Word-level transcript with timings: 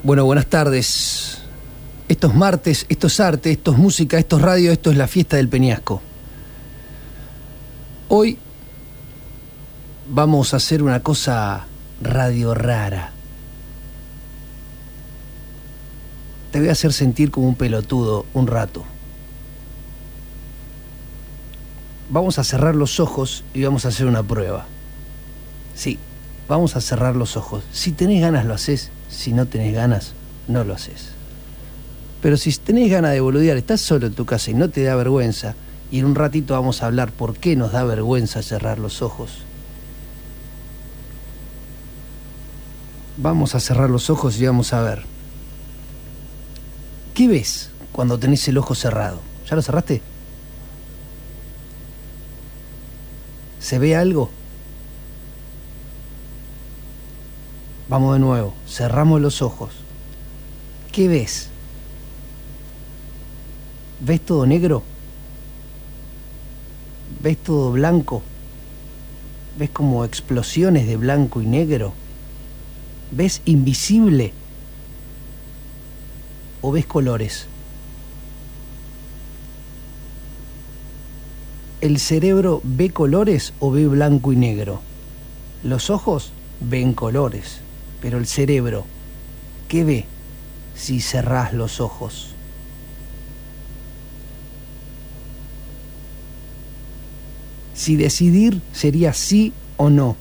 Bueno, 0.00 0.24
buenas 0.24 0.46
tardes. 0.46 1.38
Esto 2.06 2.28
es 2.28 2.34
martes, 2.34 2.86
esto 2.88 3.08
es 3.08 3.18
arte, 3.18 3.50
esto 3.50 3.72
es 3.72 3.78
música, 3.78 4.16
esto 4.16 4.36
es 4.36 4.42
radio, 4.42 4.70
esto 4.70 4.92
es 4.92 4.96
la 4.96 5.08
fiesta 5.08 5.36
del 5.36 5.48
Peñasco. 5.48 6.00
Hoy 8.08 8.38
vamos 10.08 10.54
a 10.54 10.58
hacer 10.58 10.84
una 10.84 11.02
cosa 11.02 11.66
radio 12.00 12.54
rara. 12.54 13.10
Te 16.52 16.60
voy 16.60 16.68
a 16.68 16.72
hacer 16.72 16.92
sentir 16.92 17.32
como 17.32 17.48
un 17.48 17.56
pelotudo 17.56 18.24
un 18.34 18.46
rato. 18.46 18.84
Vamos 22.08 22.38
a 22.38 22.44
cerrar 22.44 22.76
los 22.76 23.00
ojos 23.00 23.42
y 23.52 23.64
vamos 23.64 23.84
a 23.84 23.88
hacer 23.88 24.06
una 24.06 24.22
prueba. 24.22 24.64
Sí, 25.74 25.98
vamos 26.48 26.76
a 26.76 26.80
cerrar 26.80 27.16
los 27.16 27.36
ojos. 27.36 27.64
Si 27.72 27.90
tenés 27.90 28.22
ganas 28.22 28.46
lo 28.46 28.54
haces, 28.54 28.92
si 29.08 29.32
no 29.32 29.46
tenés 29.46 29.74
ganas 29.74 30.14
no 30.46 30.64
lo 30.64 30.74
haces. 30.74 31.10
Pero 32.20 32.36
si 32.36 32.52
tenés 32.56 32.90
ganas 32.90 33.12
de 33.12 33.20
boludear, 33.20 33.56
estás 33.56 33.80
solo 33.80 34.06
en 34.06 34.14
tu 34.14 34.24
casa 34.24 34.50
y 34.50 34.54
no 34.54 34.68
te 34.70 34.82
da 34.82 34.96
vergüenza, 34.96 35.54
y 35.90 36.00
en 36.00 36.06
un 36.06 36.14
ratito 36.14 36.54
vamos 36.54 36.82
a 36.82 36.86
hablar 36.86 37.12
por 37.12 37.36
qué 37.36 37.56
nos 37.56 37.72
da 37.72 37.84
vergüenza 37.84 38.42
cerrar 38.42 38.78
los 38.78 39.02
ojos. 39.02 39.42
Vamos 43.16 43.54
a 43.54 43.60
cerrar 43.60 43.90
los 43.90 44.10
ojos 44.10 44.38
y 44.40 44.46
vamos 44.46 44.72
a 44.72 44.82
ver. 44.82 45.02
¿Qué 47.14 47.26
ves 47.26 47.70
cuando 47.92 48.18
tenés 48.18 48.46
el 48.48 48.58
ojo 48.58 48.74
cerrado? 48.74 49.20
¿Ya 49.48 49.56
lo 49.56 49.62
cerraste? 49.62 50.02
¿Se 53.60 53.78
ve 53.78 53.96
algo? 53.96 54.30
Vamos 57.88 58.14
de 58.14 58.20
nuevo, 58.20 58.52
cerramos 58.66 59.20
los 59.20 59.40
ojos. 59.40 59.70
¿Qué 60.92 61.08
ves? 61.08 61.48
¿Ves 64.00 64.20
todo 64.20 64.46
negro? 64.46 64.82
¿Ves 67.22 67.38
todo 67.38 67.72
blanco? 67.72 68.22
¿Ves 69.58 69.70
como 69.70 70.04
explosiones 70.04 70.86
de 70.86 70.98
blanco 70.98 71.40
y 71.40 71.46
negro? 71.46 71.94
¿Ves 73.10 73.40
invisible? 73.46 74.34
¿O 76.60 76.70
ves 76.72 76.84
colores? 76.84 77.46
¿El 81.80 81.98
cerebro 81.98 82.60
ve 82.64 82.90
colores 82.90 83.54
o 83.60 83.70
ve 83.70 83.86
blanco 83.88 84.32
y 84.32 84.36
negro? 84.36 84.82
Los 85.62 85.88
ojos 85.88 86.32
ven 86.60 86.92
colores, 86.92 87.60
pero 88.00 88.18
el 88.18 88.26
cerebro, 88.26 88.86
¿qué 89.68 89.84
ve 89.84 90.04
si 90.74 91.00
cerrás 91.00 91.52
los 91.52 91.80
ojos? 91.80 92.34
Si 97.74 97.96
decidir 97.96 98.60
sería 98.72 99.12
sí 99.12 99.52
o 99.76 99.90
no, 99.90 100.16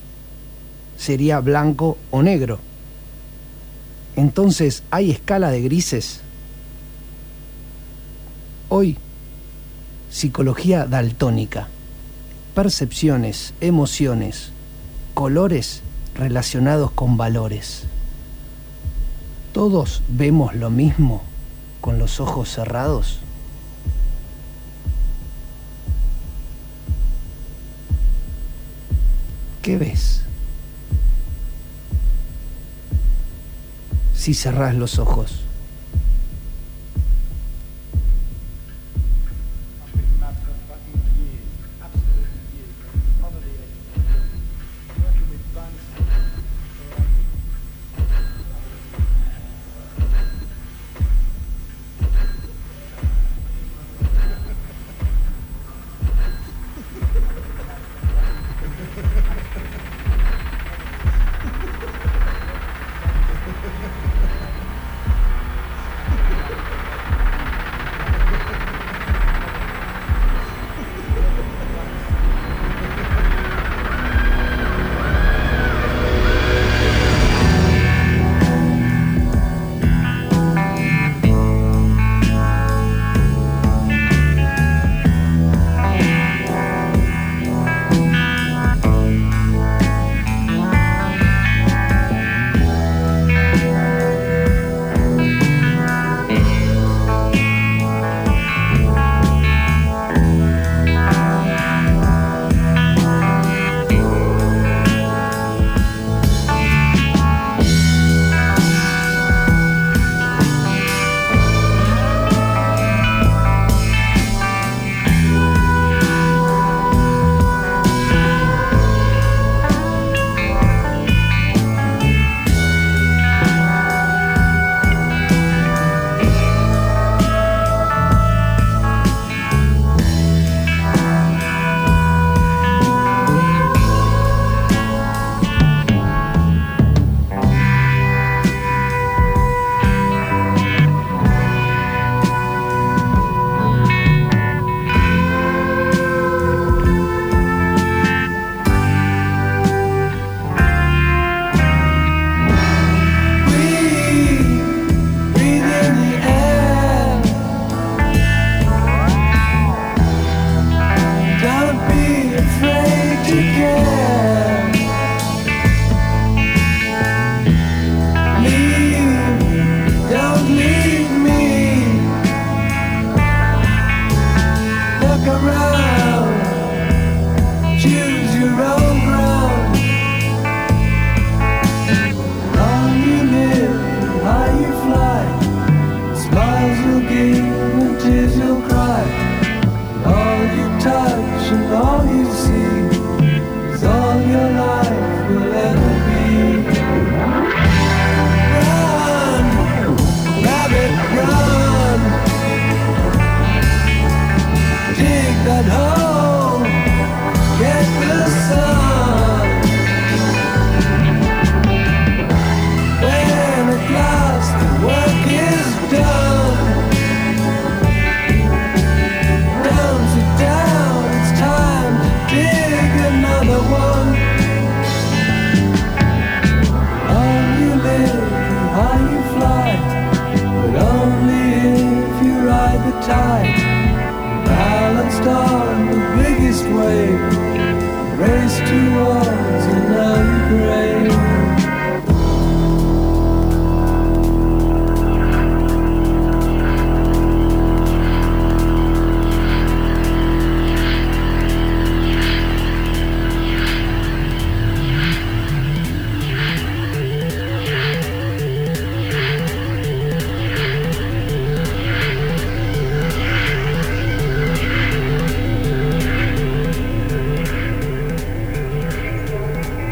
sería 0.97 1.39
blanco 1.39 1.97
o 2.11 2.21
negro. 2.21 2.59
Entonces, 4.15 4.83
¿hay 4.89 5.11
escala 5.11 5.51
de 5.51 5.61
grises? 5.61 6.21
Hoy, 8.69 8.97
psicología 10.09 10.85
daltónica, 10.85 11.67
percepciones, 12.53 13.53
emociones, 13.61 14.51
colores 15.13 15.81
relacionados 16.17 16.91
con 16.91 17.15
valores. 17.15 17.83
¿Todos 19.53 20.03
vemos 20.07 20.55
lo 20.55 20.69
mismo 20.69 21.23
con 21.81 21.99
los 21.99 22.19
ojos 22.19 22.49
cerrados? 22.49 23.19
¿Qué 29.61 29.77
ves? 29.77 30.21
Si 34.15 34.33
cerrás 34.33 34.75
los 34.75 34.99
ojos. 34.99 35.46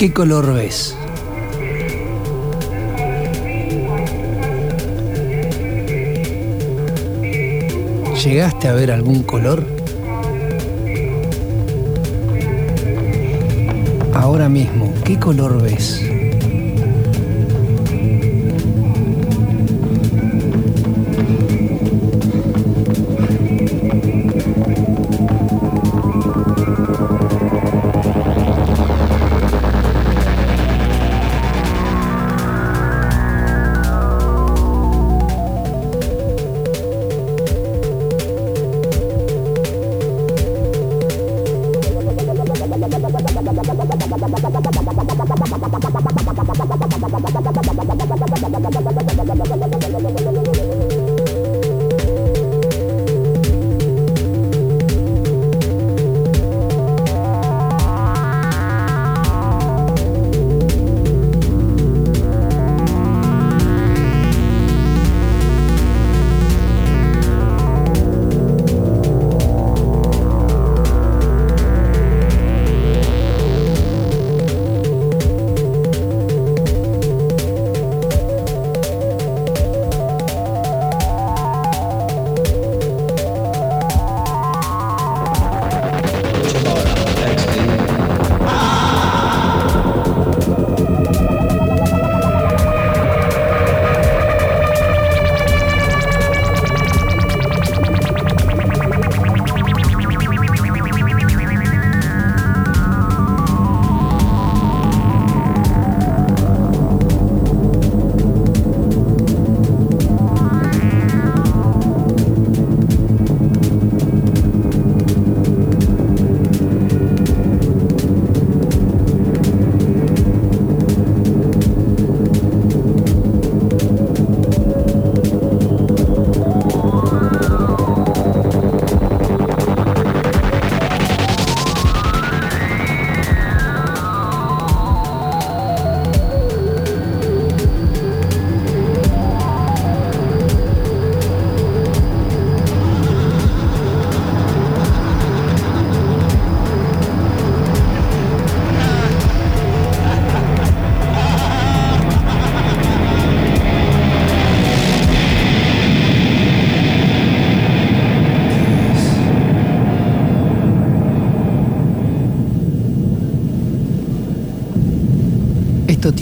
¿Qué 0.05 0.13
color 0.13 0.53
ves? 0.53 0.95
¿Llegaste 8.23 8.67
a 8.67 8.73
ver 8.73 8.91
algún 8.91 9.23
color? 9.23 9.65
Ahora 14.13 14.47
mismo, 14.47 14.93
¿qué 15.03 15.17
color 15.17 15.59
ves? 15.59 16.03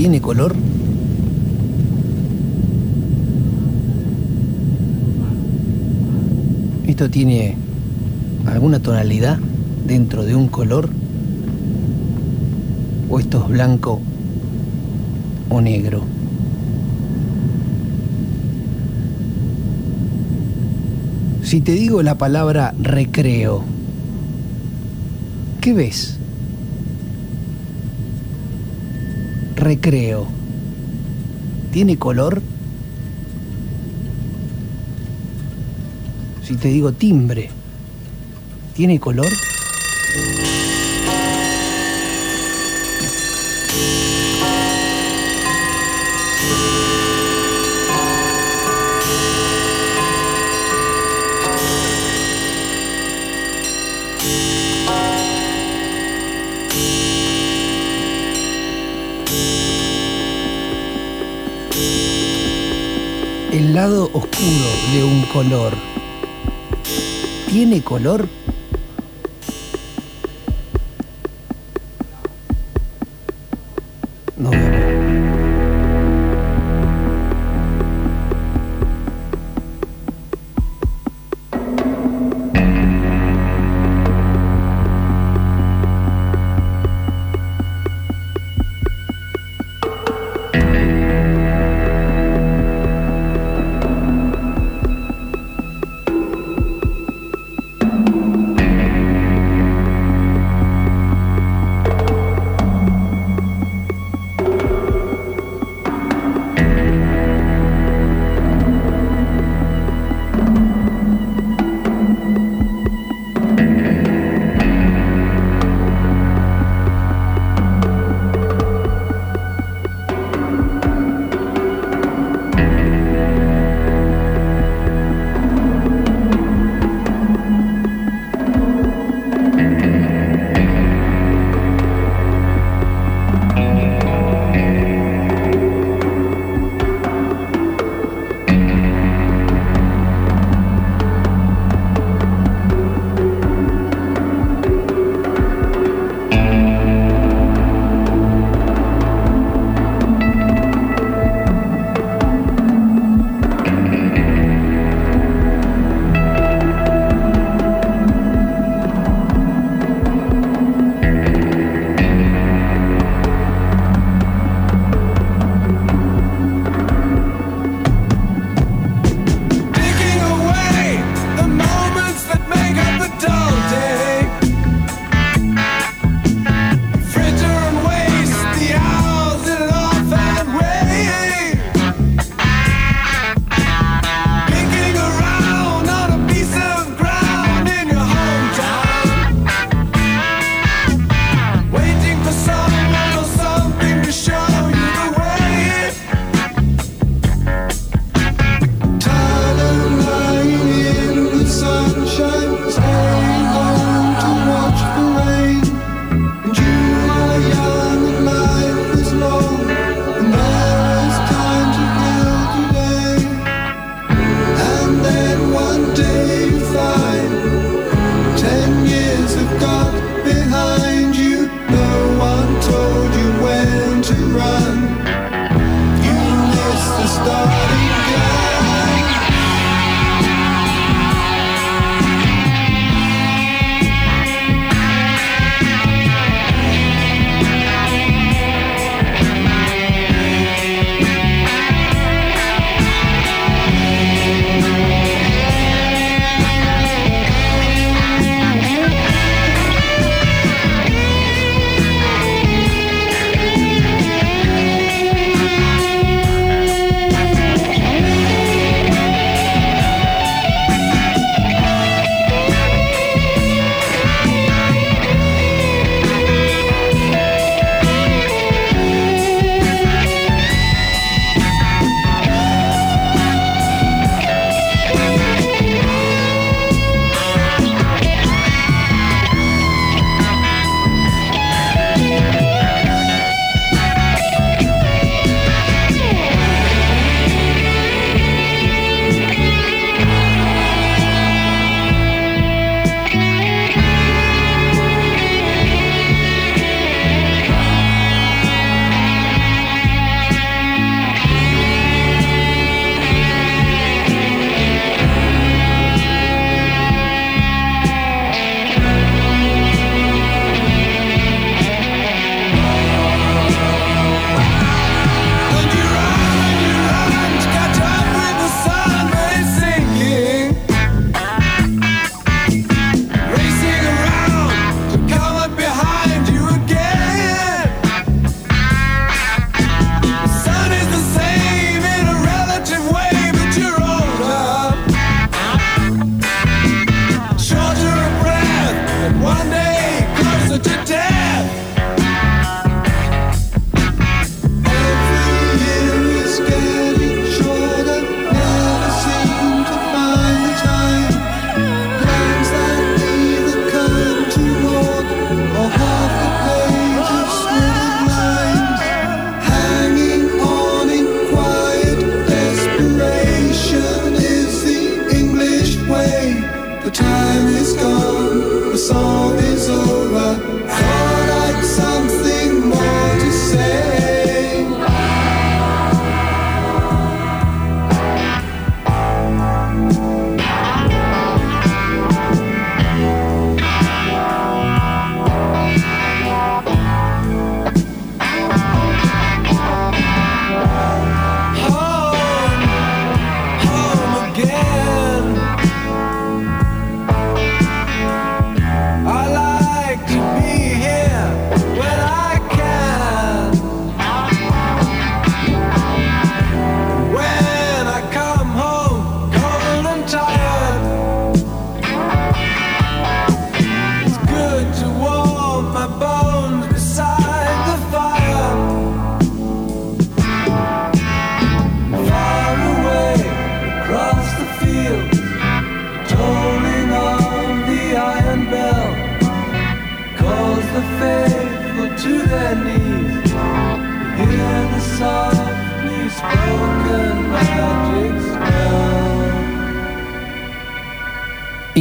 Tiene 0.04 0.20
color? 0.20 0.54
¿Esto 6.86 7.10
tiene 7.10 7.56
alguna 8.46 8.82
tonalidad 8.82 9.40
dentro 9.88 10.26
de 10.26 10.36
un 10.36 10.50
color? 10.50 10.90
¿O 13.10 13.18
esto 13.18 13.44
es 13.44 13.48
blanco 13.48 14.02
o 15.50 15.62
negro? 15.62 16.04
Si 21.44 21.62
te 21.62 21.72
digo 21.72 22.04
la 22.04 22.18
palabra 22.18 22.76
recreo, 22.78 23.64
¿qué 25.62 25.72
ves? 25.72 26.20
Recreo. 29.64 30.28
¿Tiene 31.72 31.98
color? 31.98 32.42
Si 36.46 36.58
te 36.58 36.68
digo 36.68 36.92
timbre, 36.92 37.50
¿tiene 38.76 39.00
color? 39.00 39.32
Lado 63.74 64.04
oscuro 64.14 64.70
de 64.94 65.04
un 65.04 65.24
color. 65.34 65.74
¿Tiene 67.50 67.82
color? 67.82 68.28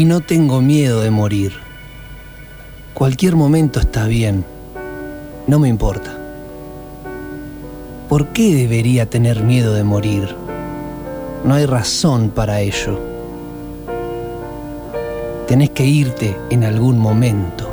Y 0.02 0.04
no 0.04 0.18
tengo 0.20 0.60
miedo 0.60 1.00
de 1.00 1.12
morir. 1.12 1.52
Cualquier 2.92 3.36
momento 3.36 3.78
está 3.78 4.06
bien. 4.06 4.44
No 5.46 5.60
me 5.60 5.68
importa. 5.68 6.18
¿Por 8.08 8.32
qué 8.32 8.52
debería 8.52 9.08
tener 9.08 9.44
miedo 9.44 9.74
de 9.74 9.84
morir? 9.84 10.34
No 11.44 11.54
hay 11.54 11.66
razón 11.66 12.30
para 12.30 12.60
ello. 12.62 12.98
Tenés 15.46 15.70
que 15.70 15.86
irte 15.86 16.36
en 16.50 16.64
algún 16.64 16.98
momento. 16.98 17.71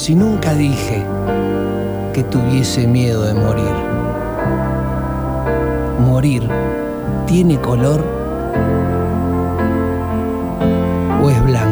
Si 0.00 0.14
nunca 0.14 0.54
dije 0.54 1.04
que 2.14 2.22
tuviese 2.24 2.86
miedo 2.86 3.22
de 3.26 3.34
morir, 3.34 3.74
morir 5.98 6.48
tiene 7.26 7.60
color 7.60 8.02
o 11.22 11.28
es 11.28 11.44
blanco. 11.44 11.69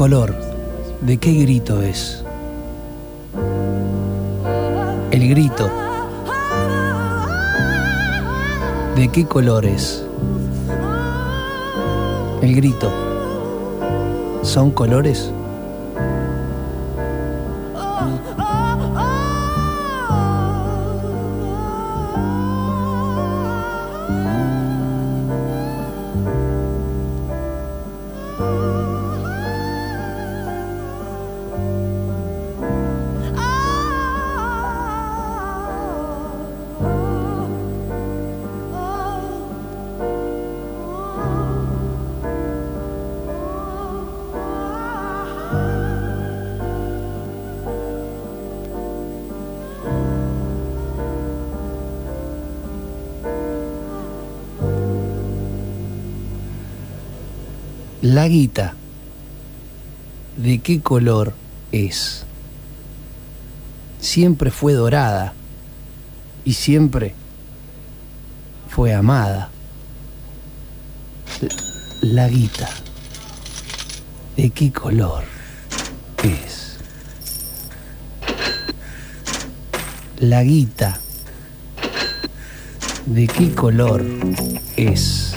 color, 0.00 0.34
de 1.02 1.18
qué 1.18 1.30
grito 1.34 1.82
es. 1.82 2.24
El 5.10 5.28
grito. 5.28 5.68
¿De 8.96 9.08
qué 9.08 9.26
color 9.26 9.66
es? 9.66 10.02
El 12.40 12.56
grito. 12.56 12.90
¿Son 14.42 14.70
colores? 14.70 15.30
La 58.20 58.28
guita, 58.28 58.74
¿de 60.36 60.58
qué 60.58 60.82
color 60.82 61.32
es? 61.72 62.26
Siempre 63.98 64.50
fue 64.50 64.74
dorada 64.74 65.32
y 66.44 66.52
siempre 66.52 67.14
fue 68.68 68.92
amada. 68.92 69.48
La 72.02 72.28
guita, 72.28 72.68
¿de 74.36 74.50
qué 74.50 74.70
color 74.70 75.24
es? 76.22 76.76
La 80.18 80.42
guita, 80.42 81.00
¿de 83.06 83.26
qué 83.26 83.54
color 83.54 84.04
es? 84.76 85.29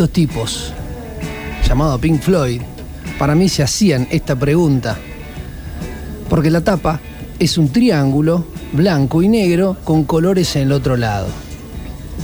Estos 0.00 0.14
tipos, 0.14 0.72
llamado 1.68 1.98
Pink 1.98 2.22
Floyd, 2.22 2.62
para 3.18 3.34
mí 3.34 3.50
se 3.50 3.62
hacían 3.62 4.08
esta 4.10 4.34
pregunta. 4.34 4.96
Porque 6.30 6.50
la 6.50 6.62
tapa 6.62 6.98
es 7.38 7.58
un 7.58 7.68
triángulo 7.68 8.46
blanco 8.72 9.20
y 9.20 9.28
negro 9.28 9.76
con 9.84 10.04
colores 10.04 10.56
en 10.56 10.62
el 10.62 10.72
otro 10.72 10.96
lado. 10.96 11.26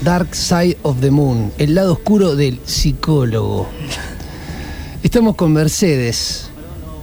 Dark 0.02 0.34
Side 0.34 0.78
of 0.84 1.02
the 1.02 1.10
Moon, 1.10 1.52
el 1.58 1.74
lado 1.74 1.92
oscuro 1.92 2.34
del 2.34 2.60
psicólogo. 2.64 3.68
Estamos 5.02 5.34
con 5.34 5.52
Mercedes. 5.52 6.48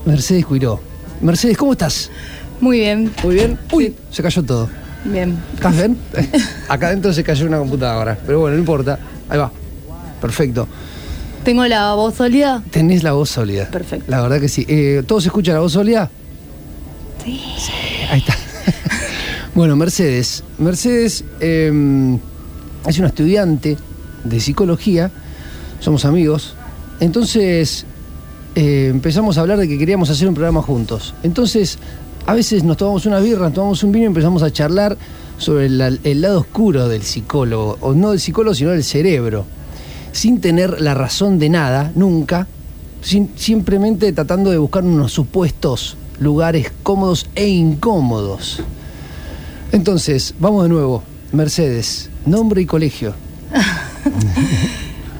Mercedes 0.04 0.44
Cuiró. 0.44 0.80
Mercedes, 1.20 1.56
¿cómo 1.56 1.74
estás? 1.74 2.10
Muy 2.60 2.80
bien, 2.80 3.12
Muy 3.22 3.36
bien. 3.36 3.60
Uy, 3.70 3.94
se 4.10 4.24
cayó 4.24 4.42
todo. 4.42 4.68
bien. 5.04 5.38
¿Estás 5.54 5.76
bien? 5.76 5.96
Acá 6.68 6.88
adentro 6.88 7.12
se 7.12 7.22
cayó 7.22 7.46
una 7.46 7.58
computadora. 7.58 8.18
Pero 8.26 8.40
bueno, 8.40 8.56
no 8.56 8.60
importa. 8.60 8.98
Ahí 9.28 9.38
va. 9.38 9.52
Perfecto. 10.24 10.66
¿Tengo 11.44 11.66
la 11.66 11.92
voz 11.92 12.14
sólida? 12.14 12.62
Tenés 12.70 13.02
la 13.02 13.12
voz 13.12 13.28
sólida. 13.28 13.68
Perfecto. 13.70 14.10
La 14.10 14.22
verdad 14.22 14.40
que 14.40 14.48
sí. 14.48 14.64
Eh, 14.66 15.02
¿Todos 15.06 15.26
escuchan 15.26 15.52
la 15.52 15.60
voz 15.60 15.72
sólida? 15.72 16.10
Sí. 17.22 17.42
Ahí 18.10 18.20
está. 18.20 18.34
bueno, 19.54 19.76
Mercedes. 19.76 20.42
Mercedes 20.56 21.26
eh, 21.40 22.18
es 22.86 22.98
una 22.98 23.08
estudiante 23.08 23.76
de 24.24 24.40
psicología. 24.40 25.10
Somos 25.80 26.06
amigos. 26.06 26.54
Entonces 27.00 27.84
eh, 28.54 28.88
empezamos 28.90 29.36
a 29.36 29.42
hablar 29.42 29.58
de 29.58 29.68
que 29.68 29.76
queríamos 29.76 30.08
hacer 30.08 30.26
un 30.26 30.34
programa 30.34 30.62
juntos. 30.62 31.12
Entonces, 31.22 31.78
a 32.24 32.32
veces 32.32 32.64
nos 32.64 32.78
tomamos 32.78 33.04
unas 33.04 33.22
birras, 33.22 33.42
nos 33.42 33.52
tomamos 33.52 33.82
un 33.82 33.92
vino 33.92 34.04
y 34.04 34.06
empezamos 34.06 34.42
a 34.42 34.50
charlar 34.50 34.96
sobre 35.36 35.66
el, 35.66 36.00
el 36.02 36.20
lado 36.22 36.40
oscuro 36.40 36.88
del 36.88 37.02
psicólogo. 37.02 37.76
O 37.82 37.92
no 37.92 38.12
del 38.12 38.20
psicólogo, 38.20 38.54
sino 38.54 38.70
del 38.70 38.84
cerebro. 38.84 39.44
Sin 40.14 40.40
tener 40.40 40.80
la 40.80 40.94
razón 40.94 41.38
de 41.38 41.48
nada, 41.50 41.90
nunca. 41.94 42.46
sin- 43.02 43.30
simplemente 43.36 44.10
tratando 44.14 44.50
de 44.50 44.56
buscar 44.56 44.82
unos 44.84 45.12
supuestos 45.12 45.98
lugares 46.20 46.72
cómodos 46.82 47.26
e 47.34 47.48
incómodos. 47.48 48.62
Entonces, 49.72 50.34
vamos 50.38 50.62
de 50.62 50.68
nuevo. 50.70 51.02
Mercedes, 51.32 52.08
nombre 52.24 52.62
y 52.62 52.66
colegio. 52.66 53.12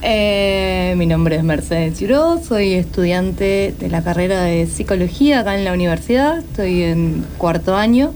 Eh, 0.07 0.93
mi 0.97 1.07
nombre 1.07 1.35
es 1.35 1.43
Mercedes 1.43 1.97
Chiró, 1.97 2.39
soy 2.47 2.73
estudiante 2.73 3.73
de 3.79 3.89
la 3.89 4.03
carrera 4.03 4.43
de 4.43 4.67
psicología 4.67 5.39
acá 5.39 5.57
en 5.57 5.65
la 5.65 5.73
universidad, 5.73 6.37
estoy 6.39 6.83
en 6.83 7.25
cuarto 7.39 7.75
año. 7.75 8.13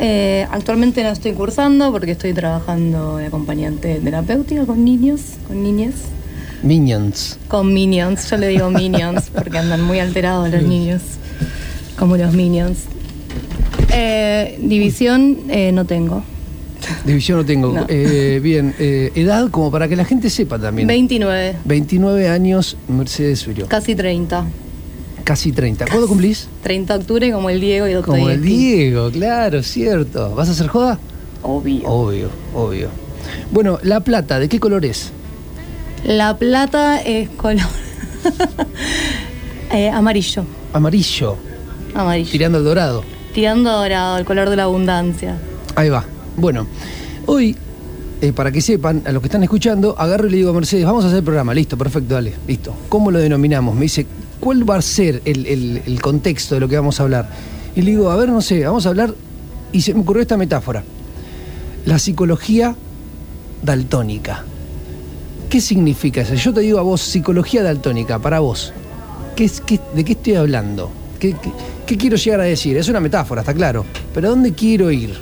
Eh, 0.00 0.46
actualmente 0.52 1.02
no 1.02 1.10
estoy 1.10 1.32
cursando 1.32 1.90
porque 1.90 2.12
estoy 2.12 2.32
trabajando 2.32 3.16
de 3.16 3.26
acompañante 3.26 4.00
terapéutica 4.02 4.64
con 4.64 4.84
niños, 4.84 5.20
con 5.48 5.60
niñas, 5.60 5.94
Minions. 6.62 7.36
con 7.48 7.72
minions, 7.74 8.30
yo 8.30 8.36
le 8.36 8.46
digo 8.46 8.70
minions 8.70 9.30
porque 9.34 9.58
andan 9.58 9.82
muy 9.82 9.98
alterados 9.98 10.50
los 10.50 10.62
niños, 10.62 11.02
como 11.98 12.16
los 12.16 12.32
minions. 12.32 12.78
Eh, 13.92 14.56
división 14.62 15.38
eh, 15.48 15.72
no 15.72 15.84
tengo, 15.84 16.22
División 17.04 17.38
no 17.38 17.44
tengo. 17.44 17.72
No. 17.72 17.86
Eh, 17.88 18.38
bien, 18.40 18.74
eh, 18.78 19.10
edad 19.16 19.50
como 19.50 19.70
para 19.70 19.88
que 19.88 19.96
la 19.96 20.04
gente 20.04 20.30
sepa 20.30 20.58
también. 20.60 20.86
29, 20.86 21.56
29 21.64 22.28
años, 22.28 22.76
Mercedes 22.86 23.46
Urió. 23.48 23.66
casi 23.66 23.96
30. 23.96 24.46
Casi 25.28 25.52
30. 25.52 25.84
¿Cuándo 25.84 26.08
cumplís? 26.08 26.48
30 26.62 26.94
de 26.94 27.00
octubre 27.00 27.32
como 27.32 27.50
el 27.50 27.60
Diego 27.60 27.86
y 27.86 27.92
Doctor 27.92 28.14
Como 28.14 28.30
el 28.30 28.40
Diego, 28.40 29.10
claro, 29.10 29.62
cierto. 29.62 30.34
¿Vas 30.34 30.48
a 30.48 30.52
hacer 30.52 30.68
joda? 30.68 30.98
Obvio. 31.42 31.86
Obvio, 31.86 32.30
obvio. 32.54 32.88
Bueno, 33.52 33.78
la 33.82 34.00
plata, 34.00 34.38
¿de 34.38 34.48
qué 34.48 34.58
color 34.58 34.86
es? 34.86 35.12
La 36.02 36.38
plata 36.38 37.02
es 37.02 37.28
color 37.28 37.60
eh, 39.70 39.90
amarillo. 39.90 40.46
Amarillo, 40.72 41.36
Amarillo. 41.94 42.32
tirando 42.32 42.56
al 42.56 42.64
dorado. 42.64 43.04
Tirando 43.34 43.70
dorado, 43.70 44.16
el 44.16 44.24
color 44.24 44.48
de 44.48 44.56
la 44.56 44.62
abundancia. 44.62 45.36
Ahí 45.74 45.90
va. 45.90 46.06
Bueno, 46.38 46.66
hoy, 47.26 47.54
eh, 48.22 48.32
para 48.32 48.50
que 48.50 48.62
sepan, 48.62 49.02
a 49.04 49.12
los 49.12 49.20
que 49.20 49.26
están 49.26 49.42
escuchando, 49.42 49.94
agarro 49.98 50.26
y 50.26 50.30
le 50.30 50.36
digo 50.38 50.48
a 50.48 50.54
Mercedes, 50.54 50.86
vamos 50.86 51.04
a 51.04 51.08
hacer 51.08 51.18
el 51.18 51.24
programa. 51.24 51.52
Listo, 51.52 51.76
perfecto, 51.76 52.14
dale, 52.14 52.32
listo. 52.46 52.72
¿Cómo 52.88 53.10
lo 53.10 53.18
denominamos? 53.18 53.74
Me 53.74 53.82
dice, 53.82 54.06
¿cuál 54.40 54.68
va 54.68 54.76
a 54.76 54.82
ser 54.82 55.22
el, 55.24 55.46
el- 55.46 56.02
contexto 56.02 56.54
de 56.54 56.60
lo 56.60 56.68
que 56.68 56.76
vamos 56.76 56.98
a 57.00 57.02
hablar? 57.04 57.28
Y 57.76 57.82
le 57.82 57.90
digo, 57.92 58.10
a 58.10 58.16
ver, 58.16 58.28
no 58.30 58.40
sé, 58.40 58.64
vamos 58.64 58.86
a 58.86 58.88
hablar, 58.90 59.14
y 59.72 59.82
se 59.82 59.94
me 59.94 60.00
ocurrió 60.00 60.22
esta 60.22 60.36
metáfora. 60.36 60.82
La 61.84 61.98
psicología 61.98 62.74
daltónica. 63.62 64.44
¿Qué 65.48 65.60
significa 65.60 66.20
eso? 66.22 66.34
Yo 66.34 66.52
te 66.52 66.60
digo 66.60 66.78
a 66.78 66.82
vos, 66.82 67.00
psicología 67.00 67.62
daltónica, 67.62 68.18
para 68.18 68.40
vos. 68.40 68.72
¿Qué 69.36 69.44
es, 69.44 69.62
¿De 69.94 70.04
qué 70.04 70.12
estoy 70.12 70.34
hablando? 70.34 70.90
¿Qué, 71.18 71.32
qué- 71.32 71.52
qué 71.86 71.96
quiero 71.96 72.16
llegar 72.16 72.40
a 72.40 72.44
decir? 72.44 72.76
Es 72.76 72.88
una 72.88 73.00
metáfora, 73.00 73.40
está 73.42 73.54
claro. 73.54 73.84
Pero 74.12 74.26
¿a 74.28 74.30
dónde 74.30 74.52
quiero 74.52 74.90
ir? 74.90 75.14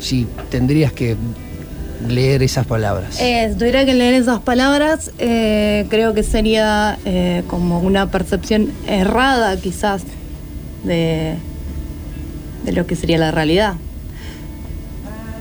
Si 0.00 0.26
tendrías 0.50 0.92
que 0.92 1.16
leer 2.08 2.42
esas 2.42 2.66
palabras. 2.66 3.20
Eh, 3.20 3.48
si 3.52 3.58
tuviera 3.58 3.84
que 3.84 3.94
leer 3.94 4.14
esas 4.14 4.40
palabras, 4.40 5.10
eh, 5.18 5.86
creo 5.88 6.14
que 6.14 6.22
sería 6.22 6.98
eh, 7.04 7.42
como 7.46 7.80
una 7.80 8.10
percepción 8.10 8.72
errada 8.86 9.56
quizás 9.56 10.02
de, 10.84 11.34
de 12.64 12.72
lo 12.72 12.86
que 12.86 12.96
sería 12.96 13.18
la 13.18 13.30
realidad. 13.30 13.74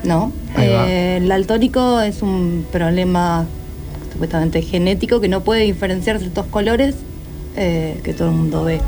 ¿No? 0.04 0.32
Eh, 0.58 1.18
el 1.18 1.28
daltónico 1.28 2.00
es 2.02 2.22
un 2.22 2.66
problema 2.72 3.46
supuestamente 4.14 4.62
genético 4.62 5.20
que 5.20 5.28
no 5.28 5.42
puede 5.44 5.62
diferenciar 5.62 6.20
ciertos 6.20 6.46
colores 6.48 6.96
eh, 7.56 8.00
que 8.04 8.14
todo 8.14 8.30
el 8.30 8.36
mundo 8.36 8.64
ve. 8.64 8.80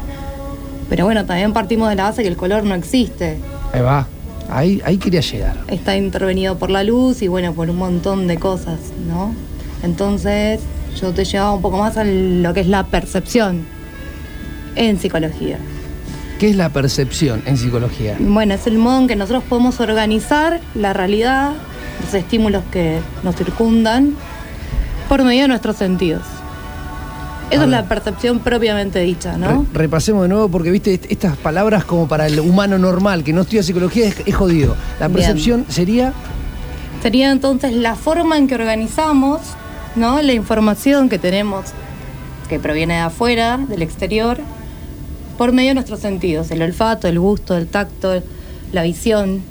Pero 0.89 1.05
bueno, 1.05 1.25
también 1.25 1.53
partimos 1.53 1.89
de 1.89 1.95
la 1.95 2.03
base 2.03 2.21
que 2.21 2.27
el 2.27 2.37
color 2.37 2.63
no 2.63 2.75
existe. 2.75 3.37
Ahí 3.73 3.81
va. 3.81 4.07
Ahí, 4.51 4.81
ahí 4.83 4.97
quería 4.97 5.21
llegar. 5.21 5.55
está 5.67 5.95
intervenido 5.95 6.57
por 6.57 6.69
la 6.69 6.83
luz 6.83 7.21
y 7.21 7.27
bueno, 7.27 7.53
por 7.53 7.69
un 7.69 7.77
montón 7.77 8.27
de 8.27 8.37
cosas, 8.37 8.79
¿no? 9.07 9.33
Entonces, 9.81 10.59
yo 10.99 11.13
te 11.13 11.23
llevaba 11.23 11.53
un 11.53 11.61
poco 11.61 11.77
más 11.77 11.97
a 11.97 12.03
lo 12.03 12.53
que 12.53 12.59
es 12.59 12.67
la 12.67 12.85
percepción 12.85 13.65
en 14.75 14.99
psicología. 14.99 15.57
¿Qué 16.39 16.49
es 16.49 16.55
la 16.55 16.69
percepción 16.69 17.43
en 17.45 17.57
psicología? 17.57 18.17
Bueno, 18.19 18.53
es 18.53 18.67
el 18.67 18.77
modo 18.77 18.99
en 18.99 19.07
que 19.07 19.15
nosotros 19.15 19.43
podemos 19.47 19.79
organizar 19.79 20.59
la 20.75 20.91
realidad, 20.91 21.53
los 22.03 22.13
estímulos 22.13 22.63
que 22.71 22.99
nos 23.23 23.35
circundan, 23.35 24.15
por 25.07 25.23
medio 25.23 25.43
de 25.43 25.47
nuestros 25.47 25.77
sentidos. 25.77 26.23
Esa 27.51 27.63
es 27.63 27.69
la 27.69 27.83
percepción 27.85 28.39
propiamente 28.39 28.99
dicha, 28.99 29.37
¿no? 29.37 29.65
Re- 29.73 29.79
repasemos 29.81 30.23
de 30.23 30.29
nuevo 30.29 30.47
porque, 30.49 30.71
viste, 30.71 30.93
est- 30.93 31.05
estas 31.11 31.35
palabras 31.37 31.83
como 31.85 32.07
para 32.07 32.25
el 32.27 32.39
humano 32.39 32.77
normal 32.77 33.23
que 33.23 33.33
no 33.33 33.41
estudia 33.41 33.61
psicología 33.63 34.07
es, 34.07 34.15
es 34.25 34.35
jodido. 34.35 34.75
La 34.99 35.07
Bien. 35.07 35.17
percepción 35.17 35.65
sería... 35.69 36.13
Sería 37.01 37.31
entonces 37.31 37.73
la 37.73 37.95
forma 37.95 38.37
en 38.37 38.47
que 38.47 38.55
organizamos, 38.55 39.41
¿no? 39.95 40.21
La 40.21 40.33
información 40.33 41.09
que 41.09 41.17
tenemos, 41.17 41.65
que 42.47 42.59
proviene 42.59 42.93
de 42.95 42.99
afuera, 42.99 43.57
del 43.57 43.81
exterior, 43.81 44.37
por 45.37 45.51
medio 45.51 45.69
de 45.71 45.73
nuestros 45.75 45.99
sentidos, 45.99 46.51
el 46.51 46.61
olfato, 46.61 47.07
el 47.07 47.19
gusto, 47.19 47.57
el 47.57 47.65
tacto, 47.67 48.21
la 48.71 48.83
visión. 48.83 49.41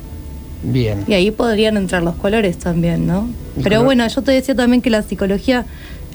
Bien. 0.63 1.03
Y 1.07 1.13
ahí 1.13 1.29
podrían 1.31 1.75
entrar 1.75 2.03
los 2.03 2.15
colores 2.15 2.57
también, 2.57 3.05
¿no? 3.05 3.27
El 3.57 3.63
Pero 3.63 3.75
color. 3.77 3.85
bueno, 3.85 4.07
yo 4.07 4.21
te 4.21 4.31
decía 4.31 4.55
también 4.55 4.81
que 4.81 4.89
la 4.89 5.01
psicología 5.01 5.65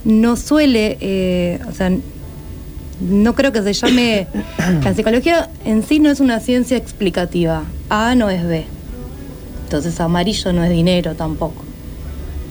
no 0.06 0.36
suele, 0.36 0.96
eh, 1.00 1.58
o 1.68 1.72
sea, 1.72 1.90
no 3.00 3.34
creo 3.34 3.52
que 3.52 3.62
se 3.62 3.72
llame... 3.72 4.28
La 4.84 4.94
psicología 4.94 5.50
en 5.64 5.82
sí 5.82 5.98
no 5.98 6.10
es 6.10 6.20
una 6.20 6.40
ciencia 6.40 6.76
explicativa. 6.76 7.64
A 7.90 8.14
no 8.14 8.30
es 8.30 8.46
B. 8.46 8.64
Entonces 9.64 10.00
amarillo 10.00 10.52
no 10.52 10.62
es 10.62 10.70
dinero 10.70 11.14
tampoco. 11.14 11.64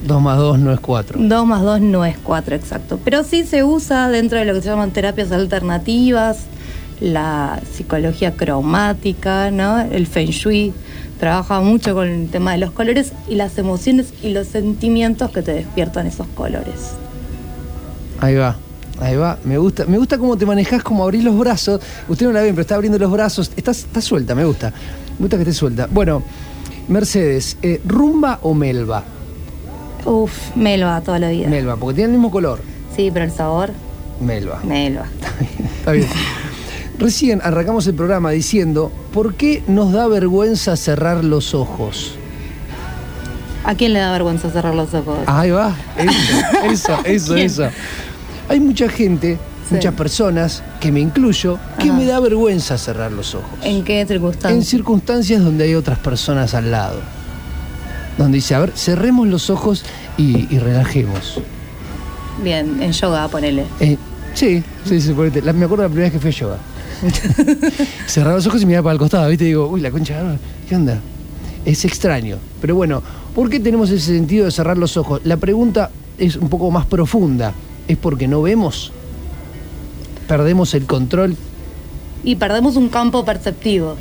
2 0.06 0.22
más 0.22 0.38
2 0.38 0.60
no 0.60 0.72
es 0.74 0.80
4. 0.82 1.20
2 1.20 1.48
más 1.48 1.62
2 1.64 1.82
no 1.82 2.06
es 2.06 2.18
4, 2.18 2.56
exacto. 2.56 3.00
Pero 3.04 3.24
sí 3.24 3.44
se 3.44 3.64
usa 3.64 4.10
dentro 4.10 4.38
de 4.38 4.46
lo 4.46 4.54
que 4.54 4.62
se 4.62 4.70
llaman 4.70 4.92
terapias 4.92 5.32
alternativas, 5.32 6.40
la 7.00 7.60
psicología 7.74 8.36
cromática, 8.36 9.50
¿no? 9.50 9.80
El 9.80 10.08
feng 10.08 10.30
shui. 10.30 10.74
Trabaja 11.20 11.62
mucho 11.62 11.96
con 11.96 12.10
el 12.10 12.30
tema 12.30 12.52
de 12.52 12.58
los 12.58 12.72
colores 12.72 13.14
y 13.30 13.36
las 13.36 13.58
emociones 13.58 14.14
y 14.22 14.32
los 14.32 14.48
sentimientos 14.48 15.32
que 15.32 15.42
te 15.42 15.54
despiertan 15.54 16.06
esos 16.08 16.28
colores. 16.28 16.96
Ahí 18.20 18.36
va. 18.36 18.56
Ahí 19.02 19.18
va, 19.18 19.38
me 19.44 19.58
gusta, 19.58 19.86
me 19.86 19.98
gusta 19.98 20.18
cómo 20.18 20.38
te 20.38 20.46
manejas, 20.46 20.82
cómo 20.82 21.04
abrís 21.04 21.24
los 21.24 21.38
brazos. 21.38 21.82
Usted 22.08 22.28
no 22.28 22.32
la 22.32 22.42
ven, 22.42 22.52
pero 22.52 22.62
está 22.62 22.76
abriendo 22.76 22.98
los 22.98 23.12
brazos. 23.12 23.52
Estás, 23.58 23.80
está 23.80 24.00
suelta, 24.00 24.34
me 24.36 24.46
gusta. 24.46 24.70
Me 25.18 25.24
gusta 25.24 25.36
que 25.36 25.44
esté 25.44 25.54
suelta. 25.54 25.88
Bueno, 25.92 26.24
Mercedes, 26.88 27.58
eh, 27.62 27.82
¿rumba 27.86 28.40
o 28.44 28.54
melva? 28.54 29.04
Uf, 30.06 30.56
melva 30.56 31.02
toda 31.02 31.20
la 31.20 31.30
vida. 31.30 31.50
Melva, 31.50 31.76
porque 31.76 31.96
tiene 31.96 32.12
el 32.12 32.12
mismo 32.14 32.32
color. 32.32 32.62
Sí, 32.96 33.10
pero 33.12 33.26
el 33.26 33.32
sabor, 33.32 33.72
Melva. 34.22 34.62
melva. 34.64 35.08
Está 35.80 35.92
bien. 35.92 36.08
Recién 36.98 37.42
arrancamos 37.44 37.86
el 37.88 37.96
programa 37.96 38.32
diciendo, 38.32 38.92
¿por 39.14 39.34
qué 39.34 39.62
nos 39.68 39.92
da 39.92 40.08
vergüenza 40.08 40.78
cerrar 40.78 41.26
los 41.26 41.54
ojos? 41.54 42.16
¿A 43.66 43.76
quién 43.76 43.92
le 43.94 44.00
da 44.00 44.12
vergüenza 44.12 44.50
cerrar 44.52 44.76
los 44.76 44.94
ojos? 44.94 45.18
Ahí 45.26 45.50
va, 45.52 45.76
eso, 45.98 46.94
eso, 47.04 47.04
eso, 47.04 47.36
eso. 47.36 47.64
Hay 48.50 48.60
mucha 48.60 48.88
gente, 48.90 49.38
Sí. 49.68 49.76
muchas 49.76 49.94
personas, 49.96 50.64
que 50.80 50.92
me 50.92 51.00
incluyo, 51.00 51.58
que 51.80 51.90
Ajá. 51.90 51.98
me 51.98 52.06
da 52.06 52.20
vergüenza 52.20 52.78
cerrar 52.78 53.12
los 53.12 53.34
ojos. 53.34 53.50
¿En 53.64 53.84
qué 53.84 54.02
En 54.02 54.08
circunstancias? 54.08 54.68
circunstancias 54.68 55.44
donde 55.44 55.64
hay 55.64 55.74
otras 55.76 55.98
personas 56.00 56.54
al 56.54 56.70
lado. 56.72 57.00
Donde 58.18 58.36
dice, 58.38 58.54
a 58.56 58.60
ver, 58.60 58.72
cerremos 58.76 59.28
los 59.28 59.50
ojos 59.50 59.84
y, 60.18 60.54
y 60.54 60.60
relajemos. 60.60 61.40
Bien, 62.44 62.82
en 62.82 62.92
yoga, 62.92 63.28
ponele. 63.28 63.66
Eh, 63.80 63.98
sí, 64.36 64.64
sí, 64.88 65.02
sí, 65.02 65.14
ponete. 65.14 65.42
La- 65.42 65.52
me 65.54 65.66
acuerdo 65.66 65.84
la 65.84 65.90
primera 65.90 66.06
vez 66.12 66.14
que 66.14 66.20
fui 66.20 66.30
a 66.30 66.34
yoga. 66.34 66.58
Cerrar 68.08 68.36
los 68.36 68.46
ojos 68.48 68.62
y 68.62 68.66
mirar 68.66 68.84
para 68.84 68.94
el 68.94 69.00
costado, 69.00 69.28
¿viste? 69.30 69.46
Y 69.46 69.48
digo, 69.48 69.68
uy, 69.68 69.82
la 69.82 69.92
concha, 69.92 70.22
¿qué 70.70 70.76
onda? 70.76 71.00
Es 71.66 71.84
extraño. 71.86 72.38
Pero 72.62 72.76
bueno, 72.76 73.02
¿por 73.34 73.50
qué 73.50 73.60
tenemos 73.60 73.90
ese 73.90 74.14
sentido 74.14 74.46
de 74.46 74.52
cerrar 74.52 74.78
los 74.78 74.96
ojos? 74.96 75.22
La 75.24 75.38
pregunta 75.38 75.90
es 76.18 76.36
un 76.36 76.48
poco 76.50 76.70
más 76.72 76.86
profunda. 76.86 77.52
¿Es 77.88 77.98
porque 77.98 78.28
no 78.28 78.42
vemos? 78.42 78.92
¿Perdemos 80.28 80.74
el 80.74 80.86
control? 80.86 81.36
Y 82.24 82.36
perdemos 82.36 82.76
un 82.76 82.90
campo 82.90 83.24
perceptivo, 83.26 83.96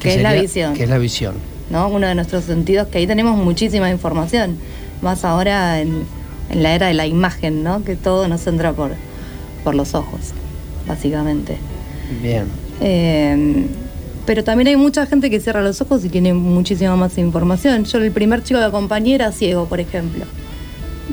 que 0.00 0.14
es 0.14 0.22
la 0.22 0.32
visión. 0.34 0.74
Que 0.74 0.84
es 0.84 0.88
la 0.88 0.98
visión. 0.98 1.34
¿no? 1.70 1.88
Uno 1.88 2.06
de 2.06 2.14
nuestros 2.14 2.44
sentidos, 2.44 2.88
que 2.88 2.98
ahí 2.98 3.06
tenemos 3.06 3.36
muchísima 3.36 3.90
información, 3.90 4.56
más 5.00 5.24
ahora 5.24 5.80
en, 5.80 6.04
en 6.50 6.62
la 6.62 6.74
era 6.74 6.88
de 6.88 6.94
la 6.94 7.06
imagen, 7.06 7.62
¿no? 7.62 7.82
Que 7.82 7.96
todo 7.96 8.28
nos 8.28 8.46
entra 8.46 8.72
por, 8.72 8.90
por 9.64 9.74
los 9.74 9.94
ojos, 9.94 10.32
básicamente. 10.86 11.56
Bien. 12.20 12.44
Eh, 12.80 13.66
pero 14.26 14.44
también 14.44 14.68
hay 14.68 14.76
mucha 14.76 15.06
gente 15.06 15.30
que 15.30 15.40
cierra 15.40 15.62
los 15.62 15.80
ojos 15.80 16.04
y 16.04 16.08
tiene 16.08 16.34
muchísima 16.34 16.94
más 16.96 17.18
información. 17.18 17.84
Yo, 17.84 17.98
el 17.98 18.12
primer 18.12 18.44
chico 18.44 18.60
que 18.60 18.66
acompañé 18.66 19.14
era 19.14 19.32
ciego, 19.32 19.66
por 19.66 19.80
ejemplo. 19.80 20.24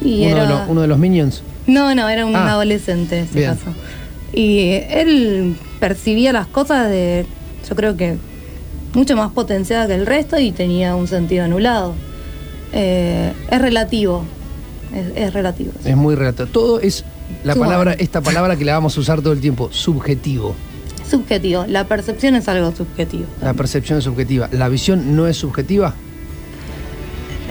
Y 0.03 0.25
Uno, 0.25 0.29
era... 0.29 0.43
de 0.43 0.49
los, 0.49 0.69
uno 0.69 0.81
de 0.81 0.87
los 0.87 0.99
minions. 0.99 1.41
No, 1.69 1.93
no, 1.95 2.09
era 2.09 2.25
un 2.25 2.35
Ah, 2.35 2.51
adolescente 2.51 3.19
en 3.19 3.25
ese 3.25 3.37
bien. 3.39 3.51
caso. 3.55 3.71
Y 4.33 4.71
él 4.89 5.55
percibía 5.79 6.33
las 6.33 6.47
cosas 6.47 6.89
de, 6.89 7.25
yo 7.67 7.75
creo 7.75 7.95
que 7.97 8.17
mucho 8.93 9.15
más 9.15 9.31
potenciada 9.31 9.87
que 9.87 9.95
el 9.95 10.05
resto 10.05 10.39
y 10.39 10.51
tenía 10.51 10.95
un 10.95 11.07
sentido 11.07 11.45
anulado. 11.45 11.93
Eh, 12.73 13.33
es 13.49 13.61
relativo, 13.61 14.23
es, 14.95 15.05
es 15.27 15.33
relativo. 15.33 15.71
Es 15.85 15.95
muy 15.95 16.15
relativo. 16.15 16.47
Todo 16.49 16.79
es 16.79 17.03
la 17.43 17.53
Sumado. 17.53 17.71
palabra, 17.71 17.93
esta 17.93 18.21
palabra 18.21 18.55
que 18.55 18.65
la 18.65 18.73
vamos 18.73 18.97
a 18.97 18.99
usar 18.99 19.21
todo 19.21 19.33
el 19.33 19.39
tiempo, 19.41 19.69
subjetivo. 19.71 20.55
Subjetivo, 21.09 21.65
la 21.67 21.85
percepción 21.85 22.35
es 22.35 22.47
algo 22.47 22.71
subjetivo. 22.75 23.25
La 23.41 23.53
percepción 23.53 23.97
es 23.97 24.03
subjetiva. 24.03 24.47
¿La 24.51 24.69
visión 24.69 25.15
no 25.15 25.25
es 25.27 25.37
subjetiva? 25.37 25.95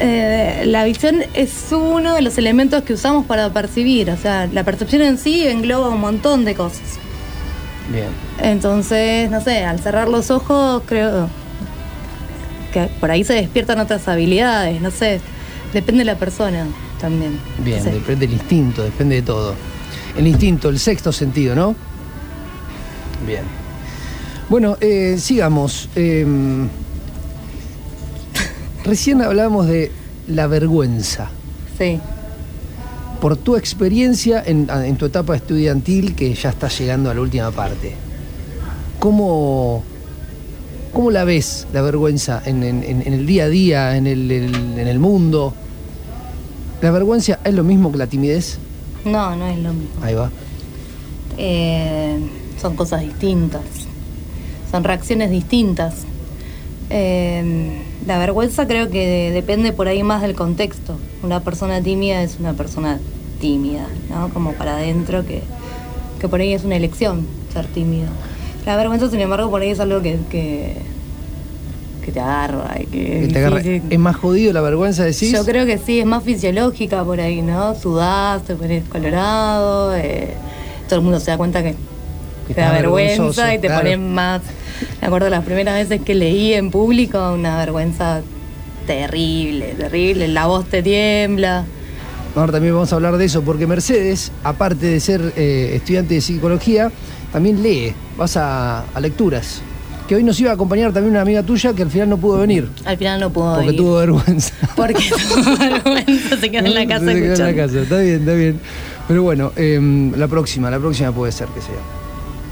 Eh, 0.01 0.63
la 0.67 0.85
visión 0.85 1.23
es 1.35 1.67
uno 1.73 2.15
de 2.15 2.23
los 2.23 2.39
elementos 2.39 2.83
que 2.85 2.93
usamos 2.93 3.27
para 3.27 3.53
percibir, 3.53 4.11
o 4.11 4.17
sea, 4.17 4.47
la 4.53 4.63
percepción 4.65 5.03
en 5.03 5.19
sí 5.19 5.47
engloba 5.47 5.89
un 5.89 6.01
montón 6.01 6.45
de 6.45 6.55
cosas. 6.55 6.99
Bien. 7.93 8.07
Entonces, 8.41 9.29
no 9.31 9.41
sé, 9.41 9.65
al 9.65 9.81
cerrar 9.81 10.09
los 10.09 10.31
ojos 10.31 10.83
creo 10.87 11.29
que 12.73 12.89
por 13.01 13.11
ahí 13.11 13.25
se 13.25 13.33
despiertan 13.35 13.81
otras 13.81 14.07
habilidades, 14.09 14.81
no 14.81 14.91
sé, 14.91 15.21
depende 15.73 16.01
de 16.01 16.05
la 16.05 16.17
persona 16.17 16.67
también. 17.01 17.41
Bien, 17.65 17.79
No 17.79 17.85
sé. 17.85 17.91
depende 17.93 18.27
del 18.27 18.35
instinto, 18.37 18.83
depende 18.85 19.17
de 19.17 19.23
todo. 19.23 19.55
El 20.17 20.27
instinto, 20.27 20.69
el 20.69 20.79
sexto 20.79 21.11
sentido, 21.13 21.55
¿no? 21.57 21.75
Bien. 23.27 23.43
Bueno, 24.49 24.77
eh, 24.81 25.17
sigamos. 25.19 25.89
Eh, 25.97 26.25
recién 28.89 29.23
hablábamos 29.23 29.67
de 29.67 29.93
la 30.27 30.47
vergüenza. 30.47 31.29
Sí. 31.79 32.01
Por 33.21 33.37
tu 33.37 33.57
experiencia 33.57 34.43
en, 34.45 34.69
en 34.71 34.97
tu 34.97 35.07
etapa 35.07 35.37
estudiantil, 35.37 36.15
que 36.15 36.33
ya 36.35 36.51
está 36.51 36.69
llegando 36.69 37.11
a 37.11 37.15
la 37.15 37.21
última 37.21 37.51
parte, 37.51 37.95
¿cómo, 38.99 39.83
cómo 40.93 41.11
la 41.11 41.25
ves, 41.25 41.67
la 41.73 41.83
vergüenza, 41.83 42.43
en, 42.45 42.63
en- 42.63 42.83
en- 42.85 43.03
en 43.07 43.13
el 43.13 43.27
día 43.27 43.45
a 43.45 43.49
día, 43.49 43.97
en 43.97 44.07
el, 44.07 44.31
el- 44.31 44.79
en 44.79 44.87
el 44.89 44.99
mundo? 44.99 45.53
¿La 46.81 46.91
vergüenza 46.93 47.39
es 47.45 47.55
lo 47.55 47.65
mismo 47.65 47.91
que 47.91 47.99
la 47.99 48.07
timidez? 48.07 48.59
No, 49.05 49.35
no 49.35 49.47
es 49.49 49.59
lo 49.59 49.73
mismo. 49.73 49.91
Ahí 50.03 50.15
va. 50.15 50.31
Eh, 51.37 52.19
son 52.61 52.77
cosas 52.77 53.01
distintas, 53.03 53.63
son 54.71 54.85
reacciones 54.85 55.31
distintas. 55.31 55.95
Eh, 56.91 57.83
la 58.07 58.19
vergüenza 58.19 58.67
creo 58.67 58.89
que 58.91 59.07
de- 59.07 59.31
depende 59.33 59.73
por 59.73 59.89
ahí 59.89 60.03
más 60.03 60.23
del 60.23 60.35
contexto. 60.35 60.97
Una 61.23 61.41
persona 61.41 61.81
tímida 61.83 62.23
es 62.23 62.37
una 62.41 62.55
persona 62.55 62.99
tímida, 63.41 63.87
¿no? 64.11 64.29
Como 64.31 64.53
para 64.55 64.77
adentro, 64.77 65.25
que, 65.27 65.43
que 66.21 66.29
por 66.29 66.41
ahí 66.41 66.55
es 66.55 66.65
una 66.65 66.77
elección 66.77 67.27
ser 67.53 67.67
tímido. 67.67 68.09
La 68.67 68.77
vergüenza, 68.77 69.09
sin 69.11 69.21
embargo, 69.21 69.51
por 69.51 69.61
ahí 69.63 69.71
es 69.71 69.81
algo 69.81 70.01
que, 70.03 70.19
que, 70.31 70.77
que 72.05 72.13
te 72.13 72.21
agarra. 72.21 72.77
Y 72.81 72.87
que, 72.87 73.21
Que 73.21 73.29
te 73.29 73.39
agarra- 73.39 73.63
sí, 73.63 73.81
sí. 73.81 73.83
¿Es 73.91 73.99
más 73.99 74.17
jodido 74.17 74.53
la 74.53 74.61
vergüenza, 74.63 75.05
decís? 75.05 75.31
Yo 75.33 75.45
creo 75.45 75.67
que 75.67 75.79
sí, 75.79 76.01
es 76.01 76.07
más 76.07 76.23
fisiológica 76.25 77.05
por 77.05 77.21
ahí, 77.21 77.43
¿no? 77.43 77.75
Sudás, 77.75 78.43
te 78.45 78.55
pones 78.55 78.85
colorado, 78.89 79.95
eh, 79.95 80.29
todo 80.89 80.99
el 81.01 81.05
mundo 81.05 81.21
se 81.21 81.31
da 81.31 81.37
cuenta 81.37 81.63
que 81.63 81.73
Que 81.73 81.77
te 82.55 82.61
da 82.61 82.73
vergüenza 82.73 83.23
vergonzoso, 83.23 83.53
y 83.53 83.59
te 83.59 83.67
claro. 83.67 83.83
pones 83.83 83.99
más. 83.99 84.43
Me 85.01 85.07
acuerdo 85.07 85.29
las 85.29 85.45
primeras 85.45 85.75
veces 85.75 86.05
que 86.05 86.15
leí 86.15 86.55
en 86.55 86.71
público, 86.71 87.33
una 87.33 87.57
vergüenza 87.59 88.23
terrible, 88.87 89.75
terrible, 89.79 90.29
la 90.29 90.47
voz 90.47 90.67
te 90.67 90.83
tiembla. 90.83 91.65
Ahora 92.35 92.53
también 92.53 92.75
vamos 92.75 92.93
a 92.93 92.97
hablar 92.97 93.17
de 93.17 93.25
eso, 93.25 93.43
porque 93.43 93.67
Mercedes, 93.67 94.31
aparte 94.45 94.87
de 94.87 95.01
ser 95.01 95.33
eh, 95.37 95.73
estudiante 95.75 96.15
de 96.15 96.21
psicología, 96.21 96.91
también 97.33 97.63
lee, 97.63 97.93
vas 98.17 98.37
a, 98.37 98.85
a 98.95 99.01
lecturas. 99.01 99.61
Que 100.07 100.15
hoy 100.15 100.23
nos 100.23 100.41
iba 100.41 100.51
a 100.51 100.55
acompañar 100.55 100.93
también 100.93 101.11
una 101.13 101.21
amiga 101.21 101.43
tuya 101.43 101.75
que 101.75 101.83
al 101.83 101.91
final 101.91 102.09
no 102.09 102.17
pudo 102.17 102.39
venir, 102.39 102.69
Al 102.87 102.97
final 102.97 103.21
no 103.21 103.31
puedo 103.31 103.57
porque 103.57 103.71
ir. 103.73 103.77
tuvo 103.77 103.97
vergüenza. 103.97 104.55
Porque 104.77 105.05
tuvo 105.11 105.59
vergüenza, 105.59 106.37
se 106.39 106.51
quedó 106.51 106.67
en 106.67 106.75
la 106.75 106.87
casa 106.87 107.05
Se 107.05 107.15
quedó 107.15 107.35
en 107.35 107.57
la 107.57 107.63
casa, 107.67 107.81
está 107.81 107.99
bien, 107.99 108.21
está 108.21 108.33
bien. 108.33 108.61
Pero 109.07 109.23
bueno, 109.23 109.53
em, 109.57 110.13
la 110.15 110.29
próxima, 110.29 110.71
la 110.71 110.79
próxima 110.79 111.13
puede 111.13 111.33
ser 111.33 111.49
que 111.49 111.61
sea. 111.61 111.75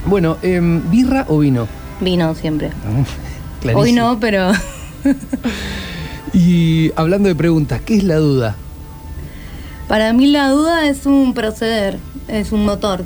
Bueno, 0.06 0.36
em, 0.42 0.88
¿birra 0.90 1.26
o 1.28 1.38
vino? 1.38 1.66
Vino 2.00 2.34
siempre. 2.34 2.70
Clarísimo. 3.60 3.80
Hoy 3.82 3.92
no, 3.92 4.18
pero 4.20 4.52
Y 6.32 6.92
hablando 6.96 7.28
de 7.28 7.34
preguntas, 7.34 7.80
¿qué 7.84 7.96
es 7.96 8.04
la 8.04 8.16
duda? 8.16 8.56
Para 9.88 10.12
mí 10.12 10.26
la 10.26 10.50
duda 10.50 10.86
es 10.88 11.06
un 11.06 11.32
proceder, 11.32 11.98
es 12.28 12.52
un 12.52 12.64
motor. 12.64 13.04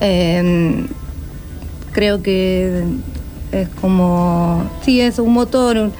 Eh, 0.00 0.86
creo 1.92 2.22
que 2.22 2.84
es 3.52 3.68
como, 3.80 4.62
sí, 4.82 5.00
es 5.00 5.18
un 5.18 5.32
motor, 5.32 5.90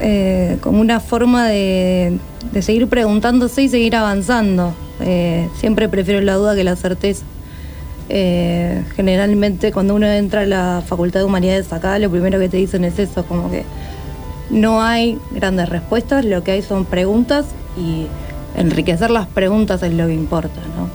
eh, 0.00 0.58
como 0.62 0.80
una 0.80 0.98
forma 1.00 1.46
de, 1.46 2.18
de 2.52 2.62
seguir 2.62 2.88
preguntándose 2.88 3.62
y 3.62 3.68
seguir 3.68 3.94
avanzando. 3.94 4.74
Eh, 5.00 5.48
siempre 5.60 5.88
prefiero 5.88 6.20
la 6.22 6.34
duda 6.34 6.56
que 6.56 6.64
la 6.64 6.76
certeza. 6.76 7.24
Eh, 8.10 8.84
generalmente 8.96 9.70
cuando 9.70 9.94
uno 9.94 10.06
entra 10.06 10.42
a 10.42 10.46
la 10.46 10.82
Facultad 10.86 11.20
de 11.20 11.26
Humanidades 11.26 11.72
acá, 11.72 11.98
lo 11.98 12.10
primero 12.10 12.38
que 12.38 12.48
te 12.48 12.56
dicen 12.56 12.84
es 12.84 12.98
eso, 12.98 13.24
como 13.24 13.50
que 13.50 13.64
no 14.50 14.82
hay 14.82 15.18
grandes 15.30 15.68
respuestas, 15.68 16.24
lo 16.24 16.42
que 16.42 16.52
hay 16.52 16.62
son 16.62 16.86
preguntas 16.86 17.46
y 17.76 18.06
enriquecer 18.56 19.10
las 19.10 19.26
preguntas 19.26 19.82
es 19.82 19.92
lo 19.92 20.06
que 20.06 20.14
importa, 20.14 20.60
¿no? 20.76 20.88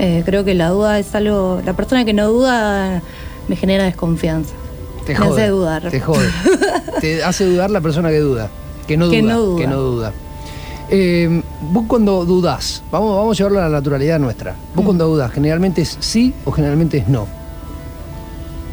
Eh, 0.00 0.22
creo 0.24 0.44
que 0.44 0.54
la 0.54 0.68
duda 0.68 0.98
es 1.00 1.12
algo, 1.14 1.60
la 1.64 1.72
persona 1.72 2.04
que 2.04 2.12
no 2.12 2.28
duda 2.28 3.02
me 3.48 3.56
genera 3.56 3.84
desconfianza. 3.84 4.54
Te 5.04 5.14
me 5.14 5.18
jode. 5.18 5.42
hace 5.42 5.50
dudar. 5.50 5.90
Te 5.90 6.00
jode. 6.00 6.28
te 7.00 7.24
hace 7.24 7.46
dudar 7.46 7.70
la 7.70 7.80
persona 7.80 8.10
que 8.10 8.20
duda. 8.20 8.48
Que 8.86 8.96
no 8.96 9.06
duda. 9.06 9.16
Que 9.16 9.22
no 9.22 9.40
duda. 9.40 9.60
Que 9.60 9.66
no 9.66 9.76
duda. 9.80 10.12
Eh, 10.90 11.42
vos 11.70 11.84
cuando 11.86 12.24
dudás, 12.24 12.82
vamos, 12.90 13.14
vamos 13.16 13.36
a 13.36 13.38
llevarlo 13.38 13.58
a 13.60 13.62
la 13.64 13.68
naturalidad 13.68 14.18
nuestra. 14.18 14.54
Vos 14.74 14.82
Mm. 14.82 14.86
cuando 14.86 15.06
dudás, 15.06 15.30
¿generalmente 15.32 15.82
es 15.82 15.96
sí 16.00 16.32
o 16.44 16.50
generalmente 16.52 16.98
es 16.98 17.08
no? 17.08 17.26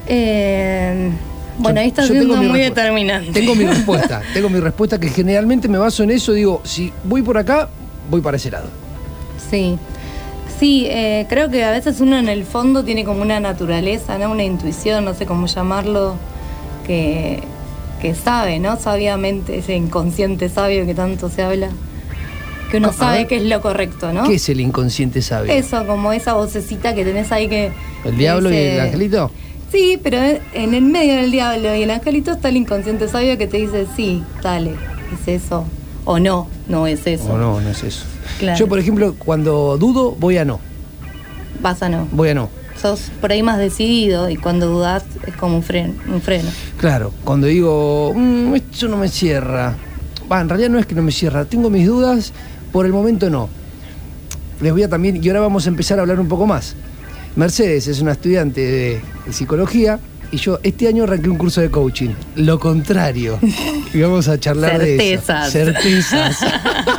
Eh, 0.07 1.09
bueno, 1.57 1.79
ahí 1.79 1.87
estás 1.87 2.07
siendo 2.07 2.35
muy 2.37 2.59
determinante. 2.59 3.31
Tengo 3.31 3.55
mi 3.55 3.65
respuesta. 3.67 4.21
tengo 4.33 4.49
mi 4.49 4.59
respuesta 4.59 4.99
que 4.99 5.09
generalmente 5.09 5.67
me 5.67 5.77
baso 5.77 6.03
en 6.03 6.11
eso. 6.11 6.33
Digo, 6.33 6.61
si 6.63 6.91
voy 7.03 7.21
por 7.21 7.37
acá, 7.37 7.69
voy 8.09 8.21
para 8.21 8.37
ese 8.37 8.51
lado. 8.51 8.67
Sí, 9.49 9.77
sí, 10.59 10.85
eh, 10.89 11.25
creo 11.29 11.49
que 11.49 11.63
a 11.63 11.71
veces 11.71 12.01
uno 12.01 12.17
en 12.17 12.29
el 12.29 12.43
fondo 12.45 12.83
tiene 12.83 13.03
como 13.05 13.21
una 13.21 13.39
naturaleza, 13.39 14.17
¿no? 14.17 14.31
Una 14.31 14.43
intuición, 14.43 15.05
no 15.05 15.13
sé 15.13 15.25
cómo 15.25 15.47
llamarlo, 15.47 16.15
que, 16.85 17.41
que 18.01 18.15
sabe, 18.15 18.59
¿no? 18.59 18.77
Sabiamente, 18.77 19.57
ese 19.59 19.75
inconsciente 19.75 20.49
sabio 20.49 20.85
que 20.85 20.93
tanto 20.93 21.29
se 21.29 21.41
habla, 21.41 21.69
que 22.71 22.77
uno 22.77 22.91
sabe 22.93 23.27
que 23.27 23.37
es 23.37 23.43
lo 23.43 23.61
correcto, 23.61 24.11
¿no? 24.13 24.23
¿Qué 24.27 24.35
es 24.35 24.49
el 24.49 24.59
inconsciente 24.59 25.21
sabio? 25.21 25.51
Eso, 25.51 25.85
como 25.85 26.11
esa 26.13 26.33
vocecita 26.33 26.93
que 26.95 27.03
tenés 27.05 27.31
ahí 27.31 27.47
que... 27.47 27.71
¿El 28.03 28.17
diablo 28.17 28.51
y 28.51 28.55
el 28.57 28.79
angelito? 28.79 29.31
Sí, 29.71 29.99
pero 30.01 30.17
en 30.53 30.73
el 30.73 30.83
medio 30.83 31.15
del 31.15 31.31
diablo 31.31 31.75
y 31.75 31.83
el 31.83 31.91
angelito 31.91 32.31
está 32.31 32.49
el 32.49 32.57
inconsciente 32.57 33.07
sabio 33.07 33.37
que 33.37 33.47
te 33.47 33.57
dice, 33.57 33.85
sí, 33.95 34.23
dale, 34.41 34.71
es 35.21 35.27
eso. 35.27 35.65
O 36.05 36.19
no, 36.19 36.47
no 36.67 36.85
es 36.87 37.05
eso. 37.07 37.25
O 37.33 37.37
no, 37.37 37.59
no 37.59 37.69
es 37.69 37.83
eso. 37.83 38.05
Claro. 38.39 38.57
Yo, 38.59 38.67
por 38.67 38.79
ejemplo, 38.79 39.15
cuando 39.17 39.77
dudo, 39.77 40.11
voy 40.11 40.37
a 40.37 40.45
no. 40.45 40.59
Vas 41.61 41.81
a 41.81 41.89
no. 41.89 42.07
Voy 42.11 42.29
a 42.29 42.35
no. 42.35 42.49
Sos 42.79 43.09
por 43.21 43.31
ahí 43.31 43.41
más 43.41 43.57
decidido 43.57 44.29
y 44.29 44.35
cuando 44.35 44.67
dudás 44.67 45.03
es 45.25 45.35
como 45.35 45.55
un 45.55 45.63
freno. 45.63 45.93
Un 46.07 46.21
freno. 46.21 46.49
Claro, 46.77 47.11
cuando 47.23 47.47
digo, 47.47 48.13
"Mm, 48.15 48.53
esto 48.55 48.87
no 48.87 48.97
me 48.97 49.07
cierra. 49.07 49.73
Va, 50.31 50.41
en 50.41 50.49
realidad 50.49 50.69
no 50.69 50.77
es 50.79 50.85
que 50.85 50.93
no 50.95 51.01
me 51.01 51.11
cierra, 51.11 51.45
tengo 51.45 51.69
mis 51.69 51.87
dudas, 51.87 52.33
por 52.75 52.85
el 52.85 52.91
momento 52.91 53.29
no. 53.29 53.47
Les 54.59 54.73
voy 54.73 54.83
a 54.83 54.89
también, 54.89 55.23
y 55.23 55.27
ahora 55.29 55.39
vamos 55.39 55.65
a 55.65 55.69
empezar 55.69 55.97
a 55.97 56.01
hablar 56.01 56.19
un 56.19 56.27
poco 56.27 56.45
más. 56.45 56.75
Mercedes 57.37 57.87
es 57.87 58.01
una 58.01 58.11
estudiante 58.11 58.59
de, 58.59 59.01
de 59.25 59.31
psicología 59.31 59.97
y 60.29 60.35
yo 60.35 60.59
este 60.61 60.89
año 60.89 61.03
arranqué 61.05 61.29
un 61.29 61.37
curso 61.37 61.61
de 61.61 61.71
coaching. 61.71 62.09
Lo 62.35 62.59
contrario. 62.59 63.39
Y 63.93 64.01
vamos 64.01 64.27
a 64.27 64.37
charlar 64.37 64.81
Certezas. 64.81 65.53
de 65.53 65.61
eso. 65.61 65.71
Certezas. 65.71 66.37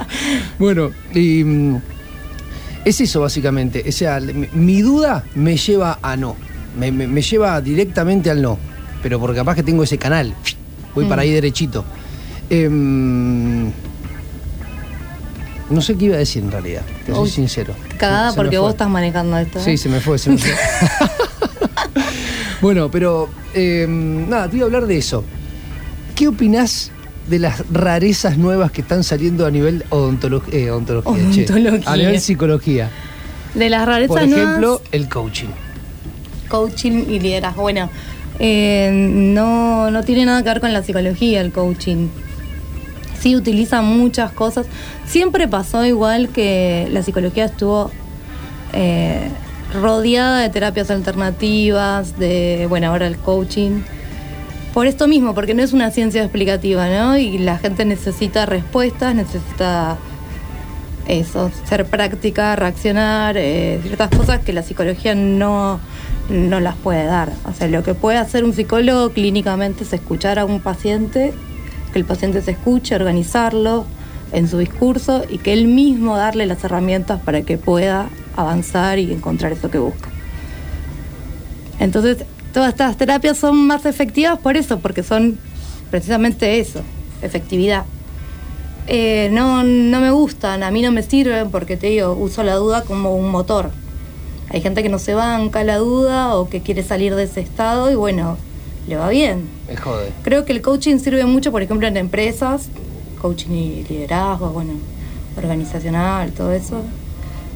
bueno, 0.59 0.93
y 1.13 1.45
mm, 1.45 1.77
es 2.87 3.01
eso 3.03 3.21
básicamente. 3.21 3.85
O 3.87 3.93
sea, 3.93 4.19
mi, 4.55 4.81
duda 4.81 5.25
me 5.35 5.59
lleva 5.59 5.99
a 6.01 6.17
no. 6.17 6.37
Me, 6.79 6.91
me- 6.91 7.07
me 7.07 7.21
lleva 7.21 7.61
directamente 7.61 8.31
al 8.31 8.41
no. 8.41 8.57
Pero 9.03 9.21
porque 9.21 9.37
capaz 9.37 9.57
que 9.57 9.63
tengo 9.63 9.83
ese 9.83 9.99
canal. 9.99 10.33
Voy 10.95 11.05
para 11.05 11.21
ahí 11.21 11.33
derechito. 11.33 11.85
Em, 12.49 13.71
no 15.71 15.81
sé 15.81 15.97
qué 15.97 16.07
iba 16.07 16.17
a 16.17 16.19
decir 16.19 16.43
en 16.45 16.51
realidad. 16.53 16.83
Te 17.05 17.13
soy 17.13 17.29
sincero. 17.29 17.75
Cagada 17.99 18.31
Se 18.31 18.37
porque 18.37 18.59
vos 18.59 18.71
estás 18.73 18.89
manejando 18.89 19.37
esto. 19.39 19.59
¿eh? 19.59 19.63
Sí, 19.65 19.77
se 19.77 19.89
me 19.89 20.01
fue, 20.01 20.19
se 20.19 20.31
me 20.31 20.39
fue. 20.39 20.51
bueno, 22.61 22.91
pero 22.91 23.29
em, 23.55 24.29
nada, 24.29 24.49
te 24.49 24.57
iba 24.57 24.65
a 24.65 24.67
hablar 24.67 24.87
de 24.87 24.99
eso. 24.99 25.25
¿Qué 26.15 26.29
opinás 26.29 26.91
de 27.29 27.39
las 27.39 27.63
rarezas 27.71 28.39
nuevas 28.39 28.71
que 28.71 28.81
están 28.81 29.05
saliendo 29.05 29.47
a 29.47 29.51
nivel 29.51 29.85
odontolo- 29.91 30.43
eh, 30.53 30.71
ontología? 30.71 31.13
che? 31.33 31.45
Odontología. 31.53 31.93
a 31.93 31.97
nivel 31.97 32.21
psicología. 32.21 32.91
De 33.55 33.71
las 33.71 33.87
rarezas 33.87 34.09
Por 34.09 34.23
ejemplo, 34.23 34.69
nuevas, 34.69 34.81
el 34.93 35.09
coaching. 35.09 35.49
coaching 36.49 37.05
y 37.09 37.21
liderazgo. 37.21 37.63
Bueno, 37.63 37.91
eh, 38.39 38.91
no, 38.93 39.91
no 39.91 40.03
tiene 40.05 40.25
nada 40.27 40.43
que 40.43 40.49
ver 40.51 40.61
con 40.61 40.73
la 40.73 40.83
psicología 40.83 41.41
el 41.41 41.53
coaching. 41.53 42.09
Sí 43.27 43.35
utiliza 43.35 43.83
muchas 43.83 44.31
cosas. 44.31 44.67
Siempre 45.05 45.49
pasó 45.49 45.85
igual 45.85 46.29
que 46.29 46.87
la 46.93 47.03
psicología 47.03 47.47
estuvo 47.47 47.91
eh, 48.73 49.29
rodeada 49.75 50.43
de 50.43 50.49
terapias 50.49 50.93
alternativas, 50.93 52.17
de, 52.21 52.67
bueno, 52.69 52.87
ahora 52.87 53.09
el 53.09 53.17
coaching. 53.17 53.81
Por 54.73 54.87
esto 54.87 55.09
mismo, 55.09 55.35
porque 55.35 55.55
no 55.55 55.65
es 55.65 55.73
una 55.73 55.91
ciencia 55.91 56.23
explicativa, 56.23 56.89
¿no? 56.89 57.19
Y 57.19 57.39
la 57.39 57.59
gente 57.59 57.85
necesita 57.85 58.47
respuestas, 58.47 59.17
necesita 59.17 59.99
eso, 61.09 61.51
ser 61.69 61.85
práctica, 61.87 62.55
reaccionar, 62.55 63.37
eh, 63.37 63.81
ciertas 63.83 64.11
cosas 64.11 64.39
que 64.39 64.53
la 64.53 64.63
psicología 64.63 65.17
no, 65.17 65.81
no 66.29 66.61
las 66.61 66.77
puede 66.77 67.07
dar. 67.07 67.33
O 67.45 67.53
sea, 67.53 67.67
lo 67.67 67.83
que 67.83 67.95
puede 67.95 68.19
hacer 68.19 68.45
un 68.45 68.53
psicólogo 68.53 69.11
clínicamente 69.11 69.83
es 69.83 69.93
escuchar 69.93 70.39
a 70.39 70.45
un 70.45 70.61
paciente, 70.61 71.35
que 71.97 72.01
el 72.01 72.05
paciente 72.05 72.43
se 72.43 72.51
escuche, 72.51 72.95
organizarlo 72.95 73.87
en 74.31 74.49
su 74.49 74.59
discurso 74.59 75.25
y 75.31 75.39
que 75.39 75.55
él 75.55 75.67
mismo 75.67 76.15
darle 76.15 76.45
las 76.45 76.63
herramientas 76.63 77.23
para 77.23 77.41
que 77.41 77.57
pueda 77.57 78.11
avanzar 78.37 78.99
y 78.99 79.11
encontrar 79.11 79.53
eso 79.53 79.71
que 79.71 79.79
busca. 79.79 80.11
Entonces, 81.81 82.19
todas 82.53 82.69
estas 82.69 82.99
terapias 82.99 83.39
son 83.39 83.67
más 83.67 83.87
efectivas 83.87 84.39
por 84.39 84.59
eso, 84.59 84.79
porque 84.79 85.03
son 85.03 85.39
precisamente 85.91 86.61
eso, 86.61 86.83
efectividad. 87.23 87.87
Eh, 88.89 89.31
no, 89.33 89.63
no 89.63 90.01
me 90.01 90.11
gustan, 90.11 90.65
a 90.65 90.71
mí 90.71 90.83
no 90.83 90.93
me 90.93 91.03
sirven 91.03 91.51
porque 91.51 91.79
te 91.79 91.87
digo, 91.87 92.13
uso 92.13 92.43
la 92.43 92.57
duda 92.57 92.83
como 92.83 93.17
un 93.17 93.31
motor. 93.31 93.71
Hay 94.51 94.61
gente 94.61 94.83
que 94.83 94.91
no 94.91 94.99
se 94.99 95.15
banca 95.15 95.65
la 95.65 95.79
duda 95.79 96.37
o 96.37 96.51
que 96.51 96.61
quiere 96.61 96.83
salir 96.83 97.15
de 97.15 97.23
ese 97.23 97.41
estado 97.41 97.91
y 97.91 97.95
bueno, 97.95 98.37
le 98.89 98.97
va 98.97 99.09
bien. 99.09 99.45
Me 99.69 99.77
jode. 99.77 100.11
Creo 100.23 100.45
que 100.45 100.53
el 100.53 100.63
coaching 100.63 100.99
sirve 100.99 101.25
mucho, 101.25 101.51
por 101.53 101.63
ejemplo, 101.63 101.87
en 101.89 101.97
empresas, 101.97 102.69
coaching 103.21 103.51
y 103.51 103.85
liderazgo, 103.89 104.51
bueno, 104.51 104.73
organizacional, 105.37 106.33
todo 106.33 106.53
eso. 106.53 106.83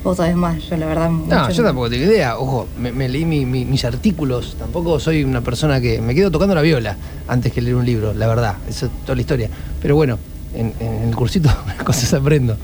Vos 0.02 0.16
sabés 0.16 0.34
más, 0.34 0.62
yo 0.68 0.76
la 0.78 0.86
verdad... 0.86 1.10
No, 1.10 1.50
yo 1.50 1.62
tampoco 1.62 1.90
tengo 1.90 2.06
idea. 2.06 2.38
Ojo, 2.38 2.66
me, 2.78 2.90
me 2.90 3.06
leí 3.08 3.26
mi- 3.26 3.44
mi- 3.44 3.66
mis 3.66 3.84
artículos. 3.84 4.56
Tampoco 4.58 4.98
soy 4.98 5.24
una 5.24 5.42
persona 5.42 5.78
que. 5.78 6.00
Me 6.00 6.14
quedo 6.14 6.30
tocando 6.30 6.54
la 6.54 6.62
viola 6.62 6.96
antes 7.28 7.52
que 7.52 7.60
leer 7.60 7.76
un 7.76 7.84
libro, 7.84 8.14
la 8.14 8.26
verdad. 8.26 8.54
Eso 8.66 8.86
es 8.86 8.92
toda 9.04 9.14
la 9.14 9.20
historia. 9.20 9.50
Pero 9.82 9.96
bueno, 9.96 10.18
en, 10.54 10.72
en 10.80 11.08
el 11.08 11.14
cursito 11.14 11.50
cosas 11.84 12.14
aprendo. 12.14 12.56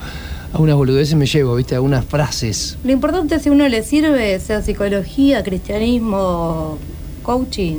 A 0.55 0.59
unas 0.59 0.77
boludeces 0.77 1.15
me 1.15 1.27
llevo, 1.27 1.57
¿viste? 1.57 1.75
A 1.75 1.83
unas 1.83 2.07
frases. 2.07 2.79
Lo 2.83 2.93
importante 2.93 3.35
es 3.35 3.43
si 3.43 3.51
a 3.51 3.53
uno 3.53 3.69
le 3.69 3.83
sirve, 3.83 4.41
sea 4.41 4.63
psicología, 4.63 5.43
cristianismo, 5.43 6.79
coaching. 7.27 7.79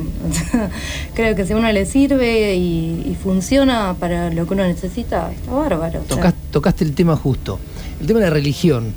Creo 1.14 1.34
que 1.34 1.46
si 1.46 1.54
a 1.54 1.56
uno 1.56 1.72
le 1.72 1.86
sirve 1.86 2.54
y, 2.54 3.02
y 3.10 3.16
funciona 3.20 3.96
para 3.98 4.28
lo 4.30 4.46
que 4.46 4.52
uno 4.54 4.64
necesita, 4.66 5.32
está 5.32 5.50
bárbaro. 5.52 6.00
Tocas- 6.06 6.34
tocaste 6.50 6.84
el 6.84 6.94
tema 6.94 7.16
justo. 7.16 7.58
El 7.98 8.06
tema 8.06 8.20
de 8.20 8.26
la 8.26 8.30
religión. 8.30 8.92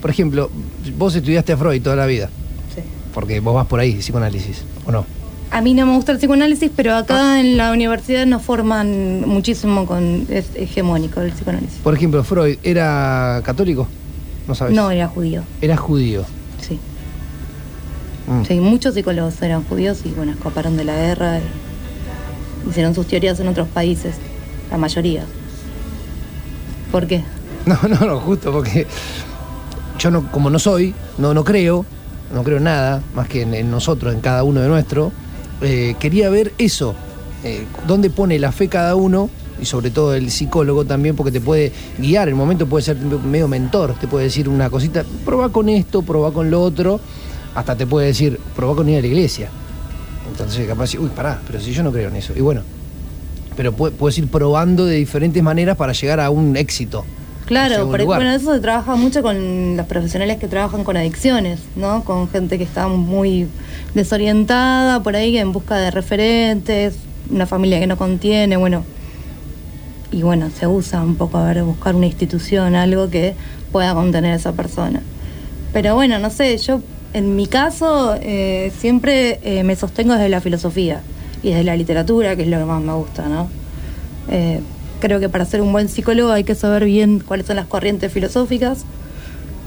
Por 0.00 0.10
ejemplo, 0.10 0.50
vos 0.98 1.14
estudiaste 1.14 1.52
a 1.52 1.56
Freud 1.58 1.82
toda 1.82 1.96
la 1.96 2.06
vida. 2.06 2.30
sí. 2.74 2.80
Porque 3.12 3.38
vos 3.40 3.54
vas 3.54 3.66
por 3.66 3.78
ahí, 3.78 3.94
psicoanálisis, 3.96 4.62
¿o 4.86 4.90
no? 4.90 5.04
A 5.50 5.60
mí 5.60 5.72
no 5.74 5.86
me 5.86 5.94
gusta 5.94 6.10
el 6.12 6.18
psicoanálisis, 6.18 6.70
pero 6.74 6.96
acá 6.96 7.38
en 7.38 7.56
la 7.56 7.70
universidad 7.70 8.26
nos 8.26 8.42
forman 8.42 9.20
muchísimo 9.28 9.86
con 9.86 10.26
es 10.30 10.46
hegemónico 10.56 11.20
el 11.20 11.30
psicoanálisis. 11.30 11.78
Por 11.78 11.94
ejemplo, 11.94 12.24
Freud, 12.24 12.56
¿era 12.64 13.40
católico? 13.44 13.86
No 14.48 14.54
sabes. 14.54 14.74
No, 14.74 14.90
era 14.90 15.06
judío, 15.08 15.42
Era 15.60 15.76
judío. 15.76 16.24
Mm. 18.26 18.44
Sí, 18.44 18.60
muchos 18.60 18.94
psicólogos 18.94 19.40
eran 19.42 19.64
judíos 19.64 20.00
y 20.04 20.10
bueno, 20.10 20.32
escaparon 20.32 20.76
de 20.76 20.84
la 20.84 20.94
guerra 20.94 21.38
y 21.38 22.70
hicieron 22.70 22.94
sus 22.94 23.06
teorías 23.06 23.38
en 23.40 23.48
otros 23.48 23.68
países, 23.68 24.16
la 24.70 24.78
mayoría. 24.78 25.24
¿Por 26.90 27.06
qué? 27.06 27.24
No, 27.66 27.78
no, 27.88 28.06
no, 28.06 28.20
justo 28.20 28.52
porque 28.52 28.86
yo 29.98 30.10
no, 30.10 30.30
como 30.30 30.50
no 30.50 30.58
soy, 30.58 30.94
no, 31.16 31.32
no 31.32 31.44
creo, 31.44 31.86
no 32.34 32.44
creo 32.44 32.58
en 32.58 32.64
nada, 32.64 33.02
más 33.14 33.26
que 33.26 33.40
en, 33.40 33.54
en 33.54 33.70
nosotros, 33.70 34.12
en 34.12 34.20
cada 34.20 34.42
uno 34.44 34.60
de 34.60 34.68
nuestro, 34.68 35.12
eh, 35.62 35.96
quería 35.98 36.28
ver 36.28 36.52
eso, 36.58 36.94
eh, 37.42 37.64
dónde 37.86 38.10
pone 38.10 38.38
la 38.38 38.52
fe 38.52 38.68
cada 38.68 38.96
uno, 38.96 39.30
y 39.60 39.64
sobre 39.64 39.90
todo 39.90 40.14
el 40.14 40.30
psicólogo 40.30 40.84
también, 40.84 41.16
porque 41.16 41.32
te 41.32 41.40
puede 41.40 41.72
guiar, 41.98 42.28
en 42.28 42.34
el 42.34 42.38
momento 42.38 42.66
puede 42.66 42.84
ser 42.84 42.96
medio 42.96 43.48
mentor, 43.48 43.94
te 44.00 44.06
puede 44.06 44.24
decir 44.24 44.48
una 44.48 44.68
cosita, 44.68 45.04
probá 45.24 45.48
con 45.50 45.68
esto, 45.68 46.02
probá 46.02 46.32
con 46.32 46.50
lo 46.50 46.60
otro, 46.60 47.00
hasta 47.54 47.76
te 47.76 47.86
puede 47.86 48.08
decir, 48.08 48.38
probá 48.56 48.74
con 48.76 48.88
ir 48.88 48.98
a 48.98 49.00
la 49.00 49.06
iglesia. 49.06 49.48
Entonces 50.30 50.66
capaz, 50.66 50.94
uy, 50.94 51.08
pará, 51.14 51.40
pero 51.46 51.60
si 51.60 51.72
yo 51.72 51.82
no 51.82 51.92
creo 51.92 52.08
en 52.08 52.16
eso. 52.16 52.32
Y 52.36 52.40
bueno, 52.40 52.62
pero 53.56 53.76
pu- 53.76 53.92
puedes 53.92 54.18
ir 54.18 54.28
probando 54.28 54.84
de 54.86 54.96
diferentes 54.96 55.42
maneras 55.42 55.76
para 55.76 55.92
llegar 55.92 56.18
a 56.20 56.30
un 56.30 56.56
éxito. 56.56 57.04
Claro, 57.46 57.84
lugar. 57.84 58.04
bueno, 58.06 58.32
eso 58.32 58.54
se 58.54 58.60
trabaja 58.60 58.96
mucho 58.96 59.20
con 59.22 59.76
los 59.76 59.86
profesionales 59.86 60.38
que 60.38 60.48
trabajan 60.48 60.82
con 60.82 60.96
adicciones, 60.96 61.60
¿no? 61.76 62.02
Con 62.02 62.28
gente 62.30 62.56
que 62.56 62.64
está 62.64 62.88
muy 62.88 63.46
desorientada, 63.94 65.02
por 65.02 65.14
ahí 65.14 65.36
en 65.36 65.52
busca 65.52 65.76
de 65.76 65.90
referentes, 65.90 66.94
una 67.30 67.46
familia 67.46 67.78
que 67.80 67.86
no 67.86 67.96
contiene, 67.98 68.56
bueno. 68.56 68.82
Y 70.10 70.22
bueno, 70.22 70.48
se 70.58 70.66
usa 70.66 71.02
un 71.02 71.16
poco 71.16 71.38
a 71.38 71.44
ver, 71.44 71.62
buscar 71.64 71.94
una 71.94 72.06
institución, 72.06 72.74
algo 72.76 73.10
que 73.10 73.34
pueda 73.72 73.92
contener 73.94 74.32
a 74.32 74.36
esa 74.36 74.52
persona. 74.52 75.02
Pero 75.72 75.94
bueno, 75.96 76.18
no 76.18 76.30
sé, 76.30 76.56
yo 76.58 76.80
en 77.14 77.36
mi 77.36 77.46
caso 77.46 78.16
eh, 78.20 78.72
siempre 78.78 79.38
eh, 79.44 79.62
me 79.62 79.76
sostengo 79.76 80.14
desde 80.14 80.28
la 80.28 80.40
filosofía 80.40 81.00
y 81.44 81.50
desde 81.50 81.62
la 81.62 81.76
literatura, 81.76 82.34
que 82.34 82.42
es 82.42 82.48
lo 82.48 82.58
que 82.58 82.64
más 82.64 82.82
me 82.82 82.92
gusta, 82.92 83.28
¿no? 83.28 83.48
Eh, 84.28 84.60
creo 84.98 85.20
que 85.20 85.28
para 85.28 85.44
ser 85.44 85.60
un 85.60 85.70
buen 85.70 85.88
psicólogo 85.88 86.32
hay 86.32 86.42
que 86.42 86.56
saber 86.56 86.84
bien 86.84 87.20
cuáles 87.20 87.46
son 87.46 87.54
las 87.54 87.66
corrientes 87.66 88.12
filosóficas, 88.12 88.84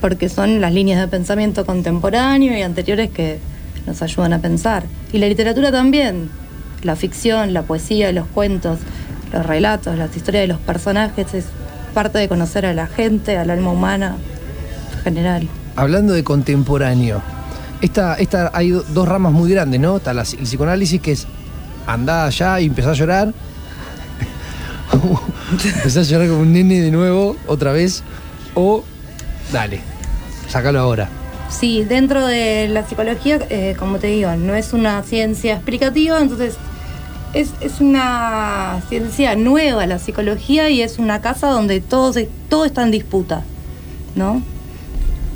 porque 0.02 0.28
son 0.28 0.60
las 0.60 0.74
líneas 0.74 1.00
de 1.00 1.08
pensamiento 1.08 1.66
contemporáneo 1.66 2.56
y 2.56 2.62
anteriores 2.62 3.10
que 3.12 3.40
nos 3.86 4.02
ayudan 4.02 4.34
a 4.34 4.40
pensar. 4.40 4.84
Y 5.14 5.20
la 5.20 5.28
literatura 5.28 5.72
también, 5.72 6.30
la 6.84 6.98
ficción, 6.98 7.54
la 7.54 7.62
poesía, 7.62 8.12
los 8.12 8.28
cuentos, 8.28 8.80
los 9.32 9.46
relatos, 9.46 9.98
las 9.98 10.14
historias 10.18 10.44
de 10.44 10.48
los 10.48 10.60
personajes, 10.60 11.34
es 11.34 11.46
parte 11.94 12.18
de 12.18 12.28
conocer 12.28 12.66
a 12.66 12.74
la 12.74 12.88
gente, 12.88 13.38
al 13.38 13.50
alma 13.52 13.72
humana 13.72 14.18
en 14.98 15.04
general. 15.04 15.48
Hablando 15.78 16.14
de 16.14 16.24
contemporáneo, 16.24 17.22
esta, 17.82 18.16
esta, 18.16 18.52
hay 18.54 18.70
do- 18.72 18.84
dos 18.94 19.08
ramas 19.08 19.32
muy 19.34 19.52
grandes, 19.52 19.80
¿no? 19.80 19.98
Está 19.98 20.12
el 20.12 20.22
psicoanálisis 20.22 21.02
que 21.02 21.12
es 21.14 21.28
andá 21.86 22.26
allá 22.26 22.60
y 22.60 22.66
empezá 22.66 22.92
a 22.92 22.94
llorar. 22.94 23.34
empezá 25.76 26.00
a 26.00 26.04
llorar 26.04 26.28
como 26.30 26.42
un 26.42 26.54
nene 26.54 26.82
de 26.82 26.92
nuevo, 26.92 27.36
otra 27.48 27.72
vez. 27.72 28.04
O 28.56 28.84
dale, 29.52 29.80
sácalo 30.50 30.80
ahora. 30.80 31.10
Sí, 31.50 31.84
dentro 31.84 32.26
de 32.26 32.68
la 32.68 32.86
psicología, 32.86 33.40
eh, 33.50 33.76
como 33.80 34.00
te 34.00 34.08
digo, 34.08 34.36
no 34.36 34.54
es 34.56 34.74
una 34.74 35.02
ciencia 35.04 35.54
explicativa, 35.54 36.20
entonces 36.20 36.56
es, 37.34 37.52
es 37.62 37.80
una 37.80 38.82
ciencia 38.90 39.36
nueva 39.36 39.86
la 39.86 39.98
psicología 40.00 40.70
y 40.70 40.82
es 40.82 41.00
una 41.00 41.22
casa 41.22 41.48
donde 41.48 41.80
todo, 41.80 42.14
todo 42.50 42.66
está 42.66 42.84
en 42.84 42.92
disputa, 42.92 43.44
¿no? 44.16 44.42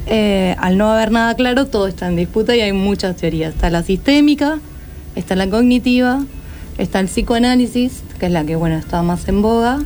Eh, 0.08 0.56
al 0.58 0.78
no 0.78 0.92
haber 0.92 1.12
nada 1.12 1.36
claro, 1.36 1.68
todo 1.68 1.88
está 1.88 2.08
en 2.08 2.16
disputa 2.16 2.56
y 2.56 2.62
hay 2.62 2.74
muchas 2.74 3.16
teorías. 3.16 3.54
Está 3.54 3.70
la 3.70 3.84
sistémica, 3.84 4.60
está 5.16 5.36
la 5.36 5.50
cognitiva, 5.50 6.24
está 6.78 7.00
el 7.00 7.08
psicoanálisis, 7.08 8.04
que 8.20 8.26
es 8.28 8.32
la 8.32 8.44
que 8.44 8.56
bueno 8.56 8.78
está 8.78 9.02
más 9.04 9.28
en 9.28 9.42
boga. 9.42 9.80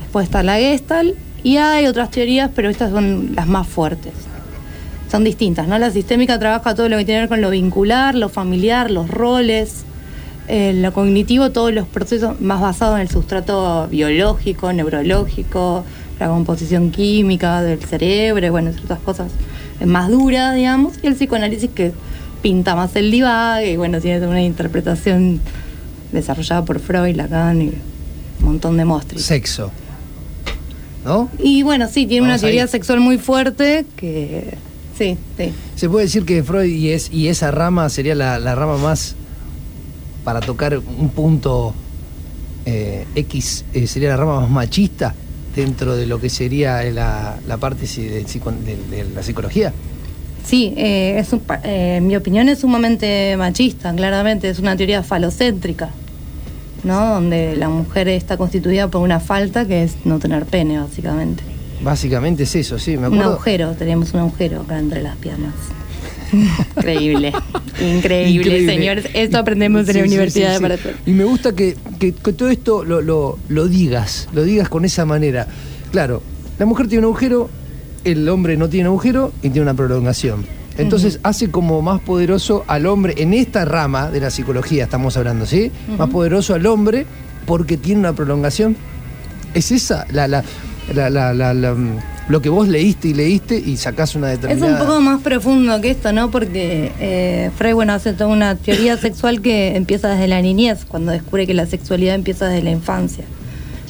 Después 0.00 0.24
está 0.24 0.42
la 0.42 0.56
Gestalt 0.56 1.14
y 1.42 1.56
hay 1.58 1.86
otras 1.86 2.10
teorías, 2.10 2.50
pero 2.54 2.70
estas 2.70 2.90
son 2.90 3.32
las 3.34 3.46
más 3.46 3.66
fuertes. 3.66 4.12
Son 5.10 5.24
distintas, 5.24 5.66
¿no? 5.66 5.78
La 5.78 5.90
sistémica 5.90 6.38
trabaja 6.38 6.74
todo 6.74 6.88
lo 6.88 6.96
que 6.96 7.04
tiene 7.04 7.18
que 7.18 7.22
ver 7.22 7.28
con 7.28 7.40
lo 7.40 7.50
vincular, 7.50 8.14
lo 8.14 8.28
familiar, 8.28 8.90
los 8.90 9.08
roles. 9.08 9.84
Eh, 10.52 10.72
lo 10.72 10.92
cognitivo, 10.92 11.50
todos 11.52 11.72
los 11.72 11.86
procesos 11.86 12.40
más 12.40 12.60
basados 12.60 12.96
en 12.96 13.02
el 13.02 13.08
sustrato 13.08 13.86
biológico, 13.88 14.72
neurológico, 14.72 15.84
la 16.20 16.28
composición 16.28 16.90
química 16.90 17.62
del 17.62 17.82
cerebro, 17.82 18.46
y 18.46 18.50
bueno, 18.50 18.72
ciertas 18.72 19.00
cosas 19.00 19.32
más 19.84 20.10
duras, 20.10 20.54
digamos. 20.54 20.94
Y 21.02 21.06
el 21.06 21.14
psicoanálisis 21.14 21.70
que 21.70 21.92
pinta 22.42 22.76
más 22.76 22.94
el 22.96 23.10
divague 23.10 23.72
y 23.72 23.76
bueno, 23.76 24.00
tiene 24.00 24.26
una 24.26 24.42
interpretación 24.42 25.40
desarrollada 26.12 26.64
por 26.64 26.78
Freud, 26.78 27.16
Lacan 27.16 27.62
y 27.62 27.68
un 28.40 28.44
montón 28.44 28.76
de 28.76 28.84
monstruos. 28.84 29.24
Sexo. 29.24 29.70
¿No? 31.04 31.30
Y 31.38 31.62
bueno, 31.62 31.88
sí, 31.88 32.06
tiene 32.06 32.26
Vamos 32.26 32.34
una 32.34 32.40
teoría 32.40 32.62
ahí. 32.64 32.68
sexual 32.68 33.00
muy 33.00 33.16
fuerte 33.16 33.86
que... 33.96 34.58
Sí, 34.98 35.16
sí. 35.38 35.52
Se 35.76 35.88
puede 35.88 36.04
decir 36.04 36.26
que 36.26 36.42
Freud 36.42 36.70
y, 36.70 36.90
es, 36.90 37.10
y 37.10 37.28
esa 37.28 37.50
rama 37.50 37.88
sería 37.88 38.14
la, 38.14 38.38
la 38.38 38.54
rama 38.54 38.76
más 38.76 39.14
para 40.24 40.40
tocar 40.40 40.76
un 40.76 41.08
punto 41.08 41.72
eh, 42.66 43.06
X, 43.14 43.64
eh, 43.72 43.86
sería 43.86 44.10
la 44.10 44.18
rama 44.18 44.40
más 44.40 44.50
machista 44.50 45.14
dentro 45.54 45.96
de 45.96 46.06
lo 46.06 46.20
que 46.20 46.30
sería 46.30 46.82
la, 46.84 47.38
la 47.46 47.56
parte 47.56 47.86
de, 47.86 48.10
de- 48.24 48.24
de 48.96 49.06
la 49.14 49.22
psicología. 49.22 49.72
Sí, 50.46 50.72
eh, 50.76 51.16
es 51.18 51.32
un 51.32 51.42
eh, 51.64 51.96
en 51.98 52.06
mi 52.06 52.16
opinión 52.16 52.48
es 52.48 52.60
sumamente 52.60 53.36
machista, 53.36 53.94
claramente, 53.94 54.48
es 54.48 54.58
una 54.58 54.74
teoría 54.76 55.02
falocéntrica, 55.02 55.90
¿no? 56.82 57.14
Donde 57.14 57.56
la 57.56 57.68
mujer 57.68 58.08
está 58.08 58.36
constituida 58.36 58.88
por 58.88 59.02
una 59.02 59.20
falta 59.20 59.66
que 59.66 59.82
es 59.84 59.96
no 60.04 60.18
tener 60.18 60.46
pene, 60.46 60.78
básicamente. 60.80 61.42
Básicamente 61.82 62.42
es 62.44 62.54
eso, 62.56 62.78
sí, 62.78 62.92
me 62.92 63.08
Un 63.08 63.14
acuerdo. 63.14 63.32
agujero, 63.32 63.72
tenemos 63.72 64.12
un 64.14 64.20
agujero 64.20 64.62
acá 64.62 64.78
entre 64.78 65.02
las 65.02 65.16
piernas. 65.16 65.54
Increíble, 66.76 67.32
increíble, 67.80 68.30
Increíble. 68.30 68.66
señores. 68.74 69.06
Esto 69.14 69.38
aprendemos 69.38 69.88
en 69.88 69.96
la 69.96 70.02
sí, 70.02 70.08
Universidad 70.08 70.48
sí, 70.48 70.54
de. 70.54 70.60
Maratón. 70.60 70.92
Y 71.06 71.10
me 71.12 71.24
gusta 71.24 71.54
que, 71.54 71.76
que- 71.98 72.12
que 72.12 72.32
todo 72.32 72.48
esto 72.48 72.84
lo, 72.84 73.00
lo- 73.00 73.38
lo 73.48 73.68
digas, 73.68 74.28
lo 74.32 74.42
digas 74.44 74.68
con 74.68 74.84
esa 74.84 75.04
manera. 75.04 75.46
Claro, 75.92 76.22
la 76.58 76.66
mujer 76.66 76.88
tiene 76.88 77.06
un 77.06 77.12
agujero, 77.12 77.48
el 78.04 78.28
hombre 78.28 78.56
no 78.56 78.68
tiene 78.68 78.86
agujero 78.86 79.32
y 79.42 79.50
tiene 79.50 79.62
una 79.62 79.74
prolongación. 79.74 80.44
Entonces 80.78 81.18
hace 81.24 81.50
como 81.50 81.82
más 81.82 82.00
poderoso 82.00 82.64
al 82.66 82.86
hombre, 82.86 83.14
en 83.18 83.34
esta 83.34 83.64
rama 83.66 84.10
de 84.10 84.20
la 84.20 84.30
psicología 84.30 84.84
estamos 84.84 85.16
hablando, 85.16 85.44
¿sí? 85.44 85.70
Más 85.98 86.08
poderoso 86.08 86.54
al 86.54 86.64
hombre 86.66 87.04
porque 87.44 87.76
tiene 87.76 88.00
una 88.00 88.12
prolongación. 88.14 88.76
¿Es 89.52 89.72
esa 89.72 90.06
la, 90.12 90.26
la, 90.28 90.42
la- 90.94 91.76
lo 92.30 92.40
que 92.40 92.48
vos 92.48 92.68
leíste 92.68 93.08
y 93.08 93.14
leíste 93.14 93.58
y 93.58 93.76
sacás 93.76 94.14
una 94.14 94.32
Es 94.32 94.40
determinada... 94.40 94.80
un 94.80 94.86
poco 94.86 95.00
más 95.00 95.20
profundo 95.20 95.80
que 95.80 95.90
esto, 95.90 96.12
¿no? 96.12 96.30
Porque 96.30 96.92
eh, 97.00 97.50
Freud, 97.56 97.74
bueno, 97.74 97.92
hace 97.92 98.12
toda 98.12 98.28
una 98.28 98.54
teoría 98.54 98.96
sexual 98.96 99.40
que 99.42 99.74
empieza 99.76 100.10
desde 100.10 100.28
la 100.28 100.40
niñez, 100.40 100.84
cuando 100.84 101.10
descubre 101.10 101.44
que 101.48 101.54
la 101.54 101.66
sexualidad 101.66 102.14
empieza 102.14 102.46
desde 102.46 102.62
la 102.62 102.70
infancia. 102.70 103.24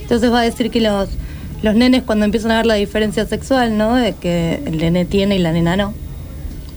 Entonces 0.01 0.33
va 0.33 0.41
a 0.41 0.43
decir 0.43 0.71
que 0.71 0.81
los, 0.81 1.11
los 1.63 1.75
nenes 1.75 2.03
cuando 2.03 2.25
empiezan 2.25 2.53
a 2.53 2.57
ver 2.57 2.67
la 2.67 2.75
diferencia 2.75 3.27
sexual, 3.27 3.77
¿no? 3.77 3.95
De 3.95 4.15
que 4.15 4.63
el 4.65 4.79
nene 4.79 5.05
tiene 5.05 5.37
y 5.37 5.39
la 5.39 5.53
nena 5.53 5.77
no. 5.77 5.93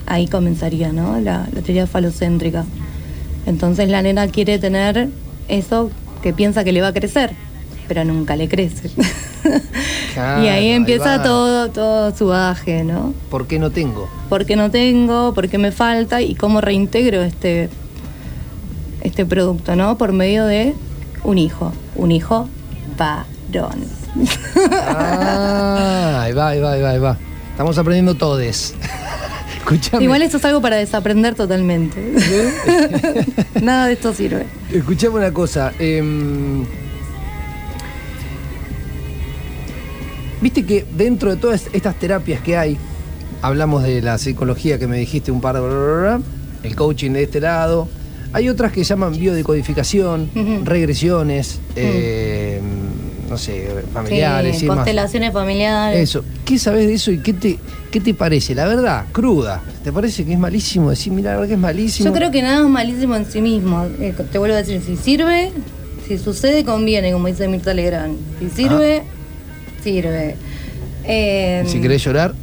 Ahí 0.05 0.28
comenzaría, 0.28 0.91
¿no? 0.91 1.22
La, 1.22 1.47
la 1.53 1.61
teoría 1.61 1.88
falocéntrica. 1.88 2.66
Entonces 3.45 3.88
la 3.88 4.01
nena 4.01 4.28
quiere 4.28 4.59
tener 4.59 5.07
eso 5.47 5.91
que 6.22 6.34
piensa 6.34 6.66
que 6.66 6.74
le 6.74 6.82
va 6.82 6.89
a 6.89 6.93
crecer, 6.93 7.32
pero 7.88 8.03
nunca 8.03 8.36
le 8.36 8.49
crece. 8.49 8.89
Claro, 10.13 10.43
y 10.43 10.47
ahí 10.47 10.69
empieza 10.69 11.21
todo, 11.23 11.69
todo 11.69 12.15
su 12.15 12.27
baje, 12.27 12.83
¿no? 12.83 13.13
¿Por 13.29 13.47
qué 13.47 13.59
no 13.59 13.71
tengo? 13.71 14.07
por 14.29 14.45
qué 14.45 14.55
no 14.55 14.71
tengo, 14.71 15.33
por 15.33 15.47
qué 15.49 15.57
me 15.57 15.71
falta 15.71 16.21
y 16.21 16.33
cómo 16.35 16.59
reintegro 16.61 17.21
este, 17.21 17.69
este 19.01 19.25
producto, 19.25 19.75
¿no? 19.75 19.97
Por 19.97 20.11
medio 20.11 20.45
de 20.45 20.73
un 21.23 21.37
hijo, 21.37 21.71
un 21.95 22.11
hijo 22.11 22.49
varón. 22.97 23.85
Ah, 24.71 26.21
ahí 26.23 26.33
va, 26.33 26.49
ahí 26.49 26.59
va, 26.59 26.71
ahí 26.71 26.81
va, 26.81 26.89
ahí 26.91 26.99
va. 26.99 27.17
Estamos 27.51 27.77
aprendiendo 27.77 28.15
todes. 28.15 28.73
Escuchame. 29.57 30.03
Igual 30.03 30.21
esto 30.23 30.37
es 30.37 30.45
algo 30.45 30.61
para 30.61 30.75
desaprender 30.77 31.35
totalmente. 31.35 32.13
Nada 33.61 33.87
de 33.87 33.93
esto 33.93 34.13
sirve. 34.13 34.45
Escuchame 34.71 35.15
una 35.15 35.31
cosa. 35.31 35.71
em, 35.79 36.65
Viste 40.43 40.65
que 40.65 40.85
dentro 40.97 41.29
de 41.29 41.37
todas 41.37 41.69
estas 41.71 41.95
terapias 41.95 42.41
que 42.41 42.57
hay, 42.57 42.77
hablamos 43.41 43.81
de 43.81 44.01
la 44.01 44.17
psicología 44.17 44.77
que 44.77 44.87
me 44.87 44.97
dijiste 44.97 45.31
un 45.31 45.39
par 45.39 45.55
de. 45.55 45.61
bla, 45.61 45.69
bla, 45.69 46.01
bla, 46.17 46.21
el 46.63 46.75
coaching 46.75 47.11
de 47.11 47.23
este 47.23 47.39
lado. 47.39 47.87
Hay 48.33 48.49
otras 48.49 48.73
que 48.73 48.83
llaman 48.83 49.17
biodecodificación, 49.17 50.29
regresiones, 50.65 51.59
eh, 51.77 52.59
no 53.29 53.37
sé, 53.37 53.69
familiares 53.93 54.57
Sí, 54.57 54.65
y 54.65 54.67
constelaciones 54.67 55.31
familiares. 55.31 56.09
Eso. 56.09 56.25
¿Qué 56.43 56.59
sabes 56.59 56.87
de 56.87 56.95
eso 56.95 57.11
y 57.11 57.19
qué 57.19 57.31
te, 57.31 57.57
qué 57.89 58.01
te 58.01 58.13
parece? 58.13 58.53
La 58.53 58.65
verdad, 58.65 59.05
cruda. 59.13 59.61
¿Te 59.81 59.93
parece 59.93 60.25
que 60.25 60.33
es 60.33 60.39
malísimo 60.39 60.89
decir, 60.89 61.13
mira, 61.13 61.29
la 61.31 61.35
verdad 61.37 61.47
que 61.47 61.53
es 61.53 61.59
malísimo? 61.59 62.09
Yo 62.09 62.13
creo 62.13 62.31
que 62.31 62.41
nada 62.41 62.63
es 62.65 62.69
malísimo 62.69 63.15
en 63.15 63.25
sí 63.31 63.39
mismo. 63.39 63.85
Eh, 64.01 64.13
te 64.29 64.37
vuelvo 64.39 64.55
a 64.55 64.59
decir, 64.59 64.81
si 64.81 64.97
sirve, 64.97 65.51
si 66.05 66.17
sucede, 66.17 66.65
conviene, 66.65 67.13
como 67.13 67.27
dice 67.27 67.47
Mirta 67.47 67.73
Legrand. 67.73 68.17
Si 68.39 68.49
sirve, 68.49 69.03
sirve. 69.84 70.36
Eh, 71.05 71.63
Si 71.67 71.81
querés 71.81 72.03
llorar, 72.03 72.34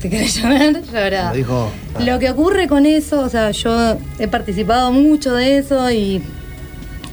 Si 0.00 0.08
querés 0.08 0.34
llorar, 0.42 0.82
llorá. 0.92 1.30
Lo 1.30 1.36
dijo- 1.36 1.70
Lo 2.04 2.18
que 2.18 2.30
ocurre 2.30 2.66
con 2.68 2.86
eso, 2.86 3.20
o 3.20 3.28
sea, 3.28 3.50
yo 3.50 3.96
he 4.18 4.28
participado 4.28 4.92
mucho 4.92 5.34
de 5.34 5.58
eso 5.58 5.90
y 5.90 6.22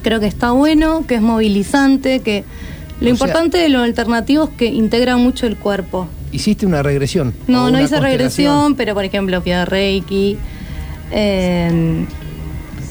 creo 0.02 0.20
que 0.20 0.26
está 0.26 0.50
bueno, 0.52 1.04
que 1.06 1.16
es 1.16 1.20
movilizante, 1.22 2.20
que 2.20 2.44
lo 3.00 3.12
O 3.12 3.16
sea- 3.16 3.26
importante 3.26 3.58
de 3.58 3.68
lo 3.68 3.80
alternativo 3.82 4.44
es 4.44 4.50
que 4.50 4.66
integra 4.66 5.16
mucho 5.16 5.46
el 5.46 5.56
cuerpo. 5.56 6.08
hiciste 6.30 6.66
una 6.66 6.82
regresión. 6.82 7.32
No, 7.46 7.70
no 7.70 7.80
hice 7.80 7.98
regresión, 8.00 8.74
pero 8.74 8.92
por 8.94 9.04
ejemplo 9.04 9.40
fui 9.40 9.52
a 9.52 9.64
Reiki. 9.64 10.36
eh, 11.10 12.04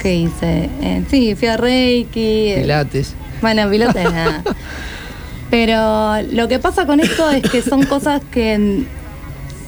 ¿Qué 0.00 0.14
hice? 0.14 0.68
Eh, 0.80 1.04
sí, 1.10 1.34
fui 1.34 1.48
a 1.48 1.56
Reiki. 1.56 2.50
eh, 2.50 2.58
Pilates. 2.62 3.14
bueno, 3.40 3.68
pilotes 3.70 4.04
nada. 4.12 4.42
Pero 5.50 6.20
lo 6.32 6.46
que 6.48 6.58
pasa 6.58 6.86
con 6.86 7.00
esto 7.00 7.30
es 7.30 7.42
que 7.42 7.62
son 7.62 7.84
cosas 7.86 8.20
que 8.30 8.84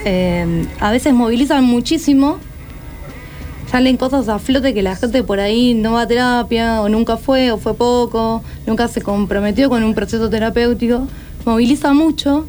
eh, 0.04 0.66
a 0.78 0.90
veces 0.90 1.14
movilizan 1.14 1.64
muchísimo. 1.64 2.38
Salen 3.70 3.96
cosas 3.96 4.28
a 4.28 4.38
flote 4.38 4.74
que 4.74 4.82
la 4.82 4.96
gente 4.96 5.22
por 5.22 5.38
ahí 5.38 5.74
no 5.74 5.92
va 5.92 6.02
a 6.02 6.06
terapia, 6.08 6.82
o 6.82 6.88
nunca 6.88 7.16
fue, 7.16 7.52
o 7.52 7.56
fue 7.58 7.74
poco, 7.74 8.42
nunca 8.66 8.88
se 8.88 9.00
comprometió 9.00 9.68
con 9.70 9.84
un 9.84 9.94
proceso 9.94 10.28
terapéutico. 10.28 11.06
Moviliza 11.46 11.92
mucho 11.94 12.46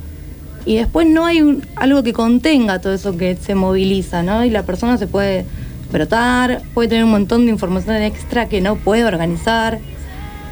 y 0.65 0.75
después 0.77 1.07
no 1.07 1.25
hay 1.25 1.41
un- 1.41 1.63
algo 1.75 2.01
que 2.03 2.11
contenga 2.11 2.79
todo 2.79 2.93
eso 2.93 3.15
que 3.17 3.36
se 3.38 3.55
moviliza, 3.55 4.23
¿no? 4.23 4.43
Y 4.43 4.49
la 4.49 4.63
persona 4.63 4.97
se 4.97 5.07
puede 5.07 5.45
brotar, 5.91 6.63
puede 6.73 6.89
tener 6.89 7.03
un 7.05 7.11
montón 7.11 7.45
de 7.45 7.51
información 7.51 7.97
extra 8.01 8.49
que 8.49 8.59
no 8.59 8.75
puede 8.77 9.05
organizar. 9.05 9.79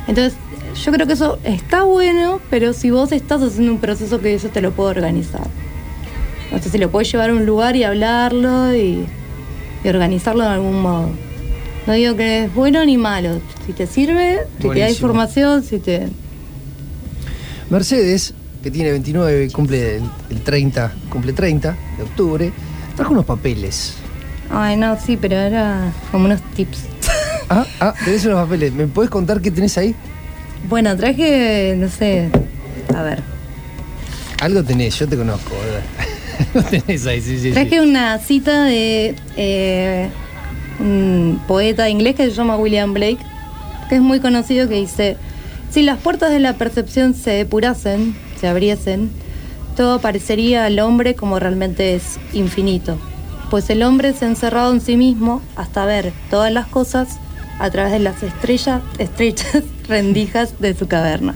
Entonces, 0.08 0.38
yo 0.76 0.92
creo 0.92 1.08
que 1.08 1.14
eso 1.14 1.40
está 1.44 1.84
bueno, 1.84 2.40
pero 2.50 2.74
si 2.74 2.92
vos 2.92 3.12
estás 3.12 3.42
haciendo 3.42 3.72
un 3.72 3.80
proceso 3.80 4.20
que 4.20 4.34
eso 4.34 4.50
te 4.50 4.62
lo 4.62 4.72
puedo 4.72 4.90
organizar. 4.90 5.48
O 6.54 6.60
sea, 6.60 6.72
si 6.72 6.78
lo 6.78 6.90
puedes 6.90 7.12
llevar 7.12 7.30
a 7.30 7.34
un 7.34 7.46
lugar 7.46 7.76
y 7.76 7.84
hablarlo 7.84 8.76
y, 8.76 9.06
y 9.84 9.88
organizarlo 9.88 10.44
de 10.44 10.50
algún 10.50 10.82
modo. 10.82 11.10
No 11.86 11.94
digo 11.94 12.16
que 12.16 12.46
es 12.46 12.54
bueno 12.54 12.84
ni 12.86 12.98
malo. 12.98 13.40
Si 13.66 13.74
te 13.74 13.88
sirve, 13.88 14.40
si 14.62 14.70
te 14.70 14.80
da 14.80 14.90
información, 14.90 15.64
si 15.64 15.80
te... 15.80 16.08
Mercedes, 17.70 18.34
que 18.64 18.72
tiene 18.72 18.92
29 18.92 19.46
y 19.46 19.50
cumple 19.50 19.98
el, 19.98 20.04
el 20.30 20.42
30, 20.42 20.92
cumple 21.10 21.34
30 21.34 21.76
de 21.98 22.04
octubre, 22.04 22.52
trajo 22.96 23.12
unos 23.14 23.26
papeles. 23.26 23.96
Ay, 24.50 24.76
no, 24.78 25.00
sí, 25.00 25.18
pero 25.18 25.36
era 25.36 25.94
como 26.12 26.26
unos 26.26 26.42
tips. 26.56 26.80
Ah, 27.52 27.66
ah, 27.80 27.94
tenés 28.06 28.26
unos 28.26 28.44
papeles. 28.44 28.74
¿Me 28.74 28.86
podés 28.88 29.10
contar 29.10 29.42
qué 29.42 29.50
tenés 29.50 29.78
ahí? 29.78 29.96
Bueno, 30.68 30.96
traje, 30.98 31.76
no 31.78 31.90
sé, 31.90 32.30
a 32.96 33.02
ver. 33.02 33.24
Algo 34.42 34.64
tenés, 34.64 34.98
yo 34.98 35.08
te 35.08 35.18
conozco, 35.18 35.52
¿verdad? 35.64 35.82
Lo 36.54 36.64
tenés 36.64 37.06
ahí, 37.06 37.22
sí, 37.22 37.38
sí. 37.38 37.50
sí. 37.50 37.52
Traje 37.52 37.82
una 37.82 38.18
cita 38.20 38.64
de 38.64 39.16
eh, 39.36 40.10
un 40.80 41.42
poeta 41.48 41.90
inglés 41.90 42.16
que 42.16 42.26
se 42.26 42.32
llama 42.32 42.58
William 42.58 42.94
Blake. 42.94 43.20
que 43.90 43.96
es 43.96 44.02
muy 44.02 44.20
conocido, 44.20 44.68
que 44.70 44.76
dice, 44.76 45.18
si 45.72 45.82
las 45.82 46.00
puertas 46.00 46.32
de 46.32 46.40
la 46.40 46.54
percepción 46.54 47.14
se 47.14 47.32
depurasen, 47.32 48.16
se 48.40 48.48
abriesen, 48.48 49.10
todo 49.76 50.00
parecería 50.00 50.66
al 50.66 50.80
hombre 50.80 51.16
como 51.16 51.40
realmente 51.40 51.96
es 51.96 52.20
infinito, 52.34 52.98
pues 53.50 53.70
el 53.70 53.84
hombre 53.84 54.14
se 54.14 54.26
ha 54.26 54.28
encerrado 54.28 54.72
en 54.74 54.82
sí 54.82 54.98
mismo 54.98 55.42
hasta 55.56 55.86
ver 55.86 56.14
todas 56.30 56.52
las 56.52 56.68
cosas 56.68 57.18
a 57.60 57.70
través 57.70 57.92
de 57.92 58.00
las 58.00 58.22
estrellas, 58.24 58.82
estrechas 59.00 59.64
rendijas 59.90 60.60
de 60.60 60.74
su 60.74 60.88
caverna. 60.88 61.36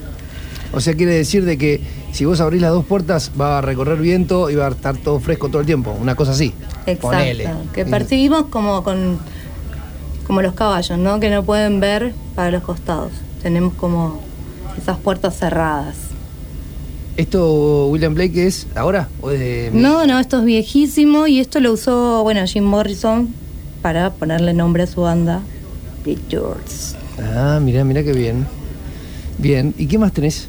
O 0.71 0.79
sea, 0.79 0.93
quiere 0.95 1.13
decir 1.13 1.43
de 1.45 1.57
que 1.57 1.81
si 2.13 2.25
vos 2.25 2.39
abrís 2.39 2.61
las 2.61 2.71
dos 2.71 2.85
puertas 2.85 3.31
va 3.39 3.57
a 3.59 3.61
recorrer 3.61 3.99
viento 3.99 4.49
y 4.49 4.55
va 4.55 4.67
a 4.67 4.69
estar 4.71 4.95
todo 4.97 5.19
fresco 5.19 5.49
todo 5.49 5.59
el 5.59 5.65
tiempo. 5.67 5.95
Una 5.99 6.15
cosa 6.15 6.31
así. 6.31 6.53
Exacto. 6.85 7.07
Ponele. 7.09 7.49
Que 7.73 7.85
percibimos 7.85 8.45
como 8.47 8.83
con 8.83 9.19
como 10.25 10.41
los 10.41 10.53
caballos, 10.53 10.97
¿no? 10.97 11.19
Que 11.19 11.29
no 11.29 11.43
pueden 11.43 11.79
ver 11.81 12.13
para 12.33 12.49
los 12.49 12.63
costados. 12.63 13.11
Tenemos 13.41 13.73
como 13.73 14.21
esas 14.77 14.97
puertas 14.97 15.37
cerradas. 15.37 15.95
¿Esto 17.17 17.87
William 17.89 18.15
Blake 18.15 18.47
es 18.47 18.65
ahora? 18.73 19.07
¿O 19.21 19.29
es 19.29 19.39
de- 19.39 19.69
No, 19.73 20.07
no, 20.07 20.17
esto 20.19 20.39
es 20.39 20.45
viejísimo 20.45 21.27
y 21.27 21.39
esto 21.39 21.59
lo 21.59 21.73
usó, 21.73 22.23
bueno, 22.23 22.43
Jim 22.47 22.63
Morrison 22.63 23.33
para 23.83 24.11
ponerle 24.11 24.53
nombre 24.53 24.83
a 24.83 24.87
su 24.87 25.01
banda, 25.01 25.41
Pictures. 26.03 26.95
Ah, 27.21 27.59
mirá, 27.61 27.83
mirá 27.83 28.03
qué 28.03 28.13
bien. 28.13 28.45
Bien. 29.37 29.73
¿Y 29.77 29.87
qué 29.87 29.97
más 29.97 30.11
tenés? 30.13 30.47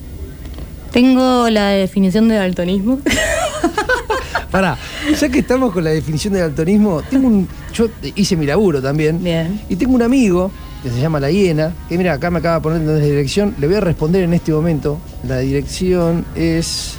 Tengo 0.92 1.48
la 1.50 1.70
definición 1.70 2.28
de 2.28 2.36
daltonismo. 2.36 3.00
Pará, 4.50 4.78
ya 5.20 5.28
que 5.28 5.40
estamos 5.40 5.72
con 5.72 5.82
la 5.82 5.90
definición 5.90 6.32
de 6.34 6.40
daltonismo, 6.40 7.02
tengo 7.02 7.26
un. 7.26 7.48
Yo 7.72 7.88
hice 8.14 8.36
mi 8.36 8.46
laburo 8.46 8.80
también. 8.80 9.22
Bien. 9.22 9.60
Y 9.68 9.74
tengo 9.74 9.94
un 9.94 10.02
amigo 10.02 10.50
que 10.82 10.90
se 10.90 11.00
llama 11.00 11.18
La 11.18 11.30
Hiena, 11.30 11.72
que 11.88 11.98
mira, 11.98 12.12
acá 12.12 12.30
me 12.30 12.38
acaba 12.38 12.56
de 12.56 12.60
poner 12.60 12.80
en 12.82 12.86
la 12.86 12.94
dirección. 13.04 13.54
Le 13.58 13.66
voy 13.66 13.76
a 13.76 13.80
responder 13.80 14.22
en 14.22 14.32
este 14.34 14.52
momento. 14.52 15.00
La 15.26 15.38
dirección 15.38 16.24
es. 16.36 16.94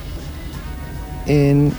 En. 1.28 1.72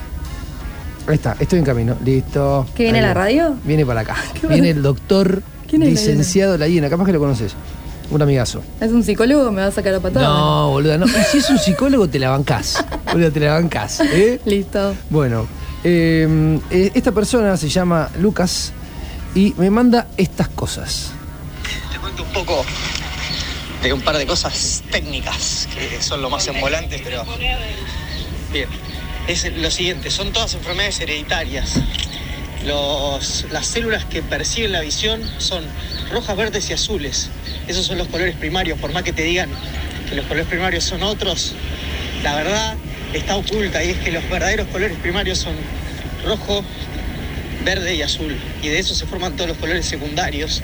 Ahí 1.07 1.15
está, 1.17 1.37
estoy 1.39 1.59
en 1.59 1.65
camino. 1.67 1.95
Listo. 2.05 2.67
¿Qué 2.75 2.85
viene 2.85 2.99
Ahí 2.99 3.03
la 3.03 3.09
va. 3.09 3.15
radio? 3.15 3.55
Viene 3.65 3.85
para 3.85 4.01
acá. 4.01 4.17
Qué 4.41 4.47
Viene 4.47 4.63
bueno. 4.69 4.77
el 4.79 4.83
doctor 4.83 5.43
¿Quién 5.77 5.89
es 5.89 5.95
La 5.95 6.01
Hiena? 6.01 6.13
licenciado 6.13 6.59
La 6.59 6.69
Hiena. 6.69 6.91
Capaz 6.91 7.07
que 7.07 7.13
lo 7.13 7.19
conoces. 7.19 7.55
Un 8.11 8.23
amigazo. 8.23 8.63
¿Es 8.81 8.93
un 8.93 9.03
psicólogo? 9.03 9.51
¿Me 9.51 9.63
va 9.63 9.67
a 9.67 9.73
sacar 9.73 9.95
a 9.95 10.01
patada? 10.01 10.27
No, 10.27 10.71
boluda, 10.71 10.97
no. 10.97 11.07
Y 11.07 11.25
si 11.31 11.39
es 11.39 11.51
un 11.51 11.59
psicólogo, 11.59 12.09
te 12.09 12.19
la 12.19 12.31
bancás. 12.31 12.85
Boluda, 13.13 13.31
te 13.31 13.41
la 13.41 13.55
bancás. 13.55 14.01
¿eh? 14.01 14.41
Listo. 14.45 14.95
Bueno, 15.11 15.47
eh, 15.83 16.59
eh, 16.71 16.93
esta 16.95 17.13
persona 17.13 17.57
se 17.57 17.69
llama 17.69 18.09
Lucas 18.21 18.73
y 19.35 19.55
me 19.59 19.71
manda 19.71 20.07
estas 20.17 20.49
cosas. 20.49 21.11
Te 21.93 21.99
cuento 21.99 22.23
un 22.23 22.33
poco 22.33 22.65
de 23.83 23.93
un 23.93 24.01
par 24.01 24.17
de 24.17 24.27
cosas 24.27 24.83
técnicas 24.91 25.69
que 25.75 26.01
son 26.01 26.23
lo 26.23 26.31
más 26.31 26.47
embolantes, 26.47 27.01
pero. 27.03 27.25
Bien. 28.53 28.69
Es 29.27 29.53
lo 29.57 29.73
siguiente, 29.73 30.09
son 30.09 30.33
todas 30.33 30.55
enfermedades 30.55 31.01
hereditarias. 31.01 31.81
Las 32.67 33.67
células 33.67 34.05
que 34.07 34.23
perciben 34.23 34.73
la 34.73 34.81
visión 34.81 35.23
son 35.39 35.63
rojas, 36.11 36.37
verdes 36.37 36.69
y 36.71 36.73
azules. 36.73 37.29
Esos 37.69 37.87
son 37.87 37.97
los 37.97 38.09
colores 38.09 38.35
primarios. 38.35 38.77
Por 38.81 38.93
más 38.93 39.05
que 39.05 39.13
te 39.13 39.23
digan 39.23 39.49
que 40.09 40.17
los 40.17 40.27
colores 40.27 40.49
primarios 40.49 40.83
son 40.83 41.05
otros, 41.05 41.53
la 42.25 42.35
verdad 42.35 42.75
está 43.13 43.37
oculta 43.37 43.85
y 43.85 43.91
es 43.91 43.99
que 43.99 44.11
los 44.11 44.29
verdaderos 44.29 44.67
colores 44.67 44.99
primarios 44.99 45.39
son 45.39 45.55
rojo, 46.25 46.65
verde 47.65 47.95
y 47.95 48.03
azul. 48.03 48.37
Y 48.63 48.69
de 48.69 48.81
eso 48.81 48.97
se 48.97 49.07
forman 49.07 49.37
todos 49.37 49.51
los 49.51 49.59
colores 49.59 49.87
secundarios 49.87 50.61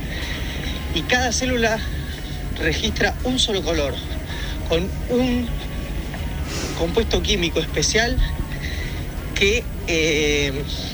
y 0.97 1.03
cada 1.03 1.33
célula 1.33 1.79
registra 2.61 3.15
un 3.23 3.39
solo 3.39 3.63
color 3.63 3.95
con 4.69 4.91
un 5.09 5.49
compuesto 6.79 7.23
químico 7.23 7.61
especial 7.61 8.19
que, 9.43 9.65
eh, 9.89 10.53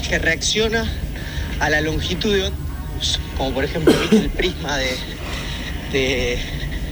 que 0.08 0.18
reacciona 0.18 0.90
a 1.60 1.68
la 1.68 1.82
longitud 1.82 2.32
de 2.34 2.44
ondas, 2.44 3.20
como 3.36 3.52
por 3.52 3.62
ejemplo 3.62 3.92
¿viste 4.00 4.16
el 4.16 4.30
prisma 4.30 4.78
de, 4.78 4.86
de, 5.92 6.38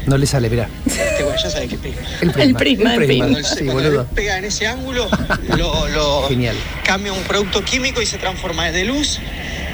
No 0.05 0.19
le 0.19 0.27
sale, 0.27 0.51
mirá. 0.51 0.69
este, 0.85 1.23
bueno, 1.25 1.39
ya 1.43 1.49
sabes 1.49 1.71
qué 1.71 1.79
prisma. 1.79 2.03
El 2.21 2.31
prisma. 2.31 2.43
El 2.51 2.55
prisma, 2.57 2.95
el 2.95 3.05
prisma. 3.07 3.25
Cuando, 3.25 3.39
el- 3.39 3.45
Sí, 3.47 3.65
cuando 3.65 3.83
boludo. 3.85 4.07
pega 4.15 4.37
en 4.37 4.45
ese 4.45 4.67
ángulo, 4.67 5.09
lo, 5.57 5.89
lo- 5.89 6.29
Genial. 6.29 6.57
cambia 6.85 7.15
un 7.15 7.23
producto 7.23 7.65
químico 7.65 8.03
y 8.03 8.07
se 8.07 8.19
transforma 8.19 8.71
de 8.71 8.85
luz 8.85 9.19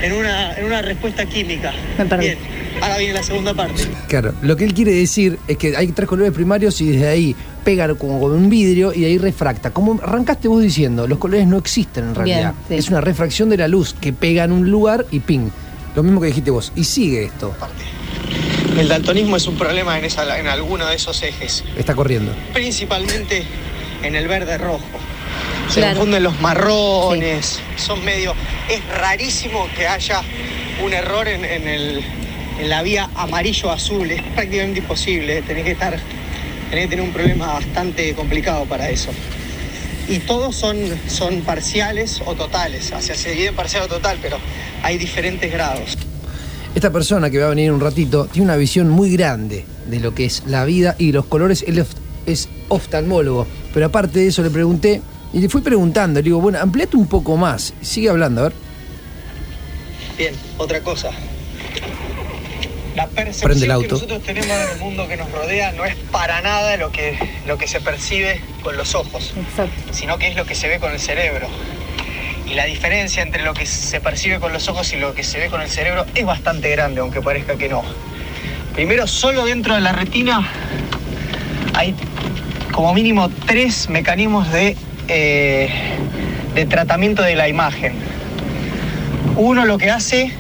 en 0.03 0.13
una, 0.13 0.55
en 0.57 0.65
una 0.67 0.83
respuesta 0.83 1.27
química. 1.27 1.73
Me 1.99 2.07
perdí. 2.07 2.27
Bien, 2.27 2.39
ahora 2.81 2.97
viene 2.99 3.15
la 3.15 3.23
segunda 3.23 3.55
parte. 3.55 3.83
Claro, 4.09 4.33
lo 4.43 4.57
que 4.57 4.65
él 4.65 4.75
quiere 4.75 4.93
decir 4.93 5.39
es 5.49 5.57
que 5.57 5.77
hay 5.77 5.89
tres 5.89 6.09
colores 6.09 6.33
primarios 6.33 6.81
y 6.81 6.91
desde 6.91 7.09
ahí 7.09 7.37
pega 7.65 7.93
como 7.95 8.21
con 8.21 8.33
un 8.33 8.49
vidrio 8.51 8.93
y 8.95 9.01
de 9.03 9.07
ahí 9.07 9.19
refracta. 9.19 9.71
Como 9.71 10.01
arrancaste 10.03 10.49
vos 10.49 10.63
diciendo, 10.63 11.07
los 11.07 11.19
colores 11.19 11.47
no 11.47 11.59
existen 11.59 12.05
en 12.09 12.15
realidad. 12.15 12.55
sí. 12.69 12.75
Es 12.75 12.89
una 12.89 13.01
refracción 13.01 13.49
de 13.49 13.57
la 13.57 13.69
luz 13.69 13.95
que 14.01 14.13
pega 14.13 14.45
en 14.45 14.53
un 14.53 14.71
lugar 14.71 15.07
y 15.11 15.21
ping. 15.21 15.49
Lo 15.95 16.03
mismo 16.03 16.21
que 16.21 16.29
dijiste 16.29 16.51
vos. 16.51 16.73
Y 16.75 16.85
sigue 16.85 17.25
esto. 17.25 17.55
El 18.79 18.89
daltonismo 18.89 19.37
es 19.37 19.47
un 19.47 19.57
problema 19.57 19.99
en, 19.99 20.05
esa, 20.07 20.39
en 20.39 20.47
alguno 20.47 20.87
de 20.87 20.95
esos 20.97 21.23
ejes, 21.23 21.63
Está 21.77 21.95
corriendo. 21.95 22.33
principalmente 22.55 23.45
en 24.03 24.15
el 24.17 24.27
verde 24.29 24.57
rojo. 24.59 24.81
Se 25.69 25.81
Claro. 25.81 25.97
confunden 25.99 26.23
los 26.23 26.41
marrones, 26.41 27.61
son 27.77 28.03
medio... 28.05 28.35
Es 28.69 28.81
rarísimo 28.99 29.67
que 29.77 29.87
haya 29.87 30.23
un 30.85 30.93
error 30.95 31.29
en, 31.29 31.45
en 31.45 31.69
el- 31.69 32.03
en 32.61 32.69
la 32.69 32.83
vía 32.83 33.11
amarillo-azul, 33.15 34.11
es 34.11 34.23
prácticamente 34.35 34.81
imposible, 34.81 35.43
tenés 35.43 35.65
que 35.65 35.73
estar... 35.73 35.99
Tenés 36.71 36.87
que 36.87 36.91
tener 36.97 37.05
un 37.05 37.13
problema 37.13 37.49
bastante 37.49 38.15
complicado 38.15 38.65
para 38.65 38.89
eso. 38.89 39.11
Y 40.09 40.21
todos 40.21 40.57
son, 40.57 40.79
son 41.07 41.43
parciales 41.43 42.23
o 42.25 42.35
totales, 42.35 42.91
o 42.97 43.01
sea, 43.03 43.15
se 43.15 43.31
divide 43.33 43.49
en 43.49 43.55
parcial 43.55 43.83
o 43.83 43.89
total, 43.89 44.19
pero 44.23 44.39
hay 44.83 44.97
diferentes 44.97 45.53
grados. 45.53 45.99
Esta 46.75 46.91
persona 46.91 47.29
que 47.29 47.39
va 47.39 47.47
a 47.47 47.51
venir 47.51 47.71
un 47.71 47.81
ratito 47.81 48.25
tiene 48.25 48.47
una 48.47 48.57
visión 48.57 48.89
muy 48.89 49.11
grande 49.13 49.67
de 49.87 50.01
lo 50.01 50.15
que 50.15 50.25
es 50.25 50.45
la 50.47 50.65
vida 50.65 50.97
y 50.99 51.13
los 51.13 51.27
colores. 51.27 51.63
Él 51.69 51.85
es 52.25 52.49
oftalmólogo. 52.69 53.47
Pero 53.75 53.87
aparte 53.87 54.21
de 54.21 54.29
eso 54.29 54.43
le 54.43 54.49
pregunté 54.49 55.03
y 55.35 55.41
le 55.41 55.51
fui 55.51 55.61
preguntando. 55.61 56.21
Le 56.21 56.25
digo, 56.25 56.41
bueno, 56.41 56.59
ampliate 56.59 56.97
un 56.97 57.07
poco 57.07 57.37
más. 57.37 57.75
Sigue 57.83 58.09
hablando, 58.09 58.41
a 58.41 58.45
ver. 58.45 58.53
Bien, 60.17 60.35
otra 60.57 60.81
cosa. 60.81 61.11
La 62.95 63.07
percepción 63.07 63.51
Prende 63.51 63.65
el 63.67 63.73
auto. 63.73 63.87
que 63.87 63.93
nosotros 63.95 64.23
tenemos 64.23 64.51
en 64.51 64.71
el 64.73 64.79
mundo 64.79 65.09
que 65.09 65.17
nos 65.17 65.31
rodea 65.33 65.73
no 65.73 65.85
es 65.85 65.95
para 66.11 66.41
nada 66.43 66.77
lo 66.77 66.93
que, 66.93 67.17
lo 67.47 67.57
que 67.57 67.67
se 67.67 67.81
percibe 67.81 68.41
con 68.63 68.77
los 68.77 68.95
ojos, 68.95 69.33
Exacto. 69.37 69.73
sino 69.93 70.19
que 70.19 70.29
es 70.29 70.37
lo 70.37 70.45
que 70.45 70.55
se 70.55 70.69
ve 70.69 70.79
con 70.79 70.93
el 70.93 71.01
cerebro. 71.01 71.49
Y 72.47 72.55
la 72.55 72.67
diferencia 72.67 73.23
entre 73.23 73.45
lo 73.45 73.55
que 73.55 73.65
se 73.65 74.01
percibe 74.01 74.41
con 74.41 74.53
los 74.53 74.69
ojos 74.69 74.93
y 74.93 74.97
lo 74.97 75.15
que 75.15 75.23
se 75.23 75.39
ve 75.39 75.49
con 75.49 75.63
el 75.63 75.71
cerebro 75.71 76.05
es 76.15 76.27
bastante 76.27 76.71
grande, 76.71 77.01
aunque 77.01 77.23
parezca 77.23 77.57
que 77.57 77.69
no. 77.71 77.83
Primero, 78.75 79.07
solo 79.07 79.47
dentro 79.47 79.75
de 79.75 79.81
la 79.81 79.93
retina 79.93 80.47
hay 81.75 81.95
como 82.73 82.93
mínimo 82.93 83.31
tres 83.47 83.89
mecanismos 83.89 84.51
de, 84.53 84.77
eh, 85.09 85.69
de 86.55 86.67
tratamiento 86.67 87.23
de 87.23 87.37
la 87.37 87.49
imagen. 87.49 87.95
Uno 89.37 89.65
lo 89.65 89.79
que 89.79 89.91
hace 89.91 90.33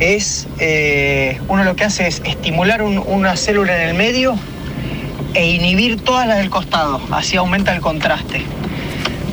es, 0.00 0.48
eh, 0.58 1.38
uno 1.48 1.64
lo 1.64 1.76
que 1.76 1.84
hace 1.84 2.06
es 2.06 2.22
estimular 2.24 2.82
un- 2.82 3.02
una 3.06 3.36
célula 3.36 3.80
en 3.82 3.88
el 3.90 3.94
medio 3.94 4.34
e 5.34 5.46
inhibir 5.50 6.00
todas 6.02 6.26
las 6.26 6.38
del 6.38 6.50
costado, 6.50 7.00
así 7.10 7.36
aumenta 7.36 7.74
el 7.74 7.80
contraste. 7.80 8.42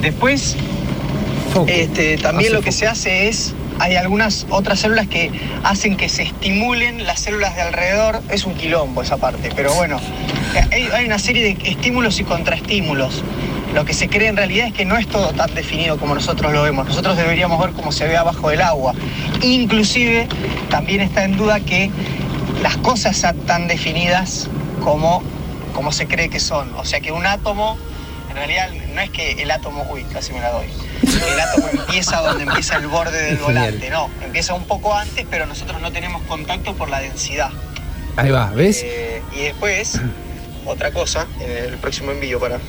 Después, 0.02 0.56
este, 1.68 2.18
también 2.18 2.54
lo 2.54 2.62
que 2.62 2.72
se 2.72 2.86
hace 2.88 3.28
es, 3.30 3.54
hay 3.80 3.96
algunas 3.96 4.46
otras 4.50 4.80
células 4.80 5.08
que 5.08 5.32
hacen 5.64 5.96
que 5.98 6.10
se 6.10 6.24
estimulen 6.24 7.06
las 7.08 7.22
células 7.22 7.56
de 7.56 7.62
alrededor, 7.62 8.22
es 8.30 8.46
un 8.46 8.54
quilombo 8.54 9.02
esa 9.02 9.18
parte, 9.18 9.50
pero 9.56 9.74
bueno, 9.74 10.00
hay, 10.72 10.88
hay 10.94 11.06
una 11.06 11.18
serie 11.20 11.44
de 11.44 11.70
estímulos 11.70 12.20
y 12.20 12.24
contraestímulos. 12.24 13.24
Lo 13.74 13.86
que 13.86 13.94
se 13.94 14.10
cree 14.10 14.28
en 14.28 14.38
realidad 14.38 14.68
es 14.68 14.74
que 14.74 14.86
no 14.86 14.98
es 14.98 15.08
todo 15.08 15.34
tan 15.34 15.54
definido 15.54 15.98
como 15.98 16.16
nosotros 16.16 16.52
lo 16.52 16.64
vemos. 16.64 16.88
Nosotros 16.88 17.18
deberíamos 17.18 17.60
ver 17.60 17.72
cómo 17.72 17.92
se 17.92 18.08
ve 18.08 18.18
abajo 18.18 18.50
del 18.50 18.62
agua. 18.62 18.94
Inclusive 19.42 20.28
también 20.70 21.02
está 21.02 21.24
en 21.24 21.38
duda 21.38 21.60
que 21.60 21.92
las 22.62 22.78
cosas 22.78 23.18
sean 23.18 23.38
tan 23.42 23.68
definidas 23.68 24.50
como, 24.84 25.22
como 25.74 25.92
se 25.92 26.08
cree 26.08 26.30
que 26.30 26.40
son. 26.40 26.74
O 26.76 26.86
sea 26.86 27.02
que 27.02 27.12
un 27.12 27.26
átomo, 27.26 27.78
en 28.30 28.36
realidad 28.36 28.70
no 28.94 29.02
es 29.02 29.10
que 29.10 29.34
el 29.34 29.52
átomo, 29.52 29.86
uy, 29.92 30.04
casi 30.14 30.34
me 30.34 30.40
la 30.40 30.52
doy. 30.52 30.68
El 31.04 31.40
átomo 31.40 31.68
empieza 31.72 32.22
donde 32.22 32.44
empieza 32.44 32.78
el 32.78 32.88
borde 32.88 33.22
del 33.22 33.38
volante. 33.46 33.90
No, 33.90 34.10
empieza 34.24 34.54
un 34.54 34.64
poco 34.64 34.96
antes, 34.96 35.26
pero 35.30 35.46
nosotros 35.46 35.82
no 35.82 35.92
tenemos 35.92 36.22
contacto 36.24 36.74
por 36.74 36.90
la 36.90 37.00
densidad. 37.00 37.52
Ahí 38.16 38.32
va, 38.32 38.50
¿ves? 38.50 38.82
Eh, 38.84 39.22
y 39.36 39.42
después, 39.42 40.02
otra 40.66 40.92
cosa, 40.92 41.28
en 41.40 41.52
el 41.52 41.78
próximo 41.78 42.12
envío 42.12 42.40
para 42.40 42.60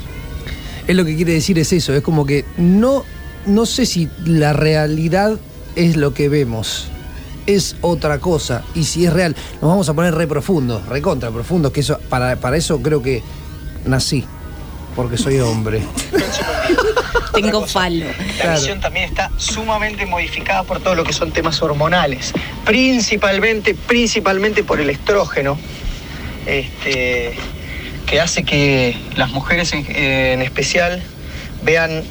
Es 0.89 0.97
lo 0.97 1.05
que 1.05 1.15
quiere 1.15 1.35
decir 1.35 1.59
es 1.61 1.73
eso. 1.73 1.95
Es 1.95 2.03
como 2.03 2.27
que 2.27 2.45
no, 2.57 3.05
no 3.47 3.65
sé 3.67 3.87
si 3.87 4.09
la 4.25 4.53
realidad 4.53 5.39
es 5.77 5.97
lo 5.97 6.13
que 6.15 6.29
vemos. 6.29 6.89
es 7.47 7.77
otra 7.81 8.19
cosa. 8.19 8.63
Y 8.75 8.85
si 8.85 9.07
es 9.07 9.13
real, 9.13 9.35
nos 9.63 9.71
vamos 9.71 9.89
a 9.89 9.95
poner 9.95 10.15
re 10.15 10.27
profundos, 10.27 10.85
re 10.87 11.01
contra 11.01 11.31
profundos, 11.31 11.73
que 11.73 11.81
eso, 11.81 11.99
para, 12.11 12.37
para 12.37 12.57
eso 12.59 12.83
creo 12.83 13.01
que 13.03 13.23
nací, 13.87 14.25
porque 14.97 15.17
soy 15.17 15.39
hombre. 15.41 15.81
Tengo 17.35 17.67
falo. 17.67 18.05
La 18.07 18.13
Claro. 18.43 18.61
visión 18.61 18.81
también 18.81 19.07
está 19.07 19.31
sumamente 19.39 20.05
modificada 20.07 20.63
por 20.65 20.81
todo 20.81 20.95
lo 20.95 21.05
que 21.05 21.13
son 21.13 21.31
temas 21.33 21.63
hormonales, 21.63 22.33
principalmente, 22.65 23.75
principalmente 23.75 24.65
por 24.65 24.81
el 24.81 24.91
estrógeno, 24.91 25.59
este, 26.47 27.35
que 28.09 28.21
hace 28.21 28.43
que 28.43 28.97
las 29.17 29.31
mujeres 29.31 29.73
en, 29.73 30.41
especial 30.41 31.03
vean 31.63 32.03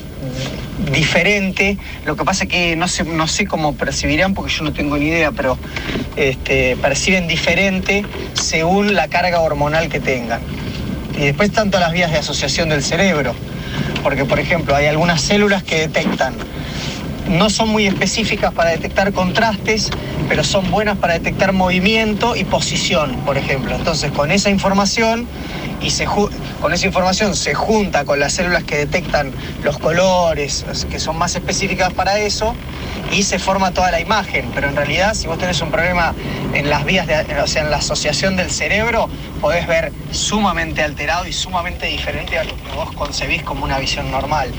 diferente. 0.91 1.77
Lo 2.05 2.15
que 2.15 2.23
pasa 2.23 2.43
es 2.43 2.49
que 2.49 2.75
no 2.75 2.87
sé, 2.87 3.03
no 3.03 3.27
sé 3.27 3.45
cómo 3.45 3.73
percibirán, 3.73 4.33
porque 4.33 4.53
yo 4.53 4.63
no 4.63 4.73
tengo 4.73 4.97
ni 4.97 5.07
idea, 5.07 5.31
pero 5.31 5.57
este, 6.15 6.77
perciben 6.77 7.27
diferente 7.27 8.05
según 8.33 8.93
la 8.93 9.07
carga 9.07 9.39
hormonal 9.39 9.89
que 9.89 9.99
tengan. 9.99 10.41
Y 11.17 11.21
después 11.21 11.51
tanto 11.51 11.79
las 11.79 11.93
vías 11.93 12.11
de 12.11 12.19
asociación 12.19 12.69
del 12.69 12.83
cerebro, 12.83 13.33
porque 14.03 14.23
por 14.23 14.39
ejemplo 14.39 14.75
hay 14.75 14.85
algunas 14.85 15.19
células 15.21 15.63
que 15.63 15.79
detectan, 15.79 16.35
no 17.29 17.49
son 17.49 17.69
muy 17.69 17.87
específicas 17.87 18.53
para 18.53 18.71
detectar 18.71 19.13
contrastes, 19.13 19.89
pero 20.29 20.43
son 20.43 20.69
buenas 20.71 20.97
para 20.97 21.13
detectar 21.13 21.53
movimiento 21.53 22.35
y 22.35 22.43
posición, 22.43 23.15
por 23.25 23.37
ejemplo. 23.37 23.75
Entonces 23.75 24.11
con 24.11 24.31
esa 24.31 24.49
información 24.49 25.27
y 25.81 25.91
se 25.91 26.05
con 26.05 26.73
esa 26.73 26.87
información 26.87 27.35
se 27.35 27.53
junta 27.53 28.03
con 28.05 28.19
las 28.19 28.33
células 28.33 28.63
que 28.63 28.77
detectan 28.77 29.31
los 29.63 29.77
colores, 29.77 30.65
que 30.89 30.99
son 30.99 31.17
más 31.17 31.35
específicas 31.35 31.93
para 31.93 32.17
eso, 32.19 32.55
y 33.11 33.23
se 33.23 33.39
forma 33.39 33.71
toda 33.71 33.91
la 33.91 33.99
imagen. 33.99 34.49
Pero 34.55 34.67
en 34.67 34.75
realidad, 34.75 35.13
si 35.13 35.27
vos 35.27 35.37
tenés 35.37 35.61
un 35.61 35.69
problema 35.69 36.13
en 36.53 36.69
las 36.69 36.83
vías, 36.83 37.07
de, 37.07 37.25
o 37.41 37.47
sea, 37.47 37.63
en 37.63 37.69
la 37.69 37.77
asociación 37.77 38.35
del 38.35 38.49
cerebro, 38.49 39.07
podés 39.39 39.67
ver 39.67 39.91
sumamente 40.11 40.81
alterado 40.81 41.27
y 41.27 41.33
sumamente 41.33 41.85
diferente 41.87 42.39
a 42.39 42.43
lo 42.43 42.55
que 42.55 42.71
vos 42.75 42.91
concebís 42.93 43.43
como 43.43 43.63
una 43.63 43.77
visión 43.79 44.09
normal. 44.09 44.49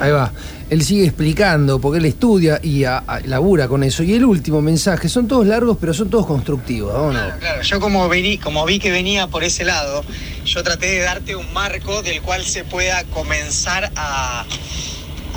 Ahí 0.00 0.10
va. 0.10 0.32
Él 0.74 0.82
sigue 0.84 1.04
explicando 1.04 1.78
porque 1.80 1.98
él 1.98 2.04
estudia 2.06 2.58
y 2.62 2.82
a- 2.84 2.98
a- 2.98 3.20
labura 3.20 3.68
con 3.68 3.84
eso. 3.84 4.02
Y 4.02 4.12
el 4.14 4.24
último 4.24 4.60
mensaje, 4.60 5.08
son 5.08 5.28
todos 5.28 5.46
largos, 5.46 5.78
pero 5.80 5.94
son 5.94 6.10
todos 6.10 6.26
constructivos. 6.26 6.92
vámonos. 6.92 7.22
Claro, 7.22 7.38
claro. 7.38 7.62
Yo 7.62 7.78
como, 7.80 8.08
vení- 8.08 8.40
como 8.40 8.64
vi 8.66 8.80
que 8.80 8.90
venía 8.90 9.28
por 9.28 9.44
ese 9.44 9.64
lado, 9.64 10.02
yo 10.44 10.62
traté 10.64 10.86
de 10.86 10.98
darte 10.98 11.36
un 11.36 11.52
marco 11.52 12.02
del 12.02 12.20
cual 12.22 12.44
se 12.44 12.64
pueda 12.64 13.04
comenzar 13.04 13.92
a, 13.94 14.44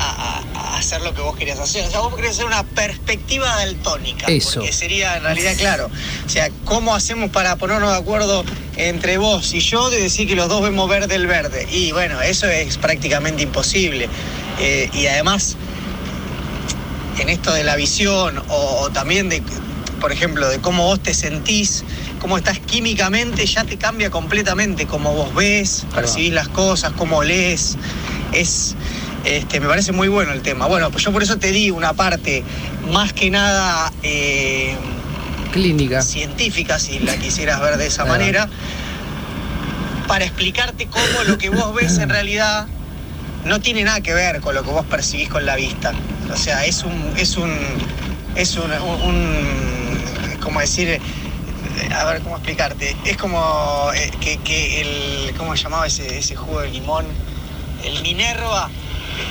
a- 0.00 0.58
a 0.58 0.78
hacer 0.78 1.02
lo 1.02 1.14
que 1.14 1.20
vos 1.20 1.36
querías 1.36 1.58
hacer. 1.60 1.86
O 1.86 1.90
sea, 1.90 2.00
vos 2.00 2.14
querías 2.16 2.34
hacer 2.34 2.46
una 2.46 2.62
perspectiva 2.64 3.46
daltónica. 3.58 4.26
Eso. 4.26 4.54
Porque 4.60 4.72
sería 4.72 5.16
en 5.16 5.22
realidad 5.22 5.52
claro. 5.56 5.88
O 6.26 6.28
sea, 6.28 6.50
¿cómo 6.64 6.94
hacemos 6.96 7.30
para 7.30 7.54
ponernos 7.56 7.90
de 7.92 7.98
acuerdo 7.98 8.44
entre 8.76 9.18
vos 9.18 9.54
y 9.54 9.60
yo 9.60 9.88
de 9.90 10.00
decir 10.02 10.26
que 10.28 10.34
los 10.36 10.48
dos 10.48 10.62
vemos 10.62 10.88
verde 10.88 11.14
el 11.14 11.26
verde? 11.28 11.66
Y 11.70 11.92
bueno, 11.92 12.20
eso 12.22 12.46
es 12.48 12.76
prácticamente 12.78 13.42
imposible. 13.44 14.08
Eh, 14.60 14.90
y 14.92 15.06
además, 15.06 15.56
en 17.18 17.28
esto 17.28 17.52
de 17.52 17.64
la 17.64 17.76
visión 17.76 18.38
o, 18.48 18.80
o 18.82 18.90
también 18.90 19.28
de, 19.28 19.42
por 20.00 20.12
ejemplo, 20.12 20.48
de 20.48 20.60
cómo 20.60 20.84
vos 20.84 21.00
te 21.02 21.14
sentís, 21.14 21.84
cómo 22.20 22.36
estás 22.36 22.58
químicamente, 22.58 23.46
ya 23.46 23.64
te 23.64 23.76
cambia 23.76 24.10
completamente 24.10 24.86
cómo 24.86 25.12
vos 25.12 25.34
ves, 25.34 25.84
percibís 25.94 26.32
las 26.32 26.48
cosas, 26.48 26.92
cómo 26.92 27.22
lees. 27.22 27.76
Es, 28.32 28.74
este, 29.24 29.60
me 29.60 29.66
parece 29.66 29.92
muy 29.92 30.08
bueno 30.08 30.32
el 30.32 30.42
tema. 30.42 30.66
Bueno, 30.66 30.90
pues 30.90 31.04
yo 31.04 31.12
por 31.12 31.22
eso 31.22 31.38
te 31.38 31.52
di 31.52 31.70
una 31.70 31.92
parte 31.92 32.42
más 32.92 33.12
que 33.12 33.30
nada 33.30 33.92
eh, 34.02 34.74
Clínica. 35.52 36.02
científica, 36.02 36.78
si 36.78 36.98
la 37.00 37.16
quisieras 37.16 37.60
ver 37.60 37.76
de 37.78 37.86
esa 37.86 38.04
manera, 38.04 38.48
para 40.06 40.24
explicarte 40.24 40.86
cómo 40.86 41.24
lo 41.26 41.38
que 41.38 41.50
vos 41.50 41.74
ves 41.74 41.98
en 41.98 42.08
realidad 42.08 42.66
no 43.44 43.60
tiene 43.60 43.84
nada 43.84 44.00
que 44.00 44.14
ver 44.14 44.40
con 44.40 44.54
lo 44.54 44.62
que 44.62 44.70
vos 44.70 44.86
percibís 44.86 45.28
con 45.28 45.44
la 45.46 45.56
vista. 45.56 45.92
O 46.32 46.36
sea, 46.36 46.64
es 46.64 46.82
un, 46.82 47.14
es 47.16 47.36
un, 47.36 47.52
es 48.34 48.56
un, 48.56 48.70
un, 48.72 50.38
¿cómo 50.42 50.60
decir? 50.60 51.00
A 51.94 52.04
ver, 52.04 52.20
¿cómo 52.22 52.36
explicarte? 52.36 52.96
Es 53.04 53.16
como 53.16 53.90
eh, 53.94 54.10
que, 54.20 54.38
que 54.38 54.80
el, 54.80 55.34
¿cómo 55.36 55.56
se 55.56 55.62
llamaba 55.64 55.86
ese, 55.86 56.18
ese 56.18 56.36
jugo 56.36 56.60
de 56.60 56.70
limón? 56.70 57.06
El 57.84 58.02
Minerva 58.02 58.68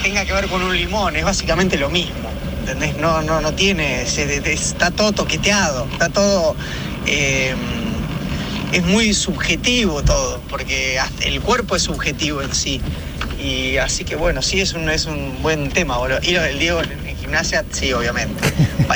tenga 0.02 0.26
que 0.26 0.34
ver 0.34 0.48
con 0.48 0.62
un 0.64 0.76
limón, 0.76 1.16
es 1.16 1.24
básicamente 1.24 1.78
lo 1.78 1.90
mismo. 1.90 2.30
¿Entendés? 2.60 2.98
No, 2.98 3.22
no, 3.22 3.40
no 3.40 3.54
tiene, 3.54 4.02
está 4.02 4.92
todo 4.92 5.12
toqueteado, 5.14 5.88
está 5.92 6.10
todo... 6.10 6.56
eh, 7.06 7.56
es 8.72 8.84
muy 8.84 9.14
subjetivo 9.14 10.04
todo, 10.04 10.42
porque 10.50 11.00
el 11.22 11.42
cuerpo 11.42 11.76
es 11.76 11.84
subjetivo 11.84 12.42
en 12.42 12.54
sí. 12.54 12.82
Y 13.42 13.78
así 13.78 14.04
que 14.04 14.16
bueno, 14.16 14.42
sí 14.42 14.60
es 14.60 14.74
un, 14.74 14.90
es 14.90 15.06
un 15.06 15.42
buen 15.44 15.70
tema, 15.70 15.98
boludo. 15.98 16.18
Y 16.24 16.32
lo 16.32 16.42
del 16.42 16.58
Diego 16.58 16.82
en, 16.82 16.92
en 17.08 17.16
gimnasia, 17.18 17.64
sí, 17.72 17.94
obviamente. 17.94 18.34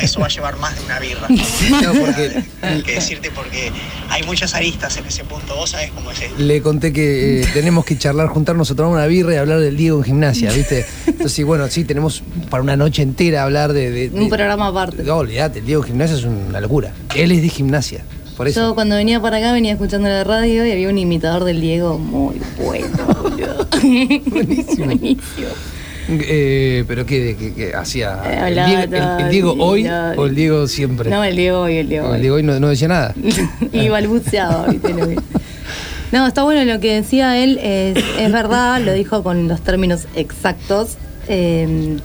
Eso 0.01 0.19
va 0.19 0.25
a 0.27 0.29
llevar 0.29 0.57
más 0.57 0.73
de 0.79 0.85
una 0.85 0.99
birra. 0.99 1.27
No, 1.83 1.93
porque- 1.93 2.43
que 2.85 2.93
decirte 2.93 3.29
porque 3.31 3.71
hay 4.09 4.23
muchas 4.23 4.53
aristas 4.55 4.95
en 4.97 5.05
ese 5.05 5.23
punto. 5.25 5.55
Vos 5.55 5.71
sabés 5.71 5.91
cómo 5.91 6.09
es 6.11 6.21
esto. 6.21 6.35
Le 6.39 6.61
conté 6.61 6.91
que 6.93 7.41
eh, 7.41 7.47
tenemos 7.53 7.85
que 7.85 7.97
charlar, 7.97 8.27
juntarnos 8.27 8.71
a 8.71 8.75
tomar 8.75 8.91
una 8.93 9.05
birra 9.05 9.33
y 9.33 9.37
hablar 9.37 9.59
del 9.59 9.75
Diego 9.77 9.97
en 9.99 10.03
gimnasia, 10.05 10.51
¿viste? 10.51 10.85
Entonces, 11.05 11.33
sí, 11.33 11.43
bueno, 11.43 11.67
sí, 11.69 11.83
tenemos 11.83 12.23
para 12.49 12.63
una 12.63 12.75
noche 12.77 13.01
entera 13.03 13.43
hablar 13.43 13.73
de. 13.73 13.91
de- 13.91 14.09
de- 14.09 14.19
Un 14.19 14.29
programa 14.29 14.67
aparte. 14.67 15.03
No, 15.03 15.17
olvídate, 15.17 15.59
el 15.59 15.65
Diego 15.65 15.81
en 15.83 15.87
gimnasia 15.89 16.15
es 16.17 16.23
una 16.23 16.59
locura. 16.61 16.93
Él 17.15 17.31
es 17.31 17.41
de 17.41 17.49
gimnasia, 17.49 18.03
por 18.35 18.47
eso. 18.47 18.61
Yo 18.69 18.75
cuando 18.75 18.95
venía 18.95 19.19
para 19.21 19.37
acá 19.37 19.53
venía 19.53 19.73
escuchando 19.73 20.07
la 20.09 20.23
radio 20.23 20.65
y 20.65 20.71
había 20.71 20.89
un 20.89 20.97
imitador 20.97 21.43
del 21.43 21.61
Diego 21.61 21.97
muy 21.97 22.41
bueno. 22.57 22.87
boludo. 23.21 23.67
Buenísimo. 24.27 24.85
Buenísimo. 24.85 25.47
Eh, 26.09 26.83
pero 26.87 27.05
¿qué, 27.05 27.19
de- 27.23 27.35
qué- 27.37 27.53
qué 27.53 27.73
hacía? 27.75 28.19
Eh, 28.25 28.47
¿El 28.49 28.55
Diego, 28.55 28.81
el- 28.81 29.21
el 29.25 29.29
Diego 29.31 29.55
hoy 29.59 29.87
o 29.87 30.25
el 30.25 30.35
Diego 30.35 30.67
siempre? 30.67 31.09
No, 31.09 31.23
el 31.23 31.35
Diego 31.35 31.61
hoy, 31.61 31.77
el 31.77 31.87
Diego 31.89 32.09
hoy. 32.09 32.15
el 32.15 32.21
Diego 32.21 32.35
hoy 32.37 32.43
no, 32.43 32.59
no 32.59 32.67
decía 32.69 32.87
nada. 32.87 33.13
y 33.71 33.87
balbuceaba, 33.89 34.67
¿viste? 34.67 34.93
Lo 34.93 35.07
que- 35.07 35.15
No, 36.11 36.27
está 36.27 36.43
bueno 36.43 36.65
lo 36.71 36.79
que 36.81 36.95
decía 36.95 37.37
él, 37.41 37.57
es, 37.63 38.03
es 38.19 38.31
verdad, 38.31 38.81
lo 38.81 38.93
dijo 38.93 39.23
con 39.23 39.47
los 39.47 39.61
términos 39.61 40.07
exactos. 40.15 40.97
Eh, 41.29 41.97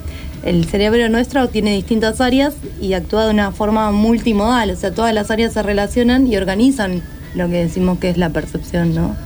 el 0.45 0.65
cerebro 0.67 1.09
nuestro 1.09 1.49
tiene 1.49 1.75
distintas 1.75 2.21
áreas 2.21 2.55
y 2.81 2.93
actúa 2.93 3.25
de 3.27 3.31
una 3.33 3.51
forma 3.53 3.91
multimodal, 3.93 4.71
o 4.71 4.77
sea, 4.77 4.93
todas 4.93 5.13
las 5.15 5.31
áreas 5.31 5.53
se 5.53 5.63
relacionan 5.63 6.27
y 6.27 6.37
organizan 6.37 7.03
lo 7.35 7.49
que 7.49 7.65
decimos 7.65 7.99
que 7.99 8.11
es 8.11 8.17
la 8.17 8.31
percepción, 8.31 8.95
¿no? 8.95 9.17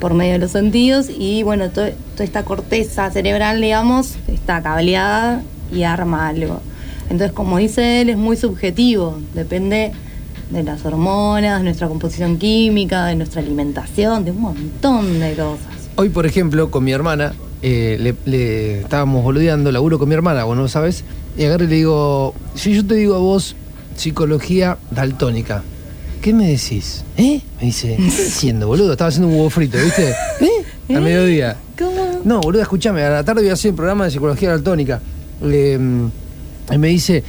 Por 0.00 0.14
medio 0.14 0.32
de 0.32 0.38
los 0.38 0.50
sentidos 0.50 1.06
y 1.16 1.42
bueno, 1.42 1.68
to- 1.70 1.90
toda 2.14 2.24
esta 2.24 2.44
corteza 2.44 3.10
cerebral, 3.10 3.60
digamos, 3.60 4.14
está 4.26 4.62
cableada 4.62 5.42
y 5.72 5.84
arma 5.84 6.28
algo. 6.28 6.60
Entonces, 7.10 7.32
como 7.32 7.58
dice 7.58 8.00
él, 8.00 8.08
es 8.10 8.16
muy 8.16 8.36
subjetivo, 8.36 9.18
depende 9.34 9.92
de 10.50 10.62
las 10.62 10.84
hormonas, 10.84 11.58
de 11.58 11.64
nuestra 11.64 11.88
composición 11.88 12.38
química, 12.38 13.06
de 13.06 13.16
nuestra 13.16 13.40
alimentación, 13.42 14.24
de 14.24 14.30
un 14.32 14.40
montón 14.40 15.20
de 15.20 15.34
cosas. 15.34 15.88
Hoy, 15.96 16.08
por 16.08 16.26
ejemplo, 16.26 16.70
con 16.70 16.84
mi 16.84 16.92
hermana, 16.92 17.32
eh, 17.62 17.96
le, 18.00 18.14
le 18.24 18.80
estábamos 18.80 19.22
boludeando, 19.22 19.70
laburo 19.70 19.98
con 19.98 20.08
mi 20.08 20.14
hermana, 20.14 20.44
vos 20.44 20.56
no 20.56 20.68
sabes, 20.68 21.04
y 21.36 21.44
agarré 21.44 21.64
y 21.66 21.68
le 21.68 21.76
digo, 21.76 22.34
si 22.54 22.74
yo 22.74 22.84
te 22.86 22.94
digo 22.94 23.14
a 23.14 23.18
vos 23.18 23.56
psicología 23.96 24.78
daltónica, 24.90 25.62
¿qué 26.20 26.32
me 26.32 26.48
decís? 26.48 27.04
¿Eh? 27.16 27.40
Me 27.60 27.66
dice, 27.66 27.96
¿qué 27.96 28.08
estás 28.08 28.28
haciendo, 28.28 28.66
boludo? 28.66 28.92
Estaba 28.92 29.08
haciendo 29.08 29.28
un 29.28 29.34
huevo 29.34 29.50
frito, 29.50 29.78
¿viste? 29.78 30.10
¿Eh? 30.40 30.94
A 30.94 31.00
mediodía. 31.00 31.56
¿Cómo? 31.78 32.20
No, 32.24 32.40
boludo, 32.40 32.62
escúchame, 32.62 33.02
a 33.02 33.10
la 33.10 33.24
tarde 33.24 33.42
voy 33.42 33.50
a 33.50 33.54
hacer 33.54 33.70
un 33.70 33.76
programa 33.76 34.04
de 34.04 34.10
psicología 34.10 34.50
daltónica. 34.50 35.00
Le, 35.42 35.78
mm, 35.78 36.10
y 36.72 36.78
me 36.78 36.88
dice, 36.88 37.22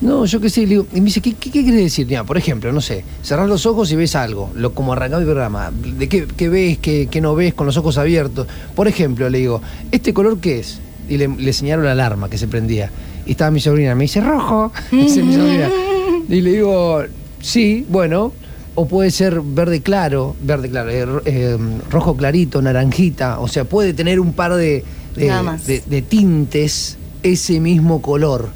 no, 0.00 0.24
yo 0.24 0.40
qué 0.40 0.48
sé, 0.50 0.62
le 0.62 0.66
digo, 0.68 0.86
y 0.94 1.00
me 1.00 1.06
dice, 1.06 1.20
¿qué, 1.20 1.34
qué, 1.34 1.50
qué 1.50 1.64
querés 1.64 1.82
decir? 1.84 2.06
Mira, 2.06 2.24
por 2.24 2.38
ejemplo, 2.38 2.72
no 2.72 2.80
sé, 2.80 3.04
cerrás 3.22 3.48
los 3.48 3.66
ojos 3.66 3.90
y 3.92 3.96
ves 3.96 4.16
algo, 4.16 4.50
lo, 4.54 4.72
como 4.72 4.92
arrancaba 4.94 5.20
el 5.20 5.26
programa, 5.26 5.70
¿de 5.72 6.08
qué, 6.08 6.26
qué 6.36 6.48
ves, 6.48 6.78
qué, 6.78 7.08
qué 7.10 7.20
no 7.20 7.34
ves 7.34 7.52
con 7.54 7.66
los 7.66 7.76
ojos 7.76 7.98
abiertos? 7.98 8.46
Por 8.74 8.88
ejemplo, 8.88 9.28
le 9.28 9.38
digo, 9.38 9.60
¿este 9.92 10.14
color 10.14 10.38
qué 10.40 10.60
es? 10.60 10.78
Y 11.08 11.18
le, 11.18 11.28
le 11.28 11.52
señalo 11.52 11.82
la 11.82 11.92
alarma 11.92 12.30
que 12.30 12.38
se 12.38 12.48
prendía. 12.48 12.90
Y 13.26 13.32
estaba 13.32 13.50
mi 13.50 13.60
sobrina, 13.60 13.94
me 13.94 14.04
dice, 14.04 14.20
rojo. 14.20 14.72
Dice 14.90 15.22
mi 15.22 15.34
sobrina. 15.34 15.68
Y 16.28 16.40
le 16.40 16.52
digo, 16.52 17.02
sí, 17.42 17.84
bueno, 17.88 18.32
o 18.76 18.86
puede 18.86 19.10
ser 19.10 19.40
verde 19.42 19.82
claro, 19.82 20.34
verde 20.42 20.70
claro, 20.70 20.90
eh, 20.90 21.04
eh, 21.26 21.58
rojo 21.90 22.16
clarito, 22.16 22.62
naranjita, 22.62 23.40
o 23.40 23.48
sea, 23.48 23.64
puede 23.64 23.92
tener 23.92 24.20
un 24.20 24.32
par 24.32 24.54
de- 24.54 24.84
de 25.86 26.02
tintes 26.02 26.96
ese 27.22 27.60
mismo 27.60 28.00
color. 28.00 28.48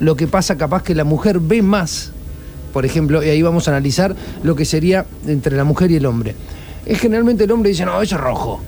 Lo 0.00 0.16
que 0.16 0.26
pasa 0.26 0.56
capaz 0.56 0.82
que 0.82 0.94
la 0.94 1.04
mujer 1.04 1.38
ve 1.40 1.62
más, 1.62 2.12
por 2.72 2.84
ejemplo, 2.84 3.22
y 3.24 3.28
ahí 3.30 3.40
vamos 3.42 3.66
a 3.68 3.70
analizar 3.70 4.14
lo 4.42 4.54
que 4.54 4.64
sería 4.64 5.06
entre 5.26 5.56
la 5.56 5.64
mujer 5.64 5.90
y 5.90 5.96
el 5.96 6.04
hombre. 6.06 6.34
Es 6.84 7.00
generalmente 7.00 7.44
el 7.44 7.50
hombre 7.52 7.70
dice, 7.70 7.84
no, 7.86 8.00
eso 8.02 8.16
es 8.16 8.20
rojo, 8.20 8.60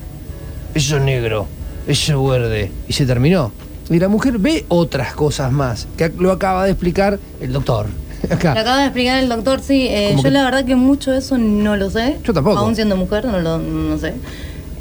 eso 0.73 0.97
es 0.97 1.03
negro, 1.03 1.45
eso 1.87 2.33
es 2.33 2.39
verde, 2.41 2.71
y 2.87 2.93
se 2.93 3.05
terminó. 3.05 3.51
Y 3.91 3.99
la 3.99 4.07
mujer 4.07 4.37
ve 4.39 4.65
otras 4.69 5.13
cosas 5.13 5.51
más, 5.51 5.87
que 5.97 6.11
lo 6.17 6.31
acaba 6.31 6.65
de 6.65 6.71
explicar 6.71 7.19
el 7.39 7.53
doctor. 7.53 7.85
Acá. 8.29 8.53
Lo 8.55 8.59
acaba 8.61 8.79
de 8.79 8.85
explicar 8.85 9.19
el 9.23 9.29
doctor, 9.29 9.61
sí. 9.61 9.87
eh, 9.89 10.13
yo 10.17 10.23
que- 10.23 10.31
la 10.31 10.43
verdad 10.43 10.65
que 10.65 10.75
mucho 10.75 11.11
de 11.11 11.19
eso 11.19 11.37
no 11.37 11.75
lo 11.77 11.89
sé. 11.91 12.17
Yo 12.23 12.33
tampoco. 12.33 12.57
Aún 12.57 12.75
siendo 12.75 12.97
mujer, 12.97 13.25
no 13.25 13.39
lo 13.39 13.59
no 13.59 13.97
sé. 13.97 14.15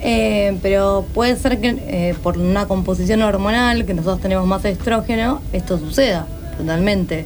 Eh, 0.01 0.57
pero 0.63 1.05
puede 1.13 1.37
ser 1.37 1.61
que 1.61 1.69
eh, 1.87 2.15
por 2.23 2.39
una 2.39 2.67
composición 2.67 3.21
hormonal, 3.23 3.85
que 3.85 3.95
nosotros 3.95 4.21
tenemos 4.21 4.47
más 4.47 4.65
estrógeno, 4.65 5.41
esto 5.53 5.79
suceda 5.79 6.27
totalmente. 6.59 7.25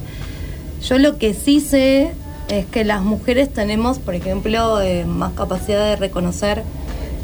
Yo 0.87 0.97
lo 0.97 1.17
que 1.17 1.33
sí 1.33 1.59
sé 1.59 2.11
es 2.49 2.65
que 2.67 2.83
las 2.83 3.01
mujeres 3.01 3.51
tenemos, 3.51 3.99
por 3.99 4.15
ejemplo, 4.15 4.81
eh, 4.81 5.05
más 5.05 5.33
capacidad 5.33 5.83
de 5.85 5.95
reconocer 5.95 6.63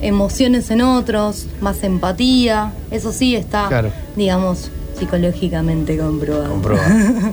emociones 0.01 0.72
en 0.72 0.82
otros, 0.82 1.47
más 1.62 1.84
empatía. 1.84 2.72
Eso 2.91 3.12
sí 3.12 3.36
está, 3.36 3.68
Claro. 3.68 3.91
digamos, 4.16 4.72
psicológicamente 4.97 5.97
comprobado. 5.97 6.49
Comprobado. 6.51 6.89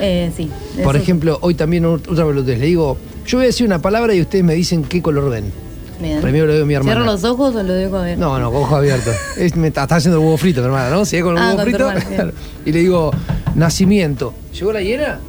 Eh, 0.00 0.32
sí. 0.36 0.50
Por 0.82 0.96
ejemplo, 0.96 1.38
hoy 1.40 1.54
también 1.54 1.84
ot- 1.84 2.10
otra 2.10 2.26
pelotez. 2.26 2.58
Le 2.58 2.66
digo, 2.66 2.98
yo 3.26 3.38
voy 3.38 3.44
a 3.44 3.46
decir 3.46 3.64
una 3.64 3.80
palabra 3.80 4.12
y 4.12 4.20
ustedes 4.20 4.44
me 4.44 4.52
dicen 4.54 4.82
qué 4.82 5.00
color 5.00 5.30
ven. 5.30 5.52
Bien. 6.00 6.20
Primero 6.20 6.46
lo 6.46 6.52
digo 6.52 6.64
a 6.64 6.66
mi 6.66 6.74
hermana. 6.74 6.92
¿Cierro 6.92 7.04
los 7.12 7.24
ojos 7.24 7.54
o 7.54 7.62
lo 7.62 7.76
digo 7.76 7.96
abierto? 7.98 8.20
No, 8.24 8.38
no, 8.38 8.50
con 8.50 8.62
ojo 8.62 8.76
abierto. 8.76 9.10
Es- 9.36 9.56
me 9.56 9.68
está, 9.68 9.82
está 9.82 9.96
haciendo 9.96 10.18
el 10.18 10.24
huevo 10.24 10.36
frito, 10.36 10.60
mi 10.60 10.66
hermana, 10.66 10.90
¿no? 10.90 11.04
Sigue 11.04 11.22
con 11.22 11.36
el 11.36 11.42
Ah, 11.42 11.46
huevo 11.46 11.56
con 11.56 11.64
frito. 11.66 11.90
hermana. 11.90 12.32
Y 12.66 12.72
le 12.72 12.78
digo, 12.80 13.10
nacimiento. 13.54 14.34
¿Llegó 14.52 14.72
la 14.72 14.80
hiena? 14.82 15.20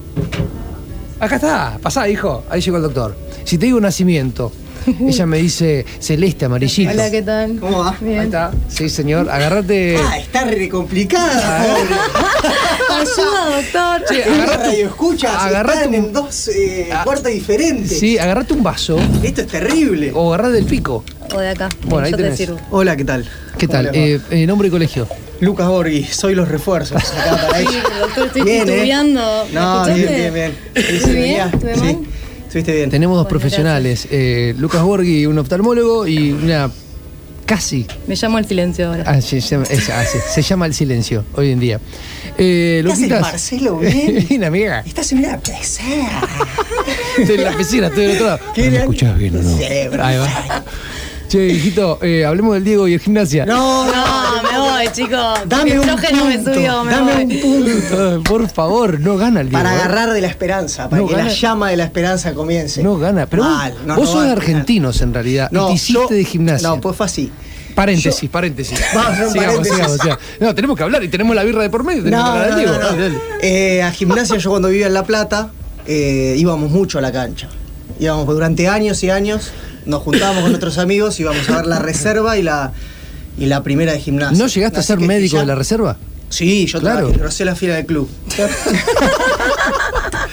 Acá 1.20 1.36
está, 1.36 1.78
pasá, 1.82 2.08
hijo. 2.10 2.44
Ahí 2.50 2.62
llegó 2.62 2.78
el 2.78 2.84
doctor. 2.84 3.16
Si 3.44 3.58
te 3.58 3.68
digo 3.68 3.80
nacimiento, 3.80 4.52
ella 5.08 5.26
me 5.26 5.38
dice 5.38 5.86
celeste, 6.00 6.46
amarillito. 6.46 6.92
Hola, 6.92 7.12
¿qué 7.12 7.22
tal? 7.22 7.60
¿Cómo 7.60 7.80
va? 7.80 7.96
Bien. 8.02 8.20
Ahí 8.20 8.26
está. 8.26 8.52
Sí, 8.68 8.90
señor. 8.90 9.30
Agarrate. 9.30 9.98
Ah, 9.98 10.18
está 10.20 10.44
re 10.46 10.70
complicada, 10.70 11.66
pobre. 11.66 11.96
Ayuda, 12.90 13.56
doctor. 13.56 14.08
Che, 14.08 14.24
Una 14.30 14.44
agarrate, 14.44 14.68
radio 14.70 14.88
escuchas, 14.88 15.36
agarrate 15.36 15.80
están 15.86 15.90
un- 15.90 16.06
en 16.06 16.14
dos 16.14 16.48
eh, 16.50 16.90
Ah, 16.94 17.02
cuartos 17.04 17.32
diferentes. 17.32 18.00
Sí, 18.00 18.18
agarrate 18.18 18.54
un 18.54 18.64
vaso 18.64 18.98
Esto 19.24 19.42
es 19.42 19.48
terrible. 19.48 20.12
o 20.14 20.34
agarrate 20.34 20.54
del 20.56 20.66
pico. 20.66 21.04
O 21.34 21.40
de 21.40 21.50
acá. 21.50 21.70
Bueno, 21.86 22.06
ahí 22.06 22.12
Yo 22.12 22.18
tenés. 22.18 22.32
te 22.34 22.38
sirvo. 22.46 22.60
Hola, 22.72 22.96
¿qué 22.96 23.04
tal? 23.06 23.28
¿Qué 23.58 23.68
¿Cómo 23.68 23.78
tal? 23.84 23.96
Eh, 23.96 24.20
eh, 24.30 24.46
nombre 24.46 24.68
y 24.68 24.72
colegio. 24.72 25.08
Lucas 25.42 25.68
Borghi, 25.68 26.04
soy 26.06 26.34
los 26.34 26.48
refuerzos 26.48 26.98
acá 26.98 27.36
para 27.48 27.60
Sí, 27.60 27.66
doctor, 28.00 28.28
estoy 28.28 28.42
Bien, 28.44 28.62
¿eh? 28.70 28.72
titubeando. 28.72 29.46
¿Me 29.48 29.54
No, 29.60 29.86
bien, 29.86 29.98
bien, 30.08 30.34
bien. 30.34 30.52
Sí, 30.76 30.80
¿Estuve 30.82 31.00
sí, 31.00 31.06
bien? 31.12 31.22
venía. 31.24 31.46
¿Estuve 31.54 31.76
Sí, 31.76 31.82
mal? 31.82 31.98
Estuviste 32.60 32.74
bien. 32.76 32.90
Tenemos 32.90 33.16
dos 33.18 33.26
Bueno, 33.26 33.30
profesionales, 33.40 34.08
eh, 34.12 34.54
Lucas 34.58 34.82
Borghi, 34.84 35.26
un 35.26 35.38
oftalmólogo 35.38 36.08
y 36.08 36.32
una 36.32 36.72
casi 37.46 37.86
Me 38.08 38.16
llamo 38.16 38.40
el 38.40 38.46
silencio 38.48 38.88
ahora. 38.88 39.04
Ah, 39.06 39.22
sí, 39.22 39.40
se, 39.42 39.50
llama, 39.52 39.66
es- 39.70 39.90
ah, 39.90 40.04
sí, 40.06 40.18
se 40.34 40.42
llama 40.42 40.66
el 40.66 40.74
silencio 40.74 41.24
hoy 41.34 41.52
en 41.52 41.60
día. 41.60 41.80
Eh, 42.38 42.82
¿Qué 42.86 42.92
haces. 42.92 43.10
Marcelo? 43.22 43.78
Bien. 43.80 44.26
Bien, 44.28 44.44
amiga. 44.46 44.80
Estás 44.86 45.12
en 45.12 45.20
una 45.20 45.38
pecera. 45.40 46.22
Estoy 47.20 47.36
en 47.36 47.44
la 47.44 47.56
piscina, 47.58 47.88
estoy 47.88 48.06
del 48.08 48.16
otro 48.16 48.26
lado. 48.28 48.40
¿Qué 48.54 48.70
¿Me 48.72 48.78
escuchás 48.78 49.18
bien 49.18 49.38
o 49.38 49.42
no? 49.42 49.58
Sí, 49.58 49.64
bro. 49.92 50.04
Ahí 50.04 50.18
va. 50.18 50.64
Che, 51.28 51.48
hijito, 51.48 51.98
eh, 52.04 52.24
hablemos 52.24 52.54
del 52.54 52.64
Diego 52.64 52.88
y 52.88 52.94
el 52.94 53.00
gimnasia. 53.00 53.46
No, 53.46 53.86
No, 53.86 54.44
me 54.44 54.60
voy, 54.60 54.88
chicos. 54.94 55.40
Dame 55.48 55.80
un 55.80 55.90
estrógeno 55.90 56.26
me 56.26 56.36
punto, 56.36 56.54
subió, 56.54 56.84
me 56.84 56.92
dame 56.92 57.14
voy. 57.14 57.24
un 57.36 57.42
punto. 57.42 57.96
Ah, 58.00 58.20
Por 58.24 58.48
favor, 58.50 59.00
no 59.00 59.18
gana 59.18 59.42
el 59.42 59.50
Diego. 59.50 59.64
Para 59.64 59.76
¿eh? 59.76 59.80
agarrar 59.80 60.14
de 60.14 60.22
la 60.22 60.28
esperanza, 60.28 60.88
para 60.88 61.02
No, 61.02 61.08
que 61.08 61.16
gana- 61.16 61.28
la 61.30 61.34
llama 61.34 61.70
de 61.72 61.78
la 61.78 61.84
esperanza 61.86 62.34
comience. 62.36 62.84
No 62.84 62.98
gana. 62.98 63.26
Pero 63.26 63.44
Mal, 63.44 63.72
vos, 63.74 63.86
nos 63.86 63.98
vos 63.98 64.10
sos 64.12 64.24
de 64.24 64.32
argentinos 64.32 65.02
en 65.02 65.14
realidad. 65.16 65.50
y 65.52 65.56
No, 65.56 65.68
te 65.68 65.74
hiciste 65.74 65.94
yo- 65.94 66.08
de 66.08 66.24
gimnasia. 66.24 66.68
No, 66.70 66.80
pues 66.80 66.96
fue 66.96 67.06
así. 67.08 67.32
Paréntesis, 67.74 68.22
yo- 68.22 68.30
paréntesis. 68.32 68.80
Vamos 68.94 69.16
sigamos, 69.16 69.36
paréntesis. 69.36 69.74
sigamos, 69.76 69.98
sigamos. 70.00 70.20
No, 70.40 70.56
tenemos 70.56 70.78
que 70.78 70.84
hablar 70.84 71.04
y 71.04 71.08
tenemos 71.10 71.36
la 71.36 71.44
birra 71.44 71.64
de 71.64 71.70
por 71.72 71.84
medio. 71.84 72.04
Tenemos 72.04 72.24
No, 72.26 72.34
que 72.34 72.40
hablar 72.40 72.50
no, 72.52 72.56
del 72.58 72.66
Diego. 72.66 72.82
no, 72.84 72.92
no. 72.92 72.98
Dale, 72.98 73.16
dale. 73.16 73.20
Eh, 73.78 73.82
a 73.84 73.92
gimnasia 73.92 74.38
yo 74.38 74.50
cuando 74.52 74.68
vivía 74.70 74.88
en 74.88 74.94
La 74.94 75.04
Plata 75.04 75.50
eh, 75.88 76.36
íbamos 76.38 76.70
mucho 76.70 77.00
a 77.00 77.02
la 77.02 77.12
cancha. 77.12 77.50
Íbamos 78.00 78.26
durante 78.28 78.68
años 78.68 79.02
y 79.04 79.10
años, 79.10 79.52
nos 79.86 80.02
juntábamos 80.04 80.44
con 80.44 80.54
otros 80.56 80.78
amigos, 80.78 81.20
íbamos 81.20 81.50
a 81.50 81.58
ver 81.58 81.66
la 81.66 81.80
reserva 81.80 82.38
y 82.38 82.44
la, 82.44 82.74
y 83.38 83.46
la 83.46 83.64
primera 83.64 83.94
de 83.94 84.00
gimnasia. 84.00 84.38
¿No 84.38 84.48
llegaste 84.48 84.80
a 84.80 84.84
ser 84.84 85.00
médico 85.00 85.36
ya- 85.36 85.42
de 85.42 85.46
la 85.48 85.56
reserva? 85.56 85.98
Sí, 86.30 86.66
yo 86.66 86.80
Claro. 86.80 87.12
trabajé, 87.12 87.46
la 87.46 87.56
fila 87.56 87.76
del 87.76 87.86
club. 87.86 88.10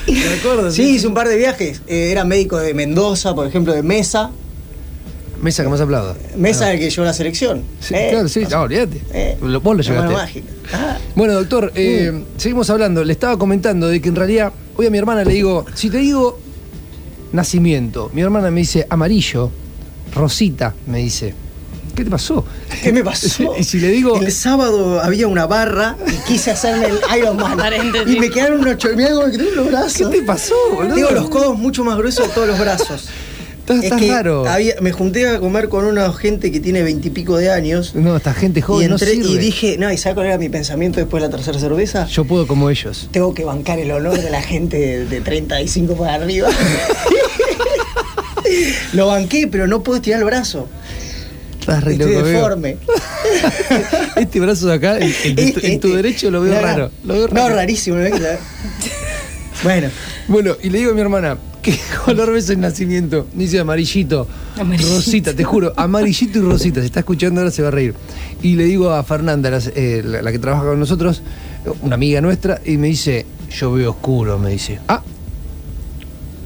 Me 0.09 0.35
acuerdo. 0.35 0.71
Sí, 0.71 0.83
hice 0.97 1.07
un 1.07 1.15
par 1.15 1.29
de 1.29 1.37
viajes. 1.37 1.81
Eh, 1.87 2.11
era 2.11 2.25
médico 2.25 2.59
de 2.59 2.75
Mendoza, 2.75 3.35
por 3.35 3.47
ejemplo, 3.47 3.73
de 3.73 3.83
Mesa. 3.83 4.31
Mesa 5.41 5.63
que 5.65 5.69
más 5.69 5.81
aplauda. 5.81 6.15
Mesa 6.37 6.67
Ah. 6.67 6.73
el 6.73 6.79
que 6.79 6.91
llevó 6.91 7.05
la 7.05 7.13
selección. 7.13 7.63
Sí, 7.81 7.95
Eh, 7.95 8.09
claro, 8.11 8.29
sí, 8.29 8.45
no, 8.51 8.61
olvídate. 8.63 9.01
eh, 9.13 9.37
Lo- 9.43 9.61
Vos 9.61 9.87
lo 9.87 10.13
mágica. 10.13 10.47
Ah, 10.73 10.99
Bueno, 11.15 11.35
doctor, 11.35 11.73
eh, 11.75 12.25
seguimos 12.37 12.71
hablando. 12.71 13.03
Le 13.05 13.13
estaba 13.13 13.37
comentando 13.39 13.89
de 13.89 14.01
que 14.01 14.09
en 14.09 14.17
realidad, 14.17 14.53
hoy 14.77 14.87
a 14.87 14.91
mi 14.91 14.99
hermana 14.99 15.25
le 15.25 15.33
digo, 15.33 15.67
si 15.75 15.91
te 15.91 15.99
digo 15.99 16.39
nacimiento, 17.33 18.11
mi 18.15 18.23
hermana 18.23 18.51
me 18.51 18.61
dice 18.61 18.87
amarillo, 18.91 19.51
rosita, 20.15 20.75
me 20.87 20.99
dice. 20.99 21.35
¿Qué 21.95 22.05
te 22.05 22.11
pasó? 22.11 22.43
¿Qué 22.83 22.91
me 22.91 23.05
pasó? 23.05 23.55
Y 23.59 23.65
si 23.65 23.79
le 23.79 23.89
digo. 23.89 24.19
El 24.19 24.33
sábado 24.33 25.03
había 25.03 25.29
una 25.29 25.47
barra 25.47 25.95
y 26.09 26.13
quise 26.27 26.51
hacerme 26.51 26.87
el 26.87 26.99
Iron 27.19 27.37
Man. 27.37 27.59
Y 28.07 28.19
me 28.19 28.31
quedaron 28.31 28.61
unos 28.61 28.79
cho- 28.79 28.97
Mirá 28.97 29.11
cómo 29.11 29.27
me 29.27 29.33
quedaron 29.33 29.55
los 29.57 29.65
¿Qué 29.67 29.71
brazos. 29.71 30.11
te 30.11 30.23
pasó, 30.23 30.55
boludo? 30.73 30.95
Tengo 30.95 31.11
los 31.11 31.29
codos 31.29 31.59
mucho 31.59 31.85
más 31.85 31.99
gruesos 31.99 32.29
de 32.29 32.33
todos 32.35 32.49
los 32.49 32.59
brazos. 32.59 33.09
Estás, 33.61 33.77
es 33.79 33.85
estás 33.85 34.01
que 34.01 34.11
raro. 34.11 34.49
había- 34.49 34.75
me 34.81 34.91
junté 34.91 35.29
a 35.29 35.39
comer 35.39 35.69
con 35.69 35.85
una 35.85 36.11
gente 36.15 36.51
que 36.51 36.61
tiene 36.61 36.83
veintipico 36.83 37.37
de 37.37 37.51
años. 37.53 37.95
No, 37.95 38.17
esta 38.17 38.33
gente 38.33 38.61
Y, 38.61 38.63
joven 38.63 38.91
entré 38.91 39.15
no 39.19 39.25
y 39.25 39.29
sirve. 39.29 39.39
dije, 39.43 39.77
no, 39.79 39.93
¿y 39.93 39.99
sabes 39.99 40.15
cuál 40.15 40.27
era 40.29 40.39
mi 40.39 40.49
pensamiento 40.49 40.99
después 40.99 41.23
de 41.23 41.29
la 41.29 41.37
tercera 41.37 41.59
cerveza? 41.61 42.07
Yo 42.07 42.25
puedo 42.25 42.47
como 42.47 42.71
ellos. 42.71 43.09
Tengo 43.13 43.35
que 43.35 43.45
bancar 43.45 43.79
el 43.79 43.91
honor 43.93 44.19
de 44.19 44.31
la 44.31 44.41
gente 44.41 44.79
de, 44.79 45.05
de 45.05 45.21
35 45.21 45.95
para 45.95 46.15
arriba. 46.15 46.49
Lo 48.93 49.07
banqué, 49.09 49.47
pero 49.49 49.67
no 49.67 49.83
puedo 49.83 49.97
estirar 49.97 50.21
el 50.21 50.27
brazo. 50.27 50.69
Estás 51.61 51.85
re 51.85 51.93
Estoy 51.93 52.15
loco, 52.15 52.27
deforme. 52.27 52.77
Este 54.17 54.41
brazo 54.41 54.67
de 54.67 54.75
acá, 54.75 54.99
en, 54.99 55.13
en 55.25 55.37
tu- 55.37 55.43
Este, 55.43 55.73
en 55.73 55.81
tu 55.81 55.87
este. 55.89 55.97
derecho 55.97 56.31
lo 56.31 56.41
veo 56.41 56.51
Mirá, 56.55 56.63
raro. 56.63 56.91
Lo 57.05 57.15
veo 57.15 57.29
No, 57.29 57.49
rarísimo. 57.49 57.97
¿no? 57.99 58.05
bueno, 59.65 59.89
Bueno, 60.29 60.57
y 60.63 60.71
le 60.71 60.79
digo 60.79 60.91
a 60.91 60.95
mi 60.95 61.01
hermana, 61.01 61.39
¿qué 61.63 61.79
color 62.05 62.33
ves 62.33 62.51
el 62.51 62.61
nacimiento? 62.61 63.29
Me 63.35 63.45
dice 63.45 63.61
amarillito, 63.61 64.27
Amarillito. 64.59 64.97
rosita, 64.97 65.35
te 65.35 65.45
juro, 65.45 65.73
amarillito 65.77 66.39
y 66.41 66.43
rosita. 66.43 66.81
Se 66.81 66.87
está 66.87 67.01
escuchando 67.01 67.41
ahora, 67.41 67.51
se 67.53 67.63
va 67.63 67.69
a 67.69 67.71
reír. 67.73 67.95
Y 68.43 68.57
le 68.57 68.65
digo 68.65 68.91
a 68.91 69.03
Fernanda, 69.05 69.49
la, 69.51 69.61
eh, 69.77 70.03
la- 70.05 70.21
la 70.23 70.33
que 70.33 70.39
trabaja 70.41 70.65
con 70.65 70.81
nosotros, 70.81 71.23
una 71.83 71.95
amiga 71.95 72.21
nuestra, 72.21 72.61
y 72.65 72.77
me 72.77 72.89
dice, 72.89 73.25
yo 73.57 73.73
veo 73.73 73.91
oscuro, 73.91 74.37
me 74.39 74.51
dice. 74.51 74.81
Ah, 74.89 75.03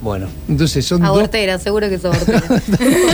bueno, 0.06 0.28
entonces 0.48 0.84
son 0.86 1.00
dos, 1.00 1.10
Abortera, 1.10 1.58
seguro 1.58 1.88
que 1.88 1.96
es 1.96 2.04
abortera. 2.04 2.42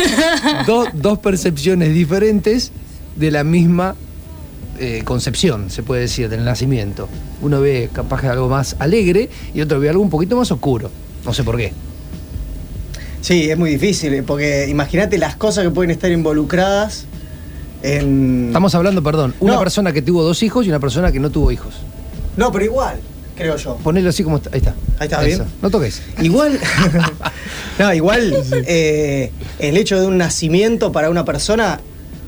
dos, 0.66 0.88
dos 0.94 1.18
percepciones 1.18 1.92
diferentes 1.94 2.70
de 3.16 3.30
la 3.30 3.44
misma 3.44 3.94
eh, 4.78 5.02
concepción, 5.04 5.70
se 5.70 5.82
puede 5.82 6.02
decir, 6.02 6.28
del 6.28 6.44
nacimiento. 6.44 7.08
Uno 7.40 7.60
ve 7.60 7.90
capaz 7.92 8.20
que 8.20 8.26
algo 8.28 8.48
más 8.48 8.76
alegre 8.78 9.28
y 9.54 9.60
otro 9.60 9.80
ve 9.80 9.88
algo 9.88 10.02
un 10.02 10.10
poquito 10.10 10.36
más 10.36 10.50
oscuro. 10.52 10.90
No 11.24 11.32
sé 11.32 11.42
por 11.44 11.56
qué. 11.56 11.72
sí, 13.20 13.50
es 13.50 13.56
muy 13.58 13.70
difícil, 13.70 14.14
eh, 14.14 14.22
porque 14.22 14.66
imagínate 14.68 15.18
las 15.18 15.36
cosas 15.36 15.64
que 15.64 15.70
pueden 15.70 15.90
estar 15.90 16.10
involucradas 16.10 17.06
en... 17.82 18.46
Estamos 18.48 18.74
hablando, 18.74 19.02
perdón, 19.02 19.34
una 19.40 19.54
No. 19.54 19.58
persona 19.60 19.92
que 19.92 20.02
tuvo 20.02 20.22
dos 20.22 20.42
hijos 20.42 20.66
y 20.66 20.68
una 20.68 20.78
persona 20.80 21.10
que 21.12 21.20
no 21.20 21.30
tuvo 21.30 21.50
hijos. 21.52 21.74
No, 22.36 22.50
pero 22.52 22.64
igual, 22.64 23.00
creo 23.36 23.56
yo. 23.56 23.76
Ponelo 23.76 24.10
así 24.10 24.22
como 24.22 24.36
está. 24.36 24.50
Ahí 24.52 24.58
está. 24.58 24.74
Ahí 24.98 25.06
está, 25.06 25.26
Eso. 25.26 25.44
bien. 25.44 25.54
No 25.62 25.70
toques. 25.70 26.02
Igual, 26.20 26.58
no, 27.78 27.94
igual 27.94 28.34
eh, 28.66 29.30
el 29.58 29.76
hecho 29.76 30.00
de 30.00 30.06
un 30.06 30.18
nacimiento 30.18 30.92
para 30.92 31.10
una 31.10 31.24
persona 31.24 31.80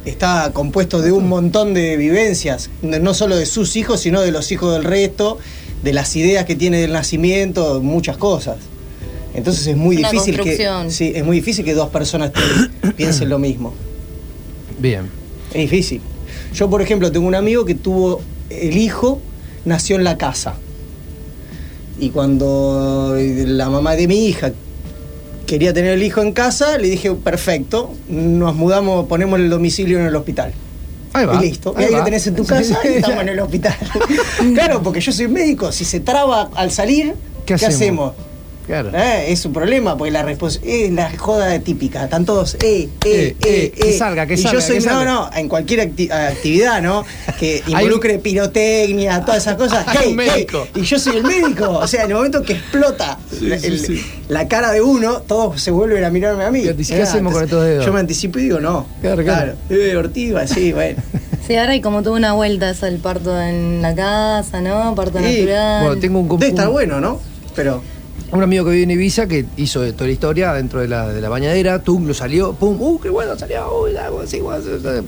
está 0.04 0.50
compuesto 0.52 1.00
de 1.00 1.12
un 1.12 1.28
montón 1.28 1.72
de 1.74 1.96
vivencias, 1.96 2.68
no 2.82 3.14
solo 3.14 3.36
de 3.36 3.46
sus 3.46 3.76
hijos, 3.76 4.00
sino 4.00 4.20
de 4.20 4.32
los 4.32 4.52
hijos 4.52 4.72
del 4.74 4.84
resto, 4.84 5.38
de 5.82 5.92
las 5.92 6.14
ideas 6.16 6.44
que 6.44 6.54
tiene 6.56 6.78
del 6.80 6.92
nacimiento, 6.92 7.80
muchas 7.80 8.16
cosas. 8.18 8.56
Entonces 9.34 9.66
es 9.66 9.76
muy 9.76 9.96
Una 9.96 10.10
difícil 10.10 10.38
que 10.40 10.56
sí, 10.90 11.12
es 11.14 11.24
muy 11.24 11.36
difícil 11.36 11.64
que 11.64 11.74
dos 11.74 11.88
personas 11.88 12.32
te- 12.32 12.88
piensen 12.96 13.28
lo 13.28 13.38
mismo. 13.38 13.72
Bien. 14.78 15.08
Es 15.52 15.70
difícil. 15.70 16.00
Yo, 16.54 16.68
por 16.70 16.82
ejemplo, 16.82 17.10
tengo 17.10 17.26
un 17.26 17.34
amigo 17.34 17.64
que 17.64 17.74
tuvo 17.74 18.20
el 18.50 18.76
hijo, 18.76 19.20
nació 19.64 19.96
en 19.96 20.04
la 20.04 20.18
casa. 20.18 20.54
Y 21.98 22.10
cuando 22.10 23.16
la 23.18 23.68
mamá 23.70 23.94
de 23.96 24.08
mi 24.08 24.26
hija 24.26 24.52
quería 25.46 25.72
tener 25.72 25.92
el 25.92 26.02
hijo 26.02 26.22
en 26.22 26.32
casa, 26.32 26.78
le 26.78 26.88
dije, 26.88 27.12
perfecto, 27.12 27.92
nos 28.08 28.54
mudamos, 28.54 29.06
ponemos 29.06 29.38
el 29.38 29.50
domicilio 29.50 29.98
en 29.98 30.06
el 30.06 30.16
hospital. 30.16 30.52
Ahí 31.12 31.26
va. 31.26 31.36
y 31.36 31.48
listo. 31.48 31.74
y 31.78 31.80
ahí 31.80 31.86
ahí 31.86 31.92
va. 31.92 31.98
lo 31.98 32.04
tenés 32.04 32.26
en 32.26 32.34
tu 32.34 32.44
casa 32.44 32.76
y 32.84 32.88
estamos 32.94 33.22
en 33.22 33.28
el 33.28 33.40
hospital. 33.46 33.76
claro, 34.54 34.82
porque 34.82 35.00
yo 35.00 35.12
soy 35.12 35.28
médico. 35.28 35.70
Si 35.70 35.84
se 35.84 36.00
traba 36.00 36.50
al 36.54 36.70
salir, 36.72 37.14
¿Qué 37.46 37.54
¿qué, 37.54 37.66
hacemos? 37.66 37.74
hacemos? 37.74 38.12
Claro. 38.66 38.90
¿Eh? 38.94 39.26
Es 39.32 39.44
un 39.44 39.52
problema, 39.52 39.96
porque 39.96 40.10
la 40.10 40.24
respons- 40.24 40.60
es 40.64 40.90
la 40.90 41.10
joda 41.18 41.58
típica. 41.60 42.04
Están 42.04 42.24
todos, 42.24 42.54
eh, 42.54 42.58
eh, 42.62 42.88
Eh, 43.04 43.04
eh, 43.04 43.36
eh, 43.46 43.70
que 43.70 43.90
eh. 43.90 43.98
salga, 43.98 44.26
que 44.26 44.34
y 44.34 44.36
salga, 44.38 44.52
yo 44.58 44.60
soy, 44.66 44.78
que 44.78 44.86
no, 44.86 44.90
salga. 44.92 45.04
no, 45.04 45.30
en 45.36 45.48
cualquier 45.48 45.80
acti- 45.80 46.10
actividad, 46.10 46.80
¿no? 46.80 47.04
Que 47.38 47.62
un- 47.66 47.72
involucre 47.72 48.18
pirotecnia, 48.18 49.20
todas 49.24 49.42
esas 49.42 49.56
cosas. 49.56 49.84
Hay 49.88 49.96
hey, 50.00 50.08
un 50.10 50.16
médico. 50.16 50.66
hey, 50.74 50.82
y 50.82 50.86
yo 50.86 50.98
soy 50.98 51.16
el 51.18 51.24
médico. 51.24 51.68
O 51.70 51.86
sea, 51.86 52.04
en 52.04 52.10
el 52.10 52.16
momento 52.16 52.42
que 52.42 52.54
explota 52.54 53.18
la, 53.40 53.58
sí, 53.58 53.66
el- 53.66 53.78
sí. 53.80 54.06
la 54.28 54.48
cara 54.48 54.72
de 54.72 54.80
uno, 54.80 55.20
todos 55.20 55.60
se 55.60 55.70
vuelven 55.70 56.02
a 56.04 56.10
mirarme 56.10 56.44
a 56.44 56.50
mí. 56.50 56.62
¿Qué 56.62 56.96
Eh, 56.96 57.02
hacemos 57.02 57.34
con 57.34 57.44
estos 57.44 57.64
dedos? 57.64 57.84
Yo 57.84 57.92
me 57.92 58.00
anticipo 58.00 58.38
y 58.38 58.44
digo, 58.44 58.60
no. 58.60 58.86
Claro, 59.02 59.22
claro. 59.24 59.52
Eh, 59.70 59.94
ortiva, 59.96 60.46
sí, 60.46 60.72
bueno. 60.72 61.02
Sí, 61.46 61.54
ahora 61.56 61.72
hay 61.72 61.82
como 61.82 62.02
toda 62.02 62.16
una 62.16 62.32
vuelta 62.32 62.70
eso 62.70 62.86
el 62.86 62.96
parto 62.96 63.38
en 63.38 63.82
la 63.82 63.94
casa, 63.94 64.62
¿no? 64.62 64.94
Parto 64.94 65.18
Sí, 65.18 65.24
natural. 65.42 65.84
Bueno, 65.84 66.00
tengo 66.00 66.20
un, 66.20 66.28
Debe 66.38 66.46
estar 66.48 66.68
bueno, 66.70 67.02
¿no? 67.02 67.20
Pero. 67.54 67.82
Un 68.36 68.42
amigo 68.42 68.64
que 68.64 68.70
vive 68.72 68.82
en 68.84 68.90
Ibiza 68.90 69.26
que 69.26 69.46
hizo 69.56 69.80
toda 69.92 70.06
la 70.06 70.12
historia 70.12 70.52
dentro 70.54 70.80
de 70.80 70.88
la, 70.88 71.08
de 71.08 71.20
la 71.20 71.28
bañadera, 71.28 71.82
tum, 71.82 72.06
lo 72.06 72.14
salió, 72.14 72.52
pum, 72.52 72.76
uh, 72.80 73.00
qué 73.00 73.08
bueno 73.08 73.38
salió, 73.38 73.82
uy, 73.82 73.96
algo 73.96 74.20
así, 74.22 74.40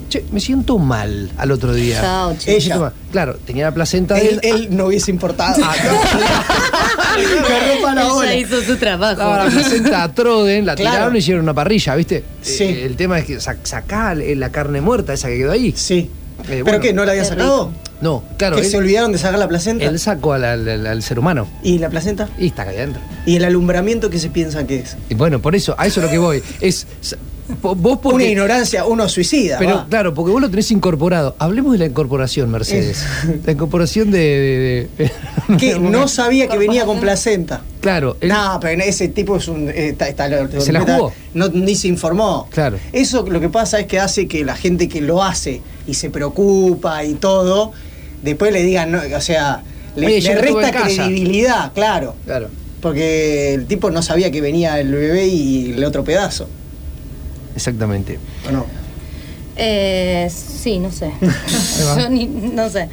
che, 0.08 0.24
me 0.30 0.40
siento 0.40 0.78
mal 0.78 1.30
al 1.36 1.50
otro 1.50 1.74
día. 1.74 2.00
Chao, 2.00 2.36
che. 2.38 2.60
mal. 2.78 2.92
Claro, 3.10 3.36
tenía 3.44 3.64
la 3.66 3.74
placenta 3.74 4.18
Él, 4.18 4.40
de 4.40 4.50
él 4.50 4.68
no 4.70 4.86
hubiese 4.86 5.10
importado. 5.10 5.62
Ah, 5.64 5.74
Ella 8.22 8.34
hizo 8.34 8.60
su 8.62 8.76
trabajo. 8.76 9.12
Estaba 9.12 9.44
la 9.44 9.50
placenta 9.50 10.02
a 10.02 10.12
Troden, 10.14 10.66
la 10.66 10.74
Claro. 10.74 10.90
tiraron 10.96 11.16
y 11.16 11.18
hicieron 11.18 11.42
una 11.44 11.54
parrilla, 11.54 11.94
¿viste? 11.94 12.24
Sí. 12.42 12.64
Eh, 12.64 12.86
el 12.86 12.96
tema 12.96 13.18
es 13.18 13.24
que 13.26 13.40
sa- 13.40 13.56
sacá 13.62 14.14
la 14.14 14.50
carne 14.50 14.80
muerta, 14.80 15.12
esa 15.14 15.28
que 15.28 15.38
quedó 15.38 15.52
ahí. 15.52 15.72
Sí. 15.76 16.10
Eh, 16.40 16.44
¿Pero 16.48 16.64
bueno. 16.64 16.80
qué? 16.80 16.92
¿No 16.92 17.04
la 17.04 17.12
habían 17.12 17.24
Qué 17.24 17.30
sacado? 17.30 17.72
No, 18.00 18.22
claro, 18.36 18.56
¿Que 18.56 18.62
él, 18.62 18.68
se 18.68 18.76
olvidaron 18.76 19.10
de 19.12 19.18
sacar 19.18 19.38
la 19.38 19.48
placenta? 19.48 19.84
él 19.86 19.98
sacó 19.98 20.34
al, 20.34 20.44
al- 20.44 21.02
ser 21.02 21.18
humano 21.18 21.48
¿Y 21.62 21.78
la 21.78 21.88
placenta? 21.88 22.28
y 22.38 22.48
está 22.48 22.62
acá 22.62 22.72
adentro. 22.72 23.00
¿Y 23.24 23.36
el 23.36 23.44
alumbramiento 23.44 24.10
que 24.10 24.18
se 24.18 24.28
piensa 24.28 24.66
que 24.66 24.80
es? 24.80 24.96
Y 25.08 25.14
bueno, 25.14 25.40
por 25.40 25.54
eso, 25.56 25.74
a 25.78 25.86
eso 25.86 26.00
es 26.00 26.04
lo 26.06 26.10
que 26.12 26.18
voy. 26.18 26.42
Es 26.60 26.86
vos 27.62 27.98
porque 28.02 28.14
Una 28.16 28.24
ignorancia, 28.24 28.84
uno 28.84 29.08
suicida. 29.08 29.58
Pero 29.58 29.76
va. 29.76 29.86
claro, 29.88 30.14
porque 30.14 30.32
vos 30.32 30.40
lo 30.40 30.50
tenés 30.50 30.70
incorporado. 30.70 31.36
Hablemos 31.38 31.72
de 31.72 31.78
la 31.78 31.86
incorporación, 31.86 32.50
Mercedes. 32.50 33.04
La 33.44 33.52
incorporación 33.52 34.10
de. 34.10 34.88
de- 34.98 35.04
de- 35.04 35.56
que 35.58 35.78
no 35.80 36.08
sabía 36.08 36.48
que 36.48 36.58
venía 36.58 36.84
con 36.86 37.00
placenta. 37.00 37.62
Claro, 37.80 38.16
él- 38.20 38.28
No, 38.30 38.58
pero 38.60 38.82
ese 38.82 39.08
tipo 39.08 39.36
es 39.36 39.48
un. 39.48 39.68
eh, 39.68 39.88
está- 39.90 40.08
está- 40.08 40.28
lo- 40.28 40.60
¿Se 40.60 40.72
la 40.72 40.80
jugó? 40.80 41.12
No, 41.34 41.48
ni 41.48 41.74
se 41.76 41.88
informó. 41.88 42.48
Claro. 42.50 42.78
Eso 42.92 43.24
lo 43.28 43.40
que 43.40 43.48
pasa 43.48 43.78
es 43.80 43.86
que 43.86 44.00
hace 44.00 44.26
que 44.28 44.44
la 44.44 44.56
gente 44.56 44.88
que 44.88 45.00
lo 45.00 45.22
hace 45.22 45.60
y 45.86 45.94
se 45.94 46.10
preocupa 46.10 47.04
y 47.04 47.14
todo, 47.14 47.72
después 48.22 48.52
le 48.52 48.62
digan, 48.62 48.90
no, 48.90 49.00
o 49.16 49.20
sea, 49.20 49.62
le, 49.94 50.06
Oye, 50.06 50.20
le 50.20 50.34
resta 50.34 50.72
credibilidad, 50.72 51.72
claro. 51.72 52.14
Claro. 52.24 52.48
Porque 52.80 53.54
el 53.54 53.66
tipo 53.66 53.90
no 53.90 54.02
sabía 54.02 54.30
que 54.30 54.40
venía 54.40 54.78
el 54.78 54.92
bebé 54.92 55.26
y 55.26 55.72
el 55.72 55.84
otro 55.84 56.04
pedazo. 56.04 56.48
Exactamente. 57.56 58.18
¿O 58.48 58.52
no? 58.52 58.66
Eh, 59.56 60.30
sí, 60.30 60.78
no 60.78 60.90
sé. 60.92 61.10
Yo 61.98 62.08
ni- 62.10 62.26
no 62.26 62.68
sé. 62.68 62.88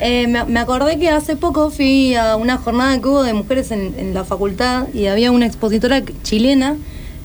Eh, 0.00 0.26
me, 0.28 0.44
me 0.44 0.60
acordé 0.60 0.98
que 0.98 1.08
hace 1.10 1.36
poco 1.36 1.70
fui 1.70 2.14
a 2.14 2.36
una 2.36 2.56
jornada 2.58 2.98
que 3.00 3.08
hubo 3.08 3.22
de 3.24 3.32
mujeres 3.34 3.70
en, 3.72 3.94
en 3.98 4.14
la 4.14 4.24
facultad 4.24 4.86
y 4.94 5.06
había 5.06 5.32
una 5.32 5.46
expositora 5.46 6.02
chilena 6.22 6.76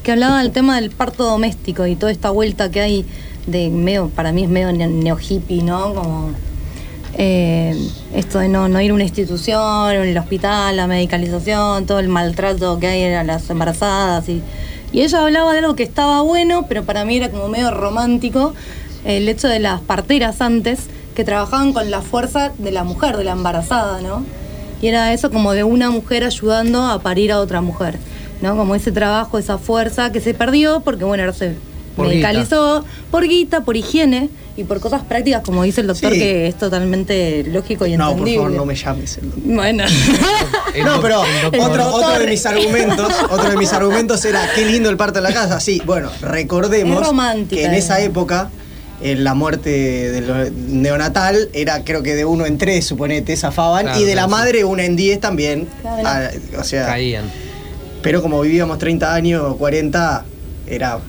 que 0.03 0.11
hablaba 0.13 0.41
del 0.41 0.51
tema 0.51 0.81
del 0.81 0.89
parto 0.89 1.23
doméstico 1.25 1.85
y 1.85 1.95
toda 1.95 2.11
esta 2.11 2.31
vuelta 2.31 2.71
que 2.71 2.81
hay 2.81 3.05
de 3.45 3.69
medio, 3.69 4.09
para 4.09 4.31
mí 4.31 4.43
es 4.43 4.49
medio 4.49 4.71
ne- 4.73 4.87
neo 4.87 5.17
hippie, 5.19 5.61
¿no? 5.61 5.93
Como 5.93 6.31
eh, 7.17 7.75
esto 8.15 8.39
de 8.39 8.47
no, 8.47 8.67
no 8.67 8.81
ir 8.81 8.91
a 8.91 8.93
una 8.95 9.03
institución, 9.03 9.91
el 9.93 10.17
hospital, 10.17 10.75
la 10.77 10.87
medicalización, 10.87 11.85
todo 11.85 11.99
el 11.99 12.07
maltrato 12.07 12.79
que 12.79 12.87
hay 12.87 13.13
a 13.13 13.23
las 13.23 13.47
embarazadas. 13.49 14.27
Y, 14.29 14.41
y 14.91 15.01
ella 15.01 15.23
hablaba 15.23 15.53
de 15.53 15.59
algo 15.59 15.75
que 15.75 15.83
estaba 15.83 16.21
bueno, 16.21 16.65
pero 16.67 16.83
para 16.83 17.05
mí 17.05 17.17
era 17.17 17.29
como 17.29 17.47
medio 17.47 17.71
romántico, 17.71 18.53
el 19.05 19.27
hecho 19.29 19.47
de 19.47 19.59
las 19.59 19.81
parteras 19.81 20.41
antes, 20.41 20.87
que 21.15 21.23
trabajaban 21.23 21.73
con 21.73 21.91
la 21.91 22.01
fuerza 22.01 22.51
de 22.57 22.71
la 22.71 22.83
mujer, 22.83 23.17
de 23.17 23.23
la 23.23 23.31
embarazada, 23.31 24.01
¿no? 24.01 24.23
Y 24.81 24.87
era 24.87 25.13
eso 25.13 25.31
como 25.31 25.53
de 25.53 25.63
una 25.63 25.89
mujer 25.89 26.23
ayudando 26.23 26.85
a 26.85 26.99
parir 26.99 27.31
a 27.31 27.39
otra 27.39 27.61
mujer, 27.61 27.97
¿no? 28.41 28.55
Como 28.55 28.75
ese 28.75 28.91
trabajo, 28.91 29.37
esa 29.37 29.57
fuerza 29.57 30.11
que 30.11 30.19
se 30.19 30.33
perdió 30.33 30.81
porque, 30.81 31.03
bueno, 31.03 31.23
ahora 31.23 31.33
se 31.33 31.55
Por 31.95 32.07
medicalizó 32.07 32.83
por 33.11 33.27
guita, 33.27 33.63
por 33.63 33.77
higiene 33.77 34.29
y 34.57 34.63
por 34.65 34.79
cosas 34.79 35.03
prácticas, 35.03 35.41
como 35.43 35.63
dice 35.63 35.81
el 35.81 35.87
doctor, 35.87 36.11
Sí. 36.13 36.19
que 36.19 36.47
es 36.47 36.55
totalmente 36.57 37.43
lógico 37.47 37.85
y 37.85 37.95
No, 37.97 38.09
por 38.09 38.11
entendible. 38.19 38.37
favor, 38.43 38.51
no 38.57 38.65
me 38.65 38.75
llames. 38.75 39.17
el 39.17 39.29
doctor. 39.31 39.43
Bueno. 39.53 39.83
El 40.75 40.85
no, 40.85 41.01
pero 41.01 41.21
doctor- 41.43 41.69
otro, 41.69 41.87
otro 41.95 42.19
de 42.19 42.27
mis 42.27 42.45
argumentos, 42.45 43.13
otro 43.29 43.49
de 43.49 43.57
mis 43.57 43.73
argumentos 43.73 44.23
era 44.23 44.47
qué 44.55 44.65
lindo 44.65 44.89
el 44.89 44.95
parto 44.97 45.19
en 45.19 45.23
la 45.23 45.33
casa. 45.33 45.59
Sí, 45.59 45.81
bueno, 45.85 46.09
recordemos 46.21 47.07
que 47.49 47.65
en 47.65 47.73
esa 47.73 47.99
eh. 48.01 48.05
época 48.05 48.49
la 49.03 49.33
muerte 49.33 49.69
del 50.11 50.53
neonatal 50.81 51.49
era 51.53 51.83
creo 51.83 52.03
que 52.03 52.15
de 52.15 52.23
uno 52.23 52.45
en 52.45 52.57
tres, 52.57 52.85
suponete, 52.85 53.35
zafaban, 53.35 53.83
Claro, 53.85 53.99
y 53.99 54.03
de 54.05 54.15
la 54.15 54.27
claro, 54.27 54.29
madre 54.43 54.63
una 54.63 54.83
en 54.85 54.95
diez 54.95 55.19
también. 55.19 55.67
Claro. 55.81 56.03
Ah, 56.05 56.29
o 56.59 56.63
sea, 56.63 56.85
Caían. 56.85 57.25
pero 58.01 58.21
como 58.21 58.39
vivíamos 58.41 58.77
30 58.77 59.13
años 59.13 59.43
o 59.45 59.57
40, 59.57 60.23
era... 60.67 60.99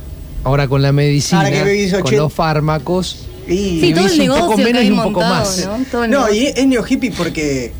Ahora 0.45 0.67
con 0.67 0.83
la 0.83 0.91
medicina, 0.91 1.43
Ahora 1.43 1.51
que 1.53 1.63
vivís 1.65 1.93
con 1.93 2.03
80 2.03 2.23
los 2.23 2.33
fármacos. 2.33 3.27
Y- 3.49 3.81
Sí, 3.81 3.93
todo 3.95 4.07
el 4.07 4.13
vivís 4.13 4.29
un 4.31 4.39
poco 4.41 4.57
que 4.57 4.65
menos 4.65 4.81
hay 4.83 4.89
y 4.89 4.91
un 4.91 5.03
poco 5.03 5.21
más. 5.21 5.67
¿no? 5.67 5.85
Todo 5.91 6.05
el 6.05 6.11
No, 6.11 6.21
negocio. 6.29 6.43
y 6.43 6.47
es, 6.47 6.67
neo 6.67 6.85
hippie 6.89 7.11
porque. 7.13 7.73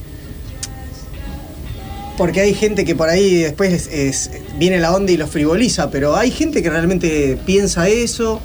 Porque 2.17 2.41
hay 2.43 2.55
gente 2.55 2.85
que 2.85 2.95
por 2.95 3.09
ahí 3.09 3.37
después 3.37 3.73
es- 3.73 3.87
es- 3.89 4.31
viene 4.59 4.79
la 4.79 4.95
onda 4.95 5.13
y 5.13 5.17
lo 5.17 5.27
frivoliza, 5.27 5.91
pero 5.91 6.15
hay 6.17 6.31
gente 6.31 6.63
que 6.63 6.71
realmente 6.71 7.39
piensa 7.47 7.89
eso 7.89 8.41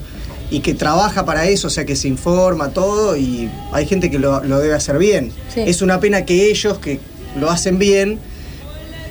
y 0.50 0.62
que 0.62 0.74
trabaja 0.74 1.26
para 1.26 1.46
eso, 1.48 1.68
o 1.68 1.70
sea 1.70 1.86
que 1.86 1.96
se 1.98 2.08
informa 2.08 2.70
todo 2.70 3.18
y 3.18 3.50
hay 3.74 3.86
gente 3.86 4.10
que 4.10 4.20
lo, 4.20 4.42
lo 4.44 4.60
debe 4.60 4.74
hacer 4.74 4.98
bien. 4.98 5.32
Sí. 5.54 5.62
Es 5.66 5.82
una 5.82 6.00
pena 6.00 6.24
que 6.26 6.50
ellos 6.50 6.80
que 6.80 7.00
lo 7.38 7.52
hacen 7.52 7.78
bien 7.78 8.20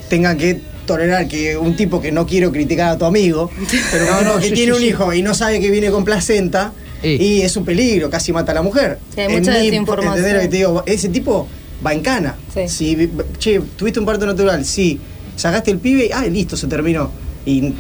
tengan 0.09 0.39
que 0.39 0.61
tolerar 0.87 1.29
que 1.29 1.57
un 1.59 1.77
tipo 1.77 2.01
que 2.01 2.11
no 2.11 2.27
quiero 2.27 2.51
criticar 2.51 2.89
a 2.91 2.99
tu 2.99 3.05
amigo, 3.05 3.51
pero 3.93 4.41
que 4.41 4.51
tiene 4.53 4.73
un 4.73 4.83
hijo 4.83 5.13
y 5.13 5.21
no 5.21 5.35
sabe 5.35 5.61
que 5.61 5.71
viene 5.71 5.91
con 5.91 6.05
placenta 6.05 6.73
Sí. 7.07 7.23
y 7.25 7.43
es 7.43 7.57
un 7.57 7.65
peligro, 7.65 8.11
casi 8.11 8.33
mata 8.33 8.53
a 8.53 8.55
la 8.57 8.63
mujer. 8.63 8.99
Sí, 9.15 9.21
hay 9.21 9.27
En 9.33 9.39
mucha 9.41 9.53
mi- 9.53 9.67
desinformación. 9.71 10.15
¿entendés 10.17 10.33
lo 10.35 10.41
que 10.41 10.49
te 10.49 10.57
digo? 10.57 10.83
Ese 10.87 11.09
tipo 11.09 11.47
va 11.87 11.93
en 11.93 12.01
cana. 12.01 12.35
Sí. 12.53 12.69
Si, 12.69 13.11
che, 13.39 13.61
tuviste 13.77 14.01
un 14.01 14.07
parto 14.07 14.27
natural, 14.27 14.65
sí. 14.65 14.99
Sacaste 15.37 15.71
el 15.71 15.79
pibe, 15.79 16.11
ah, 16.15 16.25
listo, 16.27 16.57
se 16.57 16.67
terminó. 16.67 17.11
Y 17.45 17.73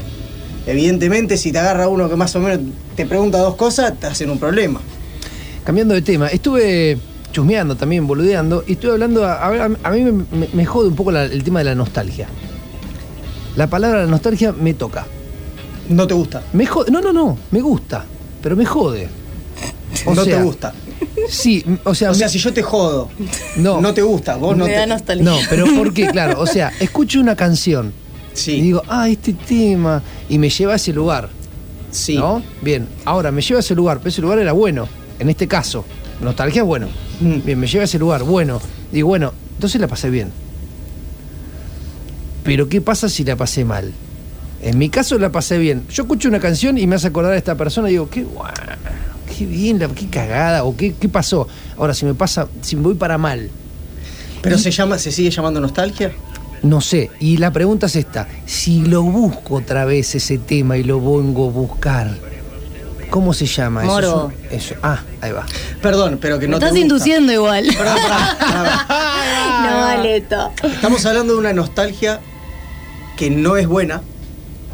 evidentemente 0.66 1.36
si 1.36 1.52
te 1.52 1.58
agarra 1.58 1.88
uno 1.88 2.08
que 2.08 2.16
más 2.16 2.34
o 2.36 2.40
menos 2.40 2.60
te 2.94 3.06
pregunta 3.06 3.38
dos 3.38 3.56
cosas, 3.56 3.98
te 3.98 4.06
hacen 4.06 4.30
un 4.30 4.38
problema. 4.38 4.80
Cambiando 5.64 5.94
de 5.94 6.02
tema, 6.02 6.28
estuve 6.28 6.98
chusmeando 7.32 7.76
también, 7.76 8.06
boludeando, 8.06 8.64
y 8.66 8.72
estuve 8.72 8.92
hablando, 8.92 9.24
a, 9.24 9.46
a 9.82 9.90
mí 9.90 10.00
me, 10.02 10.12
me- 10.12 10.48
me 10.52 10.64
jode 10.64 10.88
un 10.88 10.96
poco 10.96 11.10
la- 11.12 11.24
el 11.24 11.42
tema 11.42 11.58
de 11.60 11.64
la 11.66 11.74
nostalgia. 11.74 12.28
La 13.56 13.66
palabra 13.68 14.06
nostalgia 14.06 14.52
me 14.52 14.74
toca. 14.74 15.06
No 15.88 16.06
te 16.06 16.14
gusta. 16.14 16.42
Me 16.52 16.66
jode, 16.66 16.90
no, 16.90 17.00
no, 17.00 17.12
no, 17.12 17.38
me 17.50 17.60
gusta, 17.60 18.04
pero 18.42 18.56
me 18.56 18.64
jode. 18.64 19.08
O 20.04 20.14
no 20.14 20.24
sea, 20.24 20.36
te 20.38 20.42
gusta. 20.42 20.74
Sí, 21.28 21.64
o 21.84 21.94
sea, 21.94 22.10
O 22.10 22.14
sea, 22.14 22.26
me- 22.26 22.32
si 22.32 22.38
yo 22.38 22.52
te 22.52 22.62
jodo, 22.62 23.08
no, 23.56 23.80
no 23.80 23.94
te 23.94 24.02
gusta, 24.02 24.36
vos 24.36 24.56
no 24.56 24.66
Me 24.66 24.72
te. 24.74 24.86
nostalgia. 24.86 25.24
no, 25.24 25.38
pero 25.48 25.64
¿por 25.74 25.92
qué? 25.94 26.08
Claro, 26.08 26.40
o 26.40 26.46
sea, 26.46 26.72
escucho 26.80 27.20
una 27.20 27.34
canción 27.34 27.92
Sí, 28.32 28.52
y 28.56 28.60
digo, 28.60 28.82
ah, 28.88 29.08
este 29.08 29.32
tema, 29.32 30.02
y 30.28 30.38
me 30.38 30.50
lleva 30.50 30.74
a 30.74 30.76
ese 30.76 30.92
lugar, 30.92 31.30
sí. 31.90 32.16
¿no? 32.16 32.42
Bien, 32.60 32.86
ahora 33.06 33.32
me 33.32 33.40
lleva 33.40 33.58
a 33.58 33.60
ese 33.60 33.74
lugar, 33.74 33.98
pero 33.98 34.10
ese 34.10 34.20
lugar 34.20 34.38
era 34.38 34.52
bueno, 34.52 34.86
en 35.18 35.30
este 35.30 35.48
caso, 35.48 35.84
nostalgia 36.20 36.60
es 36.62 36.66
bueno. 36.66 36.88
Mm. 37.20 37.44
Bien, 37.44 37.58
me 37.58 37.66
lleva 37.66 37.82
a 37.82 37.86
ese 37.86 37.98
lugar, 37.98 38.22
bueno, 38.24 38.60
digo, 38.92 39.08
bueno, 39.08 39.32
entonces 39.54 39.80
la 39.80 39.88
pasé 39.88 40.10
bien. 40.10 40.30
Pero 42.44 42.68
¿qué 42.68 42.80
pasa 42.80 43.08
si 43.08 43.24
la 43.24 43.36
pasé 43.36 43.64
mal? 43.64 43.92
En 44.66 44.78
mi 44.78 44.88
caso 44.90 45.18
la 45.18 45.30
pasé 45.30 45.58
bien. 45.58 45.84
Yo 45.90 46.02
escucho 46.02 46.28
una 46.28 46.40
canción 46.40 46.76
y 46.76 46.86
me 46.86 46.96
hace 46.96 47.06
acordar 47.06 47.32
a 47.32 47.36
esta 47.36 47.54
persona 47.54 47.88
y 47.88 47.92
digo, 47.92 48.10
qué 48.10 48.24
guay, 48.24 48.52
qué 49.38 49.46
bien, 49.46 49.78
qué 49.94 50.08
cagada, 50.08 50.64
o 50.64 50.76
qué, 50.76 50.94
qué 50.94 51.08
pasó. 51.08 51.46
Ahora, 51.78 51.94
si 51.94 52.04
me 52.04 52.14
pasa, 52.14 52.48
si 52.62 52.74
me 52.74 52.82
voy 52.82 52.94
para 52.94 53.16
mal, 53.16 53.48
Pero 54.42 54.58
se 54.58 54.70
llama, 54.72 54.98
se 54.98 55.12
sigue 55.12 55.30
llamando 55.30 55.60
nostalgia. 55.60 56.10
no 56.62 56.80
sé. 56.80 57.10
Y 57.20 57.36
la 57.36 57.52
pregunta 57.52 57.86
es 57.86 57.94
esta: 57.96 58.26
si 58.44 58.82
lo 58.84 59.02
busco 59.04 59.54
otra 59.56 59.84
vez 59.84 60.14
ese 60.16 60.38
tema 60.38 60.76
y 60.76 60.82
lo 60.82 60.98
vengo 61.00 61.48
a 61.48 61.50
buscar, 61.52 62.10
¿cómo 63.08 63.32
se 63.34 63.46
llama 63.46 63.84
eso? 63.84 63.92
Morbo. 63.92 64.32
Eso. 64.50 64.74
Ah, 64.82 65.00
ahí 65.20 65.30
va. 65.30 65.46
Perdón, 65.80 66.18
pero 66.20 66.40
que 66.40 66.46
Me 66.48 66.52
no 66.52 66.58
te 66.58 66.64
estás 66.66 66.72
gusta. 66.78 66.82
induciendo 66.82 67.32
igual. 67.32 67.66
Perdón, 67.76 67.98
pará, 68.02 68.36
pará, 68.38 68.84
pará. 68.88 69.62
no, 69.70 69.84
Aleto. 69.84 70.50
Estamos 70.64 71.06
hablando 71.06 71.34
de 71.34 71.38
una 71.38 71.52
nostalgia 71.52 72.20
que 73.16 73.30
no 73.30 73.56
es 73.56 73.68
buena. 73.68 74.02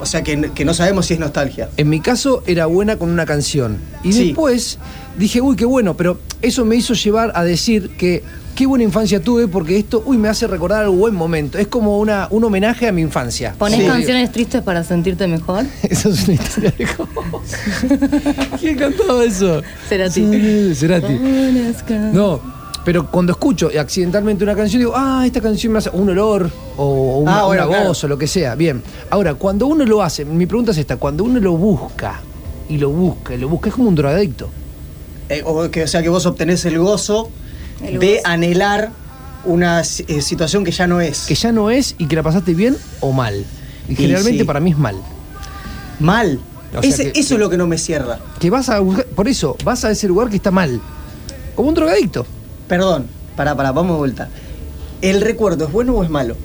O 0.02 0.06
sea 0.06 0.22
que, 0.22 0.50
que 0.54 0.64
no 0.64 0.74
sabemos 0.74 1.06
si 1.06 1.14
es 1.14 1.20
nostalgia. 1.20 1.68
En 1.76 1.88
mi 1.88 2.00
caso 2.00 2.42
era 2.46 2.66
buena 2.66 2.96
con 2.96 3.08
una 3.10 3.24
canción. 3.24 3.78
Y 4.02 4.12
Sí. 4.12 4.26
después 4.26 4.78
dije, 5.16 5.40
uy, 5.40 5.56
qué 5.56 5.64
bueno, 5.64 5.96
pero 5.96 6.18
eso 6.42 6.64
me 6.64 6.76
hizo 6.76 6.92
llevar 6.94 7.32
a 7.34 7.44
decir 7.44 7.90
que 7.96 8.22
qué 8.56 8.66
buena 8.66 8.84
infancia 8.84 9.20
tuve 9.22 9.48
porque 9.48 9.78
esto, 9.78 10.02
uy, 10.04 10.18
me 10.18 10.28
hace 10.28 10.46
recordar 10.46 10.82
algún 10.82 10.98
buen 10.98 11.14
momento. 11.14 11.56
Es 11.56 11.68
como 11.68 11.98
una, 11.98 12.26
un 12.30 12.44
homenaje 12.44 12.86
a 12.88 12.92
mi 12.92 13.00
infancia. 13.00 13.54
¿Ponés 13.56 13.80
Sí. 13.80 13.86
canciones 13.86 14.30
tristes 14.32 14.60
para 14.62 14.84
sentirte 14.84 15.26
mejor? 15.26 15.64
Eso 15.82 16.10
es 16.10 16.24
una 16.24 16.34
historia 16.34 16.74
de 16.76 16.86
¿Quién 18.60 18.76
cantaba 18.76 19.24
eso? 19.24 19.62
Cerati. 19.88 20.74
Cerati. 20.74 21.18
No, 22.12 22.40
pero 22.84 23.06
cuando 23.10 23.32
escucho 23.32 23.70
accidentalmente 23.78 24.42
una 24.44 24.54
canción, 24.56 24.80
digo, 24.80 24.92
ah, 24.96 25.22
esta 25.24 25.40
canción 25.40 25.72
me 25.72 25.78
hace 25.78 25.90
un 25.90 26.10
olor 26.10 26.50
o 26.76 27.18
una, 27.18 27.40
Ah, 27.40 27.44
bueno, 27.46 27.62
una 27.64 27.70
claro. 27.72 27.88
voz 27.88 28.04
o 28.04 28.08
lo 28.08 28.18
que 28.18 28.26
sea. 28.26 28.54
Bien. 28.54 28.82
Ahora, 29.10 29.34
cuando 29.34 29.66
uno 29.66 29.84
lo 29.84 30.02
hace, 30.02 30.24
mi 30.24 30.46
pregunta 30.46 30.72
es 30.72 30.78
esta: 30.78 30.96
cuando 30.96 31.24
uno 31.24 31.38
lo 31.40 31.52
busca 31.56 32.20
y 32.68 32.78
lo 32.78 32.90
busca 32.90 33.34
y 33.34 33.38
lo 33.38 33.48
busca, 33.48 33.68
es 33.68 33.74
como 33.74 33.88
un 33.88 33.94
drogadicto. 33.94 34.48
Eh, 35.28 35.42
o, 35.44 35.70
que, 35.70 35.84
o 35.84 35.86
sea 35.88 36.02
que 36.02 36.08
vos 36.08 36.26
obtenés 36.26 36.64
el 36.64 36.78
gozo 36.78 37.30
El 37.82 37.98
de 37.98 38.16
gozo. 38.16 38.22
anhelar 38.28 38.90
una 39.44 39.80
eh, 39.80 40.20
situación 40.22 40.64
que 40.64 40.72
ya 40.72 40.86
no 40.86 41.00
es. 41.00 41.26
Que 41.26 41.34
ya 41.34 41.52
no 41.52 41.70
es 41.70 41.94
y 41.98 42.06
que 42.06 42.16
la 42.16 42.22
pasaste 42.22 42.54
bien 42.54 42.76
o 43.00 43.12
mal. 43.12 43.44
Y 43.88 43.94
generalmente 43.96 44.40
sí. 44.40 44.44
para 44.44 44.60
mí 44.60 44.70
es 44.72 44.78
mal. 44.78 44.96
Mal. 46.00 46.40
O 46.76 46.80
sea 46.80 46.90
Ese- 46.90 47.12
que- 47.12 47.20
eso 47.20 47.34
es 47.34 47.40
lo 47.40 47.48
que 47.50 47.56
no 47.56 47.66
me 47.66 47.78
cierra. 47.78 48.18
Que 48.38 48.50
vas 48.50 48.68
a 48.68 48.80
buscar, 48.80 49.04
por 49.06 49.28
eso, 49.28 49.56
vas 49.64 49.84
a 49.84 49.90
ese 49.90 50.08
lugar 50.08 50.28
que 50.30 50.36
está 50.36 50.50
mal. 50.50 50.80
Como 51.54 51.68
un 51.68 51.74
drogadicto. 51.74 52.26
Perdón, 52.72 53.06
pará, 53.36 53.54
pará, 53.54 53.70
vamos 53.70 53.92
de 53.92 53.98
vuelta. 53.98 54.28
¿El 55.02 55.20
recuerdo 55.20 55.66
es 55.66 55.72
bueno 55.72 55.92
o 55.92 56.02
es 56.02 56.08
malo? 56.08 56.36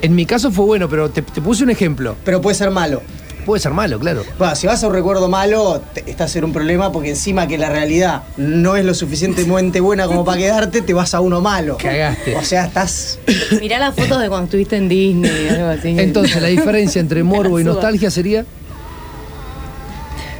En 0.00 0.14
mi 0.14 0.24
caso 0.24 0.50
fue 0.50 0.64
bueno, 0.64 0.88
pero 0.88 1.10
te, 1.10 1.20
te 1.20 1.42
puse 1.42 1.64
un 1.64 1.68
ejemplo. 1.70 2.16
Pero 2.24 2.40
puede 2.40 2.54
ser 2.56 2.70
malo. 2.70 3.02
Puede 3.44 3.60
ser 3.60 3.72
malo, 3.72 3.98
claro. 3.98 4.22
Bueno, 4.38 4.56
si 4.56 4.66
vas 4.66 4.82
a 4.82 4.86
un 4.86 4.94
recuerdo 4.94 5.28
malo, 5.28 5.82
te- 5.92 6.10
estás 6.10 6.34
en 6.36 6.44
un 6.44 6.52
problema 6.54 6.90
porque 6.92 7.10
encima 7.10 7.46
que 7.46 7.58
la 7.58 7.68
realidad 7.68 8.22
no 8.38 8.74
es 8.74 8.86
lo 8.86 8.94
suficientemente 8.94 9.80
buena 9.80 10.06
como 10.06 10.24
para 10.24 10.38
quedarte, 10.38 10.80
te 10.80 10.94
vas 10.94 11.12
a 11.12 11.20
uno 11.20 11.42
malo. 11.42 11.76
Cagaste. 11.76 12.34
O 12.36 12.42
sea, 12.42 12.64
estás. 12.64 13.18
Mirá 13.60 13.78
las 13.78 13.94
fotos 13.94 14.18
de 14.22 14.28
cuando 14.30 14.44
estuviste 14.46 14.76
en 14.76 14.88
Disney, 14.88 15.48
algo 15.50 15.66
así. 15.68 15.94
Entonces, 15.98 16.40
la 16.40 16.48
diferencia 16.48 17.00
entre 17.00 17.22
morbo 17.22 17.60
y 17.60 17.64
Suba. 17.64 17.74
nostalgia 17.74 18.10
sería. 18.10 18.46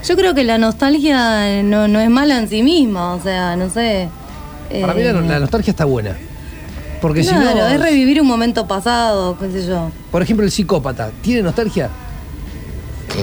Yo 0.09 0.16
creo 0.16 0.34
que 0.34 0.45
la 0.45 0.57
nostalgia 0.57 1.62
no, 1.62 1.89
no 1.89 2.01
es 2.01 2.09
mala 2.09 2.39
en 2.39 2.49
sí 2.49 2.62
misma, 2.62 3.12
o 3.14 3.22
sea, 3.22 3.55
no 3.57 3.68
sé. 3.68 4.09
Para 4.80 4.94
mí 4.94 5.02
la, 5.02 5.10
eh, 5.10 5.22
la 5.28 5.40
nostalgia 5.40 5.70
está 5.70 5.84
buena. 5.84 6.16
Porque 7.00 7.22
si 7.22 7.28
Claro, 7.30 7.58
no. 7.60 7.66
es 7.68 7.80
revivir 7.80 8.20
un 8.20 8.26
momento 8.26 8.66
pasado, 8.66 9.38
qué 9.38 9.50
sé 9.50 9.66
yo. 9.66 9.90
Por 10.10 10.22
ejemplo, 10.22 10.44
el 10.46 10.50
psicópata, 10.52 11.10
¿tiene 11.22 11.42
nostalgia? 11.42 11.90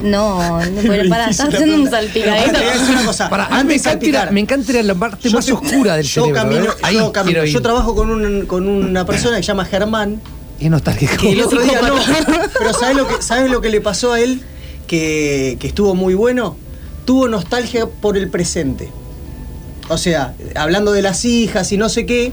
No, 0.04 0.60
no 0.66 0.82
pero 0.82 1.10
para, 1.10 1.30
estás 1.30 1.54
haciendo 1.54 1.76
un 1.76 1.90
salpicadito. 1.90 2.58
Una 2.90 3.06
cosa. 3.06 3.30
Para, 3.30 3.64
me 3.64 3.76
encanta, 3.76 4.06
ir 4.06 4.18
a- 4.18 4.32
me 4.32 4.40
encanta 4.40 4.72
ir 4.72 4.78
a 4.80 4.84
la 4.84 4.96
parte 4.96 5.30
yo 5.30 5.36
más 5.36 5.50
oscura 5.50 5.96
del 5.98 6.06
yo 6.06 6.24
cerebro. 6.26 6.42
Camino, 6.42 6.66
¿eh? 6.66 6.76
Ahí 6.82 6.96
yo, 6.96 7.12
camino. 7.12 7.32
quiero 7.34 7.48
ir. 7.48 7.54
Yo 7.54 7.62
trabajo 7.62 7.96
con, 7.96 8.10
un- 8.10 8.46
con 8.46 8.68
una 8.68 9.06
persona 9.06 9.38
que 9.38 9.44
se 9.44 9.48
llama 9.48 9.66
Germán, 9.66 10.22
Y 10.60 10.66
es 10.66 10.72
nostálgico. 10.72 11.18
que 11.18 11.32
el 11.34 11.42
otro 11.42 11.62
día 11.62 11.82
no. 11.82 11.96
Pero 12.60 12.74
¿sabes 12.74 12.96
lo 12.96 13.08
que, 13.08 13.22
¿sabes 13.22 13.52
lo 13.52 13.62
que 13.62 13.70
le 13.70 13.82
pasó 13.82 14.14
a 14.14 14.20
él? 14.20 14.42
Que, 14.88 15.58
que 15.60 15.68
estuvo 15.68 15.94
muy 15.96 16.14
bueno. 16.14 16.56
Tuvo 17.06 17.28
nostalgia 17.28 17.86
por 17.86 18.18
el 18.18 18.30
presente. 18.30 18.90
O 19.90 19.98
sea, 19.98 20.34
hablando 20.56 20.92
de 20.92 21.02
las 21.02 21.26
hijas 21.26 21.72
y 21.72 21.78
no 21.78 21.90
sé 21.90 22.06
qué, 22.06 22.32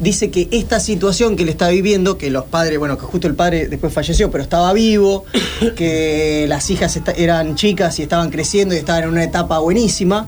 dice 0.00 0.30
que 0.30 0.48
esta 0.50 0.80
situación 0.80 1.36
que 1.36 1.44
le 1.44 1.50
está 1.50 1.68
viviendo, 1.68 2.18
que 2.18 2.30
los 2.30 2.44
padres, 2.46 2.78
bueno, 2.78 2.98
que 2.98 3.04
justo 3.04 3.28
el 3.28 3.34
padre 3.34 3.68
después 3.68 3.92
falleció, 3.92 4.30
pero 4.30 4.42
estaba 4.42 4.72
vivo, 4.72 5.24
que 5.76 6.46
las 6.48 6.68
hijas 6.70 6.98
eran 7.16 7.54
chicas 7.54 7.98
y 7.98 8.02
estaban 8.02 8.30
creciendo 8.30 8.74
y 8.74 8.78
estaban 8.78 9.04
en 9.04 9.10
una 9.10 9.24
etapa 9.24 9.58
buenísima, 9.58 10.26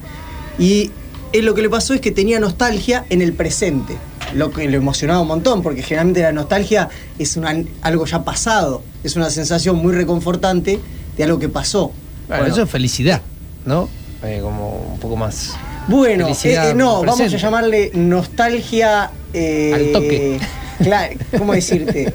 y 0.58 0.90
él 1.32 1.46
lo 1.46 1.54
que 1.54 1.62
le 1.62 1.70
pasó 1.70 1.94
es 1.94 2.00
que 2.00 2.10
tenía 2.10 2.38
nostalgia 2.38 3.06
en 3.08 3.22
el 3.22 3.32
presente, 3.32 3.96
lo 4.34 4.50
que 4.50 4.68
lo 4.68 4.76
emocionaba 4.76 5.20
un 5.20 5.28
montón, 5.28 5.62
porque 5.62 5.82
generalmente 5.82 6.20
la 6.20 6.32
nostalgia 6.32 6.90
es 7.18 7.36
una, 7.36 7.54
algo 7.80 8.04
ya 8.04 8.22
pasado, 8.22 8.82
es 9.02 9.16
una 9.16 9.30
sensación 9.30 9.76
muy 9.76 9.94
reconfortante 9.94 10.78
de 11.16 11.24
algo 11.24 11.38
que 11.38 11.48
pasó. 11.48 11.92
Bueno, 12.28 12.42
Bueno, 12.42 12.54
eso 12.54 12.62
es 12.62 12.70
felicidad, 12.70 13.22
¿no? 13.64 13.88
Eh, 14.22 14.40
como 14.42 14.92
un 14.92 14.98
poco 15.00 15.16
más. 15.16 15.54
Bueno, 15.88 16.28
eh, 16.28 16.34
eh, 16.44 16.72
no, 16.74 17.02
vamos 17.02 17.20
a 17.20 17.26
llamarle 17.26 17.90
nostalgia. 17.94 19.10
eh, 19.32 19.72
Al 19.74 19.92
toque. 19.92 20.40
Claro, 20.82 21.14
¿cómo 21.38 21.52
decirte? 21.52 22.12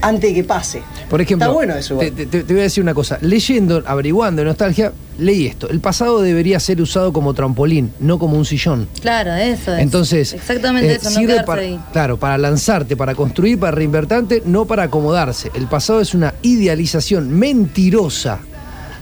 Antes 0.00 0.30
de 0.30 0.34
que 0.34 0.42
pase. 0.42 0.82
Por 1.08 1.20
ejemplo, 1.20 1.44
Está 1.46 1.54
bueno 1.54 1.74
eso. 1.76 1.96
te, 1.96 2.06
igual. 2.08 2.26
te- 2.28 2.42
te 2.42 2.52
voy 2.52 2.60
a 2.60 2.64
decir 2.64 2.82
una 2.82 2.92
cosa. 2.94 3.18
Leyendo, 3.20 3.84
averiguando 3.86 4.40
de 4.42 4.46
nostalgia, 4.46 4.92
leí 5.18 5.46
esto. 5.46 5.68
El 5.68 5.78
pasado 5.78 6.20
debería 6.22 6.58
ser 6.58 6.80
usado 6.82 7.12
como 7.12 7.34
trampolín, 7.34 7.92
no 8.00 8.18
como 8.18 8.36
un 8.36 8.44
sillón. 8.44 8.88
Claro, 9.00 9.32
eso 9.34 9.74
es. 9.76 9.80
Entonces, 9.80 10.32
Exactamente 10.32 10.90
eh, 10.90 10.96
eso, 10.96 11.04
no 11.10 11.10
sirve 11.16 11.26
quedarse 11.34 11.46
para, 11.46 11.62
ahí. 11.62 11.80
claro, 11.92 12.16
para 12.16 12.36
lanzarte, 12.36 12.96
para 12.96 13.14
construir, 13.14 13.60
para 13.60 13.70
reinvertarte, 13.72 14.42
no 14.44 14.64
para 14.64 14.84
acomodarse. 14.84 15.52
El 15.54 15.68
pasado 15.68 16.00
es 16.00 16.14
una 16.14 16.34
idealización 16.42 17.30
mentirosa. 17.30 18.40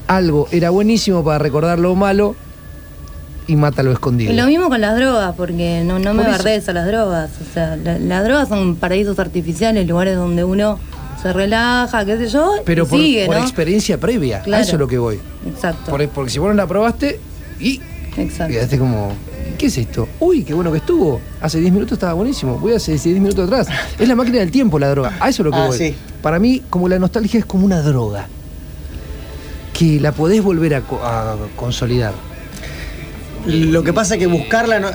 Algo 0.07 0.48
era 0.51 0.69
buenísimo 0.69 1.24
para 1.24 1.39
recordar 1.39 1.78
lo 1.78 1.94
malo 1.94 2.36
y 3.51 3.56
mata 3.56 3.82
lo 3.82 3.93
escondido. 3.93 4.32
Y 4.32 4.36
lo 4.36 4.47
mismo 4.47 4.68
con 4.68 4.81
las 4.81 4.94
drogas, 4.97 5.35
porque 5.36 5.82
no, 5.85 5.98
no 5.98 6.14
me 6.14 6.22
Por 6.22 6.31
eso. 6.32 6.39
bardees 6.39 6.68
a 6.68 6.72
las 6.72 6.86
drogas. 6.86 7.31
O 7.40 7.52
sea, 7.55 7.77
la- 7.77 7.98
las 7.98 8.24
drogas 8.24 8.48
son 8.48 8.77
paraísos 8.77 9.18
artificiales, 9.18 9.86
lugares 9.89 10.16
donde 10.16 10.44
uno 10.44 10.78
se 11.20 11.32
relaja, 11.32 12.05
qué 12.05 12.16
sé 12.16 12.28
yo, 12.28 12.52
Pero 12.64 12.85
y 12.85 12.86
por, 12.86 12.98
sigue, 13.01 13.27
por 13.27 13.36
¿no? 13.36 13.43
experiencia 13.43 13.98
previa. 13.98 14.43
A 14.51 14.60
eso 14.60 14.72
es 14.77 14.78
lo 14.78 14.86
que 14.89 14.98
voy. 14.98 15.18
Exacto. 15.47 15.90
Por- 15.90 16.09
porque 16.10 16.31
si 16.31 16.39
vos 16.39 16.48
no 16.48 16.55
la 16.55 16.66
probaste 16.66 17.18
y 17.59 17.81
Exacto. 18.16 18.52
quedaste 18.52 18.78
como, 18.78 19.12
¿qué 19.59 19.66
es 19.66 19.77
esto? 19.77 20.09
Uy, 20.20 20.44
qué 20.44 20.55
bueno 20.55 20.70
que 20.72 20.78
estuvo. 20.78 21.20
Hace 21.40 21.59
10 21.60 21.72
minutos 21.72 21.94
estaba 21.94 22.12
buenísimo. 22.14 22.56
Voy 22.59 22.72
hace 22.74 22.93
10 22.93 23.06
minutos 23.20 23.47
atrás. 23.47 23.66
Es 23.98 24.09
la 24.09 24.14
máquina 24.14 24.39
del 24.39 24.51
tiempo 24.51 24.78
la 24.78 24.89
droga. 24.90 25.16
A 25.20 25.28
eso 25.28 25.43
es 25.43 25.44
lo 25.47 25.51
que 25.52 25.59
Ah, 25.59 25.66
voy. 25.66 25.77
sí. 25.77 25.94
Para 26.22 26.39
mí, 26.39 26.62
como 26.70 26.89
la 26.89 26.98
nostalgia 26.98 27.39
es 27.40 27.44
como 27.44 27.66
una 27.66 27.82
droga. 27.82 28.27
Que 29.72 29.98
la 30.01 30.12
podés 30.12 30.43
volver 30.43 30.74
a 30.74 30.82
consolidar. 31.56 32.12
Lo 33.47 33.83
que 33.83 33.93
pasa 33.93 34.15
es 34.15 34.21
que 34.21 34.27
buscarla, 34.27 34.81
no- 34.81 34.91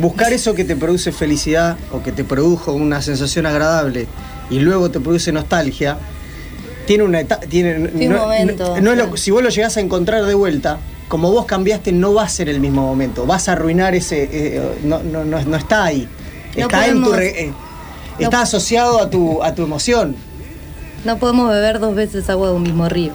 buscar 0.00 0.32
eso 0.32 0.54
que 0.54 0.64
te 0.64 0.76
produce 0.76 1.12
felicidad 1.12 1.76
o 1.92 2.02
que 2.02 2.12
te 2.12 2.24
produjo 2.24 2.72
una 2.72 3.00
sensación 3.02 3.46
agradable 3.46 4.06
y 4.50 4.58
luego 4.58 4.90
te 4.90 4.98
produce 5.00 5.30
nostalgia, 5.32 5.96
tiene 6.86 7.04
una 7.04 7.20
etapa. 7.20 7.46
Tiene, 7.46 7.88
Tiene 7.88 8.14
un 8.16 8.20
momento, 8.20 8.80
no 8.80 8.94
lo- 8.94 9.16
si 9.16 9.30
vos 9.30 9.42
lo 9.42 9.48
llegás 9.50 9.76
a 9.76 9.80
encontrar 9.80 10.24
de 10.24 10.34
vuelta, 10.34 10.78
como 11.08 11.30
vos 11.30 11.46
cambiaste, 11.46 11.92
no 11.92 12.14
va 12.14 12.24
a 12.24 12.28
ser 12.28 12.48
el 12.48 12.58
mismo 12.60 12.82
momento. 12.82 13.26
Vas 13.26 13.48
a 13.48 13.52
arruinar 13.52 13.94
ese. 13.94 14.28
eh, 14.32 14.60
no, 14.82 15.02
no, 15.04 15.24
no, 15.24 15.40
no 15.44 15.56
está 15.56 15.84
ahí. 15.84 16.08
No 16.56 16.62
está 16.62 16.86
en 16.88 17.02
tu. 17.04 17.12
re- 17.12 17.40
eh, 17.44 17.52
no- 18.18 18.24
está 18.24 18.40
asociado 18.42 19.00
a 19.00 19.08
tu, 19.10 19.42
a 19.42 19.54
tu 19.54 19.62
emoción. 19.62 20.16
No 21.04 21.18
podemos 21.18 21.48
beber 21.50 21.78
dos 21.78 21.94
veces 21.94 22.28
agua 22.30 22.48
de 22.48 22.54
un 22.54 22.62
mismo 22.64 22.88
río. 22.88 23.12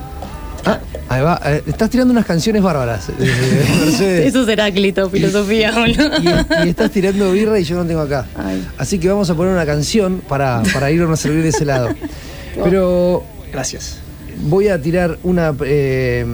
Ah, 0.66 0.80
ahí 1.10 1.22
va. 1.22 1.42
Eh, 1.46 1.64
estás 1.66 1.90
tirando 1.90 2.12
unas 2.12 2.26
canciones 2.26 2.62
bárbaras, 2.62 3.10
eh, 3.10 3.14
Mercedes. 3.86 4.28
Eso 4.28 4.46
será 4.46 4.66
Heráclito, 4.68 5.10
filosofía. 5.10 5.74
y, 5.88 6.66
y 6.68 6.70
estás 6.70 6.92
tirando 6.92 7.32
birra 7.32 7.60
y 7.60 7.64
yo 7.64 7.76
no 7.76 7.86
tengo 7.86 8.02
acá. 8.02 8.26
Ay. 8.36 8.68
Así 8.78 9.00
que 9.00 9.08
vamos 9.10 9.30
a 9.30 9.36
poner 9.36 9.54
una 9.54 9.66
canción 9.66 10.22
para, 10.28 10.62
para 10.74 10.92
irnos 10.92 11.12
a 11.12 11.22
servir 11.22 11.44
de 11.44 11.50
ese 11.50 11.66
lado. 11.66 11.90
Pero 12.64 13.24
Gracias. 13.52 13.98
voy 14.44 14.68
a 14.68 14.80
tirar 14.82 15.18
una, 15.24 15.54
eh, 15.66 16.26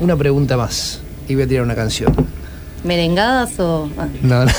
una 0.00 0.16
pregunta 0.16 0.56
más. 0.56 1.00
Y 1.28 1.34
voy 1.34 1.44
a 1.44 1.48
tirar 1.48 1.64
una 1.64 1.74
canción. 1.74 2.14
¿Merengadas 2.84 3.58
o.? 3.60 3.88
ah, 3.98 4.06
No, 4.22 4.44
no. 4.44 4.50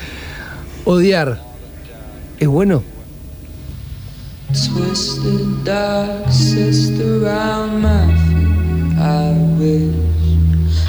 Odiar. 0.84 1.40
¿Es 2.38 2.48
bueno? 2.48 2.82
Twisted 4.54 5.64
dark 5.64 6.30
sister 6.30 7.24
around 7.24 7.82
my 7.82 8.06
feet. 8.26 8.98
I 8.98 9.32
wish 9.58 10.06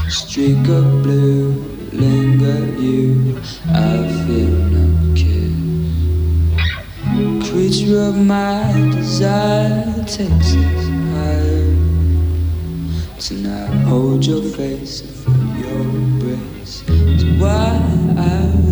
streak 0.10 0.68
of 0.70 1.04
blue 1.04 1.52
linger 1.92 2.80
you. 2.80 3.42
I 3.70 4.08
feel 4.26 4.58
no 4.76 5.16
kiss. 5.16 5.52
Creature 7.50 8.00
of 8.10 8.18
my 8.18 8.72
desire 8.92 9.94
takes 10.06 10.56
us 10.56 10.88
higher. 11.14 11.76
Tonight, 13.20 13.84
hold 13.88 14.26
your 14.26 14.44
face 14.44 15.02
and 15.02 15.10
feel 15.10 15.72
your 15.72 15.82
embrace. 15.82 16.84
It's 16.88 17.24
why 17.42 17.82
I 18.18 18.67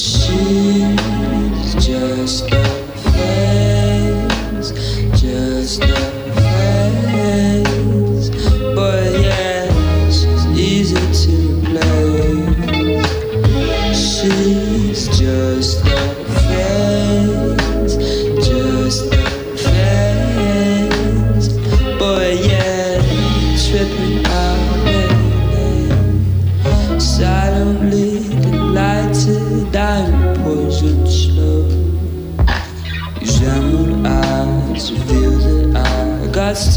she's 0.00 1.74
just 1.74 2.46
a 2.52 2.64
phase, 3.12 4.72
just 5.20 5.82
a 5.82 6.17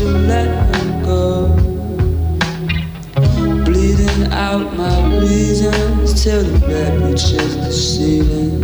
to 0.02 0.08
let 0.32 0.50
her 0.76 0.88
go. 1.06 1.26
Bleeding 3.66 4.24
out 4.32 4.76
my 4.76 4.98
reasons 5.20 6.24
till 6.24 6.44
the 6.44 6.60
bed 6.68 7.00
reaches 7.04 7.56
the 7.58 7.72
ceiling. 7.72 8.64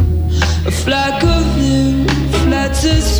A 0.65 0.71
flock 0.71 1.21
of 1.23 1.45
you 1.61 2.07
flutters 2.39 3.16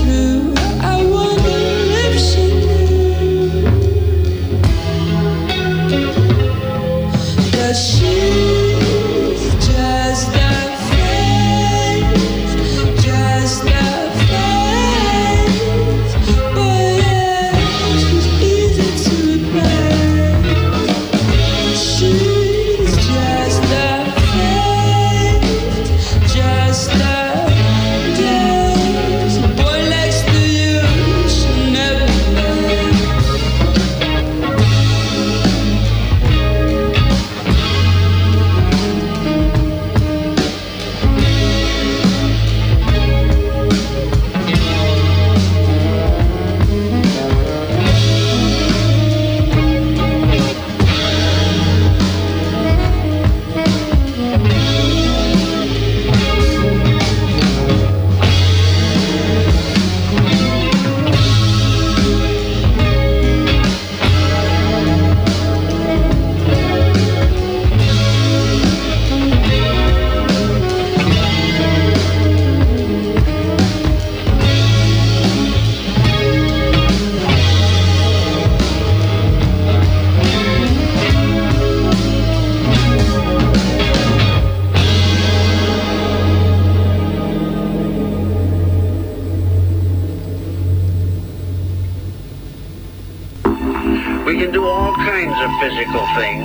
We 94.28 94.36
can 94.36 94.52
do 94.52 94.68
all 94.68 94.92
kinds 94.94 95.40
of 95.40 95.50
physical 95.62 96.06
things 96.20 96.44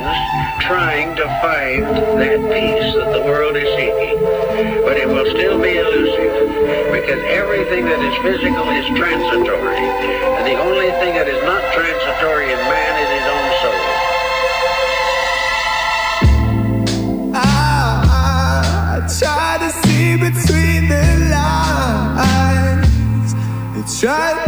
trying 0.61 1.17
to 1.17 1.25
find 1.43 1.83
that 2.15 2.39
peace 2.47 2.95
that 2.95 3.11
the 3.11 3.19
world 3.19 3.57
is 3.57 3.67
seeking. 3.75 4.23
But 4.87 4.95
it 4.95 5.05
will 5.05 5.29
still 5.29 5.61
be 5.61 5.75
elusive 5.75 6.31
because 6.95 7.19
everything 7.27 7.83
that 7.91 7.99
is 7.99 8.15
physical 8.23 8.69
is 8.69 8.85
transitory. 8.95 9.75
And 9.75 10.47
the 10.47 10.55
only 10.63 10.91
thing 11.03 11.15
that 11.19 11.27
is 11.27 11.43
not 11.43 11.59
transitory 11.75 12.53
in 12.53 12.59
man 12.71 13.03
is 13.03 13.09
his 13.19 13.27
own 13.27 13.51
soul. 13.59 13.83
Try 19.19 19.59
to 19.59 19.67
see 19.83 20.15
between 20.15 20.87
the 20.87 21.03
lines. 21.35 23.35
I 23.75 23.83
try 23.99 24.39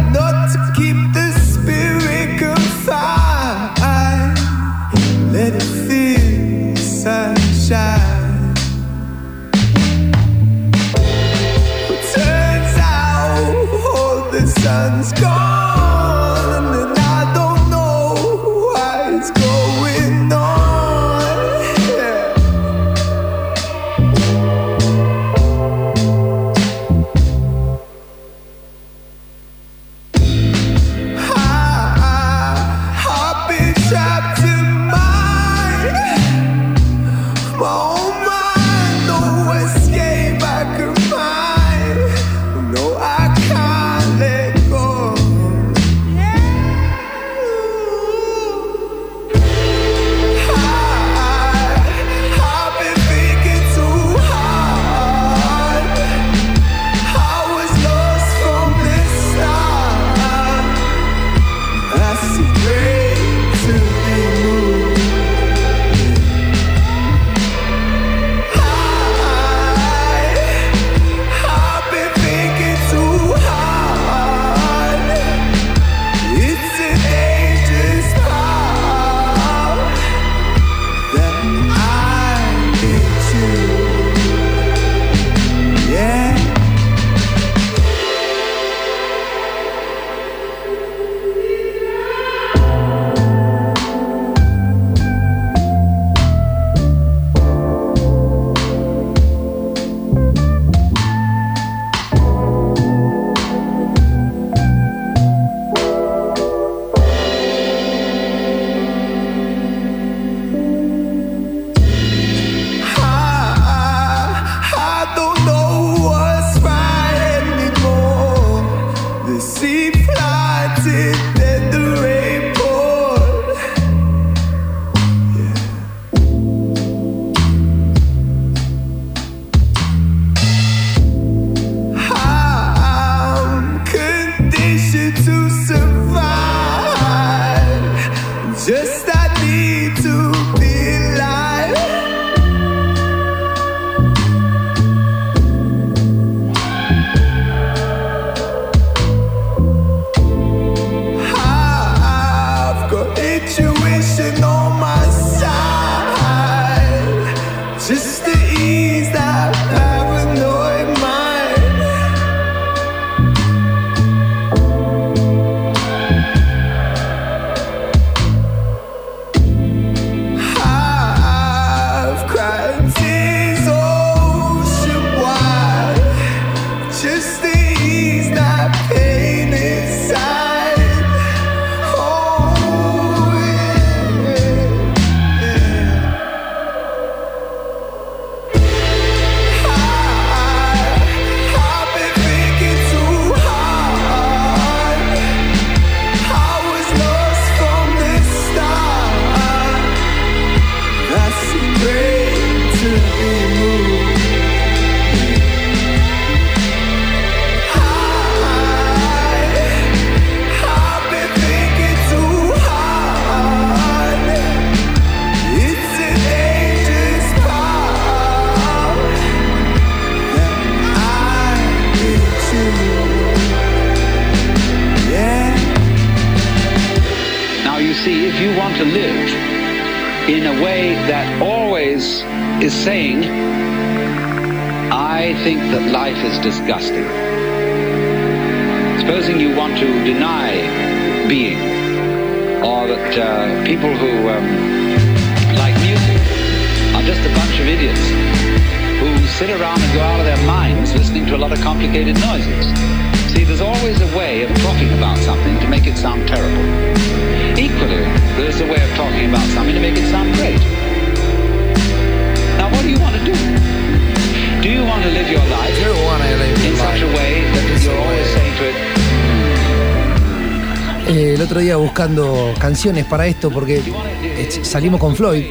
canciones 272.76 273.06
para 273.06 273.26
esto, 273.26 273.50
porque 273.50 273.78
eh, 274.22 274.48
salimos 274.62 275.00
con 275.00 275.16
Floyd 275.16 275.42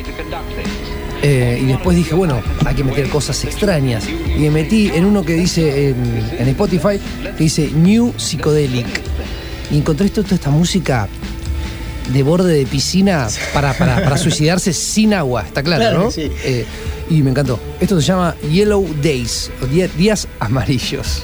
eh, 1.23 1.59
y 1.59 1.65
después 1.65 1.97
dije, 1.97 2.13
bueno, 2.13 2.39
hay 2.63 2.75
que 2.75 2.83
meter 2.83 3.09
cosas 3.09 3.43
extrañas. 3.43 4.03
Y 4.07 4.39
me 4.41 4.51
metí 4.51 4.91
en 4.93 5.05
uno 5.05 5.23
que 5.25 5.33
dice 5.33 5.89
en, 5.89 5.95
en 6.37 6.47
Spotify, 6.49 6.99
que 7.35 7.43
dice 7.43 7.71
New 7.73 8.13
Psychedelic. 8.15 8.85
Y 9.71 9.77
encontré 9.79 10.05
esto- 10.05 10.21
toda 10.23 10.35
esta 10.35 10.51
música 10.51 11.07
de 12.13 12.21
borde 12.21 12.53
de 12.53 12.67
piscina 12.67 13.27
para, 13.55 13.73
para- 13.73 14.03
para 14.03 14.17
suicidarse 14.19 14.71
sin 14.71 15.15
agua, 15.15 15.41
está 15.47 15.63
claro, 15.63 15.81
Claro 15.81 16.03
¿no? 16.03 16.11
sí. 16.11 16.29
Eh, 16.43 16.63
y 17.09 17.23
me 17.23 17.31
encantó. 17.31 17.59
Esto 17.79 17.99
se 17.99 18.05
llama 18.05 18.35
Yellow 18.51 18.87
Days, 19.01 19.49
o 19.63 19.65
día- 19.65 19.87
días 19.97 20.27
amarillos, 20.39 21.23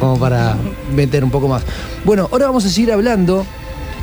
como 0.00 0.18
para 0.18 0.56
meter 0.96 1.22
un 1.22 1.30
poco 1.30 1.46
más. 1.46 1.62
Bueno, 2.04 2.28
ahora 2.32 2.46
vamos 2.46 2.64
a 2.64 2.68
seguir 2.70 2.90
hablando 2.90 3.46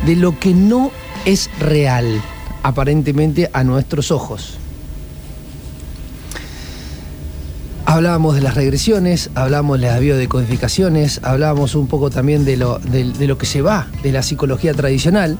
de 0.05 0.15
lo 0.15 0.39
que 0.39 0.53
no 0.53 0.91
es 1.25 1.49
real, 1.59 2.21
aparentemente 2.63 3.49
a 3.53 3.63
nuestros 3.63 4.11
ojos. 4.11 4.57
Hablábamos 7.87 8.33
de 8.35 8.41
las 8.41 8.55
regresiones, 8.55 9.29
hablábamos 9.35 9.79
de 9.79 9.87
las 9.87 9.99
biodecodificaciones, 9.99 11.19
hablábamos 11.23 11.75
un 11.75 11.87
poco 11.87 12.09
también 12.09 12.43
de 12.43 12.57
lo, 12.57 12.79
de- 12.79 13.13
de 13.13 13.27
lo 13.27 13.37
que 13.37 13.45
se 13.45 13.61
va 13.61 13.87
de 14.01 14.11
la 14.11 14.23
psicología 14.23 14.73
tradicional. 14.73 15.37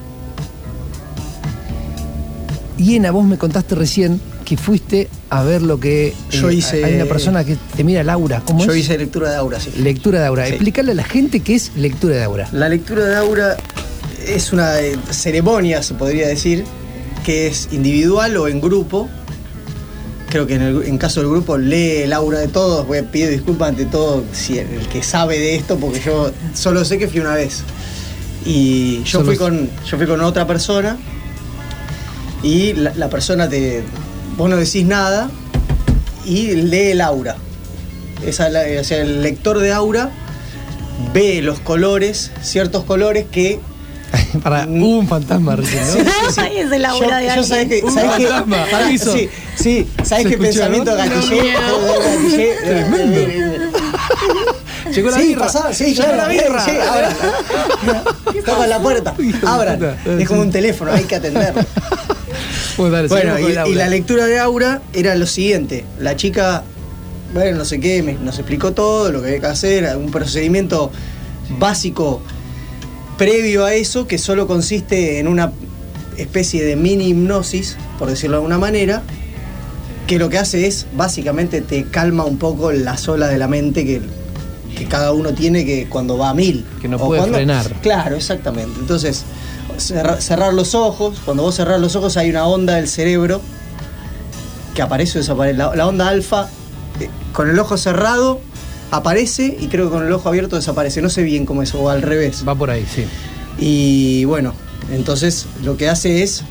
Y 2.78 2.94
Ena, 2.94 3.10
vos 3.10 3.24
me 3.24 3.36
contaste 3.36 3.74
recién 3.74 4.20
que 4.44 4.56
fuiste 4.56 5.08
a 5.28 5.42
ver 5.42 5.60
lo 5.62 5.80
que... 5.80 6.14
Yo 6.30 6.50
hice- 6.52 6.84
Hay 6.84 6.94
una 6.94 7.06
persona 7.06 7.42
que 7.42 7.56
te 7.76 7.82
mira 7.82 8.04
Laura, 8.04 8.40
¿cómo 8.46 8.64
Yo 8.64 8.70
es? 8.72 8.78
hice 8.78 8.96
lectura 8.96 9.30
de 9.30 9.36
aura, 9.36 9.58
sí. 9.58 9.72
Lectura 9.78 10.20
de 10.20 10.26
aura. 10.26 10.44
Sí. 10.46 10.50
Explícale 10.52 10.92
a 10.92 10.94
la 10.94 11.02
gente 11.04 11.40
qué 11.40 11.56
es 11.56 11.72
lectura 11.74 12.14
de 12.14 12.22
aura. 12.22 12.48
La 12.52 12.68
lectura 12.68 13.04
de 13.06 13.16
aura 13.16 13.56
es 14.26 14.52
una 14.52 14.80
eh, 14.80 14.96
ceremonia, 15.10 15.82
se 15.82 15.94
podría 15.94 16.28
decir, 16.28 16.64
que 17.24 17.46
es 17.46 17.68
individual 17.72 18.36
o 18.36 18.48
en 18.48 18.60
grupo. 18.60 19.08
Creo 20.28 20.46
que 20.46 20.54
en, 20.56 20.62
el, 20.62 20.82
en 20.82 20.98
caso 20.98 21.20
del 21.20 21.30
grupo 21.30 21.56
lee 21.56 22.02
el 22.02 22.12
aura 22.12 22.38
de 22.40 22.48
todos. 22.48 22.86
Voy 22.86 22.98
a 22.98 23.10
pedir 23.10 23.30
disculpas 23.30 23.70
ante 23.70 23.84
todo 23.86 24.24
si 24.32 24.58
el, 24.58 24.68
el 24.68 24.88
que 24.88 25.02
sabe 25.02 25.38
de 25.38 25.54
esto, 25.56 25.78
porque 25.78 26.00
yo 26.04 26.30
solo 26.54 26.84
sé 26.84 26.98
que 26.98 27.08
fui 27.08 27.20
una 27.20 27.34
vez. 27.34 27.62
Y 28.44 29.02
yo 29.04 29.18
fui 29.24 29.36
con, 29.36 29.70
yo 29.88 29.96
fui 29.96 30.06
con 30.06 30.20
otra 30.20 30.46
persona 30.46 30.96
y 32.42 32.72
la, 32.74 32.92
la 32.94 33.08
persona 33.08 33.48
te. 33.48 33.82
Vos 34.36 34.50
no 34.50 34.56
decís 34.56 34.84
nada 34.84 35.30
y 36.24 36.52
lee 36.54 36.90
el 36.92 37.00
aura. 37.00 37.36
Esa, 38.24 38.48
la- 38.48 38.64
o 38.80 38.84
sea, 38.84 38.98
el 39.02 39.22
lector 39.22 39.58
de 39.58 39.72
aura 39.72 40.10
ve 41.14 41.40
los 41.42 41.58
colores, 41.60 42.30
ciertos 42.42 42.84
colores 42.84 43.26
que. 43.30 43.60
Para 44.42 44.66
hubo 44.66 44.98
un 44.98 45.08
fantasma 45.08 45.56
recién, 45.56 45.86
¿no? 45.86 45.92
Sí, 45.92 46.00
sí, 46.00 46.32
sí. 46.34 46.40
Ay, 46.40 46.58
es 46.58 46.72
el 46.72 46.84
aura 46.84 47.06
yo, 47.08 47.16
de 47.16 47.24
yo 47.24 47.30
alguien. 47.32 47.44
sabés 47.44 47.68
que, 47.68 47.82
Un 47.84 47.92
sabés 47.94 48.10
que- 48.16 48.26
fantasma, 48.26 48.66
sí, 48.98 49.28
sí, 49.56 49.88
sabés 50.04 50.24
¿Se 50.24 50.30
qué 50.30 50.38
pensamiento 50.38 50.90
no? 50.92 50.96
gatillé, 50.96 51.52
gatillé, 51.52 52.54
Llegó 54.94 55.10
la 55.10 55.18
sí, 55.18 55.26
birra. 55.28 55.40
pasá, 55.46 55.72
sí, 55.72 55.84
Llegó 55.94 56.02
ya 56.08 56.16
la 56.16 56.28
birra. 56.28 56.64
Sí, 56.64 56.70
abra. 56.70 57.12
Toca 58.46 58.66
la 58.66 58.78
puerta, 58.78 59.14
abran. 59.44 59.96
Es 60.18 60.28
como 60.28 60.42
un 60.42 60.50
teléfono, 60.50 60.92
hay 60.92 61.04
que 61.04 61.16
atenderlo. 61.16 61.62
Bueno, 62.76 62.94
dale, 62.94 63.08
Bueno, 63.08 63.38
y, 63.38 63.70
y 63.70 63.74
la 63.74 63.88
lectura 63.88 64.26
de 64.26 64.38
aura 64.38 64.82
era 64.92 65.14
lo 65.14 65.24
siguiente. 65.26 65.86
La 65.98 66.14
chica, 66.14 66.62
bueno, 67.32 67.56
no 67.56 67.64
sé 67.64 67.80
qué, 67.80 68.02
me- 68.02 68.12
nos 68.12 68.38
explicó 68.38 68.72
todo, 68.72 69.10
lo 69.10 69.22
que 69.22 69.28
había 69.28 69.40
que 69.40 69.46
hacer, 69.46 69.96
un 69.96 70.10
procedimiento 70.10 70.92
básico 71.58 72.20
previo 73.18 73.64
a 73.64 73.74
eso, 73.74 74.06
que 74.06 74.18
solo 74.18 74.46
consiste 74.46 75.18
en 75.18 75.28
una 75.28 75.52
especie 76.16 76.64
de 76.64 76.76
mini 76.76 77.08
hipnosis, 77.08 77.76
por 77.98 78.08
decirlo 78.08 78.36
de 78.36 78.38
alguna 78.38 78.58
manera, 78.58 79.02
que 80.06 80.18
lo 80.18 80.28
que 80.28 80.38
hace 80.38 80.66
es, 80.66 80.86
básicamente, 80.94 81.60
te 81.60 81.84
calma 81.84 82.24
un 82.24 82.38
poco 82.38 82.72
las 82.72 83.08
olas 83.08 83.30
de 83.30 83.38
la 83.38 83.48
mente 83.48 83.84
que, 83.84 84.00
que 84.76 84.84
cada 84.86 85.12
uno 85.12 85.32
tiene 85.34 85.64
que 85.64 85.88
cuando 85.88 86.16
va 86.16 86.30
a 86.30 86.34
mil. 86.34 86.64
Que 86.80 86.88
no 86.88 86.96
O 86.96 87.06
puede 87.06 87.20
cuando- 87.20 87.38
frenar. 87.38 87.66
Claro, 87.82 88.16
exactamente. 88.16 88.78
Entonces, 88.78 89.24
cerra- 89.78 90.20
cerrar 90.20 90.54
los 90.54 90.74
ojos, 90.74 91.18
cuando 91.24 91.42
vos 91.42 91.56
cerrás 91.56 91.80
los 91.80 91.96
ojos 91.96 92.16
hay 92.16 92.30
una 92.30 92.46
onda 92.46 92.74
del 92.76 92.88
cerebro 92.88 93.40
que 94.74 94.82
aparece 94.82 95.18
o 95.18 95.20
desaparece. 95.22 95.58
La, 95.58 95.74
la 95.74 95.86
onda 95.86 96.08
alfa, 96.08 96.48
eh, 97.00 97.08
con 97.32 97.50
el 97.50 97.58
ojo 97.58 97.76
cerrado, 97.76 98.40
aparece 98.90 99.56
y 99.58 99.68
creo 99.68 99.86
que 99.86 99.92
con 99.92 100.06
el 100.06 100.12
ojo 100.12 100.28
abierto 100.28 100.56
desaparece. 100.56 101.02
No 101.02 101.10
sé 101.10 101.22
bien 101.22 101.46
cómo 101.46 101.62
es, 101.62 101.74
o 101.74 101.90
al 101.90 102.02
revés. 102.02 102.44
Va 102.46 102.54
por 102.54 102.70
ahí, 102.70 102.86
sí. 102.92 103.04
Y 103.58 104.24
bueno, 104.24 104.52
entonces 104.92 105.46
lo 105.62 105.76
que 105.76 105.88
hace 105.88 106.22
es 106.22 106.44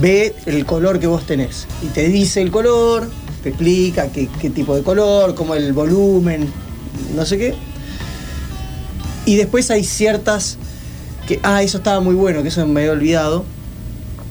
ve 0.00 0.34
el 0.46 0.64
color 0.66 0.98
que 0.98 1.06
vos 1.06 1.24
tenés 1.26 1.66
y 1.82 1.86
te 1.86 2.08
dice 2.08 2.42
el 2.42 2.50
color, 2.50 3.08
te 3.42 3.50
explica 3.50 4.08
qué, 4.08 4.28
qué 4.40 4.50
tipo 4.50 4.74
de 4.74 4.82
color, 4.82 5.34
cómo 5.34 5.54
el 5.54 5.72
volumen, 5.72 6.48
no 7.14 7.24
sé 7.24 7.38
qué. 7.38 7.54
Y 9.26 9.36
después 9.36 9.70
hay 9.70 9.84
ciertas 9.84 10.58
que 11.26 11.40
ah, 11.42 11.62
eso 11.62 11.78
estaba 11.78 12.00
muy 12.00 12.14
bueno, 12.14 12.42
que 12.42 12.48
eso 12.48 12.66
me 12.66 12.80
había 12.80 12.92
olvidado, 12.92 13.44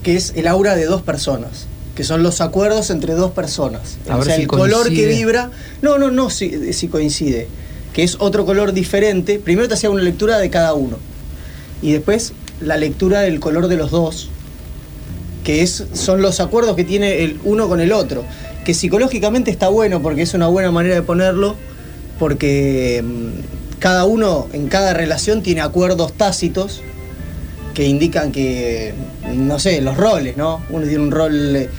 que 0.03 0.15
es 0.15 0.33
el 0.35 0.47
aura 0.47 0.75
de 0.75 0.85
dos 0.85 1.01
personas, 1.01 1.67
que 1.95 2.03
son 2.03 2.23
los 2.23 2.41
acuerdos 2.41 2.89
entre 2.89 3.13
dos 3.13 3.31
personas. 3.31 3.97
A 4.09 4.17
o 4.17 4.23
sea, 4.23 4.35
si 4.35 4.41
el 4.41 4.47
color 4.47 4.89
que 4.89 5.07
vibra, 5.07 5.51
no, 5.81 5.97
no, 5.97 6.11
no 6.11 6.29
si, 6.29 6.73
si 6.73 6.87
coincide, 6.87 7.47
que 7.93 8.03
es 8.03 8.17
otro 8.19 8.45
color 8.45 8.73
diferente. 8.73 9.39
Primero 9.39 9.67
te 9.67 9.75
hacía 9.75 9.89
una 9.89 10.01
lectura 10.01 10.39
de 10.39 10.49
cada 10.49 10.73
uno 10.73 10.97
y 11.81 11.91
después 11.91 12.33
la 12.61 12.77
lectura 12.77 13.21
del 13.21 13.39
color 13.39 13.67
de 13.67 13.77
los 13.77 13.91
dos, 13.91 14.29
que 15.43 15.61
es, 15.61 15.83
son 15.93 16.21
los 16.21 16.39
acuerdos 16.39 16.75
que 16.75 16.83
tiene 16.83 17.23
el 17.23 17.39
uno 17.43 17.67
con 17.67 17.81
el 17.81 17.91
otro, 17.91 18.23
que 18.65 18.73
psicológicamente 18.73 19.51
está 19.51 19.67
bueno 19.67 20.01
porque 20.01 20.21
es 20.21 20.33
una 20.33 20.47
buena 20.47 20.71
manera 20.71 20.95
de 20.95 21.01
ponerlo, 21.03 21.55
porque 22.17 23.03
mm, 23.03 23.79
cada 23.79 24.05
uno 24.05 24.47
en 24.53 24.67
cada 24.67 24.93
relación 24.93 25.43
tiene 25.43 25.61
acuerdos 25.61 26.13
tácitos 26.13 26.81
que 27.73 27.85
indican 27.87 28.31
que, 28.31 28.93
no 29.33 29.57
sé, 29.59 29.81
los 29.81 29.97
roles, 29.97 30.37
¿no? 30.37 30.61
Uno 30.69 30.85
tiene 30.87 31.03
un 31.03 31.11
rol 31.11 31.55
eh, 31.55 31.69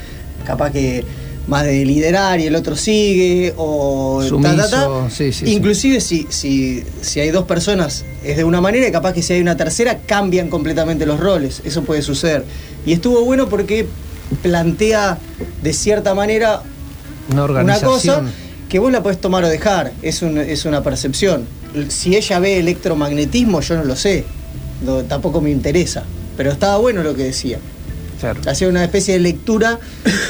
capaz 0.46 0.70
que 0.72 1.04
más 1.46 1.64
de 1.64 1.84
liderar 1.84 2.40
y 2.40 2.46
el 2.46 2.56
otro 2.56 2.74
sigue, 2.74 3.52
o 3.56 4.22
Sumiso, 4.26 5.08
sí, 5.10 5.30
sí, 5.32 5.44
sí. 5.46 5.52
Inclusive 5.52 6.00
si, 6.00 6.26
si, 6.30 6.82
si 7.02 7.20
hay 7.20 7.30
dos 7.30 7.44
personas 7.44 8.04
es 8.24 8.36
de 8.38 8.44
una 8.44 8.60
manera 8.62 8.88
y 8.88 8.92
capaz 8.92 9.12
que 9.12 9.22
si 9.22 9.34
hay 9.34 9.40
una 9.42 9.56
tercera 9.56 9.98
cambian 10.06 10.48
completamente 10.48 11.04
los 11.06 11.20
roles, 11.20 11.60
eso 11.64 11.82
puede 11.82 12.00
suceder. 12.02 12.44
Y 12.86 12.92
estuvo 12.94 13.22
bueno 13.24 13.48
porque 13.50 13.86
plantea 14.42 15.18
de 15.62 15.72
cierta 15.72 16.14
manera 16.14 16.62
Una 17.30 17.34
una 17.34 17.44
organización. 17.44 17.90
cosa 17.92 18.22
que 18.68 18.78
vos 18.78 18.90
la 18.90 19.02
podés 19.02 19.20
tomar 19.20 19.44
o 19.44 19.48
dejar, 19.48 19.92
es, 20.02 20.22
un- 20.22 20.38
es 20.38 20.64
una 20.64 20.82
percepción. 20.82 21.46
Si 21.88 22.16
ella 22.16 22.38
ve 22.38 22.58
electromagnetismo, 22.58 23.60
yo 23.60 23.76
no 23.76 23.84
lo 23.84 23.96
sé, 23.96 24.24
no- 24.84 25.02
tampoco 25.02 25.40
me 25.40 25.50
interesa, 25.50 26.04
pero 26.36 26.50
estaba 26.52 26.76
bueno 26.78 27.02
lo 27.02 27.14
que 27.14 27.24
decía. 27.24 27.58
Claro. 28.20 28.40
Hacía 28.46 28.68
una 28.68 28.84
especie 28.84 29.14
de 29.14 29.20
lectura 29.20 29.78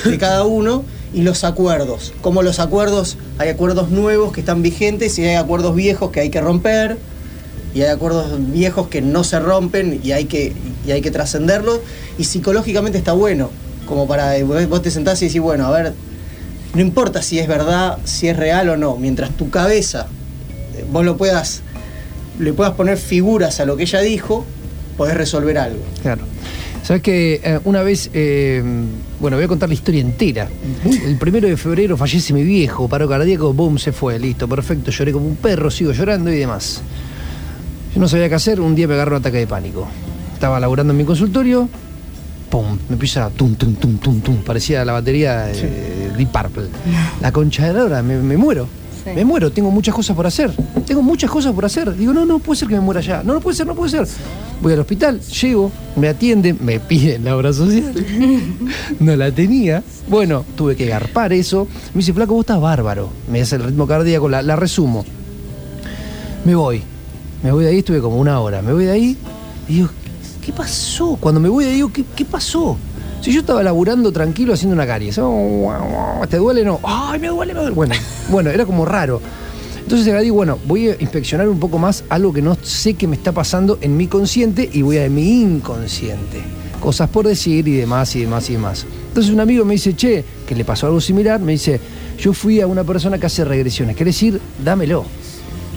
de 0.05 0.19
cada 0.19 0.45
uno 0.45 0.85
y 1.13 1.23
los 1.23 1.45
acuerdos. 1.45 2.13
Como 2.23 2.43
los 2.43 2.59
acuerdos, 2.59 3.17
hay 3.39 3.49
acuerdos 3.51 3.91
nuevos 3.91 4.33
que 4.33 4.41
están 4.41 4.63
vigentes 4.63 5.19
y 5.19 5.25
hay 5.25 5.37
acuerdos 5.37 5.75
viejos 5.77 6.11
que 6.11 6.21
hay 6.21 6.31
que 6.31 6.41
romper 6.41 6.97
y 7.75 7.83
hay 7.83 7.89
acuerdos 7.91 8.27
viejos 8.53 8.89
que 8.89 9.01
no 9.03 9.23
se 9.25 9.39
rompen 9.39 10.01
y 10.03 10.13
hay 10.13 10.25
que, 10.25 10.53
y 10.87 10.91
hay 10.91 11.01
que 11.03 11.11
trascenderlos. 11.11 11.81
Y 12.19 12.25
psicológicamente 12.25 12.99
está 12.99 13.13
bueno, 13.13 13.51
como 13.87 14.09
para 14.09 14.33
vos 14.45 14.83
te 14.83 14.91
sentás 14.91 15.21
y 15.23 15.27
decís, 15.27 15.41
bueno, 15.41 15.67
a 15.67 15.71
ver, 15.71 15.93
no 16.75 16.81
importa 16.81 17.23
si 17.23 17.39
es 17.39 17.47
verdad, 17.47 17.99
si 18.05 18.29
es 18.29 18.37
real 18.37 18.69
o 18.71 18.77
no, 18.77 18.97
mientras 18.97 19.31
tu 19.37 19.51
cabeza 19.51 20.07
vos 20.91 21.05
lo 21.05 21.17
puedas, 21.17 21.63
le 22.39 22.53
puedas 22.53 22.75
poner 22.75 22.99
figuras 22.99 23.61
a 23.61 23.65
lo 23.65 23.77
que 23.77 23.85
ella 23.85 24.01
dijo, 24.01 24.45
podés 24.97 25.17
resolver 25.17 25.59
algo. 25.59 25.83
Claro. 26.03 26.23
Sabes 26.83 27.01
que 27.01 27.41
eh, 27.43 27.61
una 27.65 27.83
vez, 27.83 28.11
eh, 28.13 28.63
bueno, 29.19 29.39
voy 29.39 29.45
a 29.45 29.49
contar 29.49 29.71
la 29.71 29.75
historia 29.75 30.03
entera. 30.03 30.49
El 30.85 31.17
primero 31.17 31.49
de 31.49 31.57
febrero 31.57 31.97
fallece 31.97 32.35
mi 32.35 32.43
viejo, 32.43 32.89
paro 32.89 33.09
cardíaco, 33.09 33.55
boom, 33.55 33.79
se 33.79 33.91
fue, 33.91 34.19
listo, 34.19 34.47
perfecto. 34.47 34.91
Lloré 34.91 35.13
como 35.13 35.27
un 35.27 35.37
perro, 35.37 35.71
sigo 35.71 35.93
llorando 35.93 36.31
y 36.31 36.37
demás. 36.37 36.83
Yo 37.95 38.01
no 38.01 38.07
sabía 38.07 38.29
qué 38.29 38.35
hacer, 38.35 38.61
un 38.61 38.75
día 38.75 38.87
me 38.87 38.95
agarró 38.95 39.17
un 39.17 39.21
ataque 39.21 39.39
de 39.39 39.47
pánico. 39.47 39.89
Estaba 40.35 40.61
laburando 40.61 40.93
en 40.93 40.99
mi 40.99 41.05
consultorio, 41.05 41.71
pum, 42.51 42.77
me 42.89 42.95
empieza 42.95 43.31
tum, 43.31 43.55
tum, 43.55 43.77
tum, 43.77 43.97
tum, 43.97 44.21
tum. 44.21 44.37
Parecía 44.43 44.85
la 44.85 44.93
batería 44.93 45.47
de 45.47 46.11
Deep 46.19 46.29
Purple. 46.31 46.67
La 47.23 47.33
concha 47.33 47.67
de 47.67 47.73
la 47.73 47.85
hora, 47.85 48.03
me, 48.03 48.19
me 48.19 48.37
muero. 48.37 48.69
Me 49.07 49.25
muero, 49.25 49.53
tengo 49.53 49.71
muchas 49.71 49.95
cosas 49.95 50.17
por 50.17 50.27
hacer. 50.27 50.51
Tengo 50.87 51.03
muchas 51.03 51.31
cosas 51.31 51.53
por 51.53 51.65
hacer. 51.65 51.95
Digo, 51.97 52.13
no, 52.13 52.25
no 52.25 52.39
puede 52.39 52.59
ser 52.59 52.69
que 52.69 52.75
me 52.75 52.81
muera 52.81 53.01
ya. 53.01 53.23
No, 53.23 53.35
no 53.35 53.41
puede 53.41 53.57
ser, 53.57 53.67
no 53.67 53.75
puede 53.75 53.91
ser. 53.91 54.07
Voy 54.63 54.73
al 54.73 54.81
hospital, 54.81 55.21
llego, 55.21 55.71
me 55.97 56.09
atienden, 56.09 56.59
me 56.61 56.81
piden 56.81 57.25
la 57.25 57.37
obra 57.37 57.53
social. 57.53 57.93
no 59.01 59.17
la 59.17 59.31
tenía. 59.31 59.83
Bueno, 60.09 60.45
tuve 60.57 60.77
que 60.77 60.87
garpar 60.87 61.33
eso. 61.33 61.67
Me 61.93 61.99
dice, 61.99 62.13
flaco, 62.13 62.35
vos 62.35 62.43
estás 62.43 62.61
bárbaro. 62.61 63.11
Me 63.29 63.41
hace 63.41 63.57
el 63.57 63.65
ritmo 63.65 63.87
cardíaco, 63.87 64.29
la, 64.29 64.43
la 64.43 64.57
resumo. 64.57 65.05
Me 66.45 66.55
voy. 66.55 66.83
Me 67.43 67.53
voy 67.53 67.65
de 67.65 67.71
ahí, 67.71 67.79
estuve 67.79 68.01
como 68.01 68.17
una 68.17 68.41
hora. 68.41 68.63
Me 68.63 68.73
voy 68.73 68.87
de 68.87 68.93
ahí 68.93 69.19
y 69.69 69.75
digo, 69.75 69.89
¿qué 70.45 70.53
pasó? 70.53 71.17
Cuando 71.21 71.41
me 71.41 71.49
voy 71.49 71.65
de 71.65 71.71
ahí, 71.71 71.77
digo, 71.77 71.91
¿qué, 71.93 72.25
pasó? 72.25 72.77
Si 73.21 73.33
yo 73.33 73.41
estaba 73.41 73.63
laburando 73.63 74.13
tranquilo 74.13 74.53
haciendo 74.53 74.75
una 74.75 74.87
caries. 74.87 75.21
¿Te 76.29 76.37
duele? 76.37 76.65
No. 76.65 76.81
¡Ay, 76.83 77.19
me 77.21 77.29
duele, 77.29 77.55
me 77.55 77.61
duele! 77.61 77.75
Bueno, 77.75 77.95
bueno, 78.29 78.51
era 78.51 78.67
como 78.67 78.85
raro. 78.85 79.21
Entonces 79.85 80.09
ahora 80.09 80.23
digo, 80.23 80.37
bueno, 80.37 80.59
voy 80.67 80.89
a 80.89 80.97
inspeccionar 80.99 81.49
un 81.49 81.61
poco 81.61 81.79
más 81.79 82.05
algo 82.09 82.33
que 82.33 82.41
no 82.41 82.57
sé 82.63 82.95
que 82.95 83.07
me 83.07 83.17
está 83.17 83.33
pasando 83.33 83.79
en 83.83 83.97
mi 83.97 84.07
consciente 84.07 84.69
y 84.73 84.81
voy 84.81 84.99
a 84.99 85.09
mi 85.11 85.43
inconsciente. 85.43 86.43
Cosas 86.81 87.11
por 87.11 87.27
decir 87.27 87.69
y 87.69 87.73
demás 87.73 88.17
y 88.17 88.23
demás 88.23 88.49
y 88.49 88.55
demás. 88.55 88.87
Entonces 89.09 89.33
un 89.33 89.41
amigo 89.41 89.65
me 89.65 89.75
dice, 89.75 89.95
che, 89.95 90.25
que 90.47 90.55
le 90.55 90.65
pasó 90.65 90.87
algo 90.87 91.01
similar, 91.01 91.39
me 91.41 91.53
dice, 91.53 91.81
yo 92.19 92.33
fui 92.33 92.61
a 92.61 92.67
una 92.67 92.83
persona 92.83 93.19
que 93.19 93.27
hace 93.27 93.45
regresiones. 93.45 93.95
¿Querés 93.95 94.23
ir? 94.23 94.41
Dámelo. 94.65 95.05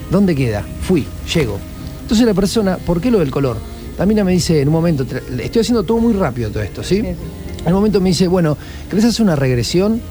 ¿Dónde 0.10 0.36
queda? 0.36 0.66
Fui, 0.82 1.06
llego. 1.34 1.60
Entonces 2.02 2.26
la 2.26 2.34
persona, 2.34 2.78
¿por 2.78 3.02
qué 3.02 3.12
lo 3.12 3.20
del 3.20 3.30
color? 3.30 3.58
La 4.00 4.06
mina 4.06 4.24
me 4.24 4.32
dice 4.32 4.62
en 4.62 4.70
un 4.70 4.74
momento, 4.74 5.06
estoy 5.40 5.62
haciendo 5.62 5.84
todo 5.84 5.98
muy 5.98 6.14
rápido 6.14 6.50
todo 6.50 6.64
esto, 6.64 6.82
¿sí? 6.82 6.98
Sí, 6.98 7.02
sí. 7.02 7.62
En 7.62 7.68
un 7.68 7.74
momento 7.74 8.00
me 8.00 8.10
dice, 8.10 8.30
bueno, 8.30 8.58
¿querés 8.90 9.04
hacer 9.04 9.24
una 9.24 9.36
regresión? 9.36 10.02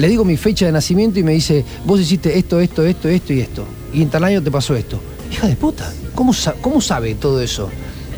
Le 0.00 0.08
digo 0.08 0.24
mi 0.24 0.36
fecha 0.38 0.64
de 0.66 0.72
nacimiento 0.72 1.18
y 1.18 1.22
me 1.22 1.32
dice, 1.32 1.62
vos 1.84 2.00
hiciste 2.00 2.38
esto, 2.38 2.58
esto, 2.58 2.84
esto, 2.86 3.08
esto 3.08 3.32
y 3.34 3.40
esto. 3.40 3.66
Y 3.92 4.00
en 4.02 4.08
tal 4.08 4.24
año 4.24 4.42
te 4.42 4.50
pasó 4.50 4.74
esto. 4.74 4.98
Hija 5.30 5.46
de 5.46 5.56
puta, 5.56 5.92
¿cómo, 6.14 6.32
sa- 6.32 6.54
cómo 6.60 6.80
sabe 6.80 7.14
todo 7.16 7.40
eso? 7.42 7.68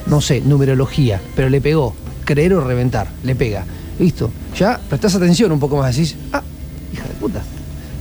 No 0.06 0.20
sé, 0.20 0.40
numerología, 0.40 1.20
pero 1.34 1.48
le 1.48 1.60
pegó. 1.60 1.94
Creer 2.24 2.54
o 2.54 2.62
reventar, 2.64 3.09
le 3.24 3.34
pega. 3.34 3.64
Listo. 3.98 4.30
Ya 4.56 4.80
prestás 4.88 5.16
atención 5.16 5.50
un 5.50 5.59
poco 5.59 5.76
más, 5.76 5.96
decís, 5.96 6.14
ah, 6.32 6.42
hija 6.92 7.02
de 7.09 7.14
puta. 7.14 7.42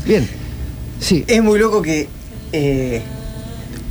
Bien. 0.06 0.28
Sí. 1.00 1.24
Es 1.28 1.42
muy 1.42 1.58
loco 1.58 1.82
que 1.82 2.08
eh, 2.52 3.02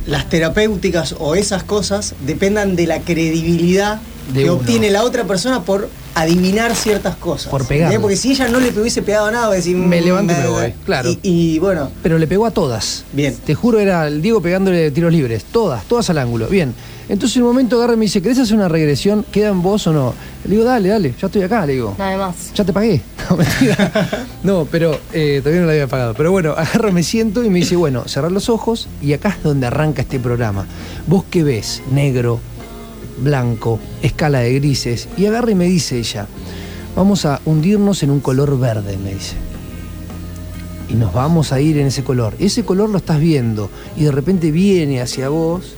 las 0.07 0.29
terapéuticas 0.29 1.15
o 1.19 1.35
esas 1.35 1.63
cosas 1.63 2.15
dependan 2.25 2.77
de 2.77 2.87
la 2.87 3.01
credibilidad 3.01 3.99
De 4.33 4.43
que 4.43 4.49
uno. 4.49 4.61
obtiene 4.61 4.89
la 4.89 5.03
otra 5.03 5.25
persona 5.25 5.63
por 5.63 5.89
adivinar 6.15 6.75
ciertas 6.75 7.15
cosas. 7.15 7.49
Por 7.49 7.61
pegarle. 7.65 7.95
¿Entendés? 7.95 8.01
Porque 8.01 8.15
si 8.17 8.31
ella 8.31 8.47
no 8.49 8.59
le 8.59 8.69
hubiese 8.79 9.01
pegado 9.01 9.31
nada, 9.31 9.49
decir, 9.51 9.75
Me 9.77 10.01
"Mm, 10.01 10.03
levanto 10.05 10.33
y 10.33 10.37
me 10.37 10.47
voy", 10.47 10.73
claro. 10.85 11.09
Y, 11.09 11.19
y 11.23 11.59
bueno, 11.59 11.89
Pero 12.03 12.17
le 12.17 12.27
pegó 12.27 12.45
a 12.45 12.51
todas. 12.51 13.03
Bien. 13.13 13.35
Te 13.45 13.55
juro, 13.55 13.79
era 13.79 14.07
el 14.07 14.21
Diego 14.21 14.41
pegándole 14.41 14.91
tiros 14.91 15.11
libres. 15.11 15.43
Todas, 15.45 15.83
todas 15.85 16.09
al 16.09 16.17
ángulo. 16.17 16.47
Bien. 16.47 16.73
Entonces 17.09 17.35
en 17.37 17.43
un 17.43 17.49
momento 17.49 17.75
agarra 17.77 17.93
y 17.93 17.97
me 17.97 18.05
dice, 18.05 18.21
¿querés 18.21 18.39
hacer 18.39 18.55
una 18.55 18.69
regresión? 18.69 19.25
¿Queda 19.31 19.49
en 19.49 19.61
vos 19.61 19.85
o 19.87 19.91
no? 19.91 20.13
Le 20.45 20.51
digo, 20.51 20.63
dale, 20.63 20.87
dale, 20.89 21.13
ya 21.19 21.27
estoy 21.27 21.41
acá, 21.43 21.65
le 21.65 21.73
digo. 21.73 21.93
Nada 21.97 22.17
más. 22.17 22.53
Ya 22.53 22.63
te 22.63 22.71
pagué. 22.73 23.01
No, 23.29 23.37
mentira. 23.37 24.09
No, 24.43 24.67
pero 24.71 24.97
eh, 25.13 25.39
todavía 25.41 25.61
no 25.61 25.67
la 25.67 25.73
había 25.73 25.87
pagado. 25.87 26.13
Pero 26.15 26.31
bueno, 26.31 26.51
agarro, 26.51 26.91
me 26.91 27.03
siento 27.03 27.43
y 27.43 27.49
me 27.49 27.59
dice, 27.59 27.75
bueno, 27.75 28.03
cerrar 28.07 28.31
los 28.31 28.49
ojos 28.49 28.87
y 29.01 29.13
acá 29.13 29.29
es 29.37 29.43
donde 29.43 29.67
arranca 29.67 30.01
este 30.01 30.19
programa. 30.19 30.65
¿Vos 31.07 31.23
qué 31.29 31.43
ves? 31.43 31.81
Negro, 31.91 32.39
blanco, 33.21 33.79
escala 34.01 34.39
de 34.39 34.53
grises. 34.55 35.07
Y 35.17 35.25
agarra 35.25 35.51
y 35.51 35.55
me 35.55 35.65
dice 35.65 35.97
ella, 35.97 36.27
vamos 36.95 37.25
a 37.25 37.39
hundirnos 37.45 38.03
en 38.03 38.11
un 38.11 38.19
color 38.19 38.59
verde, 38.59 38.97
me 38.97 39.13
dice. 39.13 39.35
Y 40.89 40.95
nos 40.95 41.13
vamos 41.13 41.53
a 41.53 41.61
ir 41.61 41.77
en 41.77 41.87
ese 41.87 42.03
color. 42.03 42.33
Ese 42.39 42.63
color 42.63 42.89
lo 42.89 42.97
estás 42.97 43.19
viendo 43.19 43.69
y 43.95 44.03
de 44.03 44.11
repente 44.11 44.51
viene 44.51 45.01
hacia 45.01 45.29
vos 45.29 45.75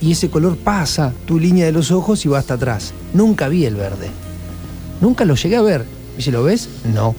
y 0.00 0.12
ese 0.12 0.30
color 0.30 0.56
pasa 0.56 1.12
tu 1.26 1.38
línea 1.38 1.66
de 1.66 1.72
los 1.72 1.90
ojos 1.90 2.24
y 2.24 2.28
va 2.28 2.38
hasta 2.38 2.54
atrás. 2.54 2.92
Nunca 3.12 3.48
vi 3.48 3.64
el 3.64 3.74
verde. 3.74 4.08
Nunca 5.00 5.24
lo 5.24 5.34
llegué 5.34 5.56
a 5.56 5.62
ver. 5.62 5.80
Me 5.80 6.16
dice, 6.18 6.30
¿lo 6.30 6.44
ves? 6.44 6.68
No. 6.92 7.14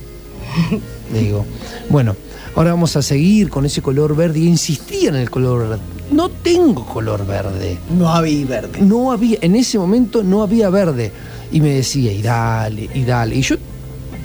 Le 1.12 1.20
digo, 1.20 1.45
bueno, 1.90 2.16
ahora 2.56 2.72
vamos 2.72 2.95
a 2.95 3.02
seguir 3.02 3.50
con 3.50 3.66
ese 3.66 3.82
color 3.82 4.16
verde 4.16 4.40
y 4.40 4.48
insistía 4.48 5.10
en 5.10 5.16
el 5.16 5.30
color 5.30 5.68
verde. 5.68 5.93
No 6.12 6.30
tengo 6.30 6.86
color 6.86 7.26
verde. 7.26 7.78
no 7.90 8.10
había 8.10 8.46
verde. 8.46 8.82
No 8.82 9.12
había, 9.12 9.38
en 9.42 9.56
ese 9.56 9.80
momento 9.80 10.24
no 10.24 10.44
había 10.44 10.70
verde. 10.70 11.12
Y 11.52 11.62
me 11.62 11.70
decía, 11.70 12.12
y 12.12 12.22
dale, 12.22 12.90
y 12.94 13.04
dale. 13.04 13.36
Y 13.36 13.42
yo 13.42 13.56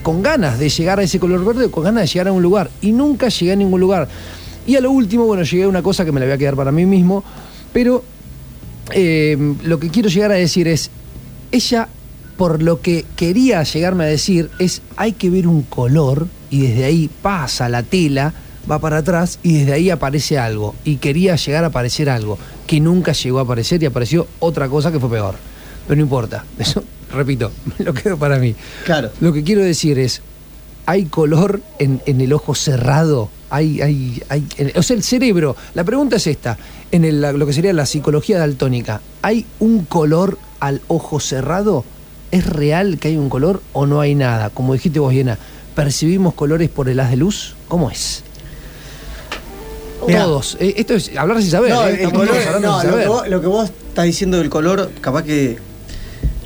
con 0.03 0.23
ganas 0.23 0.59
de 0.59 0.69
llegar 0.69 0.99
a 0.99 1.03
ese 1.03 1.19
color 1.19 1.45
verde, 1.45 1.71
con 1.71 1.85
ganas 1.85 2.03
de 2.03 2.07
llegar 2.09 2.29
a 2.29 2.33
un 2.33 2.43
lugar. 2.43 2.71
Y 2.81 2.93
nunca 2.93 3.29
llegué 3.29 3.53
a 3.53 3.57
ningún 3.57 3.81
lugar. 3.81 4.09
Y 4.67 4.77
a 4.77 4.81
lo 4.81 4.91
último, 4.91 5.25
bueno, 5.25 5.43
llegué 5.45 5.65
a 5.65 5.69
una 5.69 5.83
cosa 5.83 6.05
que 6.05 6.13
me 6.13 6.21
la 6.21 6.27
voy 6.27 6.35
a 6.35 6.39
quedar 6.39 6.57
para 6.57 6.73
mí 6.73 6.85
mismo. 6.87 7.25
Pero 7.73 8.03
eh, 8.93 9.37
lo 9.63 9.79
que 9.79 9.91
quiero 9.91 10.09
llegar 10.09 10.33
a 10.33 10.35
decir 10.35 10.69
es, 10.69 10.91
ella, 11.53 11.89
por 12.37 12.63
lo 12.63 12.81
que 12.81 13.05
quería 13.17 13.63
llegarme 13.63 14.05
a 14.05 14.07
decir, 14.09 14.51
es 14.59 14.83
hay 14.97 15.13
que 15.13 15.31
ver 15.31 15.47
un 15.47 15.63
color 15.63 16.29
y 16.51 16.63
desde 16.63 16.85
ahí 16.85 17.11
pasa 17.23 17.69
la 17.69 17.83
tela, 17.83 18.33
va 18.71 18.79
para 18.79 18.99
atrás 18.99 19.39
y 19.43 19.59
desde 19.59 19.73
ahí 19.73 19.91
aparece 19.91 20.39
algo. 20.39 20.75
Y 20.85 20.97
quería 20.97 21.37
llegar 21.37 21.65
a 21.65 21.69
aparecer 21.69 22.09
algo 22.11 22.39
que 22.67 22.81
nunca 22.81 23.13
llegó 23.13 23.39
a 23.39 23.43
aparecer 23.43 23.83
y 23.83 23.87
apareció 23.87 24.27
otra 24.41 24.69
cosa 24.69 24.93
que 24.93 25.01
fue 25.01 25.11
peor. 25.11 25.35
Pero 25.87 25.97
no 25.97 26.03
importa, 26.03 26.45
eso, 26.59 26.83
repito, 27.13 27.51
lo 27.79 27.95
quedo 27.95 28.17
para 28.19 28.39
mí. 28.39 28.55
Claro. 28.85 29.11
Lo 29.21 29.33
que 29.33 29.43
quiero 29.43 29.63
decir 29.63 29.99
es, 29.99 30.21
¿hay 30.87 31.07
color 31.07 31.61
en, 31.79 32.01
en 32.07 32.21
el 32.21 32.33
ojo 32.33 32.55
cerrado? 32.55 33.31
Hay, 33.51 33.81
hay, 33.81 34.23
hay, 34.29 34.45
en- 34.59 34.73
o 34.77 34.83
sea, 34.83 34.95
el 34.97 35.03
cerebro, 35.03 35.57
la 35.75 35.85
pregunta 35.85 36.17
es 36.17 36.27
esta, 36.27 36.59
en 36.93 37.05
el- 37.07 37.21
lo 37.23 37.47
que 37.47 37.53
sería 37.55 37.73
la 37.73 37.87
psicología 37.87 38.39
daltónica, 38.39 39.01
¿hay 39.23 39.47
un 39.61 39.85
color 39.87 40.39
al 40.61 40.83
ojo 40.89 41.19
cerrado? 41.21 41.85
¿Es 42.31 42.45
real 42.45 42.99
que 42.99 43.09
hay 43.09 43.17
un 43.17 43.31
color 43.31 43.63
o 43.73 43.87
no 43.87 44.01
hay 44.03 44.15
nada? 44.15 44.51
Como 44.51 44.75
dijiste 44.75 44.99
vos, 45.01 45.13
Diana, 45.13 45.39
¿percibimos 45.75 46.35
colores 46.35 46.69
por 46.69 46.91
el 46.91 47.01
haz 47.01 47.09
de 47.11 47.17
luz? 47.17 47.57
¿Cómo 47.69 47.91
es? 47.91 48.23
Mirá. 50.07 50.25
Todos. 50.25 50.57
Eh, 50.61 50.75
esto 50.77 50.95
es 50.95 51.11
hablar 51.17 51.41
sin 51.43 51.51
saber. 51.51 51.71
No, 51.71 51.85
eh, 51.87 51.89
el 51.91 51.95
estamos 51.97 52.13
color- 52.19 52.29
todos 52.35 52.47
hablando 52.47 52.69
no, 52.69 52.81
sin 52.81 52.91
lo, 52.91 52.97
que 52.97 53.03
saber. 53.05 53.09
vos, 53.09 53.29
lo 53.29 53.41
que 53.41 53.47
vos 53.47 53.71
estás 53.89 54.05
diciendo 54.05 54.39
del 54.39 54.49
color, 54.51 54.91
capaz 55.01 55.23
que 55.25 55.59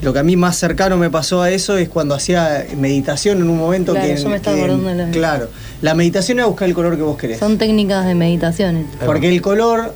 lo 0.01 0.11
que 0.11 0.19
a 0.19 0.23
mí 0.23 0.35
más 0.35 0.57
cercano 0.57 0.97
me 0.97 1.09
pasó 1.09 1.41
a 1.41 1.49
eso 1.51 1.77
es 1.77 1.87
cuando 1.87 2.13
hacía 2.15 2.65
meditación 2.77 3.37
en 3.37 3.49
un 3.49 3.57
momento 3.57 3.93
Claro, 3.93 4.07
que. 4.15 4.21
yo 4.21 4.29
me 4.29 4.35
estaba 4.37 4.55
que- 4.57 4.63
acordando 4.63 4.89
de 4.89 4.95
la- 4.95 5.11
Claro. 5.11 5.49
La 5.81 5.93
meditación 5.93 6.39
es 6.39 6.45
buscar 6.45 6.67
el 6.67 6.73
color 6.73 6.95
que 6.97 7.03
vos 7.03 7.17
querés. 7.17 7.39
Son 7.39 7.57
técnicas 7.57 8.05
de 8.05 8.15
meditaciones. 8.15 8.85
Porque 9.05 9.29
el 9.29 9.41
color, 9.41 9.93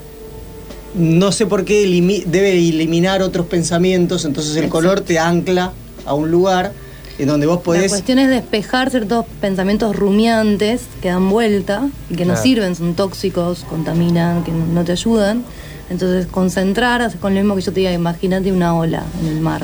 no 0.96 1.32
sé 1.32 1.46
por 1.46 1.66
qué, 1.66 1.86
elimi- 1.86 2.24
debe 2.26 2.52
eliminar 2.58 3.22
otros 3.22 3.48
pensamientos, 3.48 4.24
entonces 4.26 4.52
el 4.54 4.66
Exacto. 4.66 4.74
color 4.78 5.02
te 5.02 5.20
ancla 5.20 5.74
a 6.06 6.14
un 6.14 6.32
lugar 6.32 6.72
en 7.19 7.27
donde 7.27 7.48
vos 7.48 7.57
La 7.57 7.64
podés. 7.64 7.89
cuestión 7.91 8.19
es 8.19 8.30
despejar 8.30 8.89
ciertos 8.91 9.26
pensamientos 9.41 9.95
rumiantes 9.95 10.81
que 11.02 11.10
dan 11.10 11.30
vuelta 11.30 11.89
y 12.10 12.15
que 12.15 12.26
no 12.26 12.35
sirven, 12.35 12.76
son 12.76 12.94
tóxicos, 12.95 13.65
contaminan, 13.69 14.44
que 14.44 14.52
no, 14.52 14.84
te 14.84 14.91
ayudan. 14.91 15.44
Entonces, 15.89 16.27
concentrar, 16.27 17.02
haces 17.02 17.19
con 17.19 17.34
lo 17.34 17.39
mismo 17.39 17.56
que 17.56 17.61
yo 17.61 17.72
te 17.72 17.80
diga, 17.80 17.94
imagínate 17.94 18.52
una 18.52 18.76
ola 18.76 19.03
en 19.22 19.27
el 19.27 19.39
mar. 19.39 19.64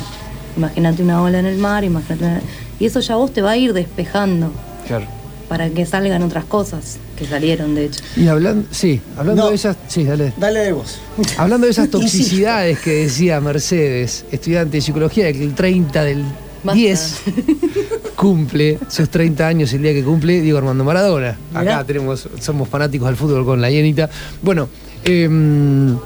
Imagínate 0.58 1.04
una 1.04 1.22
ola 1.22 1.40
en 1.40 1.46
el 1.46 1.58
mar, 1.58 1.84
imagínate 1.84 2.24
una- 2.26 2.42
Y 2.80 2.86
eso 2.86 3.00
ya 3.02 3.16
vos 3.16 3.32
te 3.34 3.42
va 3.42 3.52
a 3.52 3.58
ir 3.58 3.74
despejando 3.74 4.52
Claro. 4.88 5.06
para 5.50 5.70
que 5.70 5.86
salgan 5.86 6.24
otras 6.24 6.46
cosas 6.46 6.98
que 7.18 7.26
salieron, 7.26 7.76
de 7.76 7.86
hecho. 7.86 8.00
Y 8.16 8.28
hablando, 8.28 8.66
sí, 8.72 9.00
hablando 9.18 9.44
No. 9.44 9.50
de 9.50 9.56
esas, 9.56 9.78
sí, 9.88 10.04
dale. 10.06 10.34
Dale 10.38 10.60
de 10.62 10.72
vos. 10.74 10.98
Hablando 11.38 11.66
de 11.68 11.72
esas 11.72 11.90
toxicidades 11.90 12.80
que 12.80 12.92
decía 13.04 13.40
Mercedes, 13.42 14.26
estudiante 14.32 14.78
de 14.78 14.82
psicología, 14.82 15.32
que 15.34 15.44
el 15.44 15.54
30 15.54 16.04
del 16.04 16.24
Basta. 16.64 16.74
10 16.78 17.22
cumple 18.16 18.80
sus 18.88 19.10
30 19.10 19.46
años 19.48 19.74
el 19.74 19.82
día 19.82 19.94
que 19.94 20.04
cumple 20.04 20.42
Diego 20.42 20.58
Armando 20.58 20.84
Maradona. 20.84 21.38
Acá 21.54 21.84
tenemos, 21.86 22.28
somos 22.40 22.70
fanáticos 22.70 23.08
del 23.08 23.18
fútbol 23.18 23.46
con 23.46 23.62
la 23.62 23.70
hienita. 23.70 24.10
Bueno, 24.42 24.70
em, 25.04 25.98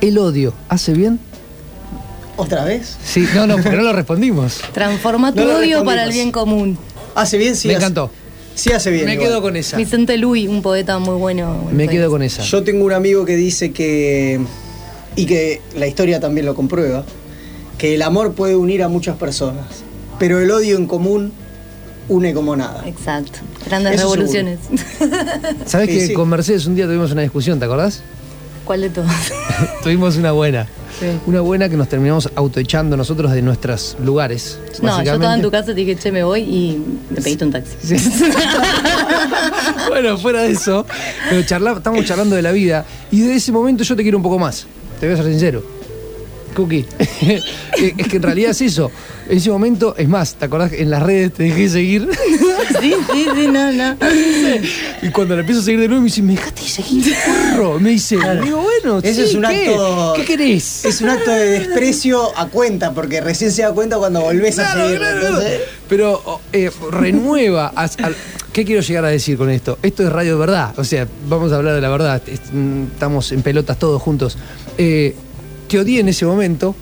el 0.00 0.18
odio, 0.18 0.52
¿hace 0.68 0.92
bien? 0.92 1.18
¿Otra 2.36 2.64
vez? 2.64 2.96
Sí, 3.04 3.26
no, 3.34 3.46
no, 3.46 3.56
porque 3.56 3.76
no 3.76 3.82
lo 3.82 3.92
respondimos. 3.92 4.60
Transforma 4.72 5.32
tu 5.32 5.40
No 5.44 5.56
odio 5.56 5.84
para 5.84 6.04
el 6.04 6.12
bien 6.12 6.30
común. 6.30 6.78
¿Hace 7.14 7.36
bien? 7.38 7.56
Sí. 7.56 7.68
Me 7.68 7.74
hace- 7.74 7.84
encantó. 7.84 8.10
Sí 8.54 8.72
hace 8.72 8.90
bien. 8.90 9.04
Me 9.06 9.14
igual. 9.14 9.28
quedo 9.28 9.42
con 9.42 9.56
esa. 9.56 9.76
Vicente 9.76 10.16
Luis, 10.18 10.48
un 10.48 10.62
poeta 10.62 10.98
muy 10.98 11.14
bueno. 11.14 11.68
Me 11.72 11.88
quedo 11.88 12.10
con 12.10 12.22
esa. 12.22 12.42
Yo 12.42 12.64
tengo 12.64 12.84
un 12.84 12.92
amigo 12.92 13.24
que 13.24 13.36
dice 13.36 13.70
que, 13.72 14.40
y 15.16 15.26
que 15.26 15.60
la 15.76 15.86
historia 15.86 16.18
también 16.18 16.44
lo 16.44 16.54
comprueba, 16.56 17.04
que 17.78 17.94
el 17.94 18.02
amor 18.02 18.32
puede 18.32 18.56
unir 18.56 18.82
a 18.82 18.88
muchas 18.88 19.16
personas, 19.16 19.64
pero 20.18 20.40
el 20.40 20.50
odio 20.50 20.76
en 20.76 20.86
común 20.86 21.32
une 22.08 22.34
como 22.34 22.56
nada. 22.56 22.82
Exacto. 22.86 23.38
Grandes 23.66 23.94
Eso 23.94 24.02
revoluciones. 24.14 24.58
¿Sabes 25.66 25.88
Sí, 25.90 25.94
que 25.98 26.06
sí. 26.08 26.12
con 26.14 26.28
Mercedes 26.28 26.66
un 26.66 26.74
día 26.74 26.86
tuvimos 26.86 27.12
una 27.12 27.22
discusión, 27.22 27.58
¿te 27.58 27.64
acordás? 27.66 28.02
¿Cuál 28.64 28.80
de 28.82 28.90
todos? 28.90 29.10
tuvimos 29.82 30.16
una 30.16 30.32
buena. 30.32 30.66
Sí. 30.98 31.06
Una 31.26 31.40
buena 31.42 31.68
que 31.68 31.76
nos 31.76 31.88
terminamos 31.88 32.28
autoechando 32.34 32.96
nosotros 32.96 33.30
de 33.30 33.40
nuestros 33.40 33.96
lugares. 34.02 34.58
No, 34.82 35.02
yo 35.04 35.12
estaba 35.12 35.34
en 35.36 35.42
tu 35.42 35.50
casa 35.50 35.70
y 35.70 35.74
te 35.74 35.80
dije, 35.82 35.96
che, 35.96 36.10
me 36.10 36.24
voy 36.24 36.40
y 36.40 36.82
me 37.10 37.20
pediste 37.20 37.44
un 37.44 37.52
taxi. 37.52 37.72
Sí. 37.80 37.96
bueno, 39.88 40.18
fuera 40.18 40.42
de 40.42 40.50
eso, 40.52 40.84
pero 41.30 41.42
charla- 41.42 41.76
estamos 41.76 42.04
charlando 42.04 42.34
de 42.36 42.42
la 42.42 42.52
vida 42.52 42.84
y 43.10 43.20
de 43.20 43.34
ese 43.36 43.52
momento 43.52 43.84
yo 43.84 43.94
te 43.96 44.02
quiero 44.02 44.16
un 44.18 44.22
poco 44.24 44.38
más. 44.38 44.66
Te 45.00 45.06
voy 45.06 45.14
a 45.14 45.22
ser 45.22 45.30
sincero. 45.30 45.62
Cookie. 46.54 46.86
es 46.98 48.08
que 48.08 48.16
en 48.16 48.22
realidad 48.22 48.50
es 48.52 48.60
eso. 48.62 48.90
En 49.28 49.36
ese 49.36 49.50
momento, 49.50 49.94
es 49.98 50.08
más, 50.08 50.34
¿te 50.36 50.46
acordás 50.46 50.70
que 50.70 50.80
en 50.80 50.90
las 50.90 51.02
redes 51.02 51.32
te 51.34 51.42
dejé 51.44 51.68
seguir? 51.68 52.08
Sí, 52.80 52.92
sí, 53.12 53.26
sí, 53.34 53.46
no, 53.48 53.72
no. 53.72 53.96
y 55.02 55.10
cuando 55.10 55.34
la 55.34 55.40
empiezo 55.40 55.62
a 55.62 55.64
seguir 55.64 55.80
de 55.80 55.88
nuevo 55.88 56.02
me 56.02 56.06
dice, 56.08 56.22
me 56.22 56.34
dejaste 56.34 56.60
de 56.62 56.68
seguir, 56.68 57.14
porro. 57.56 57.80
Me 57.80 57.90
dice, 57.90 58.16
digo, 58.44 58.62
bueno, 58.62 59.00
sí, 59.00 59.08
es 59.08 59.34
un 59.34 59.42
¿qué? 59.42 59.68
acto. 59.70 60.12
¿Qué 60.14 60.24
querés? 60.24 60.84
Es 60.84 61.00
un 61.00 61.08
acto 61.08 61.30
de 61.30 61.58
desprecio 61.60 62.38
a 62.38 62.46
cuenta, 62.48 62.92
porque 62.92 63.20
recién 63.20 63.50
se 63.50 63.62
da 63.62 63.72
cuenta 63.72 63.96
cuando 63.96 64.20
volvés 64.20 64.58
a 64.58 64.64
Claro, 64.72 64.84
seguir. 64.84 64.98
claro, 64.98 65.20
claro. 65.20 65.36
entonces- 65.38 65.60
Pero 65.88 66.40
eh, 66.52 66.70
renueva. 66.92 67.72
a- 67.74 67.88
¿Qué 68.52 68.64
quiero 68.64 68.82
llegar 68.82 69.04
a 69.06 69.08
decir 69.08 69.36
con 69.38 69.50
esto? 69.50 69.78
Esto 69.82 70.04
es 70.04 70.12
radio 70.12 70.32
de 70.34 70.38
verdad. 70.40 70.74
O 70.78 70.84
sea, 70.84 71.08
vamos 71.28 71.50
a 71.52 71.56
hablar 71.56 71.74
de 71.74 71.80
la 71.80 71.88
verdad. 71.88 72.22
Mm, 72.52 72.84
Estamos 72.92 73.32
en 73.32 73.42
pelotas 73.42 73.78
todos 73.78 74.00
juntos. 74.00 74.36
Eh, 74.76 75.16
te 75.68 75.78
odié 75.78 76.00
en 76.00 76.08
ese 76.08 76.24
momento 76.26 76.74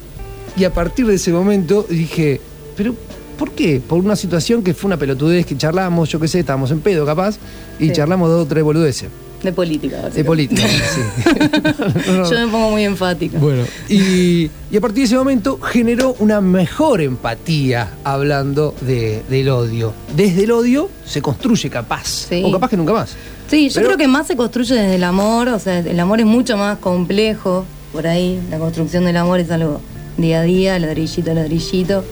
y 0.57 0.65
a 0.65 0.73
partir 0.73 1.07
de 1.07 1.15
ese 1.17 1.33
momento 1.33 1.85
dije, 1.89 2.41
pero 2.77 2.95
¿por 3.39 3.51
qué? 3.53 3.81
Por 3.87 3.99
una 3.99 4.17
situación 4.17 4.63
que 4.63 4.73
fue 4.75 4.89
una 4.89 4.97
pelotudez 4.97 5.45
que 5.45 5.57
charlamos, 5.57 6.09
yo 6.09 6.19
qué 6.21 6.29
sé, 6.29 6.41
estábamos 6.41 6.71
en 6.71 6.81
pedo 6.81 7.05
capaz 7.05 7.37
y 7.79 7.89
Sí. 7.89 7.93
charlamos 7.93 8.31
dos 8.31 8.45
o 8.45 8.47
tres 8.47 8.65
boludeces. 8.65 9.09
De 9.43 9.53
política. 9.53 10.09
De 10.09 10.25
política. 10.25 10.63
sí. 10.67 11.01
No, 12.07 12.13
no. 12.19 12.31
Yo 12.31 12.39
me 12.47 12.51
pongo 12.51 12.71
muy 12.71 12.85
enfática. 12.85 13.39
Bueno, 13.39 13.65
y, 13.89 14.51
y 14.71 14.77
a 14.77 14.81
partir 14.81 15.01
de 15.01 15.05
ese 15.05 15.17
momento 15.17 15.61
generó 15.61 16.17
una 16.21 16.41
mejor 16.41 17.01
empatía 17.03 17.91
hablando 18.03 18.75
de- 18.81 19.23
del 19.29 19.49
odio. 19.51 19.93
Desde 20.17 20.45
el 20.45 20.53
odio 20.53 20.89
se 21.05 21.21
construye 21.21 21.69
capaz, 21.69 22.27
Sí. 22.29 22.43
o 22.45 22.51
capaz 22.51 22.71
que 22.71 22.77
nunca 22.79 22.93
más. 22.95 23.15
Sí, 23.49 23.69
yo 23.69 23.75
Pero- 23.75 23.87
creo 23.89 23.99
que 23.99 24.09
más 24.09 24.27
se 24.27 24.37
construye 24.37 24.75
desde 24.75 24.95
el 24.97 25.05
amor, 25.05 25.49
o 25.49 25.59
sea, 25.59 25.81
el 25.81 26.01
amor 26.01 26.19
es 26.21 26.27
mucho 26.27 26.57
más 26.57 26.79
complejo, 26.79 27.67
por 27.93 28.07
ahí, 28.07 28.41
la 28.51 28.59
construcción 28.59 29.05
del 29.05 29.17
amor 29.17 29.41
es 29.41 29.51
algo 29.51 29.81
día 30.17 30.41
a 30.41 30.43
día, 30.43 30.79
ladrillito 30.79 31.31
a 31.31 31.35
ladrillito. 31.35 32.05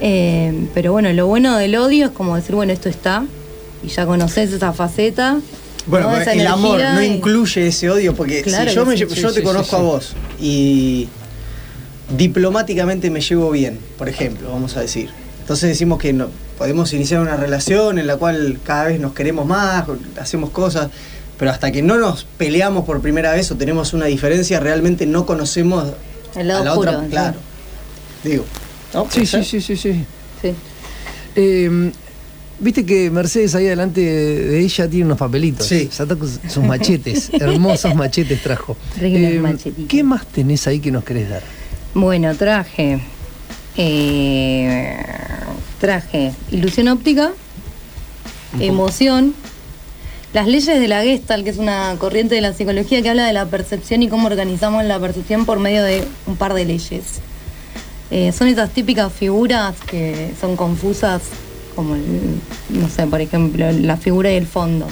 Eh, 0.00 0.66
pero 0.74 0.92
bueno, 0.92 1.12
lo 1.12 1.26
bueno 1.26 1.56
del 1.58 1.76
odio 1.76 2.06
es 2.06 2.12
como 2.12 2.36
decir, 2.36 2.54
bueno, 2.54 2.72
esto 2.72 2.88
está, 2.88 3.24
y 3.84 3.88
ya 3.88 4.06
conoces 4.06 4.52
esa 4.52 4.72
faceta. 4.72 5.38
Bueno, 5.86 6.06
¿no? 6.06 6.12
pero 6.12 6.22
Esa 6.22 6.32
el 6.34 6.46
amor 6.46 6.80
no 6.80 7.02
y- 7.02 7.06
incluye 7.06 7.66
ese 7.66 7.90
odio, 7.90 8.14
porque 8.14 8.42
Claro 8.42 8.70
si 8.70 8.76
yo, 8.76 8.86
me 8.86 8.96
sí. 8.96 9.06
yo 9.14 9.32
te 9.32 9.40
sí, 9.40 9.42
conozco 9.42 9.76
sí. 9.76 9.82
a 9.82 9.84
vos 9.84 10.12
y 10.40 11.08
diplomáticamente 12.16 13.10
me 13.10 13.20
llevo 13.20 13.50
bien, 13.50 13.78
por 13.98 14.08
ejemplo, 14.08 14.50
vamos 14.50 14.76
a 14.76 14.80
decir. 14.80 15.10
Entonces 15.40 15.68
decimos 15.70 15.98
que 15.98 16.12
no, 16.12 16.28
podemos 16.58 16.92
iniciar 16.92 17.20
una 17.20 17.36
relación 17.36 17.98
en 17.98 18.06
la 18.06 18.16
cual 18.16 18.58
cada 18.64 18.84
vez 18.86 19.00
nos 19.00 19.12
queremos 19.14 19.46
más, 19.46 19.84
hacemos 20.20 20.50
cosas, 20.50 20.90
pero 21.40 21.50
hasta 21.50 21.72
que 21.72 21.82
no 21.82 21.96
nos 21.98 22.24
peleamos 22.38 22.84
por 22.84 23.00
primera 23.00 23.32
vez 23.32 23.50
o 23.50 23.56
tenemos 23.56 23.92
una 23.94 24.04
diferencia, 24.06 24.60
realmente 24.60 25.06
no 25.06 25.24
conocemos 25.26 25.92
El 26.36 26.46
lado 26.48 26.60
a 26.60 26.64
la 26.64 26.72
oscuro, 26.74 26.90
otra. 26.92 27.02
sí. 27.04 27.10
Claro. 27.10 27.38
Digo. 28.22 28.44
¿no? 28.94 29.04
Sí, 29.10 29.22
¿Puede 29.22 29.26
sí, 29.26 29.44
sí, 29.44 29.60
sí, 29.60 29.76
sí. 29.76 30.04
Sí. 30.42 30.54
Eh, 31.34 31.90
Viste 32.62 32.84
que 32.84 33.10
Mercedes 33.10 33.54
ahí 33.54 33.64
delante 33.64 34.02
de 34.02 34.60
ella 34.60 34.86
tiene 34.86 35.06
unos 35.06 35.16
papelitos. 35.16 35.66
Sí. 35.66 35.88
Saca 35.90 36.14
sus 36.14 36.38
sus 36.52 36.62
machetes, 36.62 37.30
hermosos 37.40 37.94
machetes 37.94 38.42
trajo. 38.42 38.76
Eh, 39.00 39.38
machetitos. 39.40 39.86
¿Qué 39.88 40.02
más 40.04 40.26
tenés 40.26 40.66
ahí 40.66 40.78
que 40.78 40.90
nos 40.90 41.02
querés 41.04 41.30
dar? 41.30 41.42
Bueno, 41.94 42.34
traje. 42.34 43.00
eh, 43.78 44.94
traje 45.80 46.32
ilusión 46.50 46.88
óptica, 46.88 47.32
emoción, 48.58 49.34
las 50.32 50.46
leyes 50.46 50.78
de 50.80 50.86
la 50.88 51.02
Gestalt, 51.02 51.42
que 51.44 51.50
es 51.50 51.58
una 51.58 51.96
corriente 51.98 52.34
de 52.36 52.40
la 52.40 52.52
psicología 52.52 53.02
que 53.02 53.10
habla 53.10 53.26
de 53.26 53.32
la 53.32 53.46
percepción 53.46 54.02
y 54.02 54.08
cómo 54.08 54.26
organizamos 54.28 54.84
la 54.84 54.98
percepción 55.00 55.44
por 55.44 55.58
medio 55.58 55.82
de 55.82 56.04
un 56.26 56.36
par 56.36 56.54
de 56.54 56.64
leyes. 56.64 57.20
Eh, 58.12 58.32
son 58.32 58.48
esas 58.48 58.70
típicas 58.70 59.12
figuras 59.12 59.74
que 59.86 60.32
son 60.40 60.56
confusas, 60.56 61.22
como, 61.74 61.94
el- 61.94 62.40
no 62.70 62.88
sé, 62.88 63.06
por 63.06 63.20
ejemplo, 63.20 63.70
la 63.72 63.96
figura 63.96 64.32
y 64.32 64.36
el 64.36 64.46
fondo, 64.46 64.86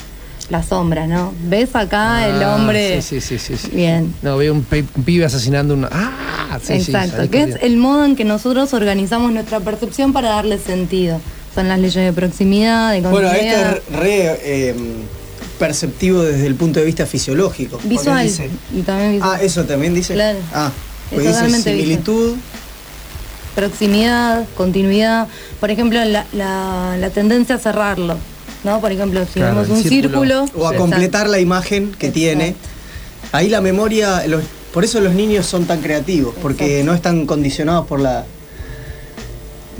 las 0.50 0.66
sombras, 0.66 1.08
¿no? 1.08 1.32
¿Ves 1.44 1.74
acá 1.74 2.26
el 2.28 2.42
Ah, 2.42 2.54
hombre? 2.56 3.00
Sí, 3.02 3.20
sí, 3.20 3.38
sí, 3.38 3.56
sí. 3.56 3.68
sí. 3.68 3.76
Bien. 3.76 4.14
No, 4.22 4.36
veo 4.36 4.52
un, 4.52 4.64
un 4.96 5.04
pibe 5.04 5.24
asesinando 5.24 5.74
una. 5.74 5.88
¡Ah! 5.92 6.58
Sí, 6.62 6.80
sí, 6.80 6.90
Exacto, 6.90 7.16
sabés 7.16 7.30
que 7.30 7.42
es 7.42 7.56
el 7.62 7.76
modo 7.76 8.04
en 8.04 8.16
que 8.16 8.24
nosotros 8.24 8.72
organizamos 8.72 9.30
nuestra 9.32 9.60
percepción 9.60 10.12
para 10.12 10.30
darle 10.30 10.58
sentido. 10.58 11.20
Son 11.54 11.68
las 11.68 11.78
leyes 11.78 11.94
de 11.96 12.12
proximidad, 12.12 12.92
de 12.92 13.00
Bueno, 13.02 13.28
continuidad, 13.28 13.76
esto 13.76 13.82
es 13.92 13.98
re 13.98 14.40
eh, 14.44 14.74
perceptivo 15.58 16.22
desde 16.22 16.46
el 16.46 16.54
punto 16.54 16.80
de 16.80 16.86
vista 16.86 17.06
fisiológico. 17.06 17.78
visual. 17.84 18.24
dice- 18.26 18.50
y 18.74 18.82
también 18.82 19.12
visual. 19.12 19.30
ah, 19.38 19.42
eso 19.42 19.64
también 19.64 19.94
dice. 19.94 20.14
Claro. 20.14 20.38
Ah, 20.54 20.70
Es 21.10 21.14
pues 21.14 21.20
dice 21.20 21.32
totalmente 21.34 21.72
visual. 21.72 21.84
similitud. 21.88 22.36
Proximidad, 23.54 24.46
continuidad. 24.56 25.26
Por 25.58 25.70
ejemplo, 25.70 26.02
la, 26.04 26.24
la- 26.32 26.96
la 26.98 27.10
tendencia 27.10 27.56
a 27.56 27.58
cerrarlo. 27.58 28.16
¿no? 28.64 28.80
Por 28.80 28.90
ejemplo, 28.92 29.24
si 29.24 29.34
Claro, 29.34 29.54
vemos 29.62 29.68
un 29.68 29.82
círculo. 29.82 30.44
círculo. 30.44 30.64
O 30.64 30.66
a 30.68 30.74
completar 30.74 31.28
la 31.28 31.38
imagen 31.38 31.92
que 31.92 32.08
Exacto. 32.08 32.14
tiene. 32.14 32.54
Ahí 33.32 33.48
la 33.48 33.60
memoria, 33.60 34.26
los- 34.26 34.42
por 34.72 34.84
eso 34.84 35.00
los 35.00 35.14
niños 35.14 35.46
son 35.46 35.64
tan 35.64 35.80
creativos, 35.80 36.34
porque 36.42 36.64
Exacto. 36.80 36.86
no 36.86 36.94
están 36.94 37.26
condicionados 37.26 37.86
por 37.86 38.00
la... 38.00 38.24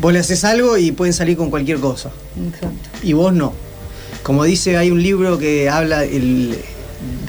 Vos 0.00 0.12
le 0.12 0.20
haces 0.20 0.44
algo 0.44 0.76
y 0.78 0.92
pueden 0.92 1.12
salir 1.12 1.36
con 1.36 1.50
cualquier 1.50 1.78
cosa. 1.80 2.10
Exacto. 2.36 2.88
y 3.02 3.12
vos 3.14 3.32
no. 3.32 3.52
Como 4.22 4.44
dice, 4.44 4.76
hay 4.76 4.90
un 4.90 5.02
libro 5.02 5.38
que 5.38 5.68
habla 5.70 6.04
el, 6.04 6.56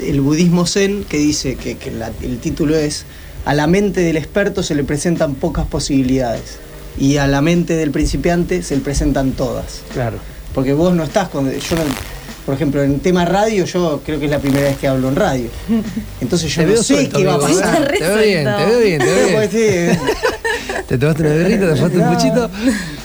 el 0.06 0.22
budismo 0.22 0.66
zen 0.68 1.04
que 1.04 1.18
dice 1.18 1.56
que, 1.56 1.78
que 1.78 1.92
la- 1.92 2.12
el 2.22 2.40
título 2.40 2.76
es 2.76 3.06
A 3.46 3.54
la 3.54 3.68
mente 3.68 4.02
del 4.02 4.18
experto 4.18 4.64
se 4.64 4.76
le 4.76 4.84
presentan 4.84 5.36
pocas 5.36 5.66
posibilidades 5.66 6.58
y 7.00 7.18
a 7.18 7.28
la 7.28 7.42
mente 7.42 7.76
del 7.78 7.92
principiante 7.92 8.62
se 8.64 8.76
le 8.76 8.82
presentan 8.82 9.32
todas. 9.32 9.82
Claro. 9.94 10.18
Porque 10.54 10.74
vos 10.74 10.94
no 10.94 11.04
estás 11.04 11.30
con. 11.30 11.50
Yo 11.50 11.76
no- 11.78 11.84
por 12.46 12.56
ejemplo, 12.56 12.82
en 12.84 13.00
tema 13.00 13.26
radio, 13.26 13.64
yo 13.66 14.02
creo 14.04 14.18
que 14.20 14.26
es 14.26 14.32
la 14.32 14.40
primera 14.40 14.64
vez 14.70 14.78
que 14.78 14.88
hablo 14.88 15.10
en 15.10 15.16
radio. 15.16 15.50
Entonces 16.22 16.50
yo 16.52 16.62
Te 16.62 16.68
no 16.68 16.74
veo 16.74 16.84
sé 16.84 16.94
suelto, 16.96 17.18
qué 17.20 17.26
va 17.26 17.36
a 17.36 17.40
pasar. 17.40 17.88
Re 17.92 17.98
Te 18.00 18.04
veo 18.08 18.18
bien, 18.24 18.44
te 18.46 18.66
veo 18.66 18.80
bien, 18.80 19.00
te 19.00 19.06
veo 19.06 19.50
bien. 19.52 20.00
Te 20.88 20.98
tomaste 20.98 21.24
una 21.24 21.34
birrita, 21.36 21.74
te 21.74 21.76
fuiste 21.80 21.98
un 22.00 22.14
puchito. 22.14 22.50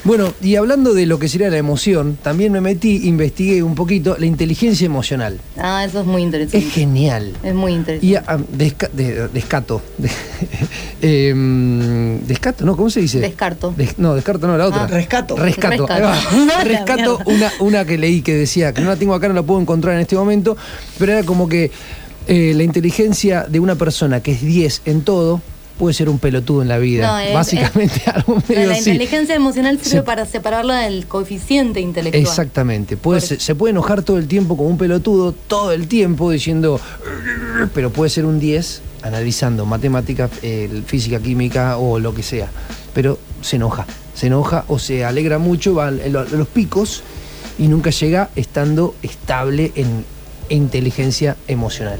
Bueno, 0.04 0.32
y 0.42 0.56
hablando 0.56 0.92
de 0.94 1.06
lo 1.06 1.18
que 1.18 1.28
sería 1.28 1.48
la 1.50 1.56
emoción, 1.56 2.18
también 2.22 2.52
me 2.52 2.60
metí, 2.60 3.06
investigué 3.08 3.62
un 3.62 3.74
poquito 3.74 4.16
la 4.18 4.26
inteligencia 4.26 4.84
emocional. 4.86 5.38
Ah, 5.58 5.84
eso 5.84 6.00
es 6.00 6.06
muy 6.06 6.22
interesante. 6.22 6.66
Es 6.66 6.72
genial. 6.72 7.32
Es 7.42 7.54
muy 7.54 7.72
interesante. 7.72 8.06
Y 8.06 8.14
ah, 8.16 8.38
desca- 8.56 8.90
de- 8.90 9.28
descato. 9.28 9.82
de- 9.98 10.10
em, 11.30 12.20
descato, 12.26 12.64
¿no? 12.64 12.76
¿Cómo 12.76 12.90
se 12.90 13.00
dice? 13.00 13.20
Descarto. 13.20 13.74
Des- 13.76 13.98
no, 13.98 14.14
descarto 14.14 14.46
no, 14.46 14.56
la 14.56 14.66
otra. 14.66 14.84
Ah, 14.84 14.86
rescato. 14.88 15.36
Rescato. 15.36 15.86
Rescato. 16.64 17.18
una, 17.26 17.52
una 17.60 17.84
que 17.84 17.98
leí 17.98 18.22
que 18.22 18.34
decía, 18.34 18.72
que 18.72 18.80
no 18.82 18.88
la 18.88 18.96
tengo 18.96 19.14
acá, 19.14 19.28
no 19.28 19.34
la 19.34 19.42
puedo 19.42 19.60
encontrar 19.60 19.94
en 19.94 20.00
este 20.02 20.16
momento, 20.16 20.56
pero 20.98 21.12
era 21.12 21.22
como 21.24 21.48
que 21.48 21.70
eh, 22.26 22.52
la 22.56 22.62
inteligencia 22.62 23.44
de 23.48 23.60
una 23.60 23.74
persona 23.74 24.20
que 24.20 24.32
es 24.32 24.42
10 24.42 24.82
en 24.86 25.02
todo 25.02 25.40
puede 25.78 25.94
ser 25.94 26.08
un 26.08 26.18
pelotudo 26.18 26.62
en 26.62 26.68
la 26.68 26.78
vida. 26.78 27.06
No, 27.06 27.18
es- 27.18 27.34
Básicamente 27.34 28.02
algo 28.14 28.34
No, 28.36 28.42
medio 28.48 28.66
la 28.68 28.72
así. 28.74 28.90
inteligencia 28.90 29.34
emocional 29.34 29.78
sirve 29.78 29.90
Se- 29.98 30.02
para 30.02 30.24
separarla 30.26 30.80
del 30.80 31.06
coeficiente 31.06 31.80
intelectual. 31.80 32.22
Exactamente. 32.22 32.96
Puede, 32.96 33.20
se, 33.20 33.40
se 33.40 33.54
puede 33.54 33.70
enojar 33.72 34.02
todo 34.02 34.18
el 34.18 34.28
tiempo 34.28 34.56
como 34.56 34.68
un 34.68 34.78
pelotudo, 34.78 35.32
todo 35.32 35.72
el 35.72 35.88
tiempo 35.88 36.30
diciendo, 36.30 36.80
pero 37.74 37.90
puede 37.90 38.10
ser 38.10 38.24
un 38.24 38.38
10 38.40 38.82
analizando 39.02 39.66
matemática, 39.66 40.30
eh, 40.42 40.82
física, 40.86 41.18
química 41.20 41.76
o 41.76 41.98
lo 41.98 42.14
que 42.14 42.22
sea. 42.22 42.48
Pero 42.94 43.18
se 43.42 43.56
enoja, 43.56 43.86
se 44.14 44.28
enoja 44.28 44.64
o 44.68 44.78
se 44.78 45.04
alegra 45.04 45.38
mucho, 45.38 45.74
va 45.74 45.88
a 45.88 45.90
los 45.90 46.48
picos 46.48 47.02
y 47.58 47.68
nunca 47.68 47.90
llega 47.90 48.30
estando 48.36 48.94
estable 49.02 49.72
en 49.74 50.04
inteligencia 50.48 51.36
emocional. 51.48 51.98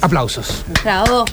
Aplausos. 0.00 0.64
Bravo. 0.82 1.24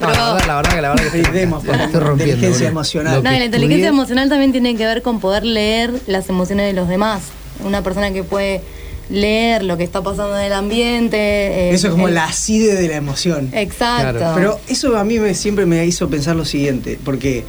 No, 0.00 0.06
la, 0.10 0.32
verdad, 0.34 0.46
la 0.46 0.56
verdad 0.56 0.74
que 0.74 0.82
la 0.82 0.88
verdad 0.90 1.02
que 1.10 1.18
estoy, 1.18 2.00
rompiendo. 2.00 2.34
inteligencia 2.34 2.68
emocional. 2.68 3.22
No, 3.22 3.30
la 3.30 3.44
inteligencia 3.44 3.86
estudié- 3.86 3.88
emocional 3.88 4.28
también 4.28 4.52
tiene 4.52 4.76
que 4.76 4.84
ver 4.86 5.02
con 5.02 5.20
poder 5.20 5.44
leer 5.44 5.92
las 6.06 6.28
emociones 6.28 6.66
de 6.66 6.72
los 6.72 6.88
demás. 6.88 7.22
Una 7.64 7.82
persona 7.82 8.12
que 8.12 8.22
puede 8.22 8.62
leer 9.10 9.64
lo 9.64 9.76
que 9.76 9.84
está 9.84 10.02
pasando 10.02 10.38
en 10.38 10.44
el 10.44 10.52
ambiente. 10.52 11.16
eh, 11.18 11.70
Eso 11.74 11.88
es 11.88 11.92
como 11.92 12.08
el- 12.08 12.14
la 12.14 12.24
acide 12.26 12.74
de 12.76 12.88
la 12.88 12.96
emoción. 12.96 13.50
Exacto. 13.54 14.18
Claro. 14.18 14.34
Pero 14.36 14.60
eso 14.68 14.96
a 14.96 15.04
mí 15.04 15.18
me, 15.18 15.34
siempre 15.34 15.66
me 15.66 15.84
hizo 15.86 16.08
pensar 16.08 16.36
lo 16.36 16.44
siguiente, 16.44 16.98
porque 17.04 17.44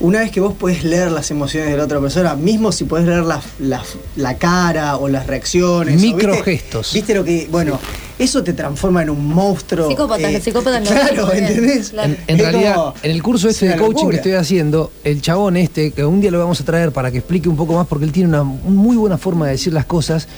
una 0.00 0.18
vez 0.18 0.32
que 0.32 0.40
vos 0.40 0.52
podés 0.54 0.82
leer 0.84 1.12
las 1.12 1.30
emociones 1.30 1.70
de 1.70 1.76
la 1.76 1.84
otra 1.84 2.00
persona, 2.00 2.34
mismo 2.34 2.72
si 2.72 2.84
podés 2.84 3.06
leer 3.06 3.22
la, 3.22 3.40
la- 3.60 3.82
la 4.16 4.36
cara 4.38 4.96
o 4.96 5.08
las 5.08 5.26
reacciones. 5.28 6.00
Microgestos. 6.00 6.92
¿viste, 6.92 6.98
¿Viste 6.98 7.14
lo 7.14 7.24
que.? 7.24 7.48
Bueno, 7.50 7.78
eso 8.18 8.42
te 8.44 8.52
transforma 8.52 9.02
en 9.02 9.10
un 9.10 9.26
monstruo. 9.26 9.88
Psicópatas, 9.88 10.32
los 10.32 10.42
psicópatas 10.42 10.84
lo 10.84 10.90
Claro, 10.90 11.32
¿entendés? 11.32 11.90
claro. 11.90 12.12
En, 12.12 12.18
en 12.28 12.38
realidad, 12.38 12.74
como- 12.76 12.94
en 13.02 13.10
el 13.10 13.22
curso 13.22 13.48
este 13.48 13.66
es 13.66 13.72
de 13.72 13.78
coaching 13.78 14.08
que 14.10 14.16
estoy 14.16 14.32
haciendo, 14.32 14.92
el 15.02 15.20
chabón 15.20 15.56
este, 15.56 15.90
que 15.90 16.04
un 16.04 16.20
día 16.20 16.30
lo 16.30 16.38
vamos 16.38 16.60
a 16.60 16.64
traer 16.64 16.92
para 16.92 17.10
que 17.10 17.18
explique 17.18 17.48
un 17.48 17.56
poco 17.56 17.74
más, 17.74 17.86
porque 17.86 18.04
él 18.04 18.12
tiene 18.12 18.28
una 18.28 18.42
muy 18.44 18.96
buena 18.96 19.18
forma 19.18 19.46
de 19.46 19.52
decir 19.52 19.72
las 19.72 19.84
cosas, 19.86 20.28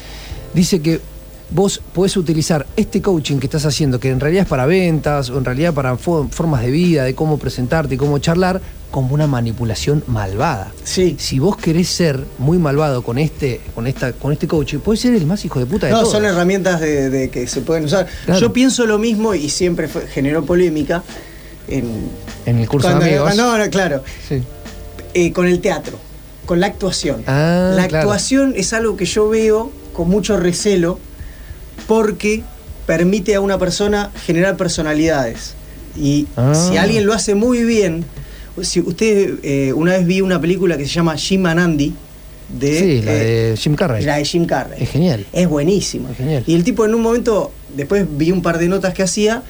dice 0.54 0.80
que 0.80 1.00
vos 1.50 1.80
podés 1.92 2.16
utilizar 2.16 2.66
este 2.76 3.00
coaching 3.00 3.36
que 3.38 3.46
estás 3.46 3.64
haciendo, 3.66 4.00
que 4.00 4.10
en 4.10 4.18
realidad 4.20 4.42
es 4.44 4.48
para 4.48 4.66
ventas, 4.66 5.30
o 5.30 5.38
en 5.38 5.44
realidad 5.44 5.72
para 5.74 5.96
fo- 5.96 6.28
formas 6.30 6.62
de 6.62 6.70
vida, 6.70 7.04
de 7.04 7.14
cómo 7.14 7.38
presentarte 7.38 7.94
y 7.94 7.98
cómo 7.98 8.18
charlar, 8.18 8.60
como 8.96 9.12
una 9.12 9.26
manipulación 9.26 10.02
malvada. 10.06 10.72
Sí. 10.82 11.16
Si 11.18 11.38
vos 11.38 11.58
querés 11.58 11.86
ser 11.86 12.24
muy 12.38 12.56
malvado 12.56 13.02
con 13.02 13.18
este, 13.18 13.60
con 13.74 13.86
esta, 13.86 14.14
con 14.14 14.32
este 14.32 14.48
coaching, 14.48 14.78
podés 14.78 15.00
ser 15.00 15.12
el 15.12 15.26
más 15.26 15.44
hijo 15.44 15.58
de 15.58 15.66
puta 15.66 15.84
de 15.86 15.92
No, 15.92 15.98
todos. 16.00 16.12
son 16.12 16.24
herramientas 16.24 16.80
de, 16.80 17.10
de 17.10 17.28
que 17.28 17.46
se 17.46 17.60
pueden 17.60 17.84
usar. 17.84 18.06
Claro. 18.24 18.40
Yo 18.40 18.54
pienso 18.54 18.86
lo 18.86 18.96
mismo 18.98 19.34
y 19.34 19.50
siempre 19.50 19.86
fue- 19.86 20.06
generó 20.06 20.46
polémica 20.46 21.02
en. 21.68 22.08
En 22.46 22.58
el 22.58 22.66
curso 22.66 22.88
cuando- 22.88 23.04
de 23.04 23.10
amigos. 23.18 23.36
No, 23.36 23.58
no, 23.58 23.68
claro. 23.68 24.02
Sí. 24.26 24.42
eh, 25.12 25.30
con 25.34 25.46
el 25.46 25.60
teatro, 25.60 25.98
con 26.46 26.58
la 26.60 26.66
actuación. 26.68 27.22
Ah, 27.26 27.72
la 27.76 27.88
claro. 27.88 28.08
actuación 28.08 28.54
es 28.56 28.72
algo 28.72 28.96
que 28.96 29.04
yo 29.04 29.28
veo 29.28 29.70
con 29.92 30.08
mucho 30.08 30.38
recelo 30.38 30.98
porque 31.86 32.44
permite 32.86 33.34
a 33.34 33.42
una 33.42 33.58
persona 33.58 34.10
generar 34.24 34.56
personalidades. 34.56 35.52
Y 35.98 36.28
Ah. 36.34 36.54
si 36.54 36.78
alguien 36.78 37.04
lo 37.04 37.12
hace 37.12 37.34
muy 37.34 37.62
bien, 37.62 38.06
si 38.62 38.80
usted 38.80 39.34
eh, 39.42 39.72
una 39.72 39.92
vez 39.96 40.06
vi 40.06 40.20
una 40.20 40.40
película 40.40 40.76
que 40.76 40.84
se 40.84 40.90
llama 40.92 41.16
Jim 41.16 41.44
and 41.46 41.60
Andy 41.60 41.92
de, 42.48 42.78
Sí, 42.78 43.02
la 43.02 43.12
eh, 43.12 43.24
de 43.50 43.56
Jim 43.56 43.74
Carrey. 43.74 44.04
la 44.04 44.16
de 44.16 44.24
Jim 44.24 44.46
Carrey. 44.46 44.82
Es 44.82 44.90
genial. 44.90 45.26
Es 45.32 45.48
buenísimo. 45.48 46.08
Es 46.10 46.16
genial. 46.16 46.44
Y 46.46 46.54
el 46.54 46.62
tipo 46.64 46.84
en 46.84 46.94
un 46.94 47.02
momento, 47.02 47.50
después 47.76 48.06
vi 48.08 48.30
un 48.30 48.40
par 48.42 48.58
de 48.58 48.68
notas 48.68 48.94
que 48.94 49.02
hacía 49.02 49.42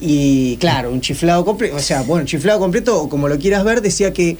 y 0.00 0.56
claro, 0.56 0.90
un 0.90 1.00
chiflado 1.00 1.44
completo, 1.44 1.76
o 1.76 1.80
sea, 1.80 2.02
bueno, 2.02 2.26
chiflado 2.26 2.58
completo 2.58 3.00
o 3.02 3.08
como 3.08 3.28
lo 3.28 3.38
quieras 3.38 3.62
ver, 3.64 3.80
decía 3.80 4.12
que 4.12 4.36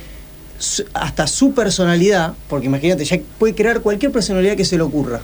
su- 0.59 0.85
hasta 0.95 1.27
su 1.29 1.53
personalidad, 1.53 2.35
porque 2.49 2.67
imagínate, 2.67 3.05
ya 3.05 3.19
puede 3.39 3.55
crear 3.55 3.81
cualquier 3.81 4.11
personalidad 4.11 4.57
que 4.57 4.65
se 4.65 4.77
le 4.77 4.83
ocurra. 4.83 5.21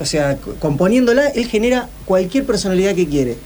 O 0.00 0.04
sea, 0.04 0.36
componiéndola, 0.60 1.28
él 1.28 1.46
genera 1.46 1.88
cualquier 2.04 2.44
personalidad 2.46 2.94
que 2.94 3.06
quiere. 3.08 3.36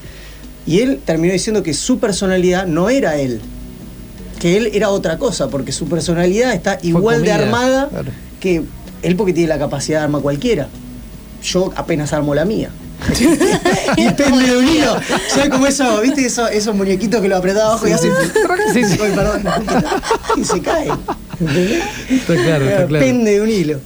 Y 0.67 0.81
él 0.81 1.01
terminó 1.05 1.33
diciendo 1.33 1.63
que 1.63 1.73
su 1.75 1.99
personalidad 1.99 2.67
no 2.67 2.91
era 2.91 3.17
él, 3.19 3.41
que 4.41 4.57
él 4.57 4.71
era 4.75 4.91
otra 4.91 5.19
cosa, 5.19 5.49
porque 5.49 5.73
su 5.73 5.89
personalidad 5.89 6.53
está 6.53 6.79
igual 6.83 7.23
de 7.23 7.33
armada 7.33 7.89
claro. 7.89 8.11
que 8.41 8.63
él 9.03 9.17
porque 9.17 9.33
tiene 9.33 9.49
la 9.49 9.59
capacidad 9.59 9.99
de 10.01 10.05
armar 10.05 10.23
cualquiera. 10.23 10.69
Yo 11.43 11.73
apenas 11.77 12.13
armo 12.13 12.35
la 12.35 12.45
mía. 12.45 12.71
y 13.97 14.09
pende 14.11 14.47
de 14.47 14.57
un 14.57 14.67
hilo. 14.69 14.97
Soy 15.33 15.49
como 15.51 15.67
eso, 15.67 16.01
¿viste? 16.01 16.25
Eso- 16.27 16.49
esos 16.49 16.75
muñequitos 16.75 17.21
que 17.21 17.29
lo 17.29 17.37
apretaba 17.37 17.71
abajo 17.71 17.87
y 17.87 17.93
hacen. 17.93 18.11
Sí, 18.73 18.85
sí. 18.85 18.99
Ay, 19.03 19.13
perdón. 19.15 19.45
y 20.37 20.45
se 20.45 20.61
cae. 20.61 20.89
Está 22.11 22.35
claro, 22.35 22.65
está 22.69 22.87
claro. 22.87 23.05
Pende 23.05 23.33
de 23.33 23.41
un 23.43 23.49
hilo. 23.51 23.81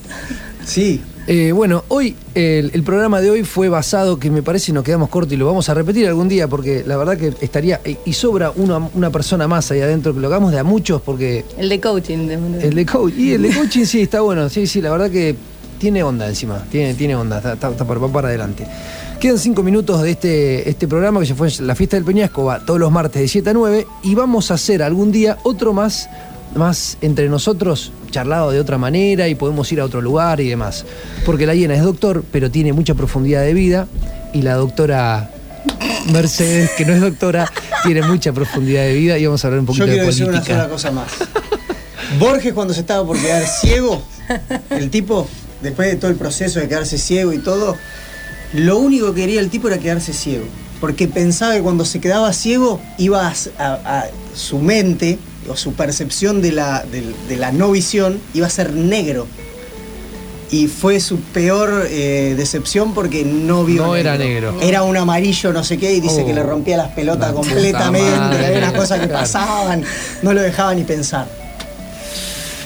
Sí. 0.64 1.02
Eh, 1.32 1.52
bueno, 1.52 1.85
hoy 1.86 2.16
el, 2.35 2.73
el 2.74 2.82
programa 2.82 3.20
de 3.20 3.31
hoy 3.31 3.44
fue 3.44 3.69
basado, 3.69 4.19
que 4.19 4.32
me 4.32 4.43
parece 4.43 4.73
nos 4.73 4.82
quedamos 4.82 5.09
cortos 5.11 5.32
y 5.35 5.36
lo 5.36 5.47
vamos 5.47 5.69
a 5.69 5.74
repetir 5.74 6.09
algún 6.09 6.28
día, 6.28 6.48
porque 6.48 6.82
la 6.85 6.97
verdad 6.97 7.16
que 7.16 7.32
estaría, 7.40 7.81
y- 7.86 7.97
y 8.05 8.12
sobra 8.15 8.51
una, 8.57 8.78
una 8.94 9.11
persona 9.11 9.47
más 9.47 9.70
ahí 9.70 9.81
adentro, 9.81 10.12
que 10.12 10.19
lo 10.19 10.27
hagamos 10.27 10.51
de 10.51 10.59
a 10.59 10.65
muchos, 10.65 11.01
porque 11.02 11.44
El 11.57 11.69
de 11.69 11.78
coaching. 11.81 12.27
de- 12.27 12.66
el 12.66 12.74
de 12.74 12.85
coach, 12.85 13.15
y 13.16 13.35
el 13.35 13.43
de 13.43 13.51
coaching 13.57 13.85
sí 13.85 14.01
está 14.01 14.23
bueno, 14.23 14.48
sí, 14.48 14.66
sí, 14.66 14.81
la 14.81 14.90
verdad 14.90 15.09
que 15.09 15.36
tiene 15.78 16.02
onda 16.02 16.27
encima, 16.27 16.65
tiene, 16.69 16.94
tiene 16.94 17.15
onda, 17.15 17.36
está, 17.36 17.52
está- 17.52 17.70
está 17.70 17.85
para, 17.86 18.01
va 18.01 18.09
para 18.09 18.27
adelante. 18.27 18.66
Quedan 19.20 19.39
cinco 19.39 19.62
minutos 19.62 20.02
de 20.02 20.11
este, 20.11 20.69
este 20.69 20.89
programa 20.89 21.20
que 21.20 21.27
se 21.27 21.36
fue 21.36 21.48
la 21.61 21.77
fiesta 21.77 21.94
del 21.97 22.05
Peñasco, 22.05 22.47
va 22.47 22.59
todos 22.66 22.81
los 22.81 22.90
martes 22.90 23.23
de 23.23 23.28
7 23.28 23.51
a 23.51 23.52
9, 23.52 23.86
y 24.02 24.16
vamos 24.16 24.51
a 24.51 24.55
hacer 24.55 24.82
algún 24.82 25.12
día 25.12 25.39
otro 25.44 25.73
más, 25.73 26.09
más 26.55 26.98
entre 27.01 27.28
nosotros, 27.28 27.93
charlado 28.10 28.51
de 28.51 28.60
otra 28.60 28.77
manera, 28.78 29.28
y 29.28 29.35
podemos 29.35 29.70
ir 29.72 29.81
a 29.81 29.85
otro 29.85 30.01
lugar 30.01 30.40
y 30.40 30.48
demás. 30.48 30.85
Porque 31.24 31.47
la 31.47 31.55
hiena 31.55 31.74
es 31.74 31.82
doctor, 31.82 32.24
pero 32.32 32.51
tiene 32.51 32.72
mucha 32.72 32.94
profundidad 32.94 33.43
de 33.43 33.55
vida, 33.55 33.86
y 34.32 34.43
la 34.43 34.55
doctora 34.55 35.31
Mercedes, 36.12 36.70
que 36.77 36.85
no 36.85 36.93
es 36.94 37.01
doctora, 37.01 37.51
tiene 37.85 38.02
mucha 38.02 38.32
profundidad 38.32 38.82
de 38.82 38.94
vida, 38.94 39.18
y 39.18 39.27
vamos 39.27 39.44
a 39.44 39.48
hablar 39.48 39.60
un 39.60 39.66
poquito 39.66 39.86
Yo 39.86 39.93
quiero 39.93 40.02
de 40.05 40.10
decir 40.10 40.24
una 40.24 40.32
política. 40.39 40.56
sola 40.62 40.68
cosa 40.68 40.90
más. 40.90 41.12
Borges 42.18 42.52
cuando 42.52 42.74
se 42.74 42.81
estaba 42.81 43.06
por 43.06 43.20
quedar 43.20 43.47
ciego, 43.47 44.02
el 44.70 44.90
tipo, 44.90 45.28
después 45.62 45.89
de 45.89 45.97
todo 45.97 46.10
el 46.10 46.16
proceso 46.16 46.59
de 46.59 46.68
quedarse 46.68 46.98
ciego 46.98 47.32
y 47.32 47.39
todo, 47.39 47.77
lo 48.55 48.78
único 48.78 49.14
que 49.14 49.20
quería 49.22 49.40
el 49.40 49.51
tipo 49.51 49.68
era 49.68 49.78
quedarse 49.78 50.12
ciego. 50.12 50.44
Porque 50.81 51.06
pensaba 51.09 51.55
que 51.55 51.60
cuando 51.60 51.85
se 51.85 52.01
quedaba 52.01 52.32
ciego 52.32 52.81
iba 52.98 53.28
a, 53.28 53.35
a- 53.59 53.98
a- 54.01 54.06
su 54.35 54.59
mente 54.59 55.18
o 55.49 55.57
su 55.57 55.73
percepción 55.75 56.43
de 56.43 56.53
la, 56.53 56.85
de 56.85 57.37
la 57.37 57.53
no 57.53 57.71
visión 57.71 58.21
iba 58.35 58.47
a 58.47 58.51
ser 58.51 58.73
negro. 58.73 59.27
Y 60.53 60.67
fue 60.67 60.99
su 60.99 61.21
peor 61.21 61.87
eh, 61.89 62.35
decepción 62.37 62.93
porque 62.93 63.25
no 63.25 63.65
vio. 63.65 63.87
No 63.87 63.95
era 63.95 64.19
negro. 64.19 64.57
Era 64.61 64.83
un 64.83 64.97
amarillo, 64.97 65.53
no 65.53 65.62
sé 65.62 65.79
qué, 65.79 65.95
y 65.95 66.01
dice 66.01 66.23
Oh, 66.23 66.27
que 66.27 66.35
le 66.35 66.43
rompía 66.43 66.77
las 66.77 66.89
pelotas 66.89 67.33
completamente. 67.33 68.47
Había 68.47 68.59
unas 68.59 68.73
cosas 68.73 68.99
que 68.99 69.07
Claro. 69.07 69.21
pasaban, 69.23 69.85
no 70.23 70.33
lo 70.33 70.41
dejaba 70.43 70.75
ni 70.75 70.83
pensar. 70.83 71.29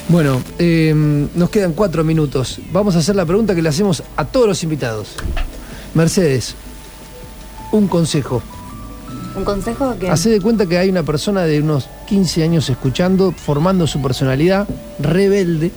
Bueno, 0.07 0.41
eh, 0.57 0.93
nos 1.35 1.49
quedan 1.51 1.73
cuatro 1.73 2.03
minutos. 2.03 2.59
Vamos 2.71 2.95
a 2.95 2.99
hacer 2.99 3.15
la 3.15 3.25
pregunta 3.25 3.53
que 3.53 3.61
le 3.61 3.69
hacemos 3.69 4.01
a 4.17 4.25
todos 4.25 4.47
los 4.47 4.63
invitados. 4.63 5.09
Mercedes, 5.93 6.55
un 7.71 7.87
consejo. 7.87 8.41
Un 9.35 9.43
consejo 9.43 9.95
que. 9.99 10.09
Hacé 10.09 10.29
de 10.29 10.41
cuenta 10.41 10.65
que 10.65 10.77
hay 10.77 10.89
una 10.89 11.03
persona 11.03 11.43
de 11.43 11.59
unos 11.61 11.87
15 12.07 12.43
años 12.43 12.69
escuchando, 12.69 13.31
formando 13.31 13.85
su 13.87 14.01
personalidad, 14.01 14.67
rebelde. 14.99 15.71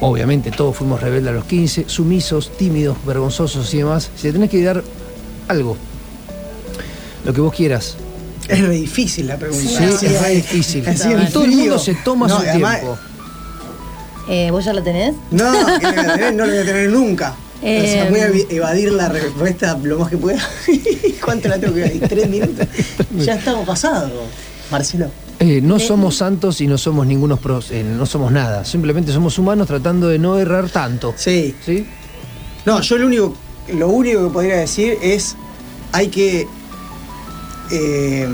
Obviamente 0.00 0.50
todos 0.50 0.76
fuimos 0.76 1.00
rebeldes 1.00 1.30
a 1.32 1.34
los 1.34 1.44
15, 1.46 1.84
sumisos, 1.88 2.50
tímidos, 2.56 2.96
vergonzosos 3.06 3.72
y 3.74 3.78
demás. 3.78 4.10
Si 4.16 4.26
le 4.26 4.32
tenés 4.34 4.50
que 4.50 4.62
dar 4.62 4.82
algo, 5.48 5.76
lo 7.24 7.32
que 7.32 7.40
vos 7.40 7.54
quieras. 7.54 7.96
Es 8.46 8.60
re 8.60 8.74
difícil 8.74 9.26
la 9.26 9.36
pregunta. 9.36 9.66
Sí, 9.68 10.06
es 10.06 10.22
re 10.22 10.30
difícil. 10.36 10.84
Y 10.86 11.30
todo 11.32 11.44
el 11.44 11.50
mundo 11.52 11.78
se 11.78 11.94
toma 11.96 12.28
No, 12.28 12.36
su 12.40 12.42
además- 12.46 12.80
tiempo. 12.80 12.98
Eh, 14.28 14.50
¿Vos 14.50 14.64
ya 14.64 14.72
lo 14.72 14.82
tenés? 14.82 15.14
No, 15.30 15.52
que 15.80 16.32
no 16.32 16.44
lo 16.46 16.52
voy 16.52 16.60
a 16.60 16.64
tener, 16.64 16.90
no 16.90 16.98
lo 17.66 17.72
voy 17.72 17.78
a 17.78 17.82
tener 17.82 17.82
nunca. 17.82 17.82
o 17.82 17.86
sea, 17.86 18.06
Eh, 18.06 18.10
voy 18.10 18.20
a 18.20 18.28
evi- 18.30 18.46
evadir 18.50 18.92
la 18.92 19.08
respuesta 19.08 19.78
lo 19.82 19.98
más 19.98 20.10
que 20.10 20.16
pueda. 20.16 20.40
¿Cuánto 21.24 21.48
la 21.48 21.58
tengo 21.58 21.74
que 21.74 21.80
evadir? 21.84 22.08
¿Tres 22.08 22.28
minutos? 22.28 22.66
Ya 23.18 23.34
estamos 23.34 23.66
pasados, 23.66 24.12
Marcelo. 24.70 25.08
Eh, 25.38 25.60
no 25.62 25.78
somos 25.78 26.16
santos 26.16 26.60
y 26.62 26.66
no 26.66 26.78
somos 26.78 27.06
ningunos 27.06 27.38
pros, 27.40 27.70
eh, 27.70 27.84
no 27.84 28.06
somos 28.06 28.32
nada. 28.32 28.64
Simplemente 28.64 29.12
somos 29.12 29.38
humanos 29.38 29.66
tratando 29.66 30.08
de 30.08 30.18
no 30.18 30.38
errar 30.38 30.70
tanto. 30.70 31.12
Sí. 31.16 31.54
¿Sí? 31.64 31.86
No, 32.64 32.80
yo 32.80 32.96
lo 32.98 33.06
único, 33.06 33.34
lo 33.74 33.88
único 33.88 34.24
que 34.28 34.32
podría 34.32 34.56
decir 34.56 34.96
es 35.02 35.36
hay 35.92 36.08
que 36.08 36.46
eh, 37.70 38.28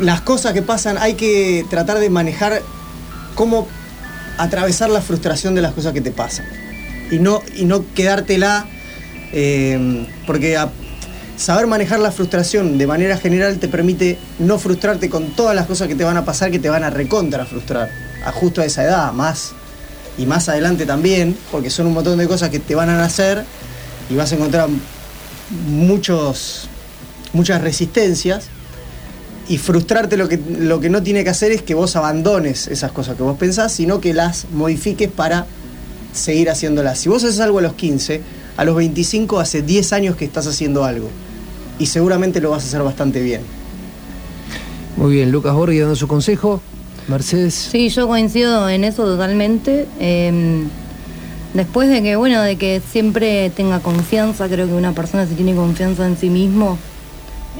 las 0.00 0.20
cosas 0.22 0.52
que 0.52 0.62
pasan 0.62 0.98
hay 0.98 1.14
que 1.14 1.64
tratar 1.70 1.98
de 1.98 2.10
manejar 2.10 2.62
cómo 3.34 3.66
atravesar 4.38 4.90
la 4.90 5.00
frustración 5.00 5.54
de 5.54 5.62
las 5.62 5.72
cosas 5.72 5.92
que 5.92 6.00
te 6.00 6.10
pasan 6.10 6.46
y 7.14 7.18
no 7.18 7.42
y 7.56 7.64
no 7.64 7.84
quedártela 7.94 8.66
eh, 9.32 10.06
porque 10.26 10.58
saber 11.36 11.66
manejar 11.66 12.00
la 12.00 12.12
frustración 12.12 12.78
de 12.78 12.86
manera 12.86 13.16
general 13.16 13.58
te 13.58 13.68
permite 13.68 14.18
no 14.38 14.58
frustrarte 14.58 15.08
con 15.08 15.34
todas 15.34 15.54
las 15.54 15.66
cosas 15.66 15.88
que 15.88 15.94
te 15.94 16.04
van 16.04 16.16
a 16.16 16.24
pasar 16.24 16.50
que 16.50 16.58
te 16.58 16.68
van 16.68 16.84
a 16.84 16.90
recontra 16.90 17.44
frustrar 17.44 17.90
a 18.24 18.32
justo 18.32 18.60
a 18.60 18.64
esa 18.64 18.84
edad 18.84 19.12
más 19.12 19.54
y 20.16 20.26
más 20.26 20.48
adelante 20.48 20.86
también, 20.86 21.36
porque 21.50 21.70
son 21.70 21.86
un 21.86 21.94
montón 21.94 22.18
de 22.18 22.28
cosas 22.28 22.50
que 22.50 22.60
te 22.60 22.74
van 22.74 22.88
a 22.88 22.96
nacer 22.96 23.44
y 24.08 24.14
vas 24.14 24.32
a 24.32 24.36
encontrar 24.36 24.68
muchos, 25.66 26.68
muchas 27.32 27.60
resistencias. 27.60 28.46
Y 29.46 29.58
frustrarte 29.58 30.16
lo 30.16 30.26
que, 30.26 30.40
lo 30.58 30.80
que 30.80 30.88
no 30.88 31.02
tiene 31.02 31.22
que 31.22 31.28
hacer 31.28 31.52
es 31.52 31.60
que 31.60 31.74
vos 31.74 31.96
abandones 31.96 32.66
esas 32.66 32.92
cosas 32.92 33.16
que 33.16 33.22
vos 33.22 33.36
pensás, 33.36 33.72
sino 33.72 34.00
que 34.00 34.14
las 34.14 34.46
modifiques 34.50 35.10
para 35.10 35.46
seguir 36.14 36.48
haciéndolas. 36.48 36.98
Si 36.98 37.10
vos 37.10 37.22
haces 37.24 37.40
algo 37.40 37.58
a 37.58 37.62
los 37.62 37.74
15, 37.74 38.22
a 38.56 38.64
los 38.64 38.76
25 38.76 39.40
hace 39.40 39.60
10 39.60 39.92
años 39.92 40.16
que 40.16 40.24
estás 40.24 40.46
haciendo 40.46 40.84
algo. 40.84 41.10
Y 41.78 41.86
seguramente 41.86 42.40
lo 42.40 42.50
vas 42.50 42.64
a 42.64 42.66
hacer 42.68 42.82
bastante 42.82 43.20
bien. 43.20 43.42
Muy 44.96 45.14
bien, 45.14 45.30
Lucas 45.30 45.52
Borghi 45.54 45.78
dando 45.78 45.96
su 45.96 46.08
consejo. 46.08 46.62
Mercedes. 47.08 47.54
Sí, 47.54 47.90
yo 47.90 48.08
coincido 48.08 48.68
en 48.70 48.84
eso 48.84 49.04
totalmente. 49.04 49.86
Eh, 50.00 50.64
Después 51.54 51.88
de 51.88 52.02
que, 52.02 52.16
bueno, 52.16 52.42
de 52.42 52.56
que 52.56 52.82
siempre 52.90 53.48
tenga 53.50 53.78
confianza, 53.78 54.48
creo 54.48 54.66
que 54.66 54.72
una 54.72 54.92
persona 54.92 55.24
si 55.24 55.34
tiene 55.34 55.54
confianza 55.54 56.04
en 56.04 56.18
sí 56.18 56.28
mismo 56.28 56.76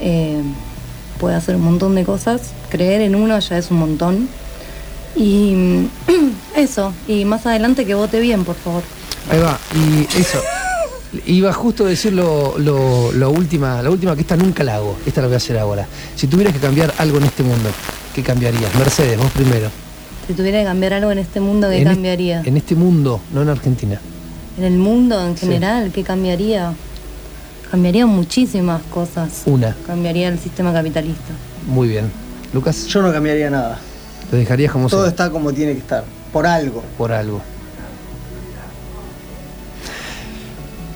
eh, 0.01 0.41
puede 1.17 1.35
hacer 1.35 1.55
un 1.55 1.63
montón 1.63 1.95
de 1.95 2.03
cosas. 2.03 2.51
Creer 2.69 2.99
en 2.99 3.15
uno 3.15 3.39
ya 3.39 3.57
es 3.57 3.71
un 3.71 3.77
montón. 3.77 4.27
Y 5.15 5.87
eso, 6.55 6.93
y 7.07 7.25
más 7.25 7.45
adelante 7.45 7.85
que 7.85 7.95
vote 7.95 8.19
bien, 8.19 8.43
por 8.43 8.55
favor. 8.55 8.83
Ahí 9.29 9.39
va, 9.39 9.57
y 9.73 10.19
eso. 10.19 10.39
Iba 11.25 11.53
justo 11.53 11.85
a 11.85 11.89
decir 11.89 12.11
lo, 12.13 12.57
lo- 12.57 13.11
lo 13.13 13.29
última, 13.31 13.81
la 13.81 13.89
última 13.89 14.15
que 14.15 14.21
esta 14.21 14.35
nunca 14.35 14.63
la 14.63 14.75
hago. 14.75 14.97
Esta 15.05 15.21
la 15.21 15.27
voy 15.27 15.35
a 15.35 15.37
hacer 15.37 15.57
ahora. 15.57 15.87
Si 16.15 16.27
tuvieras 16.27 16.53
que 16.53 16.59
cambiar 16.59 16.93
algo 16.97 17.17
en 17.17 17.23
este 17.23 17.41
mundo, 17.43 17.69
¿qué 18.13 18.21
cambiarías? 18.21 18.73
Mercedes, 18.75 19.17
vos 19.17 19.31
primero. 19.31 19.69
Si 20.27 20.33
tuviera 20.33 20.59
que 20.59 20.65
cambiar 20.65 20.93
algo 20.93 21.11
en 21.11 21.19
este 21.19 21.39
mundo, 21.39 21.69
¿qué 21.69 21.77
en, 21.77 21.85
cambiaría? 21.87 22.41
en 22.43 22.57
este 22.57 22.75
mundo, 22.75 23.21
no 23.33 23.43
en 23.43 23.49
Argentina. 23.49 23.99
En 24.57 24.63
el 24.65 24.73
mundo 24.77 25.25
en 25.25 25.37
Sí. 25.37 25.45
general, 25.45 25.91
¿qué 25.93 26.03
cambiaría? 26.03 26.73
Cambiaría 27.71 28.05
muchísimas 28.05 28.81
cosas. 28.93 29.43
Una. 29.45 29.75
Cambiaría 29.87 30.27
el 30.29 30.39
sistema 30.39 30.73
capitalista. 30.73 31.31
Muy 31.67 31.87
bien. 31.87 32.11
Lucas, 32.53 32.87
Yo 32.87 33.01
no 33.01 33.11
cambiaría 33.13 33.49
nada. 33.49 33.79
Lo 34.31 34.37
dejarías 34.37 34.71
como 34.71 34.89
Todo 34.89 35.01
sea, 35.01 35.09
está 35.09 35.29
como 35.29 35.53
tiene 35.53 35.73
que 35.73 35.79
estar. 35.79 36.03
Por 36.31 36.45
algo. 36.45 36.83
por 36.97 37.11
algo. 37.11 37.41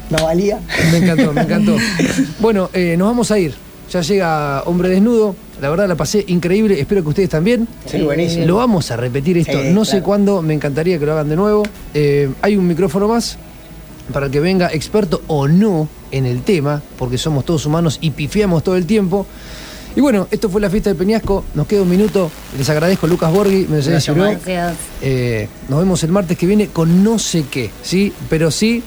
¿No 0.10 0.23
valía? 0.23 0.60
Me 0.91 0.97
encantó, 0.97 1.34
me 1.34 1.41
encantó. 1.41 1.76
Bueno, 2.39 2.69
eh, 2.73 2.95
nos 2.97 3.07
vamos 3.07 3.31
a 3.31 3.39
ir. 3.39 3.53
Ya 3.91 4.01
llega 4.01 4.64
Hombre 4.64 4.89
Desnudo. 4.89 5.35
La 5.61 5.69
verdad 5.69 5.88
la 5.88 5.95
pasé 5.95 6.23
increíble. 6.27 6.80
Espero 6.80 7.03
que 7.03 7.10
ustedes 7.10 7.30
también. 7.30 7.68
Sí, 7.85 8.01
buenísimo. 8.01 8.45
Lo 8.45 8.56
vamos 8.56 8.89
a 8.91 8.97
repetir 8.97 9.38
esto. 9.38 9.61
Sí, 9.61 9.69
no 9.72 9.85
sé 9.85 9.91
claro. 9.91 10.06
cuándo, 10.06 10.41
me 10.41 10.53
encantaría 10.53 10.97
que 10.97 11.06
lo 11.06 11.14
hagan 11.14 11.30
de 11.30 11.35
nuevo. 11.35 11.64
Eh, 11.93 12.31
hay 12.41 12.56
un 12.56 12.68
micrófono 12.68 13.07
más 13.07 13.38
para 14.14 14.30
que 14.30 14.39
venga 14.39 14.69
experto 14.72 15.22
o 15.27 15.47
no 15.47 15.88
en 16.11 16.26
el 16.26 16.41
tema, 16.43 16.81
porque 16.97 17.18
somos 17.18 17.45
todos 17.45 17.65
humanos 17.65 17.99
y 18.01 18.11
pifiamos 18.11 18.64
todo 18.64 18.76
el 18.76 18.85
tiempo. 18.85 19.26
Y 19.95 20.02
bueno, 20.02 20.28
esto 20.32 20.49
fue 20.49 20.61
la 20.61 20.70
fiesta 20.70 20.90
de 20.91 20.95
Peñasco. 20.95 21.44
Nos 21.56 21.68
queda 21.68 21.82
un 21.82 21.90
minuto. 21.90 22.32
Les 22.57 22.70
agradezco 22.70 23.07
Lucas 23.07 23.32
Borghi, 23.32 23.66
Mercedes 23.70 24.06
Gracias, 24.06 24.16
Giró. 24.16 24.30
Mike. 24.30 24.41
Gracias. 24.45 24.78
Eh, 25.02 25.48
nos 25.68 25.80
vemos 25.80 26.03
el 26.03 26.11
martes 26.11 26.38
que 26.38 26.45
viene 26.45 26.68
con 26.68 27.03
no 27.03 27.20
sé 27.20 27.45
qué, 27.49 27.72
¿sí? 27.82 28.14
Pero 28.30 28.52
sí, 28.52 28.84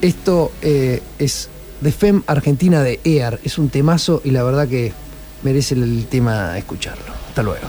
esto 0.00 0.52
eh, 0.62 1.02
es 1.18 1.48
de 1.80 1.92
FEM 1.92 2.22
Argentina 2.26 2.82
de 2.82 3.00
EAR. 3.04 3.38
Es 3.44 3.58
un 3.58 3.68
temazo 3.70 4.20
y 4.24 4.30
la 4.32 4.42
verdad 4.42 4.68
que 4.68 4.92
merece 5.42 5.74
el 5.74 6.06
tema 6.06 6.58
escucharlo. 6.58 7.12
Hasta 7.28 7.42
luego. 7.42 7.68